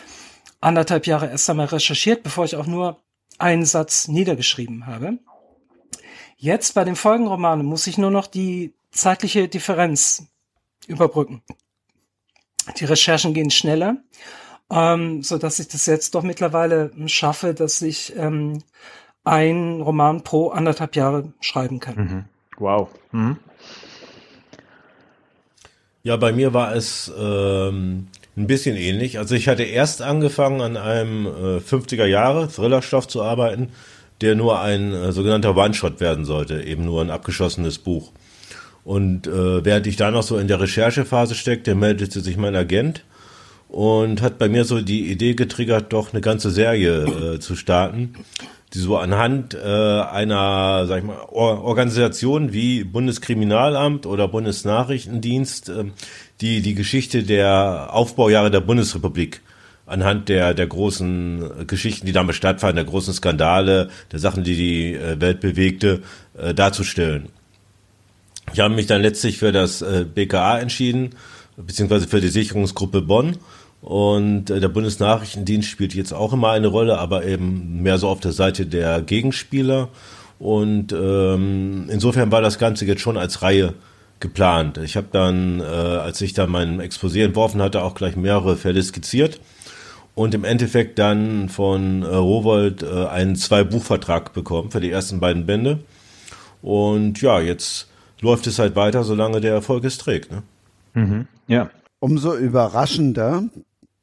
anderthalb 0.60 1.06
Jahre 1.06 1.30
erst 1.30 1.48
einmal 1.48 1.66
recherchiert, 1.66 2.22
bevor 2.22 2.44
ich 2.44 2.56
auch 2.56 2.66
nur 2.66 3.02
einen 3.38 3.64
Satz 3.64 4.08
niedergeschrieben 4.08 4.86
habe. 4.86 5.18
Jetzt 6.36 6.74
bei 6.74 6.84
den 6.84 6.96
Folgenromanen 6.96 7.64
muss 7.64 7.86
ich 7.86 7.98
nur 7.98 8.10
noch 8.10 8.26
die 8.26 8.74
zeitliche 8.90 9.48
Differenz 9.48 10.26
überbrücken. 10.86 11.42
Die 12.78 12.84
Recherchen 12.84 13.34
gehen 13.34 13.50
schneller 13.50 13.96
ähm, 14.70 15.22
so 15.22 15.38
dass 15.38 15.58
ich 15.58 15.68
das 15.68 15.86
jetzt 15.86 16.14
doch 16.14 16.22
mittlerweile 16.22 16.90
schaffe, 17.06 17.54
dass 17.54 17.82
ich 17.82 18.14
ähm, 18.16 18.62
ein 19.24 19.80
Roman 19.80 20.22
pro 20.22 20.50
anderthalb 20.50 20.96
Jahre 20.96 21.32
schreiben 21.40 21.80
kann. 21.80 21.96
Mhm. 21.96 22.24
Wow. 22.58 22.88
Mhm. 23.12 23.38
Ja, 26.02 26.16
bei 26.16 26.32
mir 26.32 26.52
war 26.52 26.74
es 26.74 27.10
ähm, 27.16 28.08
ein 28.36 28.46
bisschen 28.46 28.76
ähnlich. 28.76 29.18
Also 29.18 29.34
ich 29.34 29.48
hatte 29.48 29.62
erst 29.62 30.02
angefangen, 30.02 30.60
an 30.60 30.76
einem 30.76 31.26
äh, 31.26 31.58
50er 31.58 32.04
Jahre 32.04 32.48
Thrillerstoff 32.48 33.08
zu 33.08 33.22
arbeiten, 33.22 33.70
der 34.20 34.34
nur 34.34 34.60
ein 34.60 34.92
äh, 34.92 35.12
sogenannter 35.12 35.56
One-Shot 35.56 36.00
werden 36.00 36.24
sollte, 36.24 36.62
eben 36.62 36.84
nur 36.84 37.02
ein 37.02 37.10
abgeschlossenes 37.10 37.78
Buch. 37.78 38.12
Und 38.84 39.26
äh, 39.26 39.64
während 39.64 39.86
ich 39.86 39.96
da 39.96 40.10
noch 40.10 40.22
so 40.22 40.38
in 40.38 40.48
der 40.48 40.60
Recherchephase 40.60 41.34
steckte, 41.34 41.74
meldete 41.74 42.20
sich 42.20 42.36
mein 42.36 42.54
Agent 42.54 43.04
und 43.68 44.22
hat 44.22 44.38
bei 44.38 44.48
mir 44.48 44.64
so 44.64 44.80
die 44.80 45.10
Idee 45.10 45.34
getriggert, 45.34 45.92
doch 45.92 46.12
eine 46.12 46.20
ganze 46.20 46.50
Serie 46.50 47.04
äh, 47.04 47.40
zu 47.40 47.56
starten, 47.56 48.14
die 48.74 48.78
so 48.78 48.98
anhand 48.98 49.54
äh, 49.54 49.58
einer, 49.58 50.86
sag 50.86 50.98
ich 50.98 51.04
mal, 51.04 51.18
Or 51.28 51.64
Organisation 51.64 52.52
wie 52.52 52.84
Bundeskriminalamt 52.84 54.04
oder 54.04 54.28
Bundesnachrichtendienst, 54.28 55.70
äh, 55.70 55.84
die 56.40 56.60
die 56.60 56.74
Geschichte 56.74 57.22
der 57.22 57.88
Aufbaujahre 57.92 58.50
der 58.50 58.60
Bundesrepublik 58.60 59.40
anhand 59.86 60.28
der, 60.28 60.54
der 60.54 60.66
großen 60.66 61.66
Geschichten, 61.66 62.06
die 62.06 62.12
damit 62.12 62.34
stattfanden, 62.34 62.76
der 62.76 62.84
großen 62.84 63.12
Skandale, 63.14 63.90
der 64.12 64.18
Sachen, 64.18 64.44
die 64.44 64.56
die 64.56 64.94
äh, 64.94 65.20
Welt 65.20 65.40
bewegte, 65.40 66.02
äh, 66.38 66.54
darzustellen. 66.54 67.28
Ich 68.52 68.60
habe 68.60 68.74
mich 68.74 68.86
dann 68.86 69.02
letztlich 69.02 69.38
für 69.38 69.52
das 69.52 69.82
äh, 69.82 70.04
BKA 70.04 70.58
entschieden, 70.58 71.10
beziehungsweise 71.56 72.08
für 72.08 72.20
die 72.20 72.28
Sicherungsgruppe 72.28 73.02
Bonn 73.02 73.38
und 73.80 74.48
äh, 74.48 74.60
der 74.60 74.68
Bundesnachrichtendienst 74.68 75.68
spielt 75.68 75.94
jetzt 75.94 76.12
auch 76.12 76.32
immer 76.32 76.52
eine 76.52 76.68
Rolle, 76.68 76.98
aber 76.98 77.24
eben 77.26 77.82
mehr 77.82 77.98
so 77.98 78.08
auf 78.08 78.20
der 78.20 78.32
Seite 78.32 78.66
der 78.66 79.02
Gegenspieler. 79.02 79.88
Und 80.38 80.92
ähm, 80.92 81.86
insofern 81.90 82.32
war 82.32 82.40
das 82.40 82.58
Ganze 82.58 82.86
jetzt 82.86 83.02
schon 83.02 83.16
als 83.16 83.42
Reihe 83.42 83.74
geplant. 84.20 84.78
Ich 84.78 84.96
habe 84.96 85.08
dann, 85.12 85.60
äh, 85.60 85.64
als 85.64 86.20
ich 86.22 86.32
da 86.32 86.46
mein 86.46 86.80
Exposé 86.80 87.24
entworfen 87.24 87.60
hatte, 87.60 87.82
auch 87.82 87.94
gleich 87.94 88.16
mehrere 88.16 88.56
Fälle 88.56 88.82
skizziert 88.82 89.38
und 90.14 90.34
im 90.34 90.44
Endeffekt 90.44 90.98
dann 90.98 91.48
von 91.48 92.02
äh, 92.02 92.06
Rowold 92.06 92.82
äh, 92.82 93.06
einen 93.06 93.36
Zwei-Buchvertrag 93.36 94.32
bekommen 94.32 94.70
für 94.70 94.80
die 94.80 94.90
ersten 94.90 95.20
beiden 95.20 95.46
Bände. 95.46 95.80
Und 96.62 97.20
ja, 97.20 97.40
jetzt 97.40 97.88
läuft 98.20 98.46
es 98.46 98.58
halt 98.58 98.76
weiter, 98.76 99.04
solange 99.04 99.40
der 99.40 99.52
Erfolg 99.52 99.84
es 99.84 99.98
trägt. 99.98 100.30
Ne? 100.30 100.42
Mhm. 100.94 101.26
Ja. 101.46 101.70
Umso 101.98 102.34
überraschender, 102.36 103.44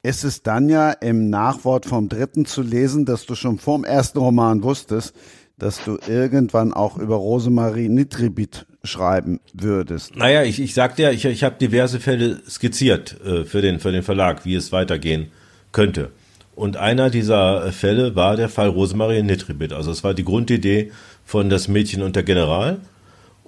ist 0.02 0.24
es 0.24 0.42
dann 0.42 0.68
ja 0.68 0.90
im 0.90 1.30
Nachwort 1.30 1.86
vom 1.86 2.08
dritten 2.08 2.44
zu 2.44 2.62
lesen, 2.62 3.04
dass 3.04 3.24
du 3.24 3.34
schon 3.34 3.58
vorm 3.58 3.84
ersten 3.84 4.18
Roman 4.18 4.62
wusstest, 4.62 5.14
dass 5.58 5.84
du 5.84 5.98
irgendwann 6.08 6.72
auch 6.72 6.98
über 6.98 7.16
Rosemarie 7.16 7.88
Nitribit 7.88 8.66
schreiben 8.82 9.38
würdest. 9.52 10.16
Naja, 10.16 10.42
ich, 10.42 10.60
ich 10.60 10.74
sagte 10.74 11.02
ja, 11.02 11.10
ich, 11.12 11.24
ich 11.24 11.44
habe 11.44 11.56
diverse 11.60 12.00
Fälle 12.00 12.42
skizziert 12.48 13.20
äh, 13.24 13.44
für, 13.44 13.62
den, 13.62 13.78
für 13.78 13.92
den 13.92 14.02
Verlag, 14.02 14.44
wie 14.44 14.56
es 14.56 14.72
weitergehen 14.72 15.30
könnte. 15.72 16.10
Und 16.54 16.76
einer 16.76 17.10
dieser 17.10 17.72
Fälle 17.72 18.14
war 18.14 18.36
der 18.36 18.48
Fall 18.48 18.68
Rosemarie 18.68 19.22
Nitribit. 19.22 19.72
Also 19.72 19.90
es 19.90 20.04
war 20.04 20.14
die 20.14 20.24
Grundidee 20.24 20.92
von 21.24 21.48
Das 21.48 21.68
Mädchen 21.68 22.02
und 22.02 22.14
der 22.14 22.22
General. 22.22 22.78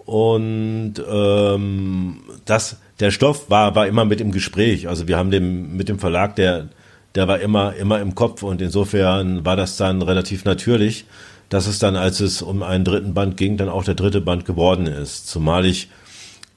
Und 0.06 0.94
ähm, 1.06 2.20
das 2.44 2.78
der 3.00 3.10
Stoff 3.10 3.50
war, 3.50 3.74
war 3.74 3.86
immer 3.86 4.04
mit 4.04 4.20
im 4.20 4.32
Gespräch. 4.32 4.88
Also 4.88 5.08
wir 5.08 5.16
haben 5.16 5.30
dem, 5.30 5.76
mit 5.76 5.88
dem 5.88 5.98
Verlag, 5.98 6.36
der, 6.36 6.68
der 7.14 7.28
war 7.28 7.40
immer, 7.40 7.74
immer 7.74 8.00
im 8.00 8.14
Kopf 8.14 8.42
und 8.42 8.60
insofern 8.62 9.44
war 9.44 9.56
das 9.56 9.76
dann 9.76 10.02
relativ 10.02 10.44
natürlich, 10.44 11.04
dass 11.48 11.66
es 11.66 11.78
dann, 11.78 11.96
als 11.96 12.20
es 12.20 12.42
um 12.42 12.62
einen 12.62 12.84
dritten 12.84 13.14
Band 13.14 13.36
ging, 13.36 13.56
dann 13.56 13.68
auch 13.68 13.84
der 13.84 13.94
dritte 13.94 14.20
Band 14.20 14.44
geworden 14.44 14.86
ist. 14.86 15.28
Zumal 15.28 15.66
ich 15.66 15.88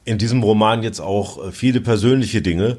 in 0.06 0.18
diesem 0.18 0.44
Roman 0.44 0.84
jetzt 0.84 1.00
auch 1.00 1.52
viele 1.52 1.82
persönliche 1.82 2.42
Dinge 2.42 2.78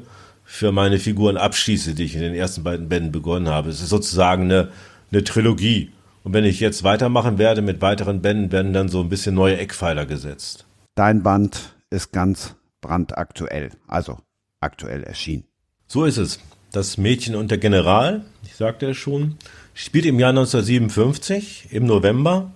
für 0.51 0.71
meine 0.71 0.97
Figuren 0.97 1.37
abschließe, 1.37 1.93
die 1.93 2.05
ich 2.05 2.15
in 2.15 2.21
den 2.21 2.33
ersten 2.33 2.63
beiden 2.63 2.89
Bänden 2.89 3.11
begonnen 3.11 3.47
habe. 3.47 3.69
Es 3.69 3.81
ist 3.81 3.89
sozusagen 3.89 4.45
eine, 4.45 4.69
eine 5.11 5.23
Trilogie. 5.23 5.91
Und 6.23 6.33
wenn 6.33 6.43
ich 6.43 6.59
jetzt 6.59 6.83
weitermachen 6.83 7.37
werde 7.37 7.61
mit 7.61 7.81
weiteren 7.81 8.23
Bänden, 8.23 8.51
werden 8.51 8.73
dann 8.73 8.89
so 8.89 8.99
ein 9.01 9.09
bisschen 9.09 9.35
neue 9.35 9.57
Eckpfeiler 9.57 10.07
gesetzt. 10.07 10.65
Dein 10.95 11.21
Band 11.21 11.75
ist 11.91 12.11
ganz 12.11 12.55
brandaktuell, 12.81 13.69
also 13.87 14.17
aktuell 14.59 15.03
erschienen. 15.03 15.43
So 15.85 16.03
ist 16.03 16.17
es. 16.17 16.39
Das 16.71 16.97
Mädchen 16.97 17.35
und 17.35 17.51
der 17.51 17.59
General, 17.59 18.25
ich 18.43 18.55
sagte 18.55 18.89
es 18.89 18.97
schon, 18.97 19.35
spielt 19.75 20.07
im 20.07 20.19
Jahr 20.19 20.31
1957 20.31 21.67
im 21.69 21.85
November 21.85 22.51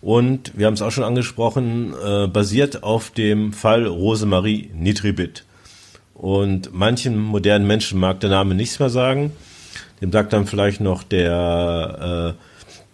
und 0.00 0.56
wir 0.56 0.66
haben 0.66 0.74
es 0.74 0.82
auch 0.82 0.92
schon 0.92 1.04
angesprochen, 1.04 1.92
äh, 1.92 2.28
basiert 2.28 2.84
auf 2.84 3.10
dem 3.10 3.52
Fall 3.52 3.84
Rosemarie 3.84 4.70
Nitribit. 4.74 5.44
Und 6.16 6.72
manchen 6.72 7.18
modernen 7.18 7.66
Menschen 7.66 8.00
mag 8.00 8.20
der 8.20 8.30
Name 8.30 8.54
nichts 8.54 8.78
mehr 8.78 8.88
sagen. 8.88 9.32
Dem 10.00 10.12
sagt 10.12 10.32
dann 10.32 10.46
vielleicht 10.46 10.80
noch 10.80 11.02
der 11.02 12.34
äh, 12.34 12.42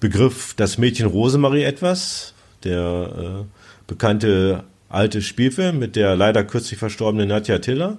Begriff 0.00 0.54
das 0.56 0.78
Mädchen 0.78 1.06
Rosemarie 1.06 1.62
etwas. 1.62 2.34
Der 2.64 3.44
äh, 3.44 3.44
bekannte 3.86 4.64
alte 4.88 5.22
Spielfilm 5.22 5.78
mit 5.78 5.94
der 5.94 6.16
leider 6.16 6.42
kürzlich 6.42 6.78
verstorbenen 6.78 7.28
Nadja 7.28 7.58
Tiller. 7.58 7.98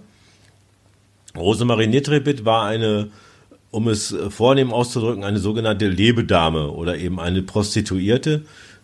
Rosemarie 1.38 1.88
Netrebit 1.88 2.44
war 2.44 2.66
eine, 2.66 3.10
um 3.72 3.88
es 3.88 4.16
vornehm 4.30 4.74
auszudrücken, 4.74 5.24
eine 5.24 5.40
sogenannte 5.40 5.88
Lebedame 5.88 6.70
oder 6.70 6.98
eben 6.98 7.20
eine 7.20 7.42
Prostituierte, 7.42 8.44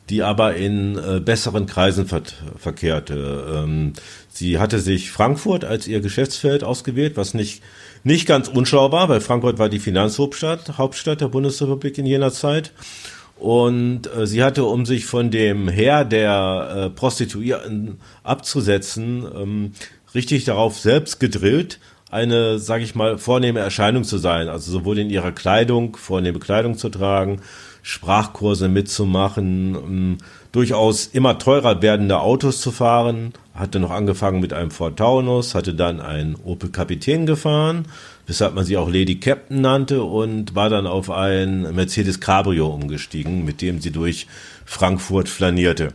die 0.09 0.23
aber 0.23 0.55
in 0.55 0.97
äh, 0.97 1.19
besseren 1.19 1.65
Kreisen 1.65 2.07
ver 2.07 2.23
verkehrte. 2.57 3.63
Ähm, 3.63 3.93
sie 4.29 4.59
hatte 4.59 4.79
sich 4.79 5.11
Frankfurt 5.11 5.63
als 5.63 5.87
ihr 5.87 6.01
Geschäftsfeld 6.01 6.63
ausgewählt, 6.63 7.15
was 7.15 7.33
nicht, 7.33 7.61
nicht 8.03 8.27
ganz 8.27 8.47
unschlau 8.47 8.91
war, 8.91 9.09
weil 9.09 9.21
Frankfurt 9.21 9.59
war 9.59 9.69
die 9.69 9.79
Finanzhauptstadt 9.79 10.77
Hauptstadt 10.77 11.21
der 11.21 11.27
Bundesrepublik 11.27 11.97
in 11.97 12.05
jener 12.05 12.31
Zeit. 12.31 12.71
Und 13.37 14.13
äh, 14.13 14.27
sie 14.27 14.43
hatte, 14.43 14.65
um 14.65 14.85
sich 14.85 15.05
von 15.05 15.31
dem 15.31 15.69
Heer 15.69 16.03
der 16.03 16.73
äh, 16.75 16.89
Prostituierten 16.89 17.99
abzusetzen, 18.23 19.25
ähm, 19.33 19.71
richtig 20.13 20.43
darauf 20.43 20.77
selbst 20.77 21.19
gedrillt, 21.19 21.79
eine, 22.11 22.59
sage 22.59 22.83
ich 22.83 22.95
mal, 22.95 23.17
vornehme 23.17 23.59
Erscheinung 23.59 24.03
zu 24.03 24.17
sein. 24.17 24.49
Also 24.49 24.71
sowohl 24.71 24.99
in 24.99 25.09
ihrer 25.09 25.31
Kleidung, 25.31 25.95
vornehme 25.95 26.39
Kleidung 26.39 26.77
zu 26.77 26.89
tragen, 26.89 27.41
Sprachkurse 27.81 28.67
mitzumachen, 28.67 29.75
ähm, 29.75 30.17
durchaus 30.51 31.07
immer 31.07 31.37
teurer 31.37 31.81
werdende 31.81 32.19
Autos 32.19 32.61
zu 32.61 32.71
fahren, 32.71 33.33
hatte 33.53 33.79
noch 33.79 33.91
angefangen 33.91 34.39
mit 34.39 34.53
einem 34.53 34.71
Ford 34.71 34.97
Taunus, 34.97 35.53
hatte 35.53 35.73
dann 35.73 35.99
einen 35.99 36.35
Opel 36.35 36.69
Kapitän 36.69 37.25
gefahren, 37.25 37.85
weshalb 38.25 38.55
man 38.55 38.65
sie 38.65 38.77
auch 38.77 38.89
Lady 38.89 39.19
Captain 39.19 39.61
nannte 39.61 40.03
und 40.03 40.55
war 40.55 40.69
dann 40.69 40.87
auf 40.87 41.09
ein 41.09 41.73
Mercedes 41.75 42.19
Cabrio 42.19 42.67
umgestiegen, 42.67 43.45
mit 43.45 43.61
dem 43.61 43.81
sie 43.81 43.91
durch 43.91 44.27
Frankfurt 44.65 45.29
flanierte. 45.29 45.93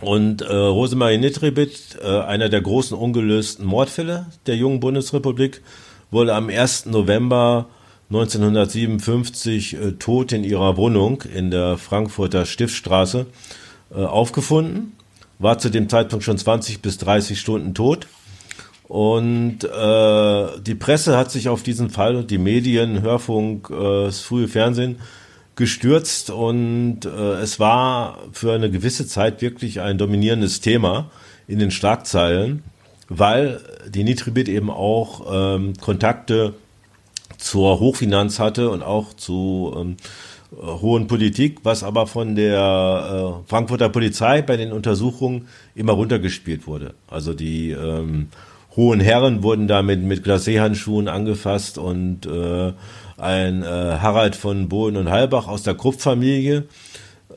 Und 0.00 0.42
äh, 0.42 0.54
Rosemarie 0.54 1.18
Nitribit, 1.18 1.98
äh, 2.02 2.06
einer 2.06 2.48
der 2.48 2.60
großen 2.60 2.96
ungelösten 2.96 3.64
Mordfälle 3.64 4.26
der 4.46 4.56
jungen 4.56 4.80
Bundesrepublik, 4.80 5.62
wurde 6.10 6.34
am 6.34 6.48
1. 6.48 6.86
November 6.86 7.66
1957 8.14 9.74
äh, 9.74 9.92
tot 9.92 10.30
in 10.30 10.44
ihrer 10.44 10.76
Wohnung 10.76 11.22
in 11.22 11.50
der 11.50 11.76
Frankfurter 11.76 12.46
Stiftstraße 12.46 13.26
äh, 13.92 13.96
aufgefunden, 13.96 14.92
war 15.40 15.58
zu 15.58 15.68
dem 15.68 15.88
Zeitpunkt 15.88 16.24
schon 16.24 16.38
20 16.38 16.80
bis 16.80 16.98
30 16.98 17.40
Stunden 17.40 17.74
tot. 17.74 18.06
Und 18.86 19.64
äh, 19.64 20.60
die 20.60 20.76
Presse 20.76 21.16
hat 21.16 21.32
sich 21.32 21.48
auf 21.48 21.64
diesen 21.64 21.90
Fall, 21.90 22.22
die 22.22 22.38
Medien, 22.38 23.02
Hörfunk, 23.02 23.70
äh, 23.70 24.04
das 24.04 24.20
frühe 24.20 24.46
Fernsehen 24.46 25.00
gestürzt 25.56 26.30
und 26.30 27.04
es 27.04 27.60
war 27.60 28.18
für 28.32 28.52
eine 28.54 28.72
gewisse 28.72 29.06
Zeit 29.06 29.40
wirklich 29.40 29.80
ein 29.80 29.98
dominierendes 29.98 30.60
Thema 30.60 31.12
in 31.46 31.60
den 31.60 31.70
Schlagzeilen, 31.70 32.64
weil 33.08 33.60
die 33.88 34.02
Nitribit 34.02 34.48
eben 34.48 34.68
auch 34.68 35.54
ähm, 35.54 35.74
Kontakte 35.80 36.54
zur 37.38 37.80
Hochfinanz 37.80 38.38
hatte 38.38 38.70
und 38.70 38.82
auch 38.82 39.14
zu 39.14 39.74
ähm, 39.76 39.96
hohen 40.60 41.06
Politik, 41.06 41.60
was 41.62 41.82
aber 41.82 42.06
von 42.06 42.36
der 42.36 43.42
äh, 43.44 43.48
Frankfurter 43.48 43.88
Polizei 43.88 44.42
bei 44.42 44.56
den 44.56 44.72
Untersuchungen 44.72 45.48
immer 45.74 45.92
runtergespielt 45.92 46.66
wurde. 46.66 46.94
Also 47.08 47.34
die 47.34 47.70
ähm, 47.70 48.28
hohen 48.76 49.00
Herren 49.00 49.42
wurden 49.42 49.68
damit 49.68 50.02
mit 50.02 50.24
Glacé-Handschuhen 50.24 51.08
angefasst 51.08 51.78
und 51.78 52.26
äh, 52.26 52.72
ein 53.16 53.62
äh, 53.62 53.66
Harald 53.66 54.36
von 54.36 54.68
Bohlen 54.68 54.96
und 54.96 55.10
Halbach 55.10 55.46
aus 55.46 55.62
der 55.62 55.74
Krupp-Familie 55.74 56.64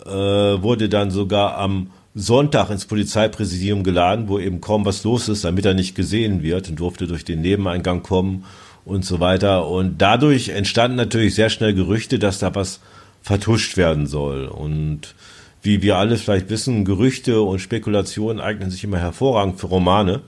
äh, 0.06 0.10
wurde 0.10 0.90
dann 0.90 1.12
sogar 1.12 1.58
am 1.58 1.92
Sonntag 2.16 2.72
ins 2.72 2.86
Polizeipräsidium 2.86 3.84
geladen, 3.84 4.28
wo 4.28 4.40
eben 4.40 4.60
kaum 4.60 4.86
was 4.86 5.04
los 5.04 5.30
ist, 5.30 5.44
damit 5.44 5.66
er 5.66 5.76
nicht 5.76 5.94
gesehen 5.94 6.42
wird 6.42 6.68
und 6.68 6.80
durfte 6.80 7.06
durch 7.06 7.26
den 7.26 7.42
Nebeneingang 7.42 8.02
kommen 8.02 8.46
und 8.88 9.04
so 9.06 9.20
weiter. 9.20 9.68
Und 9.68 10.02
dadurch 10.02 10.50
entstanden 10.50 10.98
natürlich 10.98 11.36
sehr 11.36 11.50
schnell 11.50 11.74
Gerüchte, 11.74 12.20
dass 12.20 12.40
da 12.40 12.56
was 12.56 12.80
vertuscht 13.22 13.76
werden 13.76 14.08
soll. 14.08 14.46
Und 14.46 15.14
wie 15.62 15.82
wir 15.82 15.98
alle 15.98 16.18
vielleicht 16.18 16.50
wissen, 16.50 16.86
Gerüchte 16.86 17.42
und 17.42 17.60
Spekulationen 17.60 18.40
eignen 18.40 18.72
sich 18.72 18.84
immer 18.84 19.00
hervorragend 19.00 19.60
für 19.60 19.68
Romane. 19.68 20.22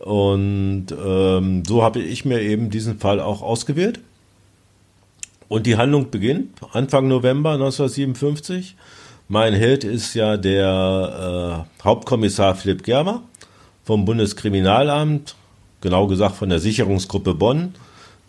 Und 0.00 0.86
ähm, 0.90 1.64
so 1.64 1.82
habe 1.82 2.00
ich 2.00 2.24
mir 2.24 2.40
eben 2.42 2.68
diesen 2.68 2.98
Fall 2.98 3.20
auch 3.20 3.40
ausgewählt. 3.40 4.00
Und 5.48 5.66
die 5.66 5.76
Handlung 5.76 6.10
beginnt 6.10 6.50
Anfang 6.72 7.08
November 7.08 7.52
1957. 7.52 8.76
Mein 9.28 9.54
Held 9.54 9.84
ist 9.84 10.14
ja 10.14 10.36
der 10.36 11.64
äh, 11.80 11.84
Hauptkommissar 11.84 12.54
Philipp 12.54 12.82
Gerber 12.82 13.22
vom 13.84 14.04
Bundeskriminalamt, 14.04 15.36
genau 15.82 16.06
gesagt 16.06 16.36
von 16.36 16.48
der 16.48 16.60
Sicherungsgruppe 16.60 17.34
Bonn, 17.34 17.74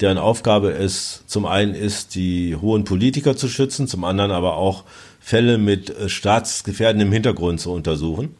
deren 0.01 0.17
Aufgabe 0.17 0.73
es 0.73 1.23
zum 1.27 1.45
einen 1.45 1.75
ist, 1.75 2.15
die 2.15 2.57
hohen 2.57 2.83
Politiker 2.83 3.37
zu 3.37 3.47
schützen, 3.47 3.87
zum 3.87 4.03
anderen 4.03 4.31
aber 4.31 4.57
auch 4.57 4.83
Fälle 5.21 5.57
mit 5.57 5.89
äh, 5.89 6.09
staatsgefährdendem 6.09 7.13
Hintergrund 7.13 7.61
zu 7.61 7.71
untersuchen. 7.71 8.35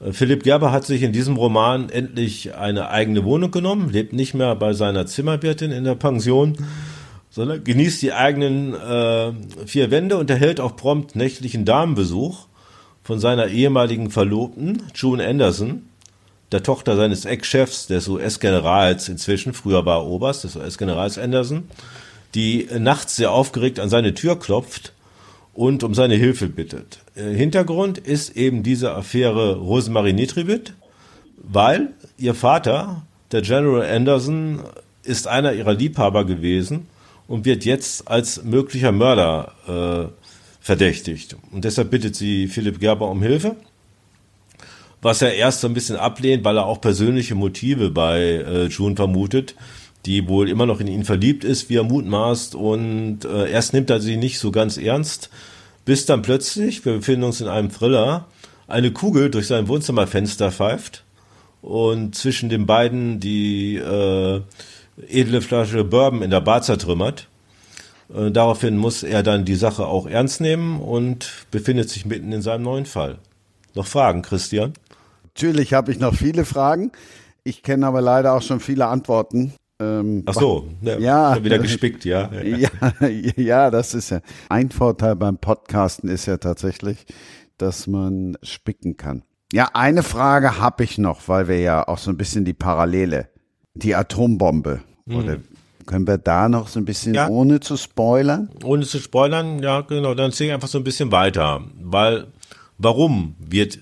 Äh, 0.00 0.12
Philipp 0.12 0.42
Gerber 0.42 0.72
hat 0.72 0.84
sich 0.84 1.02
in 1.02 1.12
diesem 1.12 1.36
Roman 1.36 1.90
endlich 1.90 2.54
eine 2.56 2.88
eigene 2.88 3.24
Wohnung 3.24 3.52
genommen, 3.52 3.90
lebt 3.90 4.12
nicht 4.12 4.34
mehr 4.34 4.56
bei 4.56 4.72
seiner 4.72 5.06
Zimmerwirtin 5.06 5.70
in 5.70 5.84
der 5.84 5.94
Pension, 5.94 6.56
sondern 7.30 7.62
genießt 7.62 8.02
die 8.02 8.12
eigenen 8.12 8.74
äh, 8.74 9.32
vier 9.66 9.90
Wände 9.90 10.16
und 10.16 10.28
erhält 10.30 10.58
auch 10.58 10.76
prompt 10.76 11.16
nächtlichen 11.16 11.64
Damenbesuch 11.64 12.46
von 13.04 13.20
seiner 13.20 13.48
ehemaligen 13.48 14.10
Verlobten, 14.10 14.82
June 14.94 15.26
Anderson, 15.26 15.82
der 16.52 16.62
Tochter 16.62 16.96
seines 16.96 17.24
Ex-Chefs, 17.24 17.86
des 17.86 18.08
US-Generals 18.08 19.08
inzwischen, 19.08 19.54
früher 19.54 19.84
war 19.86 20.06
Oberst, 20.06 20.44
des 20.44 20.56
US-Generals 20.56 21.18
Anderson, 21.18 21.64
die 22.34 22.68
nachts 22.78 23.16
sehr 23.16 23.32
aufgeregt 23.32 23.80
an 23.80 23.88
seine 23.88 24.14
Tür 24.14 24.38
klopft 24.38 24.92
und 25.54 25.84
um 25.84 25.94
seine 25.94 26.14
Hilfe 26.14 26.48
bittet. 26.48 27.00
Äh, 27.14 27.34
Hintergrund 27.34 27.98
ist 27.98 28.36
eben 28.36 28.62
diese 28.62 28.92
Affäre 28.92 29.56
Rosemarie 29.56 30.12
Nitribit, 30.12 30.74
weil 31.36 31.88
ihr 32.18 32.34
Vater, 32.34 33.02
der 33.32 33.42
General 33.42 33.84
Anderson, 33.84 34.60
ist 35.02 35.26
einer 35.26 35.52
ihrer 35.52 35.74
Liebhaber 35.74 36.24
gewesen 36.24 36.86
und 37.26 37.44
wird 37.44 37.64
jetzt 37.64 38.08
als 38.08 38.44
möglicher 38.44 38.92
Mörder 38.92 39.52
äh, 39.66 40.22
verdächtigt. 40.60 41.36
Und 41.50 41.64
deshalb 41.64 41.90
bittet 41.90 42.14
sie 42.14 42.46
Philipp 42.46 42.78
Gerber 42.78 43.10
um 43.10 43.22
Hilfe, 43.22 43.56
was 45.02 45.20
er 45.20 45.34
erst 45.34 45.60
so 45.60 45.66
ein 45.66 45.74
bisschen 45.74 45.96
ablehnt, 45.96 46.44
weil 46.44 46.56
er 46.56 46.66
auch 46.66 46.80
persönliche 46.80 47.34
Motive 47.34 47.90
bei 47.90 48.20
äh, 48.20 48.66
June 48.66 48.96
vermutet, 48.96 49.56
die 50.06 50.28
wohl 50.28 50.48
immer 50.48 50.64
noch 50.64 50.80
in 50.80 50.86
ihn 50.86 51.04
verliebt 51.04 51.44
ist, 51.44 51.68
wie 51.68 51.76
er 51.76 51.82
mutmaßt. 51.82 52.54
Und 52.54 53.24
äh, 53.24 53.50
erst 53.50 53.72
nimmt 53.72 53.90
er 53.90 54.00
sie 54.00 54.16
nicht 54.16 54.38
so 54.38 54.52
ganz 54.52 54.78
ernst, 54.78 55.28
bis 55.84 56.06
dann 56.06 56.22
plötzlich, 56.22 56.84
wir 56.84 56.94
befinden 56.94 57.24
uns 57.24 57.40
in 57.40 57.48
einem 57.48 57.70
Thriller, 57.70 58.26
eine 58.68 58.92
Kugel 58.92 59.30
durch 59.30 59.48
sein 59.48 59.68
Wohnzimmerfenster 59.68 60.52
pfeift 60.52 61.02
und 61.60 62.14
zwischen 62.14 62.48
den 62.48 62.66
beiden 62.66 63.18
die 63.18 63.76
äh, 63.76 64.40
edle 65.08 65.42
Flasche 65.42 65.84
Bourbon 65.84 66.22
in 66.22 66.30
der 66.30 66.40
Bar 66.40 66.62
zertrümmert. 66.62 67.28
Äh, 68.14 68.30
daraufhin 68.30 68.76
muss 68.76 69.02
er 69.02 69.24
dann 69.24 69.44
die 69.44 69.56
Sache 69.56 69.86
auch 69.86 70.06
ernst 70.06 70.40
nehmen 70.40 70.80
und 70.80 71.30
befindet 71.50 71.90
sich 71.90 72.06
mitten 72.06 72.32
in 72.32 72.42
seinem 72.42 72.62
neuen 72.62 72.86
Fall. 72.86 73.18
Noch 73.74 73.86
Fragen, 73.86 74.22
Christian? 74.22 74.74
Natürlich 75.34 75.72
habe 75.74 75.92
ich 75.92 75.98
noch 75.98 76.14
viele 76.14 76.44
Fragen. 76.44 76.92
Ich 77.44 77.62
kenne 77.62 77.86
aber 77.86 78.00
leider 78.00 78.34
auch 78.34 78.42
schon 78.42 78.60
viele 78.60 78.86
Antworten. 78.86 79.52
Ähm, 79.80 80.22
Ach 80.26 80.34
so, 80.34 80.68
ja, 80.82 80.98
ja 80.98 81.44
wieder 81.44 81.58
gespickt, 81.58 82.04
ja. 82.04 82.30
ja. 82.42 82.68
Ja, 83.36 83.70
das 83.70 83.94
ist 83.94 84.10
ja 84.10 84.20
ein 84.48 84.70
Vorteil 84.70 85.16
beim 85.16 85.38
Podcasten 85.38 86.08
ist 86.08 86.26
ja 86.26 86.36
tatsächlich, 86.36 87.06
dass 87.58 87.86
man 87.86 88.36
spicken 88.42 88.96
kann. 88.96 89.22
Ja, 89.52 89.70
eine 89.74 90.02
Frage 90.02 90.58
habe 90.58 90.84
ich 90.84 90.98
noch, 90.98 91.28
weil 91.28 91.48
wir 91.48 91.60
ja 91.60 91.86
auch 91.88 91.98
so 91.98 92.10
ein 92.10 92.16
bisschen 92.16 92.44
die 92.44 92.54
Parallele, 92.54 93.28
die 93.74 93.94
Atombombe 93.94 94.80
hm. 95.06 95.16
oder 95.16 95.36
können 95.86 96.06
wir 96.06 96.18
da 96.18 96.48
noch 96.48 96.68
so 96.68 96.78
ein 96.78 96.84
bisschen, 96.84 97.14
ja. 97.14 97.28
ohne 97.28 97.60
zu 97.60 97.76
spoilern? 97.76 98.50
Ohne 98.64 98.86
zu 98.86 98.98
spoilern, 98.98 99.62
ja, 99.62 99.80
genau. 99.80 100.14
Dann 100.14 100.32
ziehe 100.32 100.50
ich 100.50 100.54
einfach 100.54 100.68
so 100.68 100.78
ein 100.78 100.84
bisschen 100.84 101.10
weiter. 101.10 101.62
Weil, 101.80 102.28
warum 102.78 103.34
wird 103.38 103.80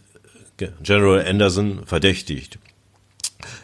General 0.82 1.24
Anderson 1.26 1.80
verdächtigt? 1.86 2.58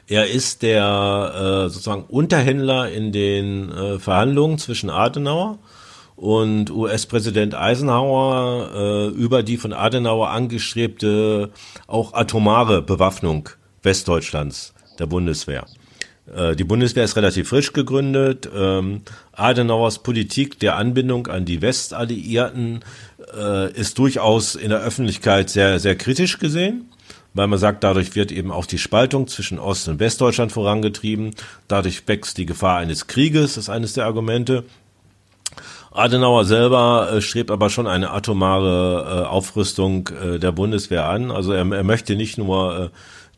Er 0.08 0.28
ist 0.28 0.62
der 0.62 1.64
äh, 1.66 1.68
sozusagen 1.68 2.04
Unterhändler 2.04 2.90
in 2.90 3.12
den 3.12 3.70
äh, 3.72 3.98
Verhandlungen 3.98 4.58
zwischen 4.58 4.88
Adenauer 4.88 5.58
und 6.14 6.70
US-Präsident 6.70 7.54
Eisenhower 7.54 8.70
äh, 8.74 9.06
über 9.08 9.42
die 9.42 9.56
von 9.56 9.72
Adenauer 9.72 10.30
angestrebte 10.30 11.50
auch 11.86 12.14
atomare 12.14 12.82
Bewaffnung 12.82 13.50
Westdeutschlands 13.82 14.74
der 14.98 15.06
Bundeswehr. 15.06 15.66
Äh, 16.34 16.56
die 16.56 16.64
Bundeswehr 16.64 17.04
ist 17.04 17.16
relativ 17.16 17.48
frisch 17.48 17.72
gegründet. 17.72 18.48
Ähm, 18.54 19.02
Adenauers 19.36 20.00
Politik 20.00 20.58
der 20.60 20.76
Anbindung 20.76 21.26
an 21.26 21.44
die 21.44 21.62
Westalliierten 21.62 22.80
äh, 23.36 23.70
ist 23.72 23.98
durchaus 23.98 24.54
in 24.54 24.70
der 24.70 24.80
Öffentlichkeit 24.80 25.50
sehr, 25.50 25.78
sehr 25.78 25.94
kritisch 25.94 26.38
gesehen, 26.38 26.90
weil 27.34 27.46
man 27.46 27.58
sagt, 27.58 27.84
dadurch 27.84 28.14
wird 28.14 28.32
eben 28.32 28.50
auch 28.50 28.66
die 28.66 28.78
Spaltung 28.78 29.28
zwischen 29.28 29.58
Ost- 29.58 29.88
und 29.88 30.00
Westdeutschland 30.00 30.52
vorangetrieben. 30.52 31.34
Dadurch 31.68 32.08
wächst 32.08 32.38
die 32.38 32.46
Gefahr 32.46 32.78
eines 32.78 33.06
Krieges, 33.06 33.56
ist 33.56 33.68
eines 33.68 33.92
der 33.92 34.06
Argumente. 34.06 34.64
Adenauer 35.92 36.44
selber 36.44 37.10
äh, 37.12 37.20
strebt 37.20 37.50
aber 37.50 37.70
schon 37.70 37.86
eine 37.86 38.10
atomare 38.10 39.24
äh, 39.24 39.26
Aufrüstung 39.26 40.08
äh, 40.08 40.38
der 40.38 40.52
Bundeswehr 40.52 41.08
an. 41.08 41.30
Also 41.30 41.52
er, 41.52 41.70
er 41.70 41.84
möchte 41.84 42.16
nicht 42.16 42.38
nur 42.38 42.78
äh, 42.78 42.88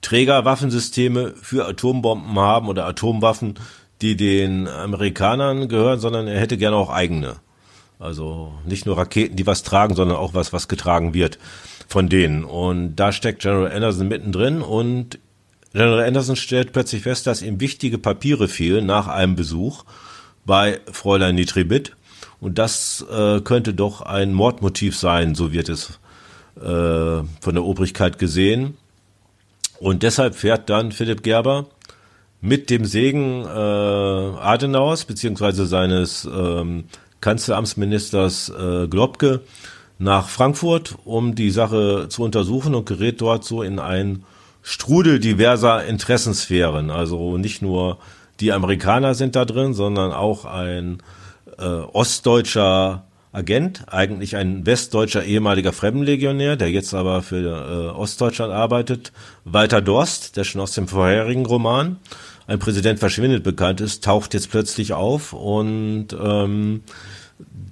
Trägerwaffensysteme 0.01 1.35
für 1.41 1.67
Atombomben 1.67 2.39
haben 2.39 2.69
oder 2.69 2.87
Atomwaffen, 2.87 3.55
die 4.03 4.17
den 4.17 4.69
Amerikanern 4.69 5.69
gehören, 5.69 6.01
sondern 6.01 6.29
er 6.29 6.41
hätte 6.41 6.57
gerne 6.57 6.77
auch 6.77 6.91
eigene. 6.91 7.37
Also 7.99 8.53
nicht 8.65 8.87
nur 8.87 8.97
Raketen, 8.97 9.37
die 9.37 9.47
was 9.47 9.65
tragen, 9.65 9.95
sondern 9.95 10.17
auch 10.17 10.35
was, 10.35 10.53
was 10.53 10.69
getragen 10.69 11.15
wird 11.15 11.39
von 11.89 12.09
denen. 12.09 12.45
Und 12.45 12.97
da 12.97 13.13
steckt 13.13 13.43
General 13.43 13.73
Anderson 13.73 14.09
mittendrin 14.09 14.63
und 14.63 15.19
General 15.73 16.05
Anderson 16.07 16.37
stellt 16.37 16.73
plötzlich 16.73 17.03
fest, 17.03 17.27
dass 17.27 17.43
ihm 17.43 17.61
wichtige 17.61 17.99
Papiere 17.99 18.49
fehlen 18.49 18.87
nach 18.87 19.09
einem 19.09 19.37
Besuch 19.37 19.85
bei 20.47 20.81
Fräulein 20.91 21.35
Nitribit. 21.35 21.95
Und 22.41 22.59
das 22.59 23.05
äh, 23.11 23.41
könnte 23.41 23.75
doch 23.75 24.01
ein 24.01 24.33
Mordmotiv 24.33 24.97
sein, 24.97 25.35
so 25.35 25.53
wird 25.53 25.69
es 25.69 25.99
äh, 26.57 26.63
von 26.63 27.55
der 27.55 27.65
Obrigkeit 27.65 28.19
gesehen. 28.19 28.77
Und 29.81 30.03
deshalb 30.03 30.35
fährt 30.35 30.71
dann 30.71 30.93
Philipp 30.93 31.23
Gerber 31.23 31.67
mit 32.41 32.71
dem 32.71 32.85
Segen 32.85 33.45
äh, 33.45 33.49
Adenauers 33.49 35.05
beziehungsweise 35.05 35.67
seines 35.67 36.25
ähm, 36.25 36.85
Kanzleramtsministers 37.21 38.51
äh, 38.51 38.87
Globke 38.89 39.41
nach 39.99 40.29
Frankfurt, 40.29 40.97
um 41.05 41.35
die 41.35 41.51
Sache 41.51 42.07
zu 42.09 42.23
untersuchen 42.23 42.75
und 42.75 42.87
gerät 42.87 43.21
dort 43.21 43.45
so 43.45 43.63
in 43.63 43.81
einen 43.81 44.25
Strudel 44.63 45.19
diverser 45.19 45.85
Interessensphären. 45.85 46.91
Also 46.91 47.37
nicht 47.39 47.63
nur 47.63 47.99
die 48.39 48.53
Amerikaner 48.53 49.15
sind 49.15 49.35
da 49.35 49.45
drin, 49.45 49.75
sondern 49.75 50.13
auch 50.13 50.45
ein 50.45 51.03
äh, 51.59 51.65
ostdeutscher 51.65 53.05
Agent, 53.33 53.85
eigentlich 53.89 54.37
ein 54.37 54.65
westdeutscher 54.65 55.25
ehemaliger 55.25 55.73
Fremdenlegionär, 55.73 56.57
der 56.57 56.71
jetzt 56.71 56.95
aber 56.95 57.23
für 57.23 57.93
äh, 57.93 57.97
Ostdeutschland 57.97 58.53
arbeitet. 58.53 59.13
Walter 59.45 59.81
Dorst, 59.81 60.37
der 60.37 60.45
schon 60.45 60.61
aus 60.61 60.73
dem 60.73 60.89
vorherigen 60.89 61.45
Roman 61.45 61.97
Ein 62.49 62.59
Präsident 62.59 62.99
verschwindet 62.99 63.45
bekannt 63.45 63.83
ist, 63.83 64.03
taucht 64.03 64.33
jetzt 64.33 64.51
plötzlich 64.51 64.95
auf 64.95 65.35
und 65.35 66.09
ähm, 66.19 66.83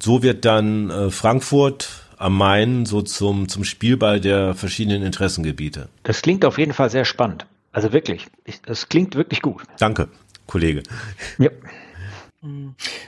so 0.03 0.23
wird 0.23 0.45
dann 0.45 0.91
äh, 0.91 1.11
Frankfurt 1.11 1.89
am 2.19 2.37
Main 2.37 2.85
so 2.85 3.01
zum, 3.01 3.49
zum 3.49 3.65
Spielball 3.65 4.21
der 4.21 4.55
verschiedenen 4.55 5.03
Interessengebiete. 5.03 5.89
Das 6.03 6.21
klingt 6.21 6.45
auf 6.45 6.59
jeden 6.59 6.75
Fall 6.75 6.91
sehr 6.91 7.07
spannend. 7.07 7.47
Also 7.73 7.95
wirklich, 7.95 8.27
ich, 8.45 8.61
das 8.61 8.91
klingt 8.91 9.15
wirklich 9.15 9.41
gut. 9.41 9.63
Danke, 9.79 10.09
Kollege. 10.47 10.83
Ja. 11.39 11.51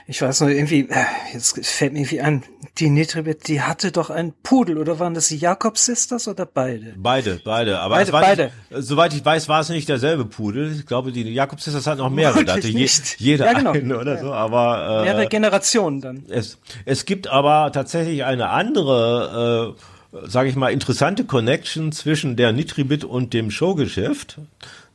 Ich 0.07 0.21
weiß 0.21 0.41
noch, 0.41 0.47
irgendwie, 0.47 0.87
äh, 0.89 1.03
jetzt 1.33 1.65
fällt 1.65 1.93
mir 1.93 1.99
irgendwie 1.99 2.21
an, 2.21 2.43
die 2.77 2.89
Nitribet, 2.89 3.47
die 3.47 3.61
hatte 3.61 3.91
doch 3.91 4.09
einen 4.09 4.33
Pudel, 4.43 4.77
oder 4.77 4.99
waren 4.99 5.13
das 5.13 5.27
die 5.27 5.37
Jakob-Sisters 5.37 6.27
oder 6.27 6.45
beide? 6.45 6.93
Beide, 6.97 7.39
beide. 7.43 7.79
Aber 7.79 7.95
Beide, 7.95 8.11
beide. 8.11 8.43
Nicht, 8.69 8.83
soweit 8.87 9.13
ich 9.13 9.23
weiß, 9.23 9.49
war 9.49 9.61
es 9.61 9.69
nicht 9.69 9.89
derselbe 9.89 10.25
Pudel. 10.25 10.71
Ich 10.73 10.85
glaube, 10.85 11.11
die 11.11 11.23
Jakob-Sisters 11.23 11.85
hatten 11.87 11.99
noch 11.99 12.09
mehrere. 12.09 12.43
Da 12.45 12.53
hatte 12.53 12.67
je, 12.67 12.87
jeder 13.17 13.45
Ja, 13.45 13.53
genau. 13.53 13.71
einen 13.71 13.91
oder 13.93 14.17
so. 14.17 14.31
Aber 14.33 15.01
äh, 15.01 15.05
Mehrere 15.05 15.27
Generationen 15.27 16.01
dann. 16.01 16.23
es, 16.29 16.57
es 16.85 17.05
gibt 17.05 17.27
aber 17.27 17.71
tatsächlich 17.71 18.23
eine 18.23 18.49
andere, 18.49 19.75
äh, 20.13 20.27
sage 20.27 20.49
ich 20.49 20.55
mal, 20.55 20.69
interessante 20.71 21.25
Connection 21.25 21.91
zwischen 21.91 22.35
der 22.35 22.51
Nitribit 22.51 23.03
und 23.03 23.33
dem 23.33 23.51
Showgeschäft. 23.51 24.37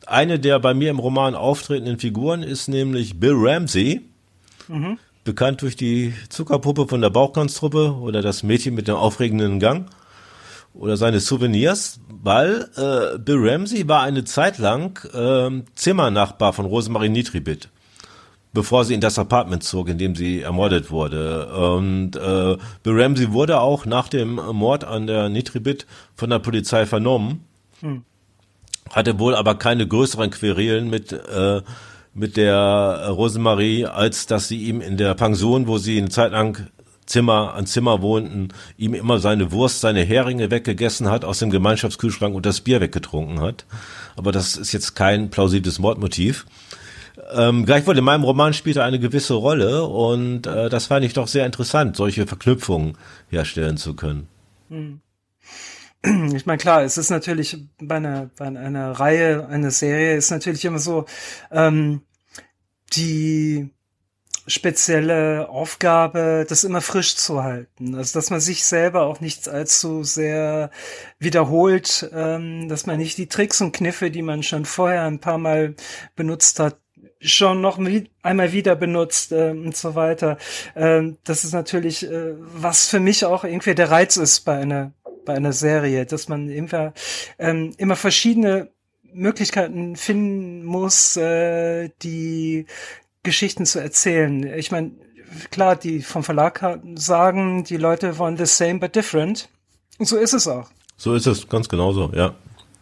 Eine 0.06 0.38
der 0.38 0.58
bei 0.58 0.74
mir 0.74 0.90
im 0.90 0.98
Roman 0.98 1.34
auftretenden 1.34 1.98
Figuren 1.98 2.42
ist 2.42 2.68
nämlich 2.68 3.20
Bill 3.20 3.34
Ramsey, 3.36 4.02
bekannt 5.24 5.62
durch 5.62 5.76
die 5.76 6.14
Zuckerpuppe 6.28 6.86
von 6.86 7.00
der 7.00 7.10
Bauchkanztruppe 7.10 7.94
oder 7.94 8.22
das 8.22 8.42
Mädchen 8.42 8.74
mit 8.74 8.88
dem 8.88 8.96
aufregenden 8.96 9.58
Gang 9.60 9.88
oder 10.74 10.96
seine 10.96 11.20
Souvenirs, 11.20 12.00
weil 12.08 12.68
äh, 12.76 13.18
Bill 13.18 13.48
Ramsey 13.48 13.88
war 13.88 14.02
eine 14.02 14.24
Zeit 14.24 14.58
lang 14.58 15.00
ähm, 15.14 15.64
Zimmernachbar 15.74 16.52
von 16.52 16.66
Rosemarie 16.66 17.08
Nitribit 17.08 17.68
bevor 18.54 18.84
sie 18.84 18.94
in 18.94 19.00
das 19.00 19.18
Apartment 19.18 19.64
zog, 19.64 19.88
in 19.88 19.98
dem 19.98 20.14
sie 20.14 20.40
ermordet 20.40 20.90
wurde. 20.90 21.52
Und 21.52 22.16
äh, 22.16 22.56
Bill 22.84 23.02
Ramsey 23.02 23.32
wurde 23.32 23.60
auch 23.60 23.84
nach 23.84 24.08
dem 24.08 24.36
Mord 24.36 24.84
an 24.84 25.08
der 25.08 25.28
Nitribit 25.28 25.86
von 26.14 26.30
der 26.30 26.38
Polizei 26.38 26.86
vernommen, 26.86 27.44
hatte 28.90 29.18
wohl 29.18 29.34
aber 29.34 29.56
keine 29.56 29.86
größeren 29.86 30.30
Querelen 30.30 30.88
mit 30.88 31.12
äh, 31.12 31.62
mit 32.14 32.36
der 32.36 32.54
äh, 32.54 33.06
Rosemarie, 33.08 33.86
als 33.86 34.26
dass 34.26 34.48
sie 34.48 34.58
ihm 34.58 34.80
in 34.80 34.96
der 34.96 35.14
Pension, 35.14 35.66
wo 35.66 35.78
sie 35.78 35.98
eine 35.98 36.08
Zeit 36.08 36.32
lang 36.32 36.68
Zimmer 37.06 37.54
an 37.54 37.66
Zimmer 37.66 38.00
wohnten, 38.00 38.48
ihm 38.78 38.94
immer 38.94 39.18
seine 39.18 39.52
Wurst, 39.52 39.80
seine 39.80 40.02
Heringe 40.02 40.50
weggegessen 40.50 41.10
hat, 41.10 41.24
aus 41.24 41.40
dem 41.40 41.50
Gemeinschaftskühlschrank 41.50 42.34
und 42.34 42.46
das 42.46 42.62
Bier 42.62 42.80
weggetrunken 42.80 43.40
hat. 43.40 43.66
Aber 44.16 44.32
das 44.32 44.56
ist 44.56 44.72
jetzt 44.72 44.94
kein 44.94 45.28
plausibles 45.28 45.78
Mordmotiv. 45.78 46.46
Ähm, 47.34 47.66
gleichwohl 47.66 47.98
in 47.98 48.04
meinem 48.04 48.24
Roman 48.24 48.54
spielt 48.54 48.76
er 48.76 48.84
eine 48.84 48.98
gewisse 48.98 49.34
Rolle 49.34 49.84
und 49.84 50.46
äh, 50.46 50.68
das 50.68 50.86
fand 50.86 51.04
ich 51.04 51.12
doch 51.12 51.28
sehr 51.28 51.46
interessant, 51.46 51.96
solche 51.96 52.26
Verknüpfungen 52.26 52.96
herstellen 53.28 53.76
zu 53.76 53.94
können. 53.94 54.28
Ich 56.34 56.46
meine, 56.46 56.58
klar, 56.58 56.82
es 56.82 56.98
ist 56.98 57.10
natürlich 57.10 57.56
bei 57.80 57.96
einer, 57.96 58.30
bei 58.36 58.46
einer 58.46 58.92
Reihe, 58.92 59.46
einer 59.48 59.70
Serie 59.70 60.16
ist 60.16 60.30
natürlich 60.30 60.64
immer 60.64 60.78
so, 60.78 61.06
ähm, 61.50 62.02
die 62.94 63.70
spezielle 64.46 65.48
Aufgabe, 65.48 66.44
das 66.46 66.64
immer 66.64 66.82
frisch 66.82 67.16
zu 67.16 67.42
halten. 67.42 67.94
Also, 67.94 68.18
dass 68.18 68.28
man 68.28 68.40
sich 68.40 68.64
selber 68.64 69.02
auch 69.02 69.20
nicht 69.20 69.48
allzu 69.48 70.04
sehr 70.04 70.70
wiederholt, 71.18 72.10
ähm, 72.12 72.68
dass 72.68 72.84
man 72.84 72.98
nicht 72.98 73.16
die 73.16 73.28
Tricks 73.28 73.62
und 73.62 73.72
Kniffe, 73.72 74.10
die 74.10 74.22
man 74.22 74.42
schon 74.42 74.66
vorher 74.66 75.04
ein 75.04 75.20
paar 75.20 75.38
Mal 75.38 75.74
benutzt 76.14 76.60
hat, 76.60 76.78
schon 77.20 77.62
noch 77.62 77.78
einmal 78.22 78.52
wieder 78.52 78.76
benutzt 78.76 79.32
ähm, 79.32 79.66
und 79.66 79.76
so 79.76 79.94
weiter. 79.94 80.36
Ähm, 80.76 81.16
das 81.24 81.44
ist 81.44 81.54
natürlich, 81.54 82.04
äh, 82.04 82.34
was 82.38 82.88
für 82.88 83.00
mich 83.00 83.24
auch 83.24 83.44
irgendwie 83.44 83.74
der 83.74 83.90
Reiz 83.90 84.18
ist 84.18 84.40
bei 84.40 84.58
einer 84.58 84.92
bei 85.24 85.34
einer 85.34 85.52
Serie, 85.52 86.06
dass 86.06 86.28
man 86.28 86.48
immer 86.48 86.92
ähm, 87.38 87.72
immer 87.76 87.96
verschiedene 87.96 88.70
Möglichkeiten 89.12 89.96
finden 89.96 90.64
muss, 90.64 91.16
äh, 91.16 91.90
die 92.02 92.66
Geschichten 93.22 93.64
zu 93.64 93.78
erzählen. 93.78 94.42
Ich 94.54 94.70
meine, 94.70 94.92
klar, 95.50 95.76
die 95.76 96.02
vom 96.02 96.24
Verlag 96.24 96.78
sagen, 96.96 97.64
die 97.64 97.76
Leute 97.76 98.18
wollen 98.18 98.36
the 98.36 98.46
same 98.46 98.78
but 98.78 98.94
different. 98.94 99.48
Und 99.98 100.06
so 100.06 100.16
ist 100.16 100.32
es 100.32 100.48
auch. 100.48 100.70
So 100.96 101.14
ist 101.14 101.26
es 101.26 101.48
ganz 101.48 101.68
genauso, 101.68 102.10
ja. 102.14 102.34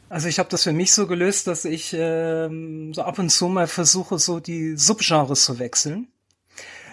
Also 0.09 0.29
ich 0.29 0.39
habe 0.39 0.51
das 0.51 0.65
für 0.65 0.73
mich 0.73 0.93
so 0.93 1.07
gelöst, 1.07 1.47
dass 1.47 1.65
ich 1.65 1.95
ähm, 1.97 2.93
so 2.93 3.03
ab 3.03 3.19
und 3.19 3.31
zu 3.31 3.49
mal 3.49 3.67
versuche, 3.67 4.19
so 4.19 4.41
die 4.41 4.77
Subgenres 4.77 5.45
zu 5.45 5.59
wechseln. 5.59 6.09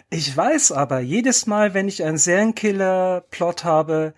Ich 0.09 0.35
weiß 0.35 0.71
aber 0.71 1.01
jedes 1.01 1.45
Mal, 1.45 1.73
wenn 1.73 1.87
ich 1.87 2.03
einen 2.03 2.17
Serienkiller-Plot 2.17 3.63
habe, 3.63 4.13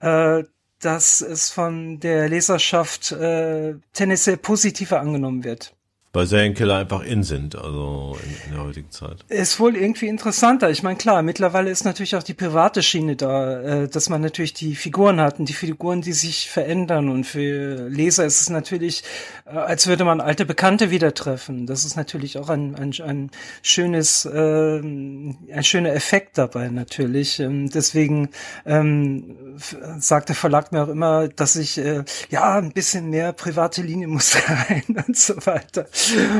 äh, 0.00 0.44
dass 0.80 1.20
es 1.20 1.50
von 1.50 2.00
der 2.00 2.28
Leserschaft 2.28 3.12
äh, 3.12 3.74
tendenziell 3.92 4.36
positiver 4.36 5.00
angenommen 5.00 5.44
wird. 5.44 5.74
Weil 6.14 6.26
Serienkiller 6.26 6.76
einfach 6.76 7.02
in 7.04 7.22
sind, 7.22 7.54
also 7.54 8.16
in, 8.24 8.30
in 8.46 8.56
der 8.56 8.64
heutigen 8.64 8.90
Zeit. 8.90 9.18
Ist 9.28 9.60
wohl 9.60 9.76
irgendwie 9.76 10.08
interessanter. 10.08 10.70
Ich 10.70 10.82
meine, 10.82 10.96
klar, 10.96 11.22
mittlerweile 11.22 11.70
ist 11.70 11.84
natürlich 11.84 12.16
auch 12.16 12.22
die 12.22 12.32
private 12.32 12.82
Schiene 12.82 13.14
da, 13.14 13.60
äh, 13.60 13.88
dass 13.88 14.08
man 14.08 14.22
natürlich 14.22 14.54
die 14.54 14.74
Figuren 14.74 15.20
hat 15.20 15.38
und 15.38 15.50
die 15.50 15.52
Figuren, 15.52 16.00
die 16.00 16.14
sich 16.14 16.48
verändern. 16.48 17.10
Und 17.10 17.24
für 17.24 17.88
Leser 17.90 18.24
ist 18.24 18.40
es 18.40 18.48
natürlich, 18.48 19.04
äh, 19.44 19.50
als 19.50 19.86
würde 19.86 20.04
man 20.04 20.22
alte 20.22 20.46
Bekannte 20.46 20.90
wieder 20.90 21.12
treffen. 21.12 21.66
Das 21.66 21.84
ist 21.84 21.96
natürlich 21.96 22.38
auch 22.38 22.48
ein, 22.48 22.74
ein, 22.74 22.94
ein 23.04 23.30
schönes, 23.60 24.24
äh, 24.24 24.78
ein 24.78 25.62
schöner 25.62 25.92
Effekt 25.92 26.38
dabei 26.38 26.68
natürlich. 26.70 27.38
Ähm, 27.38 27.68
deswegen 27.68 28.30
ähm, 28.64 29.58
sagt 29.98 30.30
der 30.30 30.36
Verlag 30.36 30.72
mir 30.72 30.84
auch 30.84 30.88
immer, 30.88 31.28
dass 31.28 31.56
ich 31.56 31.76
äh, 31.76 32.04
ja 32.30 32.54
ein 32.54 32.72
bisschen 32.72 33.10
mehr 33.10 33.34
private 33.34 33.82
Linie 33.82 34.08
muss 34.08 34.36
rein 34.48 34.84
und 35.06 35.14
so 35.14 35.34
weiter. 35.44 35.86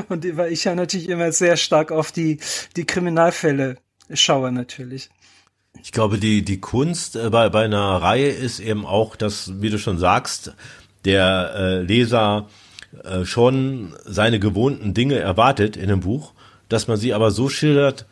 Und 0.08 0.36
weil 0.36 0.52
ich 0.52 0.64
ja 0.64 0.74
natürlich 0.74 1.08
immer 1.08 1.32
sehr 1.32 1.56
stark 1.56 1.92
auf 1.92 2.12
die, 2.12 2.38
die 2.76 2.84
Kriminalfälle 2.84 3.78
schaue 4.12 4.52
natürlich. 4.52 5.10
Ich 5.82 5.92
glaube, 5.92 6.18
die, 6.18 6.42
die 6.44 6.60
Kunst 6.60 7.16
äh, 7.16 7.30
bei, 7.30 7.48
bei 7.48 7.64
einer 7.64 8.02
Reihe 8.02 8.30
ist 8.30 8.60
eben 8.60 8.86
auch, 8.86 9.16
dass, 9.16 9.60
wie 9.60 9.70
du 9.70 9.78
schon 9.78 9.98
sagst, 9.98 10.52
der 11.04 11.52
äh, 11.54 11.82
Leser 11.82 12.48
äh, 13.04 13.24
schon 13.24 13.94
seine 14.04 14.40
gewohnten 14.40 14.94
Dinge 14.94 15.18
erwartet 15.18 15.76
in 15.76 15.84
einem 15.84 16.00
Buch, 16.00 16.32
dass 16.68 16.88
man 16.88 16.96
sie 16.96 17.14
aber 17.14 17.30
so 17.30 17.48
schildert, 17.48 18.06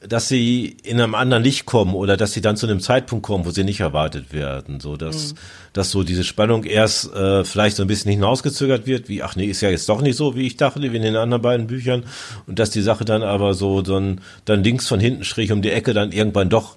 dass 0.00 0.28
sie 0.28 0.76
in 0.82 0.98
einem 0.98 1.14
anderen 1.14 1.42
Licht 1.42 1.66
kommen 1.66 1.94
oder 1.94 2.16
dass 2.16 2.32
sie 2.32 2.40
dann 2.40 2.56
zu 2.56 2.66
einem 2.66 2.80
Zeitpunkt 2.80 3.24
kommen, 3.24 3.44
wo 3.44 3.50
sie 3.50 3.64
nicht 3.64 3.80
erwartet 3.80 4.32
werden, 4.32 4.80
so 4.80 4.96
dass, 4.96 5.34
dass 5.74 5.90
so 5.90 6.02
diese 6.02 6.24
Spannung 6.24 6.64
erst 6.64 7.12
äh, 7.12 7.44
vielleicht 7.44 7.76
so 7.76 7.82
ein 7.82 7.86
bisschen 7.86 8.10
hinausgezögert 8.10 8.86
wird, 8.86 9.10
wie 9.10 9.22
ach 9.22 9.36
nee, 9.36 9.44
ist 9.44 9.60
ja 9.60 9.68
jetzt 9.68 9.88
doch 9.90 10.00
nicht 10.00 10.16
so, 10.16 10.34
wie 10.34 10.46
ich 10.46 10.56
dachte, 10.56 10.80
wie 10.80 10.96
in 10.96 11.02
den 11.02 11.16
anderen 11.16 11.42
beiden 11.42 11.66
Büchern. 11.66 12.04
Und 12.46 12.58
dass 12.58 12.70
die 12.70 12.80
Sache 12.80 13.04
dann 13.04 13.22
aber 13.22 13.52
so 13.52 13.82
dann 13.82 14.22
dann 14.46 14.64
links 14.64 14.88
von 14.88 15.00
hinten 15.00 15.24
Strich 15.24 15.52
um 15.52 15.60
die 15.60 15.70
Ecke 15.70 15.92
dann 15.92 16.12
irgendwann 16.12 16.48
doch 16.48 16.76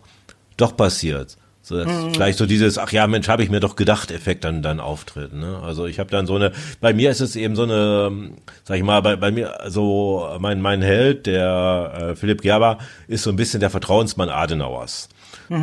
doch 0.58 0.76
passiert. 0.76 1.38
So 1.66 1.82
dass 1.82 2.14
vielleicht 2.14 2.38
so 2.38 2.46
dieses, 2.46 2.78
ach 2.78 2.92
ja, 2.92 3.08
Mensch, 3.08 3.30
habe 3.30 3.42
ich 3.42 3.50
mir 3.50 3.62
doch 3.62 3.78
gedacht, 3.78 4.12
Effekt 4.12 4.44
dann 4.44 4.62
dann 4.62 4.82
auftritt. 4.82 5.34
Ne? 5.34 5.60
Also 5.64 5.86
ich 5.86 5.98
habe 5.98 6.12
dann 6.12 6.28
so 6.28 6.36
eine, 6.36 6.52
bei 6.82 6.94
mir 6.94 7.10
ist 7.10 7.22
es 7.22 7.38
eben 7.38 7.56
so 7.56 7.64
eine, 7.64 8.32
sag 8.66 8.78
ich 8.78 8.84
mal, 8.84 9.02
bei, 9.02 9.16
bei 9.16 9.32
mir, 9.32 9.58
so 9.68 10.30
mein 10.40 10.60
mein 10.62 10.82
Held, 10.82 11.26
der 11.26 11.94
äh, 12.12 12.16
Philipp 12.18 12.42
Gerber, 12.42 12.80
ist 13.08 13.24
so 13.24 13.30
ein 13.30 13.38
bisschen 13.38 13.62
der 13.62 13.70
Vertrauensmann 13.70 14.28
Adenauers. 14.28 15.08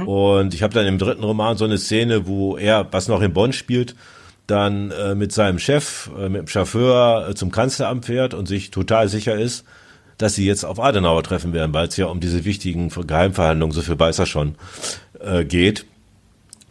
Und 0.06 0.54
ich 0.54 0.62
habe 0.62 0.72
dann 0.72 0.86
im 0.86 0.98
dritten 0.98 1.22
Roman 1.22 1.58
so 1.58 1.66
eine 1.66 1.76
Szene, 1.76 2.26
wo 2.26 2.56
er, 2.56 2.86
was 2.90 3.08
noch 3.08 3.20
in 3.20 3.32
Bonn 3.32 3.52
spielt, 3.52 3.94
dann 4.46 4.90
äh, 4.90 5.14
mit 5.14 5.32
seinem 5.32 5.58
Chef, 5.58 6.10
äh, 6.18 6.28
mit 6.28 6.40
dem 6.40 6.48
Chauffeur 6.48 7.28
äh, 7.28 7.34
zum 7.34 7.50
Kanzleramt 7.50 8.06
fährt 8.06 8.34
und 8.34 8.46
sich 8.46 8.70
total 8.70 9.08
sicher 9.08 9.36
ist, 9.36 9.64
dass 10.18 10.34
sie 10.34 10.46
jetzt 10.46 10.64
auf 10.64 10.80
Adenauer 10.80 11.22
treffen 11.22 11.52
werden, 11.52 11.72
weil 11.72 11.88
es 11.88 11.96
ja 11.96 12.06
um 12.06 12.20
diese 12.20 12.44
wichtigen 12.44 12.88
Geheimverhandlungen, 12.88 13.72
so 13.72 13.80
viel 13.80 13.98
weiß 13.98 14.18
er 14.18 14.26
schon, 14.26 14.56
äh, 15.20 15.44
geht. 15.44 15.86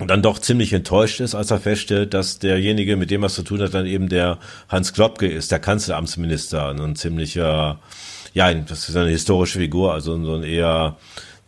Dann 0.08 0.22
doch 0.22 0.40
ziemlich 0.40 0.72
enttäuscht 0.72 1.20
ist, 1.20 1.36
als 1.36 1.52
er 1.52 1.60
feststellt, 1.60 2.14
dass 2.14 2.40
derjenige, 2.40 2.96
mit 2.96 3.12
dem 3.12 3.24
er 3.24 3.28
es 3.28 3.36
zu 3.36 3.44
tun 3.44 3.62
hat, 3.62 3.74
dann 3.74 3.86
eben 3.86 4.08
der 4.08 4.40
Hans 4.70 4.94
Klopke 4.94 5.28
ist, 5.28 5.52
der 5.52 5.60
Kanzleramtsminister, 5.60 6.70
ein 6.70 6.96
ziemlicher, 6.96 7.80
ja, 8.34 8.54
das 8.54 8.88
ist 8.88 8.96
eine 8.96 9.10
historische 9.10 9.60
Figur, 9.60 9.94
also 9.94 10.24
so 10.24 10.36
ein 10.36 10.44
eher 10.44 10.98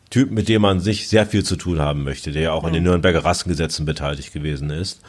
Typ, 0.09 0.31
mit 0.31 0.49
dem 0.49 0.63
man 0.63 0.81
sich 0.81 1.07
sehr 1.07 1.25
viel 1.25 1.45
zu 1.45 1.55
tun 1.55 1.79
haben 1.79 2.03
möchte, 2.03 2.33
der 2.33 2.41
ja 2.41 2.51
auch 2.51 2.63
mhm. 2.63 2.67
an 2.67 2.73
den 2.73 2.83
Nürnberger 2.83 3.23
Rassengesetzen 3.23 3.85
beteiligt 3.85 4.33
gewesen 4.33 4.69
ist. 4.69 4.99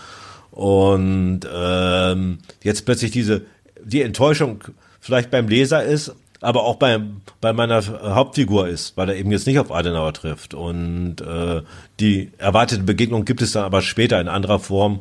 Und 0.52 1.40
ähm, 1.52 2.38
jetzt 2.62 2.84
plötzlich 2.84 3.10
diese, 3.10 3.42
die 3.82 4.02
Enttäuschung 4.02 4.62
vielleicht 5.00 5.32
beim 5.32 5.48
Leser 5.48 5.82
ist, 5.82 6.14
aber 6.42 6.64
auch 6.64 6.76
bei, 6.76 7.00
bei 7.40 7.52
meiner 7.52 7.82
Hauptfigur 8.14 8.68
ist, 8.68 8.96
weil 8.96 9.08
er 9.08 9.16
eben 9.16 9.30
jetzt 9.30 9.46
nicht 9.46 9.58
auf 9.58 9.72
Adenauer 9.72 10.12
trifft. 10.12 10.54
Und 10.54 11.20
äh, 11.20 11.62
die 12.00 12.32
erwartete 12.36 12.82
Begegnung 12.82 13.24
gibt 13.24 13.42
es 13.42 13.52
dann 13.52 13.64
aber 13.64 13.80
später 13.80 14.20
in 14.20 14.28
anderer 14.28 14.58
Form, 14.58 15.00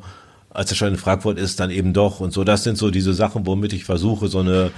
als 0.51 0.69
er 0.69 0.75
schon 0.75 0.89
in 0.89 0.97
Frankfurt 0.97 1.39
ist, 1.39 1.59
dann 1.59 1.71
eben 1.71 1.93
doch. 1.93 2.19
Und 2.19 2.31
so, 2.31 2.43
das 2.43 2.63
sind 2.63 2.77
so 2.77 2.91
diese 2.91 3.13
Sachen, 3.13 3.47
womit 3.47 3.73
ich 3.73 3.85
versuche, 3.85 4.27
so 4.27 4.39
eine 4.39 4.71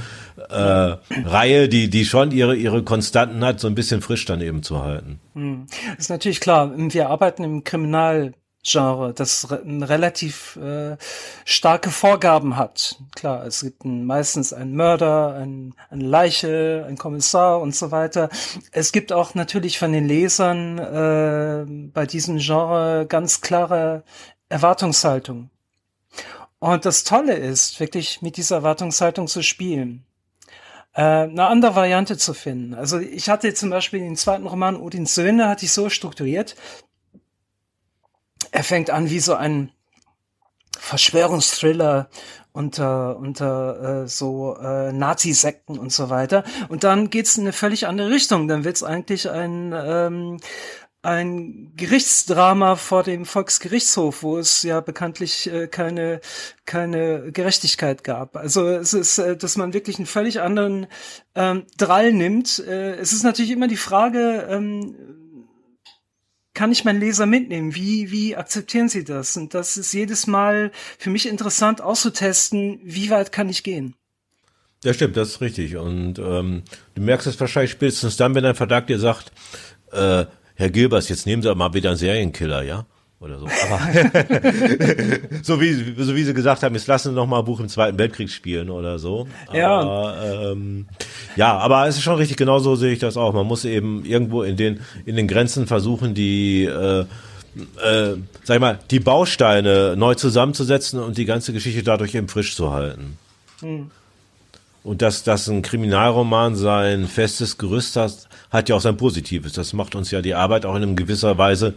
äh, 0.49 0.95
Reihe, 1.25 1.67
die, 1.67 1.89
die 1.89 2.05
schon 2.05 2.31
ihre, 2.31 2.55
ihre 2.55 2.83
Konstanten 2.83 3.43
hat, 3.43 3.59
so 3.59 3.67
ein 3.67 3.75
bisschen 3.75 4.01
frisch 4.01 4.25
dann 4.25 4.39
eben 4.39 4.63
zu 4.63 4.81
halten. 4.83 5.19
Hm. 5.33 5.65
ist 5.97 6.09
natürlich 6.09 6.39
klar. 6.39 6.71
Wir 6.77 7.09
arbeiten 7.09 7.43
im 7.43 7.63
Kriminal 7.63 8.33
Genre, 8.63 9.13
das 9.13 9.49
relativ 9.51 10.55
äh, 10.55 10.95
starke 11.43 11.91
Vorgaben 11.91 12.55
hat. 12.55 12.97
Klar, 13.13 13.45
es 13.45 13.61
gibt 13.61 13.83
ein, 13.83 14.05
meistens 14.05 14.53
einen 14.53 14.73
Mörder, 14.75 15.35
ein, 15.35 15.75
eine 15.89 16.05
Leiche, 16.05 16.85
ein 16.87 16.97
Kommissar 16.97 17.59
und 17.59 17.75
so 17.75 17.91
weiter. 17.91 18.29
Es 18.71 18.93
gibt 18.93 19.11
auch 19.11 19.35
natürlich 19.35 19.77
von 19.77 19.91
den 19.91 20.07
Lesern 20.07 20.79
äh, 20.79 21.65
bei 21.93 22.05
diesem 22.05 22.37
Genre 22.37 23.05
ganz 23.07 23.41
klare 23.41 24.03
Erwartungshaltung. 24.47 25.49
Und 26.59 26.85
das 26.85 27.03
Tolle 27.03 27.33
ist, 27.33 27.81
wirklich 27.81 28.21
mit 28.21 28.37
dieser 28.37 28.57
Erwartungshaltung 28.57 29.27
zu 29.27 29.43
spielen 29.43 30.05
äh, 30.93 31.01
eine 31.01 31.47
andere 31.47 31.75
Variante 31.75 32.17
zu 32.17 32.33
finden. 32.33 32.73
Also 32.73 32.99
ich 32.99 33.29
hatte 33.29 33.53
zum 33.53 33.69
Beispiel 33.69 33.99
den 33.99 34.15
zweiten 34.15 34.47
Roman 34.47 34.77
Odins 34.77 35.15
Söhne, 35.15 35.49
hatte 35.49 35.65
ich 35.65 35.73
so 35.73 35.89
strukturiert, 35.89 36.55
er 38.53 38.63
fängt 38.63 38.91
an 38.91 39.09
wie 39.09 39.19
so 39.19 39.33
ein 39.33 39.71
Verschwörungsthriller 40.77 42.09
unter 42.51 43.17
unter 43.17 44.03
äh, 44.03 44.07
so 44.07 44.55
äh, 44.57 44.93
Nazi-Sekten 44.93 45.79
und 45.79 45.91
so 45.91 46.11
weiter. 46.11 46.43
Und 46.69 46.83
dann 46.83 47.09
geht's 47.09 47.35
in 47.35 47.43
eine 47.43 47.53
völlig 47.53 47.87
andere 47.87 48.11
Richtung. 48.11 48.47
Dann 48.47 48.63
wird's 48.63 48.83
eigentlich 48.83 49.29
ein 49.29 49.73
ähm, 49.75 50.39
ein 51.01 51.73
Gerichtsdrama 51.75 52.75
vor 52.75 53.03
dem 53.03 53.25
Volksgerichtshof, 53.25 54.23
wo 54.23 54.37
es 54.37 54.63
ja 54.63 54.81
bekanntlich 54.81 55.51
äh, 55.51 55.67
keine 55.67 56.21
keine 56.65 57.31
Gerechtigkeit 57.31 58.03
gab. 58.03 58.37
Also 58.37 58.67
es 58.67 58.93
ist, 58.93 59.17
äh, 59.17 59.35
dass 59.35 59.57
man 59.57 59.73
wirklich 59.73 59.97
einen 59.97 60.05
völlig 60.05 60.41
anderen 60.41 60.85
ähm, 61.33 61.65
Drall 61.77 62.13
nimmt. 62.13 62.59
Äh, 62.59 62.97
es 62.97 63.13
ist 63.13 63.23
natürlich 63.23 63.51
immer 63.51 63.67
die 63.67 63.77
Frage, 63.77 64.47
ähm, 64.47 65.22
kann 66.53 66.71
ich 66.71 66.85
meinen 66.85 66.99
Leser 66.99 67.25
mitnehmen? 67.25 67.75
Wie, 67.75 68.11
wie 68.11 68.35
akzeptieren 68.35 68.89
sie 68.89 69.03
das? 69.03 69.37
Und 69.37 69.53
das 69.53 69.77
ist 69.77 69.93
jedes 69.93 70.27
Mal 70.27 70.71
für 70.97 71.09
mich 71.09 71.27
interessant 71.27 71.81
auszutesten, 71.81 72.79
wie 72.83 73.09
weit 73.09 73.31
kann 73.31 73.49
ich 73.49 73.63
gehen. 73.63 73.95
Ja, 74.83 74.93
stimmt, 74.93 75.15
das 75.17 75.29
ist 75.29 75.41
richtig. 75.41 75.77
Und 75.77 76.19
ähm, 76.19 76.63
du 76.95 77.01
merkst 77.01 77.27
es 77.27 77.39
wahrscheinlich 77.39 77.71
spätestens 77.71 78.17
dann, 78.17 78.35
wenn 78.35 78.45
ein 78.45 78.55
Verlag 78.55 78.87
dir 78.87 78.99
sagt, 78.99 79.31
äh, 79.91 80.25
Herr 80.55 80.69
Gilbers, 80.69 81.09
jetzt 81.09 81.25
nehmen 81.25 81.41
Sie 81.41 81.53
mal 81.55 81.73
wieder 81.73 81.89
einen 81.89 81.97
Serienkiller, 81.97 82.63
ja? 82.63 82.85
Oder 83.23 83.39
so. 83.39 83.45
Aber 83.45 83.79
so 85.41 85.61
wie 85.61 85.95
so 85.97 86.15
wie 86.15 86.23
sie 86.23 86.33
gesagt 86.33 86.63
haben, 86.63 86.75
jetzt 86.75 86.87
lassen 86.87 87.09
Sie 87.09 87.15
noch 87.15 87.25
mal 87.25 87.39
ein 87.39 87.45
Buch 87.45 87.59
im 87.59 87.69
Zweiten 87.69 87.97
Weltkrieg 87.97 88.29
spielen 88.29 88.69
oder 88.69 88.99
so. 88.99 89.27
Ja. 89.53 89.79
Aber, 89.79 90.51
ähm, 90.51 90.87
ja, 91.35 91.57
aber 91.57 91.87
es 91.87 91.95
ist 91.95 92.03
schon 92.03 92.17
richtig. 92.17 92.37
Genauso 92.37 92.75
sehe 92.75 92.91
ich 92.91 92.99
das 92.99 93.15
auch. 93.15 93.33
Man 93.33 93.47
muss 93.47 93.63
eben 93.63 94.03
irgendwo 94.05 94.43
in 94.43 94.57
den 94.57 94.81
in 95.05 95.15
den 95.15 95.27
Grenzen 95.27 95.67
versuchen, 95.67 96.13
die 96.13 96.65
äh, 96.65 97.05
äh, 97.81 98.15
sag 98.43 98.55
ich 98.55 98.59
mal, 98.59 98.79
die 98.91 98.99
Bausteine 98.99 99.95
neu 99.95 100.15
zusammenzusetzen 100.15 100.99
und 100.99 101.17
die 101.17 101.25
ganze 101.25 101.53
Geschichte 101.53 101.83
dadurch 101.83 102.13
eben 102.15 102.27
frisch 102.27 102.55
zu 102.55 102.71
halten. 102.71 103.17
Hm. 103.61 103.91
Und 104.83 105.01
dass, 105.01 105.23
dass 105.23 105.47
ein 105.47 105.61
Kriminalroman 105.61 106.55
sein 106.55 107.07
festes 107.07 107.57
Gerüst 107.57 107.95
hat, 107.95 108.27
hat 108.51 108.67
ja 108.67 108.75
auch 108.75 108.81
sein 108.81 108.97
Positives. 108.97 109.53
Das 109.53 109.71
macht 109.71 109.95
uns 109.95 110.11
ja 110.11 110.21
die 110.21 110.35
Arbeit 110.35 110.65
auch 110.65 110.75
in 110.75 110.83
einer 110.83 110.93
gewisser 110.93 111.37
Weise 111.37 111.75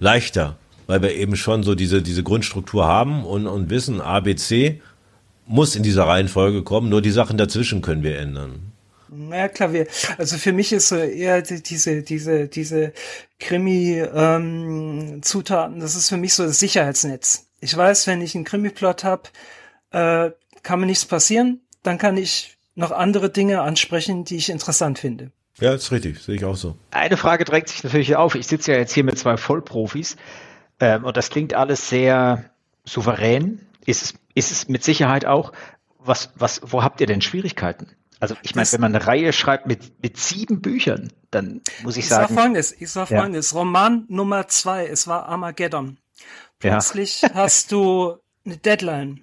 leichter 0.00 0.56
weil 0.88 1.00
wir 1.02 1.14
eben 1.14 1.36
schon 1.36 1.62
so 1.62 1.76
diese, 1.76 2.02
diese 2.02 2.24
Grundstruktur 2.24 2.86
haben 2.86 3.24
und, 3.24 3.46
und 3.46 3.70
wissen, 3.70 4.00
ABC 4.00 4.80
muss 5.46 5.76
in 5.76 5.84
dieser 5.84 6.08
Reihenfolge 6.08 6.64
kommen, 6.64 6.88
nur 6.88 7.02
die 7.02 7.12
Sachen 7.12 7.38
dazwischen 7.38 7.82
können 7.82 8.02
wir 8.02 8.18
ändern. 8.18 8.72
Ja 9.30 9.48
klar, 9.48 9.72
wir, 9.72 9.86
also 10.18 10.36
für 10.36 10.52
mich 10.52 10.72
ist 10.72 10.88
so 10.88 10.96
eher 10.96 11.42
diese, 11.42 12.02
diese, 12.02 12.48
diese 12.48 12.92
Krimi-Zutaten, 13.38 15.74
ähm, 15.74 15.80
das 15.80 15.94
ist 15.94 16.08
für 16.08 16.16
mich 16.16 16.34
so 16.34 16.44
das 16.44 16.58
Sicherheitsnetz. 16.58 17.46
Ich 17.60 17.76
weiß, 17.76 18.06
wenn 18.06 18.20
ich 18.20 18.34
einen 18.34 18.44
Krimi-Plot 18.44 19.04
habe, 19.04 19.22
äh, 19.92 20.30
kann 20.62 20.80
mir 20.80 20.86
nichts 20.86 21.04
passieren, 21.04 21.60
dann 21.82 21.98
kann 21.98 22.16
ich 22.16 22.56
noch 22.74 22.92
andere 22.92 23.28
Dinge 23.30 23.60
ansprechen, 23.60 24.24
die 24.24 24.36
ich 24.36 24.48
interessant 24.50 24.98
finde. 24.98 25.30
Ja, 25.60 25.74
ist 25.74 25.92
richtig, 25.92 26.20
sehe 26.20 26.36
ich 26.36 26.44
auch 26.44 26.56
so. 26.56 26.76
Eine 26.90 27.16
Frage 27.16 27.44
drängt 27.44 27.68
sich 27.68 27.84
natürlich 27.84 28.16
auf. 28.16 28.34
Ich 28.34 28.46
sitze 28.46 28.72
ja 28.72 28.78
jetzt 28.78 28.92
hier 28.92 29.04
mit 29.04 29.18
zwei 29.18 29.36
Vollprofis. 29.36 30.16
Ähm, 30.80 31.04
und 31.04 31.16
das 31.16 31.30
klingt 31.30 31.54
alles 31.54 31.88
sehr 31.88 32.50
souverän. 32.84 33.66
Ist 33.84 34.02
es, 34.02 34.14
ist 34.34 34.52
es 34.52 34.68
mit 34.68 34.84
Sicherheit 34.84 35.24
auch. 35.24 35.52
Was, 35.98 36.30
was, 36.36 36.60
wo 36.64 36.82
habt 36.82 37.00
ihr 37.00 37.06
denn 37.06 37.20
Schwierigkeiten? 37.20 37.88
Also 38.20 38.34
ich 38.42 38.54
meine, 38.54 38.70
wenn 38.72 38.80
man 38.80 38.94
eine 38.94 39.06
Reihe 39.06 39.32
schreibt 39.32 39.66
mit, 39.66 40.02
mit 40.02 40.16
sieben 40.16 40.60
Büchern, 40.60 41.12
dann 41.30 41.60
muss 41.82 41.96
ich, 41.96 42.04
ich 42.04 42.08
sagen. 42.08 42.28
Sag 42.28 42.40
folgendes, 42.40 42.72
ich 42.72 42.90
sag 42.90 43.10
ja. 43.10 43.18
folgendes. 43.18 43.54
Roman 43.54 44.06
Nummer 44.08 44.48
zwei, 44.48 44.86
es 44.86 45.06
war 45.06 45.26
Armageddon. 45.26 45.98
Plötzlich 46.58 47.22
ja. 47.22 47.30
hast 47.34 47.70
du 47.70 48.16
eine 48.44 48.56
Deadline. 48.56 49.22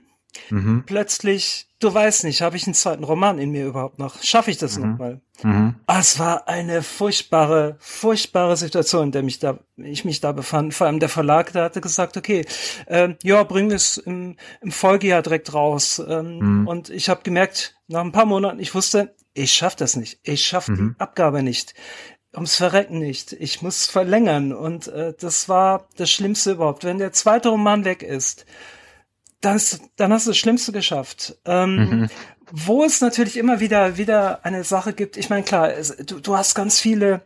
Mhm. 0.50 0.84
Plötzlich, 0.86 1.68
du 1.80 1.94
weißt 1.94 2.24
nicht, 2.24 2.42
habe 2.42 2.58
ich 2.58 2.66
einen 2.66 2.74
zweiten 2.74 3.04
Roman 3.04 3.40
in 3.40 3.52
mir 3.52 3.66
überhaupt 3.66 4.00
noch? 4.00 4.22
Schaffe 4.24 4.52
ich 4.52 4.58
das 4.58 4.78
mhm. 4.78 4.92
nochmal? 4.92 5.22
Mhm. 5.44 5.76
Ah, 5.88 6.00
es 6.00 6.20
war 6.20 6.48
eine 6.48 6.82
furchtbare, 6.84 7.78
furchtbare 7.80 8.58
Situation, 8.58 9.06
in 9.06 9.12
der 9.12 9.24
mich 9.24 9.40
da, 9.40 9.60
ich 9.78 10.06
mich 10.06 10.22
da 10.22 10.32
befand. 10.32 10.74
Vor 10.74 10.88
allem 10.88 11.00
der 11.00 11.10
Verlag, 11.10 11.52
der 11.54 11.64
hatte 11.64 11.82
gesagt, 11.82 12.18
okay, 12.18 12.46
äh, 12.86 13.16
ja, 13.24 13.44
bring 13.44 13.72
es 13.72 13.98
im, 13.98 14.36
im 14.62 14.72
Folgejahr 14.72 15.22
direkt 15.22 15.54
raus. 15.54 16.02
Ähm, 16.08 16.40
mhm. 16.40 16.68
Und 16.68 16.90
ich 16.90 17.10
habe 17.10 17.24
gemerkt, 17.24 17.76
nach 17.88 18.02
ein 18.02 18.12
paar 18.12 18.26
Monaten, 18.26 18.60
ich 18.60 18.74
wusste, 18.74 19.16
ich 19.34 19.54
schaff 19.54 19.76
das 19.76 19.96
nicht. 19.96 20.20
Ich 20.24 20.46
schaff 20.46 20.66
die 20.66 20.72
mhm. 20.72 20.96
Abgabe 20.98 21.44
nicht 21.44 21.74
ums 22.36 22.56
Verrecken 22.56 23.00
nicht. 23.00 23.34
Ich 23.34 23.62
muss 23.62 23.88
verlängern. 23.88 24.54
Und 24.54 24.88
äh, 24.88 25.14
das 25.20 25.50
war 25.50 25.88
das 25.98 26.12
Schlimmste 26.12 26.52
überhaupt. 26.52 26.84
Wenn 26.84 26.98
der 26.98 27.14
zweite 27.14 27.50
Roman 27.50 27.86
weg 27.86 28.04
ist, 28.04 28.46
dann, 29.42 29.56
ist, 29.56 29.82
dann 29.96 30.12
hast 30.12 30.26
du 30.26 30.32
das 30.32 30.38
Schlimmste 30.38 30.72
geschafft. 30.72 31.38
Ähm, 31.46 31.76
mhm. 31.76 32.10
Wo 32.52 32.84
es 32.84 33.02
natürlich 33.02 33.38
immer 33.38 33.60
wieder, 33.60 33.98
wieder 33.98 34.46
eine 34.46 34.64
Sache 34.64 34.94
gibt, 34.94 35.18
ich 35.18 35.30
meine, 35.30 35.44
klar, 35.44 35.74
es, 35.74 35.96
du, 35.98 36.20
du 36.20 36.38
hast 36.38 36.56
ganz 36.56 36.80
viele 36.80 37.22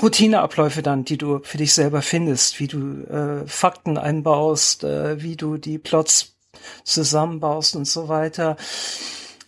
Routineabläufe 0.00 0.82
dann, 0.82 1.04
die 1.04 1.18
du 1.18 1.40
für 1.42 1.58
dich 1.58 1.72
selber 1.72 2.02
findest, 2.02 2.60
wie 2.60 2.66
du 2.66 3.04
äh, 3.04 3.46
Fakten 3.46 3.98
einbaust, 3.98 4.84
äh, 4.84 5.22
wie 5.22 5.36
du 5.36 5.56
die 5.56 5.78
Plots 5.78 6.36
zusammenbaust 6.84 7.76
und 7.76 7.86
so 7.86 8.08
weiter. 8.08 8.56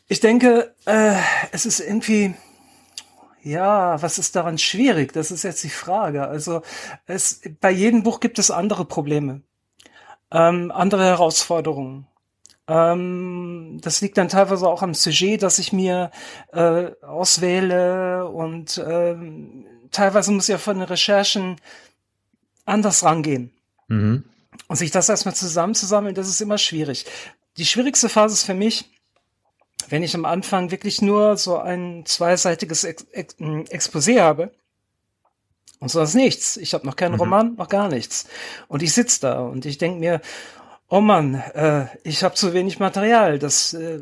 Ich 0.09 0.21
denke, 0.21 0.75
äh, 0.87 1.15
es 1.53 1.67
ist 1.67 1.81
irgendwie, 1.81 2.35
ja, 3.43 4.01
was 4.01 4.19
ist 4.19 4.37
daran 4.37 4.59
schwierig? 4.59 5.13
Das 5.13 5.31
ist 5.31 5.43
jetzt 5.43 5.65
die 5.65 5.69
Frage. 5.71 6.27
Also 6.27 6.63
es, 7.07 7.41
bei 7.61 7.71
jedem 7.71 8.03
Buch 8.03 8.21
gibt 8.21 8.39
es 8.39 8.51
andere 8.51 8.85
Probleme 8.85 9.43
ähm, 10.31 10.71
andere 10.71 11.05
Herausforderungen. 11.05 12.07
Ähm, 12.67 13.79
das 13.83 14.01
liegt 14.01 14.19
dann 14.19 14.29
teilweise 14.29 14.69
auch 14.69 14.83
am 14.83 14.95
Sujet, 14.95 15.43
das 15.43 15.59
ich 15.59 15.73
mir 15.73 16.11
äh, 16.53 16.91
auswähle 17.03 18.29
und 18.29 18.83
ähm, 18.87 19.67
teilweise 19.91 20.33
muss 20.33 20.49
ich 20.49 20.53
ja 20.53 20.59
von 20.59 20.79
den 20.79 20.89
Recherchen 20.89 21.57
anders 22.67 23.05
rangehen. 23.05 23.53
Mhm. 23.89 24.25
Und 24.67 24.77
sich 24.77 24.91
das 24.91 25.09
erstmal 25.09 25.35
zusammenzusammeln, 25.35 26.15
das 26.15 26.29
ist 26.29 26.41
immer 26.41 26.59
schwierig. 26.59 27.07
Die 27.57 27.67
schwierigste 27.67 28.09
Phase 28.09 28.35
ist 28.35 28.45
für 28.45 28.55
mich, 28.55 28.85
wenn 29.89 30.03
ich 30.03 30.15
am 30.15 30.27
Anfang 30.27 30.71
wirklich 30.71 31.01
nur 31.01 31.37
so 31.37 31.59
ein 31.59 32.05
zweiseitiges 32.05 32.85
Ex 32.85 33.05
Ex 33.13 33.37
Exposé 33.39 34.21
habe 34.21 34.53
und 35.81 35.91
so 35.91 36.01
ist 36.01 36.15
nichts. 36.15 36.57
Ich 36.57 36.75
habe 36.75 36.87
noch 36.87 36.97
keinen 36.97 37.15
mhm. 37.15 37.21
Roman, 37.21 37.55
noch 37.57 37.69
gar 37.69 37.89
nichts. 37.89 38.27
Und 38.69 38.83
ich 38.83 38.93
sitz 38.93 39.21
da 39.21 39.41
und 39.41 39.67
ich 39.67 39.79
denk 39.79 40.01
mir, 40.01 40.21
oh 40.89 41.01
Mann, 41.01 41.35
äh, 41.55 41.87
ich 42.03 42.25
habe 42.25 42.35
zu 42.35 42.53
wenig 42.53 42.81
Material. 42.81 43.39
Das, 43.39 43.75
äh, 43.75 44.01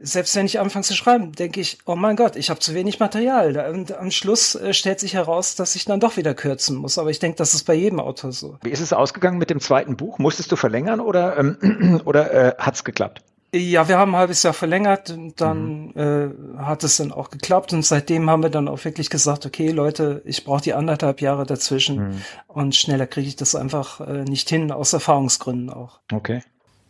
selbst 0.00 0.34
wenn 0.36 0.46
ich 0.46 0.58
anfange 0.58 0.84
zu 0.84 0.94
schreiben, 0.94 1.32
denke 1.32 1.60
ich, 1.60 1.78
oh 1.86 1.96
mein 1.96 2.16
Gott, 2.16 2.36
ich 2.36 2.50
habe 2.50 2.60
zu 2.60 2.74
wenig 2.74 3.00
Material. 3.00 3.70
Und 3.72 3.96
am 3.96 4.10
Schluss 4.10 4.54
äh, 4.54 4.72
stellt 4.72 5.00
sich 5.00 5.14
heraus, 5.14 5.56
dass 5.56 5.76
ich 5.76 5.84
dann 5.84 6.00
doch 6.00 6.16
wieder 6.16 6.34
kürzen 6.34 6.76
muss. 6.76 6.98
Aber 6.98 7.10
ich 7.10 7.18
denke, 7.18 7.36
das 7.36 7.54
ist 7.54 7.64
bei 7.64 7.74
jedem 7.74 8.00
Autor 8.00 8.32
so. 8.32 8.58
Wie 8.62 8.70
ist 8.70 8.80
es 8.80 8.92
ausgegangen 8.92 9.38
mit 9.38 9.50
dem 9.50 9.60
zweiten 9.60 9.96
Buch? 9.96 10.18
Musstest 10.18 10.50
du 10.52 10.56
verlängern 10.56 11.00
oder, 11.00 11.36
ähm, 11.38 12.00
oder 12.04 12.32
äh, 12.32 12.54
hat 12.58 12.74
es 12.74 12.84
geklappt? 12.84 13.22
Ja, 13.56 13.86
wir 13.86 13.98
haben 13.98 14.16
ein 14.16 14.18
halbes 14.18 14.42
Jahr 14.42 14.52
verlängert 14.52 15.10
und 15.10 15.40
dann 15.40 15.92
mhm. 15.94 16.56
äh, 16.56 16.58
hat 16.58 16.82
es 16.82 16.96
dann 16.96 17.12
auch 17.12 17.30
geklappt 17.30 17.72
und 17.72 17.84
seitdem 17.84 18.28
haben 18.28 18.42
wir 18.42 18.50
dann 18.50 18.66
auch 18.66 18.84
wirklich 18.84 19.10
gesagt, 19.10 19.46
okay 19.46 19.70
Leute, 19.70 20.22
ich 20.24 20.44
brauche 20.44 20.62
die 20.62 20.74
anderthalb 20.74 21.20
Jahre 21.20 21.46
dazwischen 21.46 22.08
mhm. 22.08 22.22
und 22.48 22.74
schneller 22.74 23.06
kriege 23.06 23.28
ich 23.28 23.36
das 23.36 23.54
einfach 23.54 24.00
äh, 24.00 24.24
nicht 24.24 24.48
hin, 24.48 24.72
aus 24.72 24.92
Erfahrungsgründen 24.92 25.70
auch. 25.70 26.00
Okay. 26.12 26.42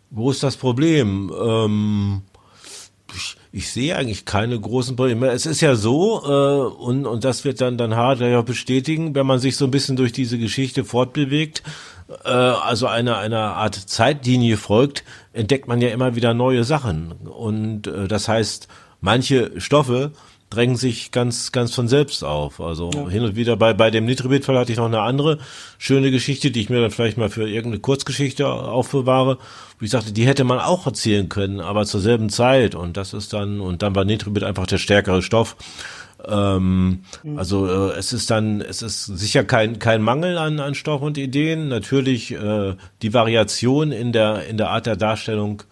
Wo 0.09 0.31
ist 0.31 0.43
das 0.43 0.57
Problem? 0.57 1.31
Ähm, 1.39 2.23
ich, 3.15 3.37
ich 3.53 3.71
sehe 3.71 3.97
eigentlich 3.97 4.25
keine 4.25 4.59
großen 4.59 4.97
Probleme. 4.97 5.29
Es 5.29 5.45
ist 5.45 5.61
ja 5.61 5.75
so, 5.75 6.23
äh, 6.25 6.83
und, 6.83 7.05
und 7.05 7.25
das 7.25 7.45
wird 7.45 7.61
dann, 7.61 7.77
dann 7.77 7.95
hart 7.95 8.21
ja 8.21 8.41
bestätigen, 8.41 9.15
wenn 9.15 9.27
man 9.27 9.39
sich 9.39 9.57
so 9.57 9.67
ein 9.67 9.71
bisschen 9.71 9.97
durch 9.97 10.13
diese 10.13 10.39
Geschichte 10.39 10.85
fortbewegt, 10.85 11.63
äh, 12.25 12.29
also 12.29 12.87
einer 12.87 13.19
einer 13.19 13.57
Art 13.57 13.75
Zeitlinie 13.75 14.57
folgt, 14.57 15.05
entdeckt 15.33 15.69
man 15.69 15.81
ja 15.81 15.89
immer 15.89 16.15
wieder 16.15 16.35
neue 16.35 16.65
Sachen. 16.65 17.13
Und 17.13 17.87
äh, 17.87 18.09
das 18.09 18.29
heißt, 18.29 18.69
manche 19.01 19.61
Stoffe 19.61 20.13
drängen 20.51 20.77
sich 20.77 21.11
ganz, 21.11 21.53
ganz 21.53 21.75
von 21.75 21.89
selbst 21.89 22.23
auf. 22.25 22.61
Also 22.61 22.91
ja. 22.95 23.09
hin 23.09 23.25
und 23.25 23.37
wieder 23.37 23.57
bei, 23.57 23.73
bei 23.75 23.91
dem 23.91 24.05
Nitribit-Fall 24.07 24.59
hatte 24.59 24.73
ich 24.73 24.79
noch 24.79 24.87
eine 24.87 25.01
andere 25.01 25.39
schöne 25.79 26.11
Geschichte, 26.11 26.51
die 26.51 26.61
ich 26.61 26.71
mir 26.71 26.81
dann 26.81 26.91
vielleicht 26.91 27.19
mal 27.19 27.29
für 27.29 27.49
irgendeine 27.49 27.81
Kurzgeschichte 27.81 28.47
aufbewahre, 28.47 29.39
wo 29.79 29.85
ich 29.85 29.91
sagte, 29.91 30.13
die 30.13 30.27
hätte 30.27 30.45
man 30.45 30.61
auch 30.61 30.87
erzählen 30.87 31.29
können, 31.29 31.61
aber 31.61 31.85
zur 31.87 32.01
selben 32.01 32.31
Zeit. 32.31 32.75
Und 32.75 32.97
das 32.97 33.15
ist 33.15 33.33
dann, 33.33 33.61
und 33.61 33.83
dann 33.83 33.95
war 33.95 34.05
Nitribit 34.05 34.45
einfach 34.45 34.67
der 34.67 34.79
stärkere 34.79 35.23
Stoff. 35.23 35.57
Ähm, 36.29 37.01
mhm. 37.23 37.39
Also 37.39 37.67
äh, 37.67 37.99
es 37.99 38.13
ist 38.13 38.31
dann, 38.31 38.61
es 38.61 38.83
ist 38.83 39.05
sicher 39.05 39.45
kein 39.45 39.79
kein 39.79 40.03
Mangel 40.03 40.39
an 40.39 40.61
an 40.61 40.75
Stoff 40.75 41.03
und 41.03 41.19
Ideen. 41.19 41.69
Natürlich 41.69 42.33
äh, 42.33 42.75
die 43.03 43.15
Variation 43.15 43.93
in 43.93 44.13
der 44.13 44.47
in 44.47 44.57
der 44.57 44.71
Art 44.71 44.87
der 44.87 44.97
Darstellung 44.97 45.63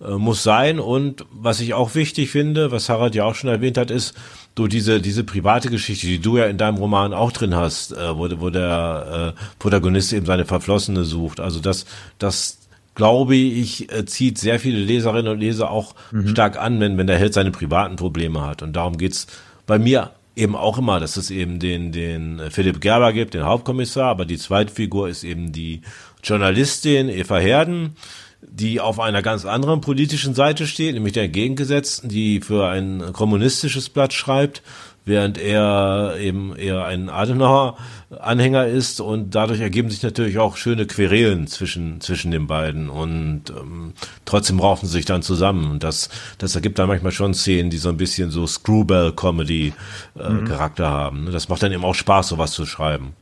äh, 0.00 0.12
muss 0.12 0.42
sein. 0.42 0.78
Und 0.78 1.24
was 1.30 1.60
ich 1.60 1.74
auch 1.74 1.94
wichtig 1.94 2.30
finde, 2.30 2.70
was 2.70 2.88
Harald 2.88 3.14
ja 3.14 3.24
auch 3.24 3.34
schon 3.34 3.50
erwähnt 3.50 3.78
hat, 3.78 3.90
ist 3.90 4.14
du 4.54 4.66
diese 4.66 5.00
diese 5.00 5.24
private 5.24 5.70
Geschichte, 5.70 6.06
die 6.06 6.20
du 6.20 6.38
ja 6.38 6.46
in 6.46 6.58
deinem 6.58 6.76
Roman 6.76 7.14
auch 7.14 7.32
drin 7.32 7.54
hast, 7.54 7.92
äh, 7.92 8.16
wo 8.16 8.28
wo 8.40 8.50
der 8.50 9.34
äh, 9.36 9.40
Protagonist 9.58 10.12
eben 10.12 10.26
seine 10.26 10.44
Verflossene 10.44 11.04
sucht. 11.04 11.40
Also 11.40 11.60
das 11.60 11.86
das 12.18 12.58
glaube 12.96 13.36
ich, 13.36 13.92
äh, 13.92 14.04
zieht 14.06 14.38
sehr 14.38 14.58
viele 14.58 14.78
Leserinnen 14.78 15.30
und 15.30 15.38
Leser 15.38 15.70
auch 15.70 15.94
mhm. 16.10 16.28
stark 16.28 16.58
an, 16.58 16.80
wenn, 16.80 16.98
wenn 16.98 17.06
der 17.06 17.18
Held 17.18 17.34
seine 17.34 17.52
privaten 17.52 17.94
Probleme 17.94 18.40
hat. 18.44 18.62
Und 18.62 18.72
darum 18.74 18.96
geht's 18.96 19.28
bei 19.66 19.78
mir 19.78 20.12
eben 20.34 20.54
auch 20.54 20.78
immer, 20.78 21.00
dass 21.00 21.16
es 21.16 21.30
eben 21.30 21.58
den, 21.58 21.92
den 21.92 22.42
Philipp 22.50 22.80
Gerber 22.80 23.12
gibt, 23.12 23.34
den 23.34 23.44
Hauptkommissar, 23.44 24.10
aber 24.10 24.26
die 24.26 24.38
zweite 24.38 24.72
Figur 24.72 25.08
ist 25.08 25.24
eben 25.24 25.52
die 25.52 25.80
Journalistin 26.22 27.08
Eva 27.08 27.38
Herden, 27.38 27.96
die 28.42 28.80
auf 28.80 29.00
einer 29.00 29.22
ganz 29.22 29.44
anderen 29.44 29.80
politischen 29.80 30.34
Seite 30.34 30.66
steht, 30.66 30.94
nämlich 30.94 31.14
der 31.14 31.24
Entgegengesetzten, 31.24 32.08
die 32.10 32.40
für 32.40 32.68
ein 32.68 33.12
kommunistisches 33.12 33.88
Blatt 33.88 34.12
schreibt 34.12 34.62
während 35.06 35.38
er 35.38 36.16
eben 36.18 36.54
eher 36.54 36.84
ein 36.84 37.08
Adenauer-Anhänger 37.08 38.66
ist 38.66 39.00
und 39.00 39.34
dadurch 39.34 39.60
ergeben 39.60 39.88
sich 39.88 40.02
natürlich 40.02 40.36
auch 40.38 40.58
schöne 40.58 40.86
Querelen 40.86 41.46
zwischen 41.46 42.02
zwischen 42.02 42.30
den 42.32 42.46
beiden 42.46 42.90
und 42.90 43.44
ähm, 43.50 43.94
trotzdem 44.26 44.60
raufen 44.60 44.86
sie 44.86 44.92
sich 44.94 45.06
dann 45.06 45.22
zusammen 45.22 45.70
und 45.70 45.84
das 45.84 46.10
das 46.38 46.54
ergibt 46.54 46.78
dann 46.78 46.88
manchmal 46.88 47.12
schon 47.12 47.32
Szenen, 47.32 47.70
die 47.70 47.78
so 47.78 47.88
ein 47.88 47.96
bisschen 47.96 48.30
so 48.30 48.46
Screwball-Comedy-Charakter 48.46 50.84
äh, 50.84 50.88
mhm. 50.88 50.92
haben. 50.92 51.32
Das 51.32 51.48
macht 51.48 51.62
dann 51.62 51.72
eben 51.72 51.84
auch 51.84 51.94
Spaß, 51.94 52.28
sowas 52.28 52.52
zu 52.52 52.66
schreiben. 52.66 53.14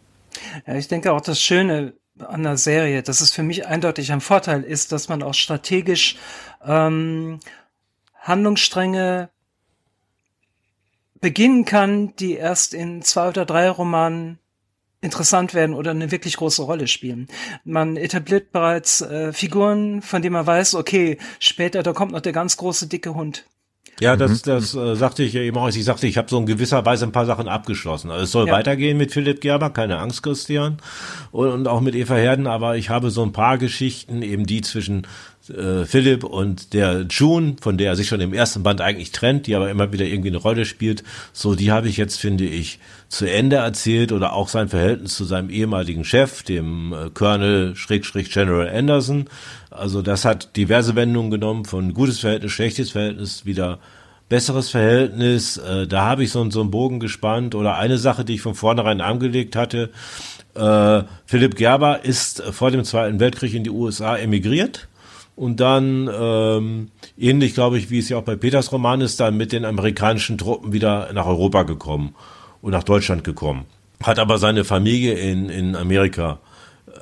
Ja, 0.67 0.75
ich 0.75 0.89
denke 0.89 1.13
auch 1.13 1.21
das 1.21 1.41
Schöne 1.41 1.93
an 2.19 2.43
der 2.45 2.57
Serie, 2.57 3.03
dass 3.03 3.21
es 3.21 3.33
für 3.33 3.43
mich 3.43 3.67
eindeutig 3.67 4.13
ein 4.13 4.21
Vorteil 4.21 4.63
ist, 4.63 4.93
dass 4.93 5.09
man 5.09 5.21
auch 5.23 5.35
strategisch 5.35 6.17
ähm, 6.65 7.41
Handlungsstränge 8.21 9.31
beginnen 11.25 11.65
kann, 11.65 12.15
die 12.17 12.35
erst 12.35 12.75
in 12.75 13.01
zwei 13.01 13.31
oder 13.31 13.47
drei 13.47 13.71
Romanen 13.71 14.39
interessant 15.01 15.55
werden 15.55 15.75
oder 15.75 15.93
eine 15.93 16.11
wirklich 16.11 16.37
große 16.37 16.63
Rolle 16.63 16.87
spielen. 16.87 17.29
Man 17.65 17.97
etabliert 17.97 18.53
bereits 18.53 19.01
äh, 19.01 19.33
Figuren, 19.33 20.03
von 20.03 20.21
denen 20.21 20.35
man 20.35 20.47
weiß, 20.47 20.75
okay, 20.75 21.17
später, 21.39 21.83
da 21.83 21.95
kommt 21.95 22.13
noch 22.13 22.21
der 22.21 22.33
ganz 22.33 22.59
große 22.59 22.89
dicke 22.89 23.15
Hund. 23.15 23.47
Ja, 24.01 24.17
das, 24.17 24.45
mhm. 24.45 24.51
das 24.51 24.75
äh, 24.75 24.97
sagte 24.97 25.23
ich 25.23 25.33
ja 25.33 25.41
eben 25.41 25.57
auch. 25.57 25.69
Ich 25.69 25.83
sagte, 25.83 26.07
ich 26.07 26.19
habe 26.19 26.29
so 26.29 26.39
in 26.39 26.45
gewisser 26.45 26.85
Weise 26.85 27.07
ein 27.07 27.13
paar 27.13 27.25
Sachen 27.25 27.49
abgeschlossen. 27.49 28.11
Also 28.11 28.25
es 28.25 28.31
soll 28.31 28.49
ja. 28.49 28.53
weitergehen 28.53 28.99
mit 28.99 29.11
Philipp 29.11 29.41
Gerber, 29.41 29.71
keine 29.71 30.01
Angst, 30.01 30.23
Christian. 30.23 30.77
Und, 31.31 31.49
und 31.49 31.69
auch 31.69 31.81
mit 31.81 31.95
Eva 31.95 32.17
Herden, 32.17 32.47
aber 32.47 32.77
ich 32.77 32.91
habe 32.91 33.11
so 33.11 33.23
ein 33.23 33.33
paar 33.33 33.57
Geschichten, 33.57 34.21
eben 34.21 34.45
die 34.45 34.61
zwischen 34.61 35.07
äh, 35.51 35.85
Philipp 35.85 36.25
und 36.25 36.73
der 36.73 37.07
June, 37.09 37.57
von 37.61 37.77
der 37.77 37.91
er 37.91 37.97
sich 37.97 38.09
schon 38.09 38.21
im 38.21 38.33
ersten 38.33 38.63
Band 38.63 38.81
eigentlich 38.81 39.13
trennt, 39.13 39.47
die 39.47 39.55
aber 39.55 39.71
immer 39.71 39.93
wieder 39.93 40.05
irgendwie 40.05 40.29
eine 40.29 40.39
Rolle 40.39 40.65
spielt, 40.65 41.05
so 41.33 41.55
die 41.55 41.71
habe 41.71 41.89
ich 41.89 41.97
jetzt, 41.97 42.19
finde 42.19 42.45
ich, 42.45 42.79
zu 43.09 43.31
Ende 43.31 43.57
erzählt 43.57 44.13
oder 44.13 44.33
auch 44.33 44.49
sein 44.49 44.69
Verhältnis 44.69 45.15
zu 45.15 45.25
seinem 45.25 45.51
ehemaligen 45.51 46.05
Chef, 46.05 46.43
dem 46.43 46.93
äh, 46.93 47.11
Colonel 47.11 47.77
Schrägstrich 47.77 48.31
General 48.33 48.69
Anderson. 48.69 49.27
Also 49.71 50.03
das 50.03 50.25
hat 50.25 50.57
diverse 50.57 50.95
Wendungen 50.95 51.31
genommen 51.31 51.65
von 51.65 51.95
gutes 51.95 52.21
Verhältnis, 52.21 52.53
schlechtes 52.53 52.93
Verhältnis, 52.93 53.45
wieder 53.45 53.79
besseres 54.29 54.71
Verhältnis. 54.71 55.59
Äh, 55.59 55.87
da 55.87 56.05
habe 56.05 56.25
ich 56.25 56.31
so, 56.31 56.41
einen 56.41 56.71
Bogen 56.71 57.01
gespannt 57.01 57.55
oder 57.55 57.77
eine 57.77 57.99
Sache, 57.99 58.25
die 58.25 58.35
ich 58.35 58.41
von 58.41 58.55
vornherein 58.55 59.01
angelegt 59.01 59.57
hatte. 59.57 59.91
Philipp 61.27 61.57
Gerber 61.57 62.05
ist 62.05 62.41
vor 62.53 62.71
dem 62.71 62.85
Zweiten 62.85 63.19
Weltkrieg 63.19 63.55
in 63.55 63.65
die 63.65 63.71
USA 63.71 64.17
emigriert 64.17 64.87
und 65.37 65.61
dann 65.61 66.09
ähm, 66.13 66.89
ähnlich, 67.19 67.55
glaube 67.55 67.79
ich, 67.79 67.91
wie 67.91 67.99
es 67.99 68.09
ja 68.09 68.19
auch 68.19 68.23
bei 68.23 68.37
Peters 68.37 68.71
Roman 68.73 69.01
ist, 69.01 69.19
dann 69.21 69.37
mit 69.37 69.53
den 69.53 69.65
amerikanischen 69.65 70.39
Truppen 70.39 70.73
wieder 70.73 71.13
nach 71.13 71.27
Europa 71.27 71.65
gekommen 71.65 72.15
und 72.63 72.71
nach 72.71 72.85
Deutschland 72.85 73.25
gekommen. 73.25 73.65
Hat 74.03 74.19
aber 74.19 74.39
seine 74.39 74.65
Familie 74.65 75.15
in, 75.15 75.49
in 75.49 75.77
Amerika 75.77 76.39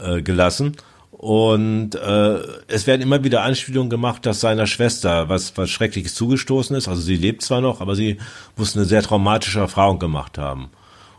äh, 0.01 0.23
gelassen. 0.23 0.77
Und 1.11 1.95
äh, 1.95 2.39
es 2.67 2.87
werden 2.87 3.03
immer 3.03 3.23
wieder 3.23 3.43
Anspielungen 3.43 3.91
gemacht, 3.91 4.27
dass 4.27 4.41
seiner 4.41 4.67
Schwester 4.67 5.29
was, 5.29 5.57
was 5.57 5.71
Schreckliches 5.71 6.15
zugestoßen 6.15 6.75
ist. 6.75 6.89
Also 6.89 7.01
sie 7.01 7.17
lebt 7.17 7.43
zwar 7.43 7.61
noch, 7.61 7.81
aber 7.81 7.95
sie 7.95 8.19
muss 8.57 8.77
eine 8.77 8.87
sehr 8.87 9.03
traumatische 9.03 9.61
Erfahrung 9.61 9.99
gemacht 10.01 10.37
haben. 10.39 10.71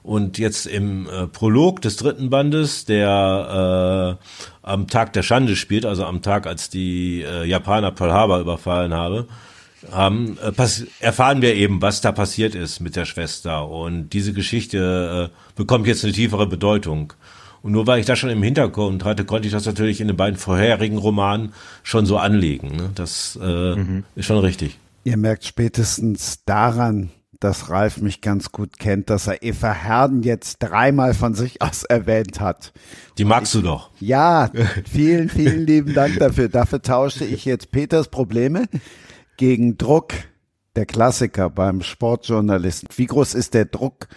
Und 0.03 0.37
jetzt 0.37 0.65
im 0.65 1.07
äh, 1.07 1.27
Prolog 1.27 1.81
des 1.81 1.95
dritten 1.95 2.29
Bandes, 2.29 2.83
der 2.83 4.19
äh, 4.19 4.25
am 4.61 4.87
Tag 4.87 5.13
der 5.13 5.23
Schande 5.23 5.55
spielt, 5.55 5.85
also 5.85 6.05
am 6.05 6.21
Tag, 6.21 6.45
als 6.45 6.69
die 6.69 7.21
äh, 7.21 7.45
Japaner 7.45 7.91
Pearl 7.91 8.11
Harbor 8.11 8.39
überfallen 8.39 8.93
habe, 8.93 9.27
haben, 9.91 10.37
äh, 10.39 10.51
erfahren 10.99 11.41
wir 11.41 11.55
eben, 11.55 11.81
was 11.81 12.01
da 12.01 12.11
passiert 12.11 12.53
ist 12.53 12.81
mit 12.81 12.97
der 12.97 13.05
Schwester. 13.05 13.69
Und 13.69 14.09
diese 14.09 14.33
Geschichte 14.33 15.31
äh, 15.31 15.55
bekommt 15.55 15.87
jetzt 15.87 16.03
eine 16.03 16.13
tiefere 16.13 16.47
Bedeutung. 16.47 17.13
Und 17.61 17.71
nur 17.71 17.87
weil 17.87 18.01
ich 18.01 18.05
das 18.05 18.19
schon 18.19 18.29
im 18.29 18.43
Hintergrund 18.43 19.05
hatte, 19.05 19.23
konnte 19.23 19.47
ich 19.47 19.53
das 19.53 19.65
natürlich 19.65 20.01
in 20.01 20.07
den 20.07 20.17
beiden 20.17 20.37
vorherigen 20.37 20.97
Romanen 20.97 21.53
schon 21.81 22.05
so 22.05 22.17
anlegen. 22.17 22.75
Ne? 22.75 22.89
Das 22.93 23.39
äh, 23.41 23.75
mhm. 23.75 24.03
ist 24.15 24.25
schon 24.25 24.39
richtig. 24.39 24.77
Ihr 25.05 25.15
merkt 25.15 25.45
spätestens 25.45 26.43
daran, 26.45 27.09
dass 27.43 27.69
Ralf 27.69 27.97
mich 27.97 28.21
ganz 28.21 28.51
gut 28.51 28.79
kennt, 28.79 29.09
dass 29.09 29.27
er 29.27 29.43
Eva 29.43 29.73
Herden 29.73 30.23
jetzt 30.23 30.57
dreimal 30.59 31.13
von 31.13 31.33
sich 31.35 31.61
aus 31.61 31.83
erwähnt 31.89 32.39
hat. 32.39 32.71
Die 33.17 33.25
magst 33.25 33.53
ich, 33.53 33.61
du 33.61 33.67
doch. 33.67 33.89
Ja, 33.99 34.49
vielen, 34.89 35.29
vielen 35.29 35.65
lieben 35.65 35.93
Dank 35.93 36.19
dafür. 36.19 36.47
Dafür 36.47 36.81
tausche 36.81 37.25
ich 37.25 37.43
jetzt 37.45 37.71
Peters 37.71 38.07
Probleme 38.07 38.65
gegen 39.37 39.77
Druck. 39.77 40.13
Der 40.75 40.87
Klassiker 40.87 41.51
beim 41.51 41.81
Sportjournalisten. 41.81 42.89
Wie 42.95 43.05
groß 43.05 43.35
ist 43.35 43.53
der 43.53 43.65
Druck, 43.65 44.07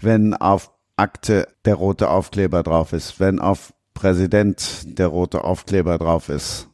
wenn 0.00 0.34
auf 0.34 0.72
Akte 0.96 1.46
der 1.64 1.76
rote 1.76 2.08
Aufkleber 2.10 2.64
drauf 2.64 2.92
ist, 2.92 3.20
wenn 3.20 3.38
auf 3.38 3.72
Präsident 3.94 4.98
der 4.98 5.06
rote 5.06 5.44
Aufkleber 5.44 5.98
drauf 5.98 6.28
ist? 6.28 6.66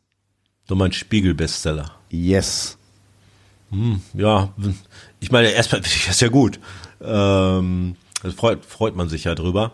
Du 0.68 0.74
meinst 0.74 0.96
Spiegel-Bestseller? 0.96 1.90
Yes. 2.08 2.78
Hm, 3.70 4.00
ja, 4.14 4.54
ich 5.20 5.30
meine, 5.30 5.48
erstmal 5.50 5.80
das 6.06 6.20
ja 6.20 6.28
gut. 6.28 6.58
Ähm, 7.02 7.96
das 8.22 8.34
freut, 8.34 8.64
freut 8.64 8.96
man 8.96 9.08
sich 9.08 9.24
ja 9.24 9.34
drüber. 9.34 9.72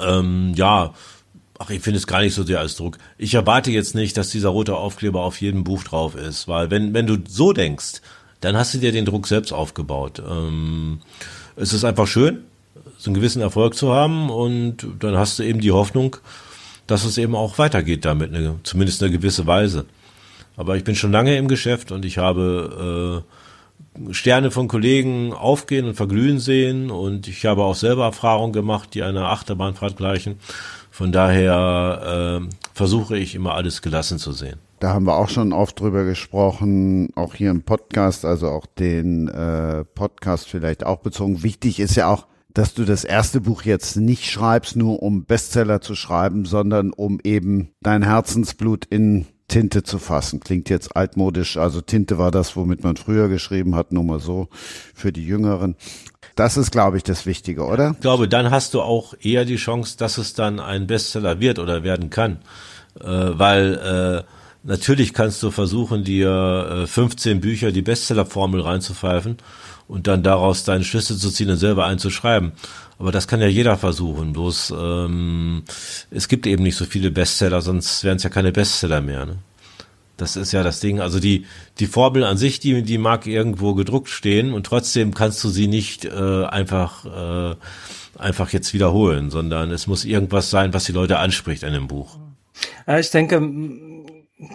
Ähm, 0.00 0.52
ja, 0.54 0.94
ach, 1.58 1.70
ich 1.70 1.80
finde 1.80 1.98
es 1.98 2.06
gar 2.06 2.20
nicht 2.20 2.34
so 2.34 2.42
sehr 2.42 2.60
als 2.60 2.76
Druck. 2.76 2.98
Ich 3.18 3.34
erwarte 3.34 3.70
jetzt 3.70 3.94
nicht, 3.94 4.16
dass 4.16 4.30
dieser 4.30 4.48
rote 4.48 4.76
Aufkleber 4.76 5.22
auf 5.22 5.40
jedem 5.40 5.64
Buch 5.64 5.84
drauf 5.84 6.14
ist, 6.14 6.48
weil 6.48 6.70
wenn, 6.70 6.94
wenn 6.94 7.06
du 7.06 7.18
so 7.28 7.52
denkst, 7.52 8.00
dann 8.40 8.56
hast 8.56 8.74
du 8.74 8.78
dir 8.78 8.92
den 8.92 9.04
Druck 9.04 9.26
selbst 9.26 9.52
aufgebaut. 9.52 10.20
Ähm, 10.28 11.00
es 11.56 11.72
ist 11.72 11.84
einfach 11.84 12.06
schön, 12.06 12.44
so 12.98 13.10
einen 13.10 13.14
gewissen 13.14 13.42
Erfolg 13.42 13.74
zu 13.74 13.92
haben 13.92 14.30
und 14.30 14.86
dann 14.98 15.16
hast 15.16 15.38
du 15.38 15.42
eben 15.44 15.60
die 15.60 15.72
Hoffnung, 15.72 16.16
dass 16.86 17.04
es 17.04 17.18
eben 17.18 17.36
auch 17.36 17.58
weitergeht 17.58 18.04
damit, 18.04 18.34
eine, 18.34 18.56
zumindest 18.64 19.02
eine 19.02 19.12
gewisse 19.12 19.46
Weise. 19.46 19.86
Aber 20.56 20.76
ich 20.76 20.84
bin 20.84 20.94
schon 20.94 21.12
lange 21.12 21.36
im 21.36 21.48
Geschäft 21.48 21.92
und 21.92 22.04
ich 22.04 22.18
habe 22.18 23.22
äh, 23.24 23.41
Sterne 24.10 24.50
von 24.50 24.68
Kollegen 24.68 25.32
aufgehen 25.32 25.86
und 25.86 25.94
verglühen 25.94 26.38
sehen 26.38 26.90
und 26.90 27.28
ich 27.28 27.44
habe 27.44 27.62
auch 27.62 27.74
selber 27.74 28.04
Erfahrungen 28.04 28.52
gemacht, 28.52 28.94
die 28.94 29.02
einer 29.02 29.28
Achterbahnfahrt 29.28 29.96
gleichen. 29.96 30.38
Von 30.90 31.12
daher 31.12 32.40
äh, 32.42 32.48
versuche 32.74 33.16
ich 33.18 33.34
immer 33.34 33.54
alles 33.54 33.82
gelassen 33.82 34.18
zu 34.18 34.32
sehen. 34.32 34.58
Da 34.80 34.92
haben 34.94 35.06
wir 35.06 35.16
auch 35.16 35.28
schon 35.28 35.52
oft 35.52 35.78
drüber 35.78 36.04
gesprochen, 36.04 37.10
auch 37.14 37.34
hier 37.34 37.50
im 37.50 37.62
Podcast, 37.62 38.24
also 38.24 38.48
auch 38.48 38.66
den 38.66 39.28
äh, 39.28 39.84
Podcast 39.84 40.48
vielleicht 40.48 40.84
auch 40.84 40.98
bezogen. 40.98 41.42
Wichtig 41.42 41.78
ist 41.78 41.94
ja 41.94 42.08
auch, 42.08 42.26
dass 42.52 42.74
du 42.74 42.84
das 42.84 43.04
erste 43.04 43.40
Buch 43.40 43.62
jetzt 43.62 43.96
nicht 43.96 44.30
schreibst, 44.30 44.76
nur 44.76 45.02
um 45.02 45.24
Bestseller 45.24 45.80
zu 45.80 45.94
schreiben, 45.94 46.44
sondern 46.46 46.92
um 46.92 47.20
eben 47.22 47.70
dein 47.80 48.02
Herzensblut 48.02 48.84
in 48.86 49.26
Tinte 49.52 49.82
zu 49.82 49.98
fassen. 49.98 50.40
Klingt 50.40 50.70
jetzt 50.70 50.96
altmodisch, 50.96 51.58
also 51.58 51.82
Tinte 51.82 52.16
war 52.16 52.30
das, 52.30 52.56
womit 52.56 52.82
man 52.82 52.96
früher 52.96 53.28
geschrieben 53.28 53.76
hat, 53.76 53.92
nur 53.92 54.02
mal 54.02 54.18
so 54.18 54.48
für 54.94 55.12
die 55.12 55.26
Jüngeren. 55.26 55.76
Das 56.36 56.56
ist, 56.56 56.70
glaube 56.70 56.96
ich, 56.96 57.02
das 57.02 57.26
Wichtige, 57.26 57.66
oder? 57.66 57.90
Ich 57.90 58.00
glaube, 58.00 58.28
dann 58.28 58.50
hast 58.50 58.72
du 58.72 58.80
auch 58.80 59.12
eher 59.20 59.44
die 59.44 59.56
Chance, 59.56 59.98
dass 59.98 60.16
es 60.16 60.32
dann 60.32 60.58
ein 60.58 60.86
Bestseller 60.86 61.38
wird 61.38 61.58
oder 61.58 61.82
werden 61.82 62.08
kann. 62.08 62.38
Äh, 62.98 63.04
weil 63.04 64.24
äh, 64.24 64.66
natürlich 64.66 65.12
kannst 65.12 65.42
du 65.42 65.50
versuchen, 65.50 66.02
dir 66.02 66.84
äh, 66.84 66.86
15 66.86 67.42
Bücher 67.42 67.72
die 67.72 67.82
Bestsellerformel 67.82 68.62
reinzupfeifen 68.62 69.36
und 69.86 70.06
dann 70.06 70.22
daraus 70.22 70.64
deine 70.64 70.84
Schlüsse 70.84 71.18
zu 71.18 71.30
ziehen 71.30 71.50
und 71.50 71.58
selber 71.58 71.84
einzuschreiben. 71.84 72.52
Aber 73.02 73.10
das 73.10 73.26
kann 73.26 73.40
ja 73.40 73.48
jeder 73.48 73.76
versuchen. 73.76 74.32
Bloß 74.32 74.72
ähm, 74.78 75.64
es 76.12 76.28
gibt 76.28 76.46
eben 76.46 76.62
nicht 76.62 76.76
so 76.76 76.84
viele 76.84 77.10
Bestseller, 77.10 77.60
sonst 77.60 78.04
wären 78.04 78.18
es 78.18 78.22
ja 78.22 78.30
keine 78.30 78.52
Bestseller 78.52 79.00
mehr. 79.00 79.26
Ne? 79.26 79.38
Das 80.16 80.36
ist 80.36 80.52
ja 80.52 80.62
das 80.62 80.78
Ding. 80.78 81.00
Also 81.00 81.18
die, 81.18 81.44
die 81.80 81.88
Formel 81.88 82.22
an 82.22 82.36
sich, 82.36 82.60
die, 82.60 82.84
die 82.84 82.98
mag 82.98 83.26
irgendwo 83.26 83.74
gedruckt 83.74 84.08
stehen 84.08 84.52
und 84.52 84.66
trotzdem 84.66 85.14
kannst 85.14 85.42
du 85.42 85.48
sie 85.48 85.66
nicht 85.66 86.04
äh, 86.04 86.44
einfach, 86.44 87.04
äh, 87.04 87.56
einfach 88.20 88.50
jetzt 88.50 88.72
wiederholen, 88.72 89.30
sondern 89.30 89.72
es 89.72 89.88
muss 89.88 90.04
irgendwas 90.04 90.50
sein, 90.50 90.72
was 90.72 90.84
die 90.84 90.92
Leute 90.92 91.18
anspricht 91.18 91.64
an 91.64 91.72
dem 91.72 91.88
Buch. 91.88 92.18
Ja, 92.86 93.00
ich 93.00 93.10
denke, 93.10 93.42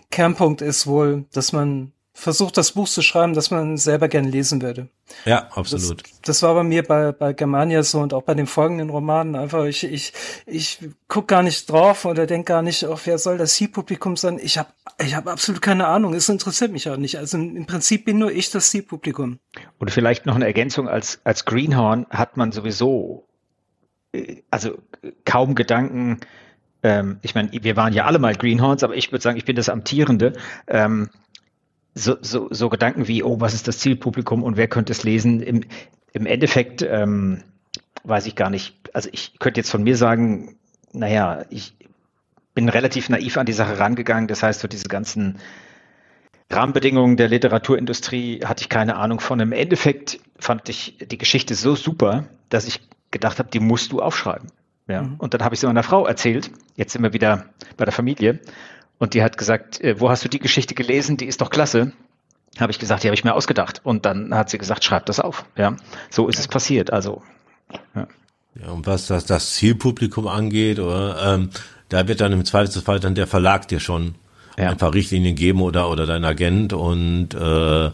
Kernpunkt 0.10 0.62
ist 0.62 0.88
wohl, 0.88 1.26
dass 1.34 1.52
man 1.52 1.92
versucht, 2.18 2.58
das 2.58 2.72
Buch 2.72 2.90
zu 2.90 3.04
schreiben, 3.04 3.36
das 3.36 3.52
man 3.52 3.78
selber 3.78 4.08
gerne 4.08 4.28
lesen 4.30 4.64
würde. 4.64 4.90
Ja, 5.26 5.50
absolut. 5.54 6.02
Das, 6.02 6.22
das, 6.24 6.42
war 6.42 6.56
bei 6.56 6.64
mir 6.64 6.82
bei, 6.82 7.12
bei 7.12 7.32
Germania 7.34 7.84
so 7.84 8.00
und 8.00 8.12
auch 8.12 8.24
bei 8.24 8.34
den 8.34 8.48
folgenden 8.48 8.90
Romanen 8.90 9.36
einfach, 9.36 9.66
ich, 9.66 9.84
ich, 9.84 10.14
ich 10.48 10.80
guck 11.08 11.28
gar 11.28 11.44
nicht 11.44 11.72
drauf 11.72 12.06
oder 12.06 12.26
denk 12.26 12.48
gar 12.48 12.64
nicht, 12.64 12.86
auf 12.86 13.06
wer 13.06 13.20
soll 13.20 13.38
das 13.38 13.54
Zielpublikum 13.54 14.18
sein. 14.18 14.40
Ich 14.42 14.58
habe 14.58 14.70
ich 15.00 15.14
hab 15.14 15.28
absolut 15.28 15.62
keine 15.62 15.86
Ahnung, 15.86 16.16
es 16.16 16.28
interessiert 16.28 16.72
mich 16.72 16.90
auch 16.90 16.98
nicht. 16.98 17.20
Also 17.20 17.38
im 17.38 17.68
Prinzip 17.68 18.06
bin 18.06 18.18
nur 18.18 18.32
ich 18.32 18.50
das 18.50 18.72
Zielpublikum. 18.72 19.38
Und 19.78 19.92
vielleicht 19.92 20.26
noch 20.26 20.36
eine 20.36 20.46
Ergänzung, 20.46 20.90
als, 20.90 21.22
als 21.24 21.46
Greenhorn 21.46 22.08
hat 22.10 22.36
man 22.36 22.52
sowieso, 22.52 23.28
äh, 24.12 24.42
also 24.50 24.80
kaum 25.24 25.54
Gedanken, 25.54 26.20
ähm, 26.84 27.20
ich 27.22 27.36
meine, 27.36 27.52
wir 27.52 27.76
waren 27.76 27.94
ja 27.94 28.06
alle 28.06 28.20
mal 28.20 28.36
Greenhorns, 28.36 28.84
aber 28.84 28.96
ich 28.96 29.12
würde 29.12 29.22
sagen, 29.22 29.38
ich 29.38 29.46
bin 29.46 29.56
das 29.56 29.70
Amtierende. 29.70 30.34
Ähm, 30.68 31.10
so, 31.98 32.18
so, 32.22 32.48
so 32.52 32.70
Gedanken 32.70 33.08
wie, 33.08 33.24
oh, 33.24 33.40
was 33.40 33.54
ist 33.54 33.68
das 33.68 33.80
Zielpublikum 33.80 34.44
und 34.44 34.58
wer 34.58 34.68
könnte 34.68 34.92
es 34.92 35.04
lesen? 35.04 35.42
Im, 35.42 35.62
im 36.14 36.26
Endeffekt 36.26 36.82
ähm, 36.82 37.44
weiß 38.04 38.26
ich 38.28 38.36
gar 38.36 38.50
nicht. 38.50 38.76
Also 38.94 39.10
ich 39.12 39.40
könnte 39.40 39.60
jetzt 39.60 39.72
von 39.72 39.84
mir 39.84 39.98
sagen, 39.98 40.56
naja, 40.94 41.46
ich 41.50 41.74
bin 42.54 42.70
relativ 42.70 43.10
naiv 43.10 43.38
an 43.38 43.46
die 43.46 43.54
Sache 43.54 43.80
rangegangen. 43.80 44.28
Das 44.28 44.44
heißt, 44.44 44.62
so 44.62 44.68
diese 44.68 44.88
ganzen 44.88 45.40
Rahmenbedingungen 46.50 47.18
der 47.18 47.28
Literaturindustrie 47.28 48.42
hatte 48.46 48.62
ich 48.62 48.70
keine 48.70 48.96
Ahnung 48.96 49.20
von. 49.20 49.40
Im 49.40 49.52
Endeffekt 49.52 50.20
fand 50.40 50.70
ich 50.70 50.98
die 51.00 51.18
Geschichte 51.18 51.56
so 51.56 51.76
super, 51.76 52.26
dass 52.50 52.68
ich 52.68 52.82
gedacht 53.12 53.40
habe, 53.40 53.50
die 53.50 53.60
musst 53.60 53.92
du 53.92 54.02
aufschreiben. 54.02 54.48
Ja. 54.88 55.04
Mhm. 55.04 55.16
Und 55.18 55.34
dann 55.34 55.44
habe 55.44 55.56
ich 55.56 55.60
sie 55.60 55.68
meiner 55.68 55.84
Frau 55.84 56.06
erzählt. 56.06 56.52
Jetzt 56.76 56.94
sind 56.94 57.04
wir 57.04 57.14
wieder 57.14 57.46
bei 57.76 57.86
der 57.86 57.92
Familie. 57.92 58.40
Und 59.00 59.14
die 59.14 59.24
hat 59.24 59.38
gesagt, 59.38 59.80
äh, 59.82 60.00
wo 60.00 60.10
hast 60.10 60.24
du 60.24 60.30
die 60.30 60.40
Geschichte 60.40 60.74
gelesen? 60.76 61.18
Die 61.18 61.26
ist 61.26 61.42
doch 61.42 61.50
klasse. 61.50 61.92
Habe 62.60 62.72
ich 62.72 62.80
gesagt, 62.80 63.04
die 63.04 63.08
habe 63.08 63.16
ich 63.16 63.24
mir 63.24 63.36
ausgedacht. 63.36 63.82
Und 63.84 64.06
dann 64.06 64.34
hat 64.34 64.50
sie 64.50 64.58
gesagt, 64.58 64.84
schreib 64.84 65.06
das 65.06 65.20
auf. 65.20 65.46
Ja, 65.56 65.76
so 66.10 66.28
ist 66.28 66.40
es 66.40 66.48
passiert. 66.48 66.92
Also, 66.92 67.22
ja. 67.96 68.08
ja 68.60 68.70
und 68.70 68.88
was 68.88 69.08
das, 69.08 69.26
das 69.26 69.54
Zielpublikum 69.54 70.28
angeht, 70.28 70.80
oder, 70.80 71.36
ähm, 71.36 71.50
da 71.90 72.08
wird 72.08 72.22
dann 72.22 72.34
im 72.34 72.44
Zweifelsfall 72.44 73.00
dann 73.00 73.16
der 73.16 73.28
Verlag 73.28 73.68
dir 73.68 73.80
schon 73.80 74.16
ja. 74.58 74.70
ein 74.70 74.78
paar 74.78 74.94
Richtlinien 74.94 75.36
geben 75.36 75.62
oder 75.62 75.90
oder 75.90 76.06
dein 76.06 76.26
Agent 76.26 76.74
und 76.74 77.34
äh, 77.34 77.92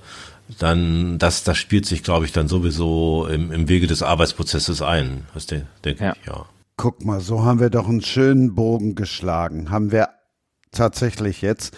dann 0.60 1.20
das 1.20 1.44
das 1.44 1.58
spielt 1.58 1.86
sich, 1.86 2.04
glaube 2.04 2.26
ich, 2.26 2.32
dann 2.32 2.48
sowieso 2.48 3.28
im, 3.28 3.52
im 3.52 3.70
Wege 3.70 3.88
des 3.88 4.02
Arbeitsprozesses 4.02 4.82
ein. 4.82 5.26
Das 5.34 5.46
denke 5.48 5.66
ja. 6.00 6.14
ich, 6.20 6.28
ja. 6.28 6.46
Guck 6.78 7.06
mal, 7.06 7.20
so 7.20 7.44
haben 7.44 7.60
wir 7.60 7.70
doch 7.70 7.88
einen 7.88 8.02
schönen 8.02 8.56
Bogen 8.56 8.96
geschlagen. 8.96 9.70
Haben 9.70 9.92
wir 9.92 10.10
tatsächlich 10.76 11.42
jetzt 11.42 11.76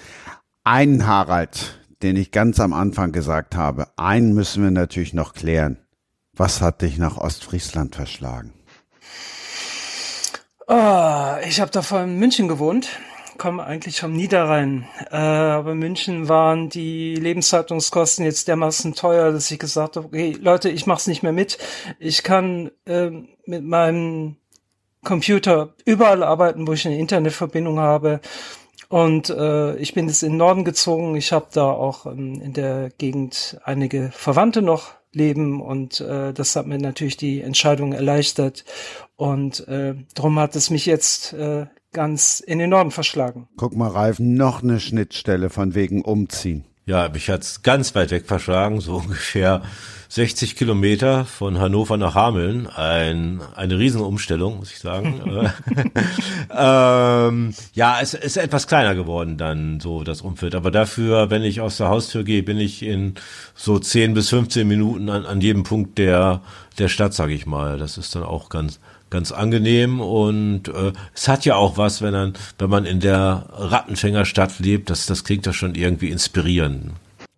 einen 0.64 1.06
Harald, 1.06 1.80
den 2.02 2.16
ich 2.16 2.32
ganz 2.32 2.60
am 2.60 2.74
Anfang 2.74 3.12
gesagt 3.12 3.56
habe. 3.56 3.88
Einen 3.98 4.34
müssen 4.34 4.64
wir 4.64 4.72
natürlich 4.72 5.14
noch 5.14 5.34
klären. 5.34 5.78
Was 6.34 6.62
hat 6.62 6.82
dich 6.82 6.98
nach 6.98 7.18
Ostfriesland 7.18 7.96
verschlagen? 7.96 8.54
Oh, 10.68 11.36
ich 11.48 11.62
habe 11.62 11.72
davor 11.72 12.02
in 12.02 12.18
München 12.18 12.48
gewohnt, 12.48 12.90
komme 13.38 13.64
eigentlich 13.64 14.00
vom 14.00 14.14
Niederrhein. 14.14 14.88
Äh, 15.12 15.16
aber 15.16 15.76
München 15.76 16.28
waren 16.28 16.70
die 16.70 17.16
Lebenshaltungskosten 17.16 18.26
jetzt 18.26 18.48
dermaßen 18.48 18.96
teuer, 18.96 19.32
dass 19.32 19.52
ich 19.52 19.60
gesagt 19.60 19.96
habe, 19.96 20.08
okay, 20.08 20.36
Leute, 20.40 20.70
ich 20.70 20.88
mach's 20.88 21.08
nicht 21.08 21.24
mehr 21.24 21.32
mit. 21.32 21.58
Ich 22.00 22.24
kann 22.24 22.72
äh, 22.86 23.12
mit 23.46 23.64
meinem 23.64 24.38
Computer 25.04 25.76
überall 25.86 26.24
arbeiten, 26.24 26.68
wo 26.68 26.74
ich 26.74 26.86
eine 26.86 26.98
Internetverbindung 26.98 27.80
habe. 27.80 28.20
Und 28.96 29.30
äh, 29.30 29.76
ich 29.76 29.94
bin 29.94 30.08
jetzt 30.08 30.24
in 30.24 30.32
den 30.32 30.38
Norden 30.38 30.64
gezogen. 30.64 31.18
Ich 31.18 31.34
habe 31.34 31.48
da 31.52 31.70
auch 31.70 32.06
ähm, 32.06 32.40
in 32.40 32.54
der 32.54 32.92
Gegend 32.98 33.60
einige 33.66 34.10
Verwandte 34.14 34.62
noch 34.62 34.94
leben 35.12 35.62
und 35.62 36.00
äh, 36.00 36.32
das 36.32 36.56
hat 36.56 36.66
mir 36.66 36.78
natürlich 36.78 37.18
die 37.18 37.42
Entscheidung 37.42 37.92
erleichtert. 37.92 38.64
Und 39.18 39.68
äh, 39.68 39.96
darum 40.14 40.40
hat 40.40 40.56
es 40.56 40.70
mich 40.70 40.86
jetzt 40.86 41.34
äh, 41.34 41.66
ganz 41.92 42.40
in 42.40 42.58
den 42.58 42.70
Norden 42.70 42.92
verschlagen. 42.92 43.50
Guck 43.58 43.76
mal, 43.76 43.90
Ralf, 43.90 44.20
noch 44.20 44.64
eine 44.64 44.80
Schnittstelle 44.80 45.50
von 45.50 45.76
wegen 45.76 46.02
Umziehen. 46.02 46.64
Ja, 46.88 47.10
mich 47.10 47.32
hat's 47.32 47.64
ganz 47.64 47.96
weit 47.96 48.12
weg 48.12 48.28
verschlagen, 48.28 48.80
so 48.80 48.98
ungefähr 49.06 49.64
60 50.10 50.56
Kilometer 50.56 51.26
von 51.26 51.58
Hannover 51.60 51.98
nach 51.98 52.14
Hameln. 52.14 52.68
Ein, 52.68 53.42
eine 53.56 53.80
Riesenumstellung, 53.80 54.58
muss 54.58 54.72
ich 54.72 54.80
sagen. 54.80 55.20
ähm, 56.56 57.54
ja, 57.74 57.98
es 58.02 58.14
ist 58.14 58.38
etwas 58.38 58.68
kleiner 58.68 58.94
geworden 58.94 59.38
dann 59.38 59.80
so 59.80 60.04
das 60.04 60.22
Umfeld. 60.22 60.54
Aber 60.54 60.70
dafür, 60.70 61.32
wenn 61.32 61.42
ich 61.42 61.60
aus 61.60 61.78
der 61.78 61.90
Haustür 61.90 62.24
gehe, 62.24 62.44
bin 62.44 62.60
ich 62.60 62.84
in 62.84 63.16
so 63.56 63.80
10 63.80 64.14
bis 64.14 64.30
15 64.30 64.68
Minuten 64.68 65.10
an, 65.10 65.26
an 65.26 65.42
jedem 65.42 65.64
Punkt 65.64 65.98
der, 65.98 66.42
der 66.78 66.88
Stadt, 66.88 67.16
sage 67.16 67.34
ich 67.34 67.48
mal. 67.48 67.80
Das 67.80 67.98
ist 67.98 68.16
dann 68.16 68.24
auch 68.24 68.50
ganz, 68.50 68.80
ganz 69.10 69.32
angenehm 69.32 70.02
und 70.02 70.68
äh, 70.68 70.94
es 71.14 71.28
hat 71.28 71.46
ja 71.46 71.56
auch 71.56 71.78
was, 71.78 72.02
wenn 72.02 72.14
man, 72.14 72.34
wenn 72.58 72.70
man 72.70 72.86
in 72.86 73.00
der 73.00 73.46
Rattenfängerstadt 73.52 74.60
lebt, 74.60 74.90
das, 74.90 75.06
das 75.06 75.24
klingt 75.24 75.46
ja 75.46 75.54
schon 75.54 75.76
irgendwie 75.76 76.10
inspirierend. 76.10 76.92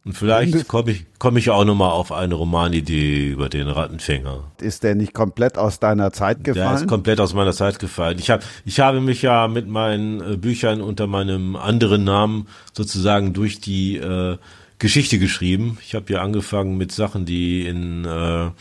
Und 0.08 0.14
vielleicht 0.14 0.70
komme 0.70 0.92
ich, 0.92 1.06
komme 1.20 1.38
ich 1.38 1.50
auch 1.50 1.66
nochmal 1.66 1.92
auf 1.92 2.14
eine 2.14 2.34
Romanidee 2.36 3.28
über 3.28 3.50
den 3.50 3.68
Rattenfänger. 3.68 4.42
Ist 4.62 4.84
der 4.84 4.96
nicht 4.96 5.14
komplett 5.14 5.58
aus 5.58 5.80
deiner 5.80 6.14
Zeit 6.14 6.46
gefallen? 6.46 6.70
Der 6.70 6.76
ist 6.76 6.88
komplett 6.88 7.20
aus 7.20 7.34
meiner 7.34 7.52
Zeit 7.52 7.78
gefallen. 7.78 8.18
Ich 8.18 8.30
habe, 8.30 8.42
ich 8.64 8.80
habe 8.80 9.02
mich 9.02 9.22
ja 9.22 9.50
mit 9.50 9.68
meinen 9.68 10.22
äh, 10.22 10.38
Büchern 10.38 10.80
unter 10.80 11.08
meinem 11.08 11.58
anderen 11.58 12.06
Namen 12.06 12.48
sozusagen 12.72 13.34
durch 13.34 13.60
die 13.60 13.98
äh, 13.98 14.38
Geschichte 14.80 15.20
geschrieben. 15.20 15.78
Ich 15.86 15.94
habe 15.94 16.14
ja 16.14 16.22
angefangen 16.22 16.78
mit 16.78 16.94
Sachen, 16.94 17.26
die 17.26 17.68
in 17.68 18.06
äh, 18.06 18.52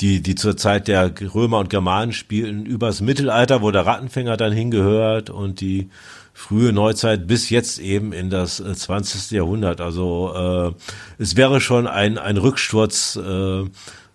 die, 0.00 0.22
die 0.22 0.34
zur 0.34 0.56
Zeit 0.56 0.88
der 0.88 1.12
Römer 1.34 1.58
und 1.58 1.70
Germanen 1.70 2.12
spielten, 2.12 2.66
übers 2.66 3.00
Mittelalter, 3.00 3.62
wo 3.62 3.70
der 3.70 3.86
Rattenfänger 3.86 4.36
dann 4.36 4.52
hingehört 4.52 5.30
und 5.30 5.60
die 5.60 5.88
frühe 6.32 6.72
Neuzeit 6.72 7.28
bis 7.28 7.48
jetzt 7.48 7.78
eben 7.78 8.12
in 8.12 8.28
das 8.28 8.56
20. 8.56 9.32
Äh, 9.32 9.36
Jahrhundert. 9.36 9.80
Also 9.80 10.74
äh, 10.76 11.22
es 11.22 11.36
wäre 11.36 11.60
schon 11.60 11.86
ein, 11.86 12.18
ein 12.18 12.36
Rücksturz 12.36 13.16
äh, 13.16 13.64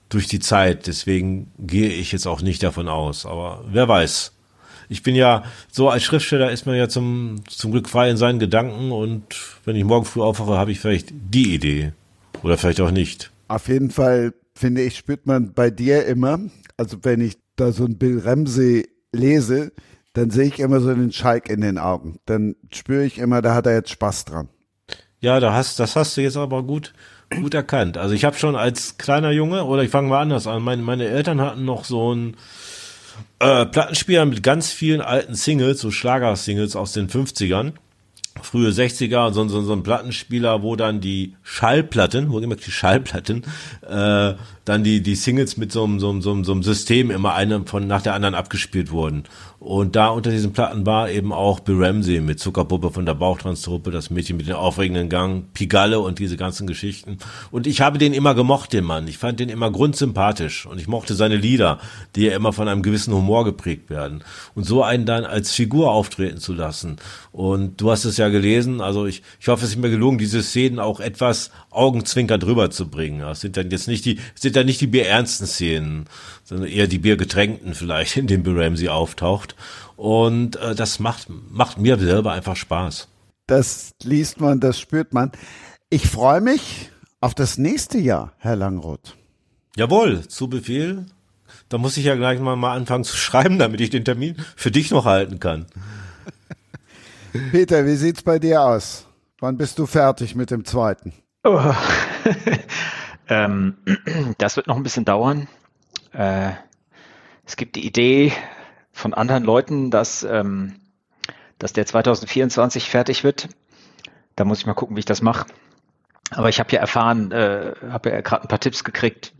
durch 0.09 0.27
die 0.27 0.39
Zeit. 0.39 0.87
Deswegen 0.87 1.49
gehe 1.57 1.89
ich 1.89 2.11
jetzt 2.11 2.27
auch 2.27 2.41
nicht 2.41 2.61
davon 2.61 2.89
aus. 2.89 3.25
Aber 3.25 3.63
wer 3.71 3.87
weiß. 3.87 4.33
Ich 4.89 5.03
bin 5.03 5.15
ja, 5.15 5.43
so 5.71 5.89
als 5.89 6.03
Schriftsteller 6.03 6.51
ist 6.51 6.65
man 6.65 6.75
ja 6.75 6.89
zum, 6.89 7.41
zum 7.47 7.71
Glück 7.71 7.87
frei 7.87 8.09
in 8.09 8.17
seinen 8.17 8.39
Gedanken 8.39 8.91
und 8.91 9.23
wenn 9.63 9.75
ich 9.75 9.83
morgen 9.83 10.05
früh 10.05 10.21
aufwache, 10.21 10.57
habe 10.57 10.71
ich 10.71 10.79
vielleicht 10.79 11.09
die 11.11 11.53
Idee. 11.53 11.93
Oder 12.41 12.57
vielleicht 12.57 12.81
auch 12.81 12.91
nicht. 12.91 13.31
Auf 13.47 13.67
jeden 13.67 13.91
Fall 13.91 14.33
finde 14.59 14.81
ich, 14.81 14.97
spürt 14.97 15.25
man 15.25 15.53
bei 15.53 15.69
dir 15.69 16.05
immer, 16.05 16.39
also 16.75 16.97
wenn 17.03 17.21
ich 17.21 17.37
da 17.55 17.71
so 17.71 17.85
ein 17.85 17.97
Bill 17.97 18.19
Ramsey 18.19 18.89
lese, 19.13 19.71
dann 20.13 20.31
sehe 20.31 20.47
ich 20.47 20.59
immer 20.59 20.81
so 20.81 20.89
einen 20.89 21.13
Schalk 21.13 21.49
in 21.49 21.61
den 21.61 21.77
Augen. 21.77 22.19
Dann 22.25 22.55
spüre 22.73 23.05
ich 23.05 23.19
immer, 23.19 23.41
da 23.41 23.55
hat 23.55 23.67
er 23.67 23.73
jetzt 23.75 23.91
Spaß 23.91 24.25
dran. 24.25 24.49
Ja, 25.21 25.39
da 25.39 25.53
hast, 25.53 25.79
das 25.79 25.95
hast 25.95 26.17
du 26.17 26.21
jetzt 26.21 26.35
aber 26.35 26.63
gut, 26.63 26.93
gut 27.29 27.53
erkannt. 27.53 27.97
Also 27.97 28.13
ich 28.13 28.25
habe 28.25 28.37
schon 28.37 28.55
als 28.55 28.97
kleiner 28.97 29.31
Junge, 29.31 29.63
oder 29.63 29.83
ich 29.83 29.91
fange 29.91 30.09
mal 30.09 30.21
anders 30.21 30.45
an, 30.45 30.61
meine, 30.61 30.81
meine 30.81 31.07
Eltern 31.07 31.39
hatten 31.39 31.63
noch 31.63 31.85
so 31.85 32.13
ein 32.13 32.35
äh, 33.39 33.65
Plattenspieler 33.65 34.25
mit 34.25 34.43
ganz 34.43 34.71
vielen 34.71 35.01
alten 35.01 35.35
Singles, 35.35 35.79
so 35.79 35.89
Schlager-Singles 35.89 36.75
aus 36.75 36.91
den 36.91 37.07
50ern 37.07 37.73
frühe 38.45 38.69
60er, 38.69 39.31
so, 39.31 39.47
so, 39.47 39.61
so 39.61 39.73
ein 39.73 39.83
Plattenspieler, 39.83 40.63
wo 40.63 40.75
dann 40.75 41.01
die 41.01 41.35
Schallplatten, 41.43 42.31
wo 42.31 42.39
immer 42.39 42.55
die 42.55 42.71
Schallplatten, 42.71 43.43
äh, 43.87 44.33
dann 44.65 44.83
die, 44.83 45.01
die 45.01 45.15
Singles 45.15 45.57
mit 45.57 45.71
so 45.71 45.83
einem, 45.83 45.99
so, 45.99 46.09
einem, 46.09 46.21
so, 46.21 46.31
einem, 46.31 46.43
so 46.43 46.61
System 46.61 47.11
immer 47.11 47.33
eine 47.33 47.63
von 47.65 47.87
nach 47.87 48.01
der 48.01 48.13
anderen 48.13 48.35
abgespielt 48.35 48.91
wurden. 48.91 49.23
Und 49.59 49.97
da 49.97 50.07
unter 50.07 50.31
diesen 50.31 50.53
Platten 50.53 50.85
war 50.85 51.09
eben 51.09 51.33
auch 51.33 51.59
Bill 51.59 51.83
Ramsey 51.83 52.21
mit 52.21 52.39
Zuckerpuppe 52.39 52.91
von 52.91 53.05
der 53.05 53.13
Bauchtranstruppe, 53.13 53.91
das 53.91 54.09
Mädchen 54.09 54.37
mit 54.37 54.47
dem 54.47 54.55
aufregenden 54.55 55.09
Gang, 55.09 55.53
Pigalle 55.53 55.99
und 55.99 56.19
diese 56.19 56.37
ganzen 56.37 56.65
Geschichten. 56.65 57.17
Und 57.51 57.67
ich 57.67 57.81
habe 57.81 57.97
den 57.97 58.13
immer 58.13 58.35
gemocht, 58.35 58.71
den 58.71 58.85
Mann. 58.85 59.05
Ich 59.09 59.17
fand 59.17 59.41
den 59.41 59.49
immer 59.49 59.69
grundsympathisch 59.69 60.65
und 60.65 60.79
ich 60.79 60.87
mochte 60.87 61.13
seine 61.13 61.35
Lieder, 61.35 61.79
die 62.15 62.23
ja 62.23 62.35
immer 62.35 62.53
von 62.53 62.69
einem 62.69 62.83
gewissen 62.83 63.13
Humor 63.13 63.43
geprägt 63.43 63.89
werden. 63.89 64.23
Und 64.55 64.63
so 64.63 64.81
einen 64.81 65.05
dann 65.05 65.25
als 65.25 65.51
Figur 65.51 65.91
auftreten 65.91 66.37
zu 66.37 66.53
lassen. 66.53 66.95
Und 67.33 67.81
du 67.81 67.91
hast 67.91 68.05
es 68.05 68.15
ja 68.15 68.29
gelesen, 68.29 68.79
also 68.79 69.07
ich, 69.07 69.23
ich 69.41 69.49
hoffe, 69.49 69.65
es 69.65 69.71
ist 69.71 69.77
mir 69.77 69.89
gelungen, 69.89 70.19
diese 70.19 70.41
Szenen 70.41 70.79
auch 70.79 71.01
etwas 71.01 71.51
augenzwinkernd 71.69 72.43
drüber 72.43 72.71
zu 72.71 72.89
bringen. 72.89 73.19
Das 73.19 73.41
sind 73.41 73.57
dann 73.57 73.69
jetzt 73.69 73.89
nicht 73.89 74.05
die, 74.05 74.19
sind 74.35 74.55
dann 74.55 74.65
nicht 74.65 74.79
die 74.79 74.87
bierernsten 74.87 75.47
Szenen, 75.47 76.05
sondern 76.49 76.67
eher 76.67 76.87
die 76.87 76.97
biergetränkten 76.97 77.75
vielleicht, 77.75 78.17
in 78.17 78.25
denen 78.25 78.43
Bill 78.43 78.59
Ramsey 78.59 78.89
auftaucht. 78.89 79.55
Und 79.95 80.55
äh, 80.55 80.73
das 80.73 80.99
macht, 80.99 81.27
macht 81.29 81.77
mir 81.77 81.97
selber 81.99 82.31
einfach 82.33 82.55
Spaß. 82.55 83.07
Das 83.45 83.91
liest 84.03 84.41
man, 84.41 84.59
das 84.59 84.79
spürt 84.79 85.13
man. 85.13 85.31
Ich 85.89 86.07
freue 86.07 86.41
mich 86.41 86.89
auf 87.21 87.35
das 87.35 87.57
nächste 87.57 87.99
Jahr, 87.99 88.33
Herr 88.37 88.55
Langroth. 88.55 89.15
Jawohl, 89.75 90.27
zu 90.27 90.49
Befehl. 90.49 91.05
Da 91.67 91.77
muss 91.77 91.97
ich 91.97 92.05
ja 92.05 92.15
gleich 92.15 92.39
mal, 92.39 92.55
mal 92.55 92.75
anfangen 92.75 93.03
zu 93.03 93.15
schreiben, 93.17 93.59
damit 93.59 93.79
ich 93.79 93.91
den 93.91 94.05
Termin 94.05 94.35
für 94.55 94.71
dich 94.71 94.89
noch 94.89 95.05
halten 95.05 95.39
kann. 95.39 95.67
Peter, 97.51 97.85
wie 97.85 97.95
sieht's 97.95 98.23
bei 98.23 98.39
dir 98.39 98.63
aus? 98.63 99.05
Wann 99.39 99.57
bist 99.57 99.77
du 99.77 99.85
fertig 99.85 100.35
mit 100.35 100.49
dem 100.49 100.65
zweiten? 100.65 101.13
Oh. 101.43 101.61
ähm, 103.29 103.77
das 104.39 104.55
wird 104.57 104.65
noch 104.65 104.77
ein 104.77 104.83
bisschen 104.83 105.05
dauern. 105.05 105.47
Äh, 106.13 106.51
es 107.45 107.55
gibt 107.55 107.75
die 107.75 107.85
Idee, 107.85 108.33
von 108.99 109.13
anderen 109.13 109.43
Leuten, 109.43 109.91
dass, 109.91 110.23
ähm, 110.23 110.75
dass 111.57 111.73
der 111.73 111.85
2024 111.85 112.89
fertig 112.89 113.23
wird. 113.23 113.47
Da 114.35 114.43
muss 114.43 114.59
ich 114.59 114.65
mal 114.65 114.73
gucken, 114.73 114.95
wie 114.95 114.99
ich 114.99 115.05
das 115.05 115.21
mache. 115.21 115.47
Aber 116.31 116.49
ich 116.49 116.59
habe 116.59 116.71
ja 116.71 116.79
erfahren, 116.79 117.31
äh, 117.31 117.73
habe 117.89 118.09
ja 118.09 118.21
gerade 118.21 118.43
ein 118.43 118.47
paar 118.47 118.59
Tipps 118.59 118.83
gekriegt, 118.83 119.33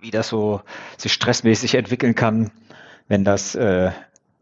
wie 0.00 0.10
das 0.10 0.28
so 0.28 0.62
sich 0.96 1.12
stressmäßig 1.12 1.74
entwickeln 1.74 2.14
kann, 2.14 2.50
wenn 3.08 3.24
das 3.24 3.54
äh, 3.54 3.90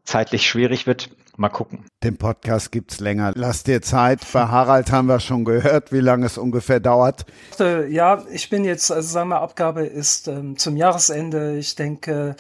zeitlich 0.05 0.47
schwierig 0.47 0.87
wird. 0.87 1.11
Mal 1.39 1.51
gucken. 1.51 1.85
Den 2.03 2.17
Podcast 2.17 2.73
gibt's 2.73 2.99
länger. 2.99 3.31
Lass 3.37 3.63
dir 3.63 3.81
Zeit. 3.81 4.27
Bei 4.33 4.49
Harald 4.49 4.91
haben 4.91 5.07
wir 5.07 5.21
schon 5.21 5.45
gehört, 5.45 5.93
wie 5.93 6.01
lange 6.01 6.27
es 6.27 6.37
ungefähr 6.37 6.81
dauert. 6.81 7.27
Äh, 7.61 7.87
ja, 7.93 8.25
ich 8.33 8.51
bin 8.51 8.65
jetzt, 8.65 8.91
also 8.91 9.09
sagen 9.09 9.29
wir, 9.29 9.41
Abgabe 9.41 9.87
ist 9.87 10.27
ähm, 10.27 10.57
zum 10.57 10.77
Jahresende. 10.77 11.57
Ich 11.57 11.77
denke, 11.77 12.35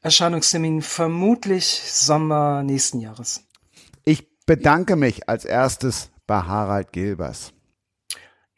Erscheinungstermin 0.00 0.82
vermutlich 0.82 1.82
Sommer 1.84 2.64
nächsten 2.64 2.98
Jahres. 2.98 3.44
Ich 4.04 4.26
bedanke 4.44 4.96
mich 4.96 5.28
als 5.28 5.44
erstes 5.44 6.10
bei 6.26 6.42
Harald 6.42 6.90
Gilbers. 6.90 7.52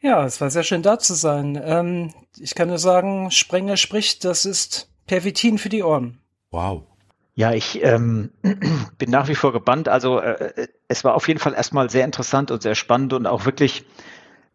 Ja, 0.01 0.25
es 0.25 0.41
war 0.41 0.49
sehr 0.49 0.63
schön 0.63 0.81
da 0.81 0.97
zu 0.97 1.13
sein. 1.13 1.61
Ähm, 1.63 2.11
ich 2.39 2.55
kann 2.55 2.69
nur 2.69 2.79
sagen, 2.79 3.29
Sprenger 3.29 3.77
spricht, 3.77 4.25
das 4.25 4.45
ist 4.45 4.89
Pervitin 5.05 5.59
für 5.59 5.69
die 5.69 5.83
Ohren. 5.83 6.17
Wow. 6.49 6.87
Ja, 7.35 7.51
ich 7.51 7.83
ähm, 7.83 8.31
bin 8.97 9.11
nach 9.11 9.27
wie 9.27 9.35
vor 9.35 9.51
gebannt. 9.51 9.89
Also 9.89 10.19
äh, 10.19 10.67
es 10.87 11.03
war 11.03 11.15
auf 11.15 11.27
jeden 11.27 11.39
Fall 11.39 11.53
erstmal 11.53 11.89
sehr 11.89 12.05
interessant 12.05 12.49
und 12.49 12.61
sehr 12.63 12.75
spannend 12.75 13.11
und 13.11 13.27
auch 13.27 13.45
wirklich, 13.45 13.85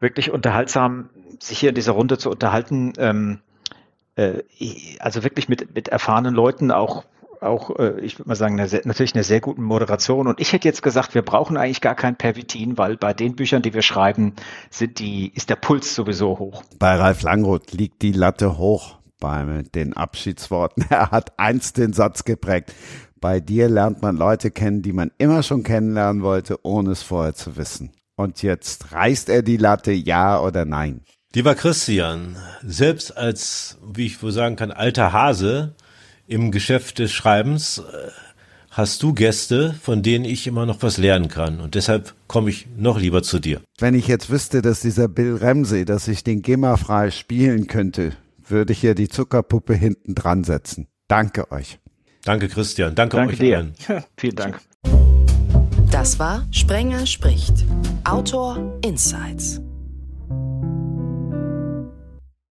wirklich 0.00 0.30
unterhaltsam, 0.30 1.10
sich 1.38 1.58
hier 1.58 1.68
in 1.68 1.74
dieser 1.74 1.92
Runde 1.92 2.16
zu 2.16 2.30
unterhalten. 2.30 2.94
Ähm, 2.96 3.40
äh, 4.16 4.42
also 4.98 5.22
wirklich 5.22 5.50
mit, 5.50 5.74
mit 5.74 5.88
erfahrenen 5.88 6.34
Leuten, 6.34 6.70
auch, 6.70 7.04
auch 7.42 7.78
äh, 7.78 8.00
ich 8.00 8.18
würde 8.18 8.30
mal 8.30 8.34
sagen, 8.34 8.58
eine 8.58 8.66
sehr, 8.66 8.80
natürlich 8.84 9.14
eine 9.14 9.24
sehr 9.24 9.42
gute 9.42 9.60
Moderation. 9.60 10.26
Und 10.26 10.40
ich 10.40 10.54
hätte 10.54 10.66
jetzt 10.66 10.82
gesagt, 10.82 11.14
wir 11.14 11.22
brauchen 11.22 11.58
eigentlich 11.58 11.82
gar 11.82 11.94
kein 11.94 12.16
Pervitin, 12.16 12.78
weil 12.78 12.96
bei 12.96 13.12
den 13.12 13.36
Büchern, 13.36 13.60
die 13.60 13.74
wir 13.74 13.82
schreiben, 13.82 14.34
sind 14.70 15.00
die, 15.00 15.30
ist 15.34 15.50
der 15.50 15.56
Puls 15.56 15.94
sowieso 15.94 16.38
hoch. 16.38 16.62
Bei 16.78 16.96
Ralf 16.96 17.20
Langroth 17.20 17.72
liegt 17.72 18.00
die 18.00 18.12
Latte 18.12 18.56
hoch 18.56 18.99
bei 19.20 19.62
den 19.74 19.92
Abschiedsworten. 19.96 20.84
Er 20.90 21.10
hat 21.10 21.38
einst 21.38 21.76
den 21.76 21.92
Satz 21.92 22.24
geprägt. 22.24 22.74
Bei 23.20 23.38
dir 23.38 23.68
lernt 23.68 24.02
man 24.02 24.16
Leute 24.16 24.50
kennen, 24.50 24.82
die 24.82 24.92
man 24.92 25.12
immer 25.18 25.42
schon 25.42 25.62
kennenlernen 25.62 26.22
wollte, 26.22 26.64
ohne 26.64 26.92
es 26.92 27.02
vorher 27.02 27.34
zu 27.34 27.56
wissen. 27.56 27.92
Und 28.16 28.42
jetzt 28.42 28.92
reißt 28.92 29.28
er 29.28 29.42
die 29.42 29.56
Latte, 29.58 29.92
ja 29.92 30.40
oder 30.40 30.64
nein? 30.64 31.02
Lieber 31.34 31.54
Christian, 31.54 32.36
selbst 32.64 33.16
als, 33.16 33.78
wie 33.94 34.06
ich 34.06 34.22
wohl 34.22 34.32
sagen 34.32 34.56
kann, 34.56 34.72
alter 34.72 35.12
Hase 35.12 35.74
im 36.26 36.50
Geschäft 36.50 36.98
des 36.98 37.12
Schreibens, 37.12 37.78
äh, 37.78 38.10
hast 38.70 39.02
du 39.02 39.12
Gäste, 39.12 39.74
von 39.82 40.02
denen 40.02 40.24
ich 40.24 40.46
immer 40.46 40.66
noch 40.66 40.82
was 40.82 40.96
lernen 40.96 41.28
kann. 41.28 41.60
Und 41.60 41.74
deshalb 41.74 42.14
komme 42.26 42.50
ich 42.50 42.68
noch 42.76 42.98
lieber 42.98 43.22
zu 43.22 43.38
dir. 43.38 43.60
Wenn 43.78 43.94
ich 43.94 44.06
jetzt 44.06 44.30
wüsste, 44.30 44.62
dass 44.62 44.80
dieser 44.80 45.08
Bill 45.08 45.36
Ramsey, 45.36 45.84
dass 45.84 46.08
ich 46.08 46.24
den 46.24 46.42
GEMA 46.42 46.76
frei 46.76 47.10
spielen 47.10 47.66
könnte, 47.66 48.12
würde 48.50 48.72
ich 48.72 48.80
hier 48.80 48.94
die 48.94 49.08
Zuckerpuppe 49.08 49.74
hinten 49.74 50.14
dran 50.14 50.44
setzen. 50.44 50.88
Danke 51.08 51.50
euch. 51.50 51.78
Danke, 52.24 52.48
Christian. 52.48 52.94
Danke, 52.94 53.16
Danke 53.16 53.32
euch 53.32 53.38
dir. 53.38 53.58
allen. 53.58 53.74
Vielen 54.16 54.36
Dank. 54.36 54.60
Das 55.90 56.18
war 56.18 56.46
Sprenger 56.50 57.06
spricht. 57.06 57.64
Autor 58.04 58.78
Insights. 58.84 59.60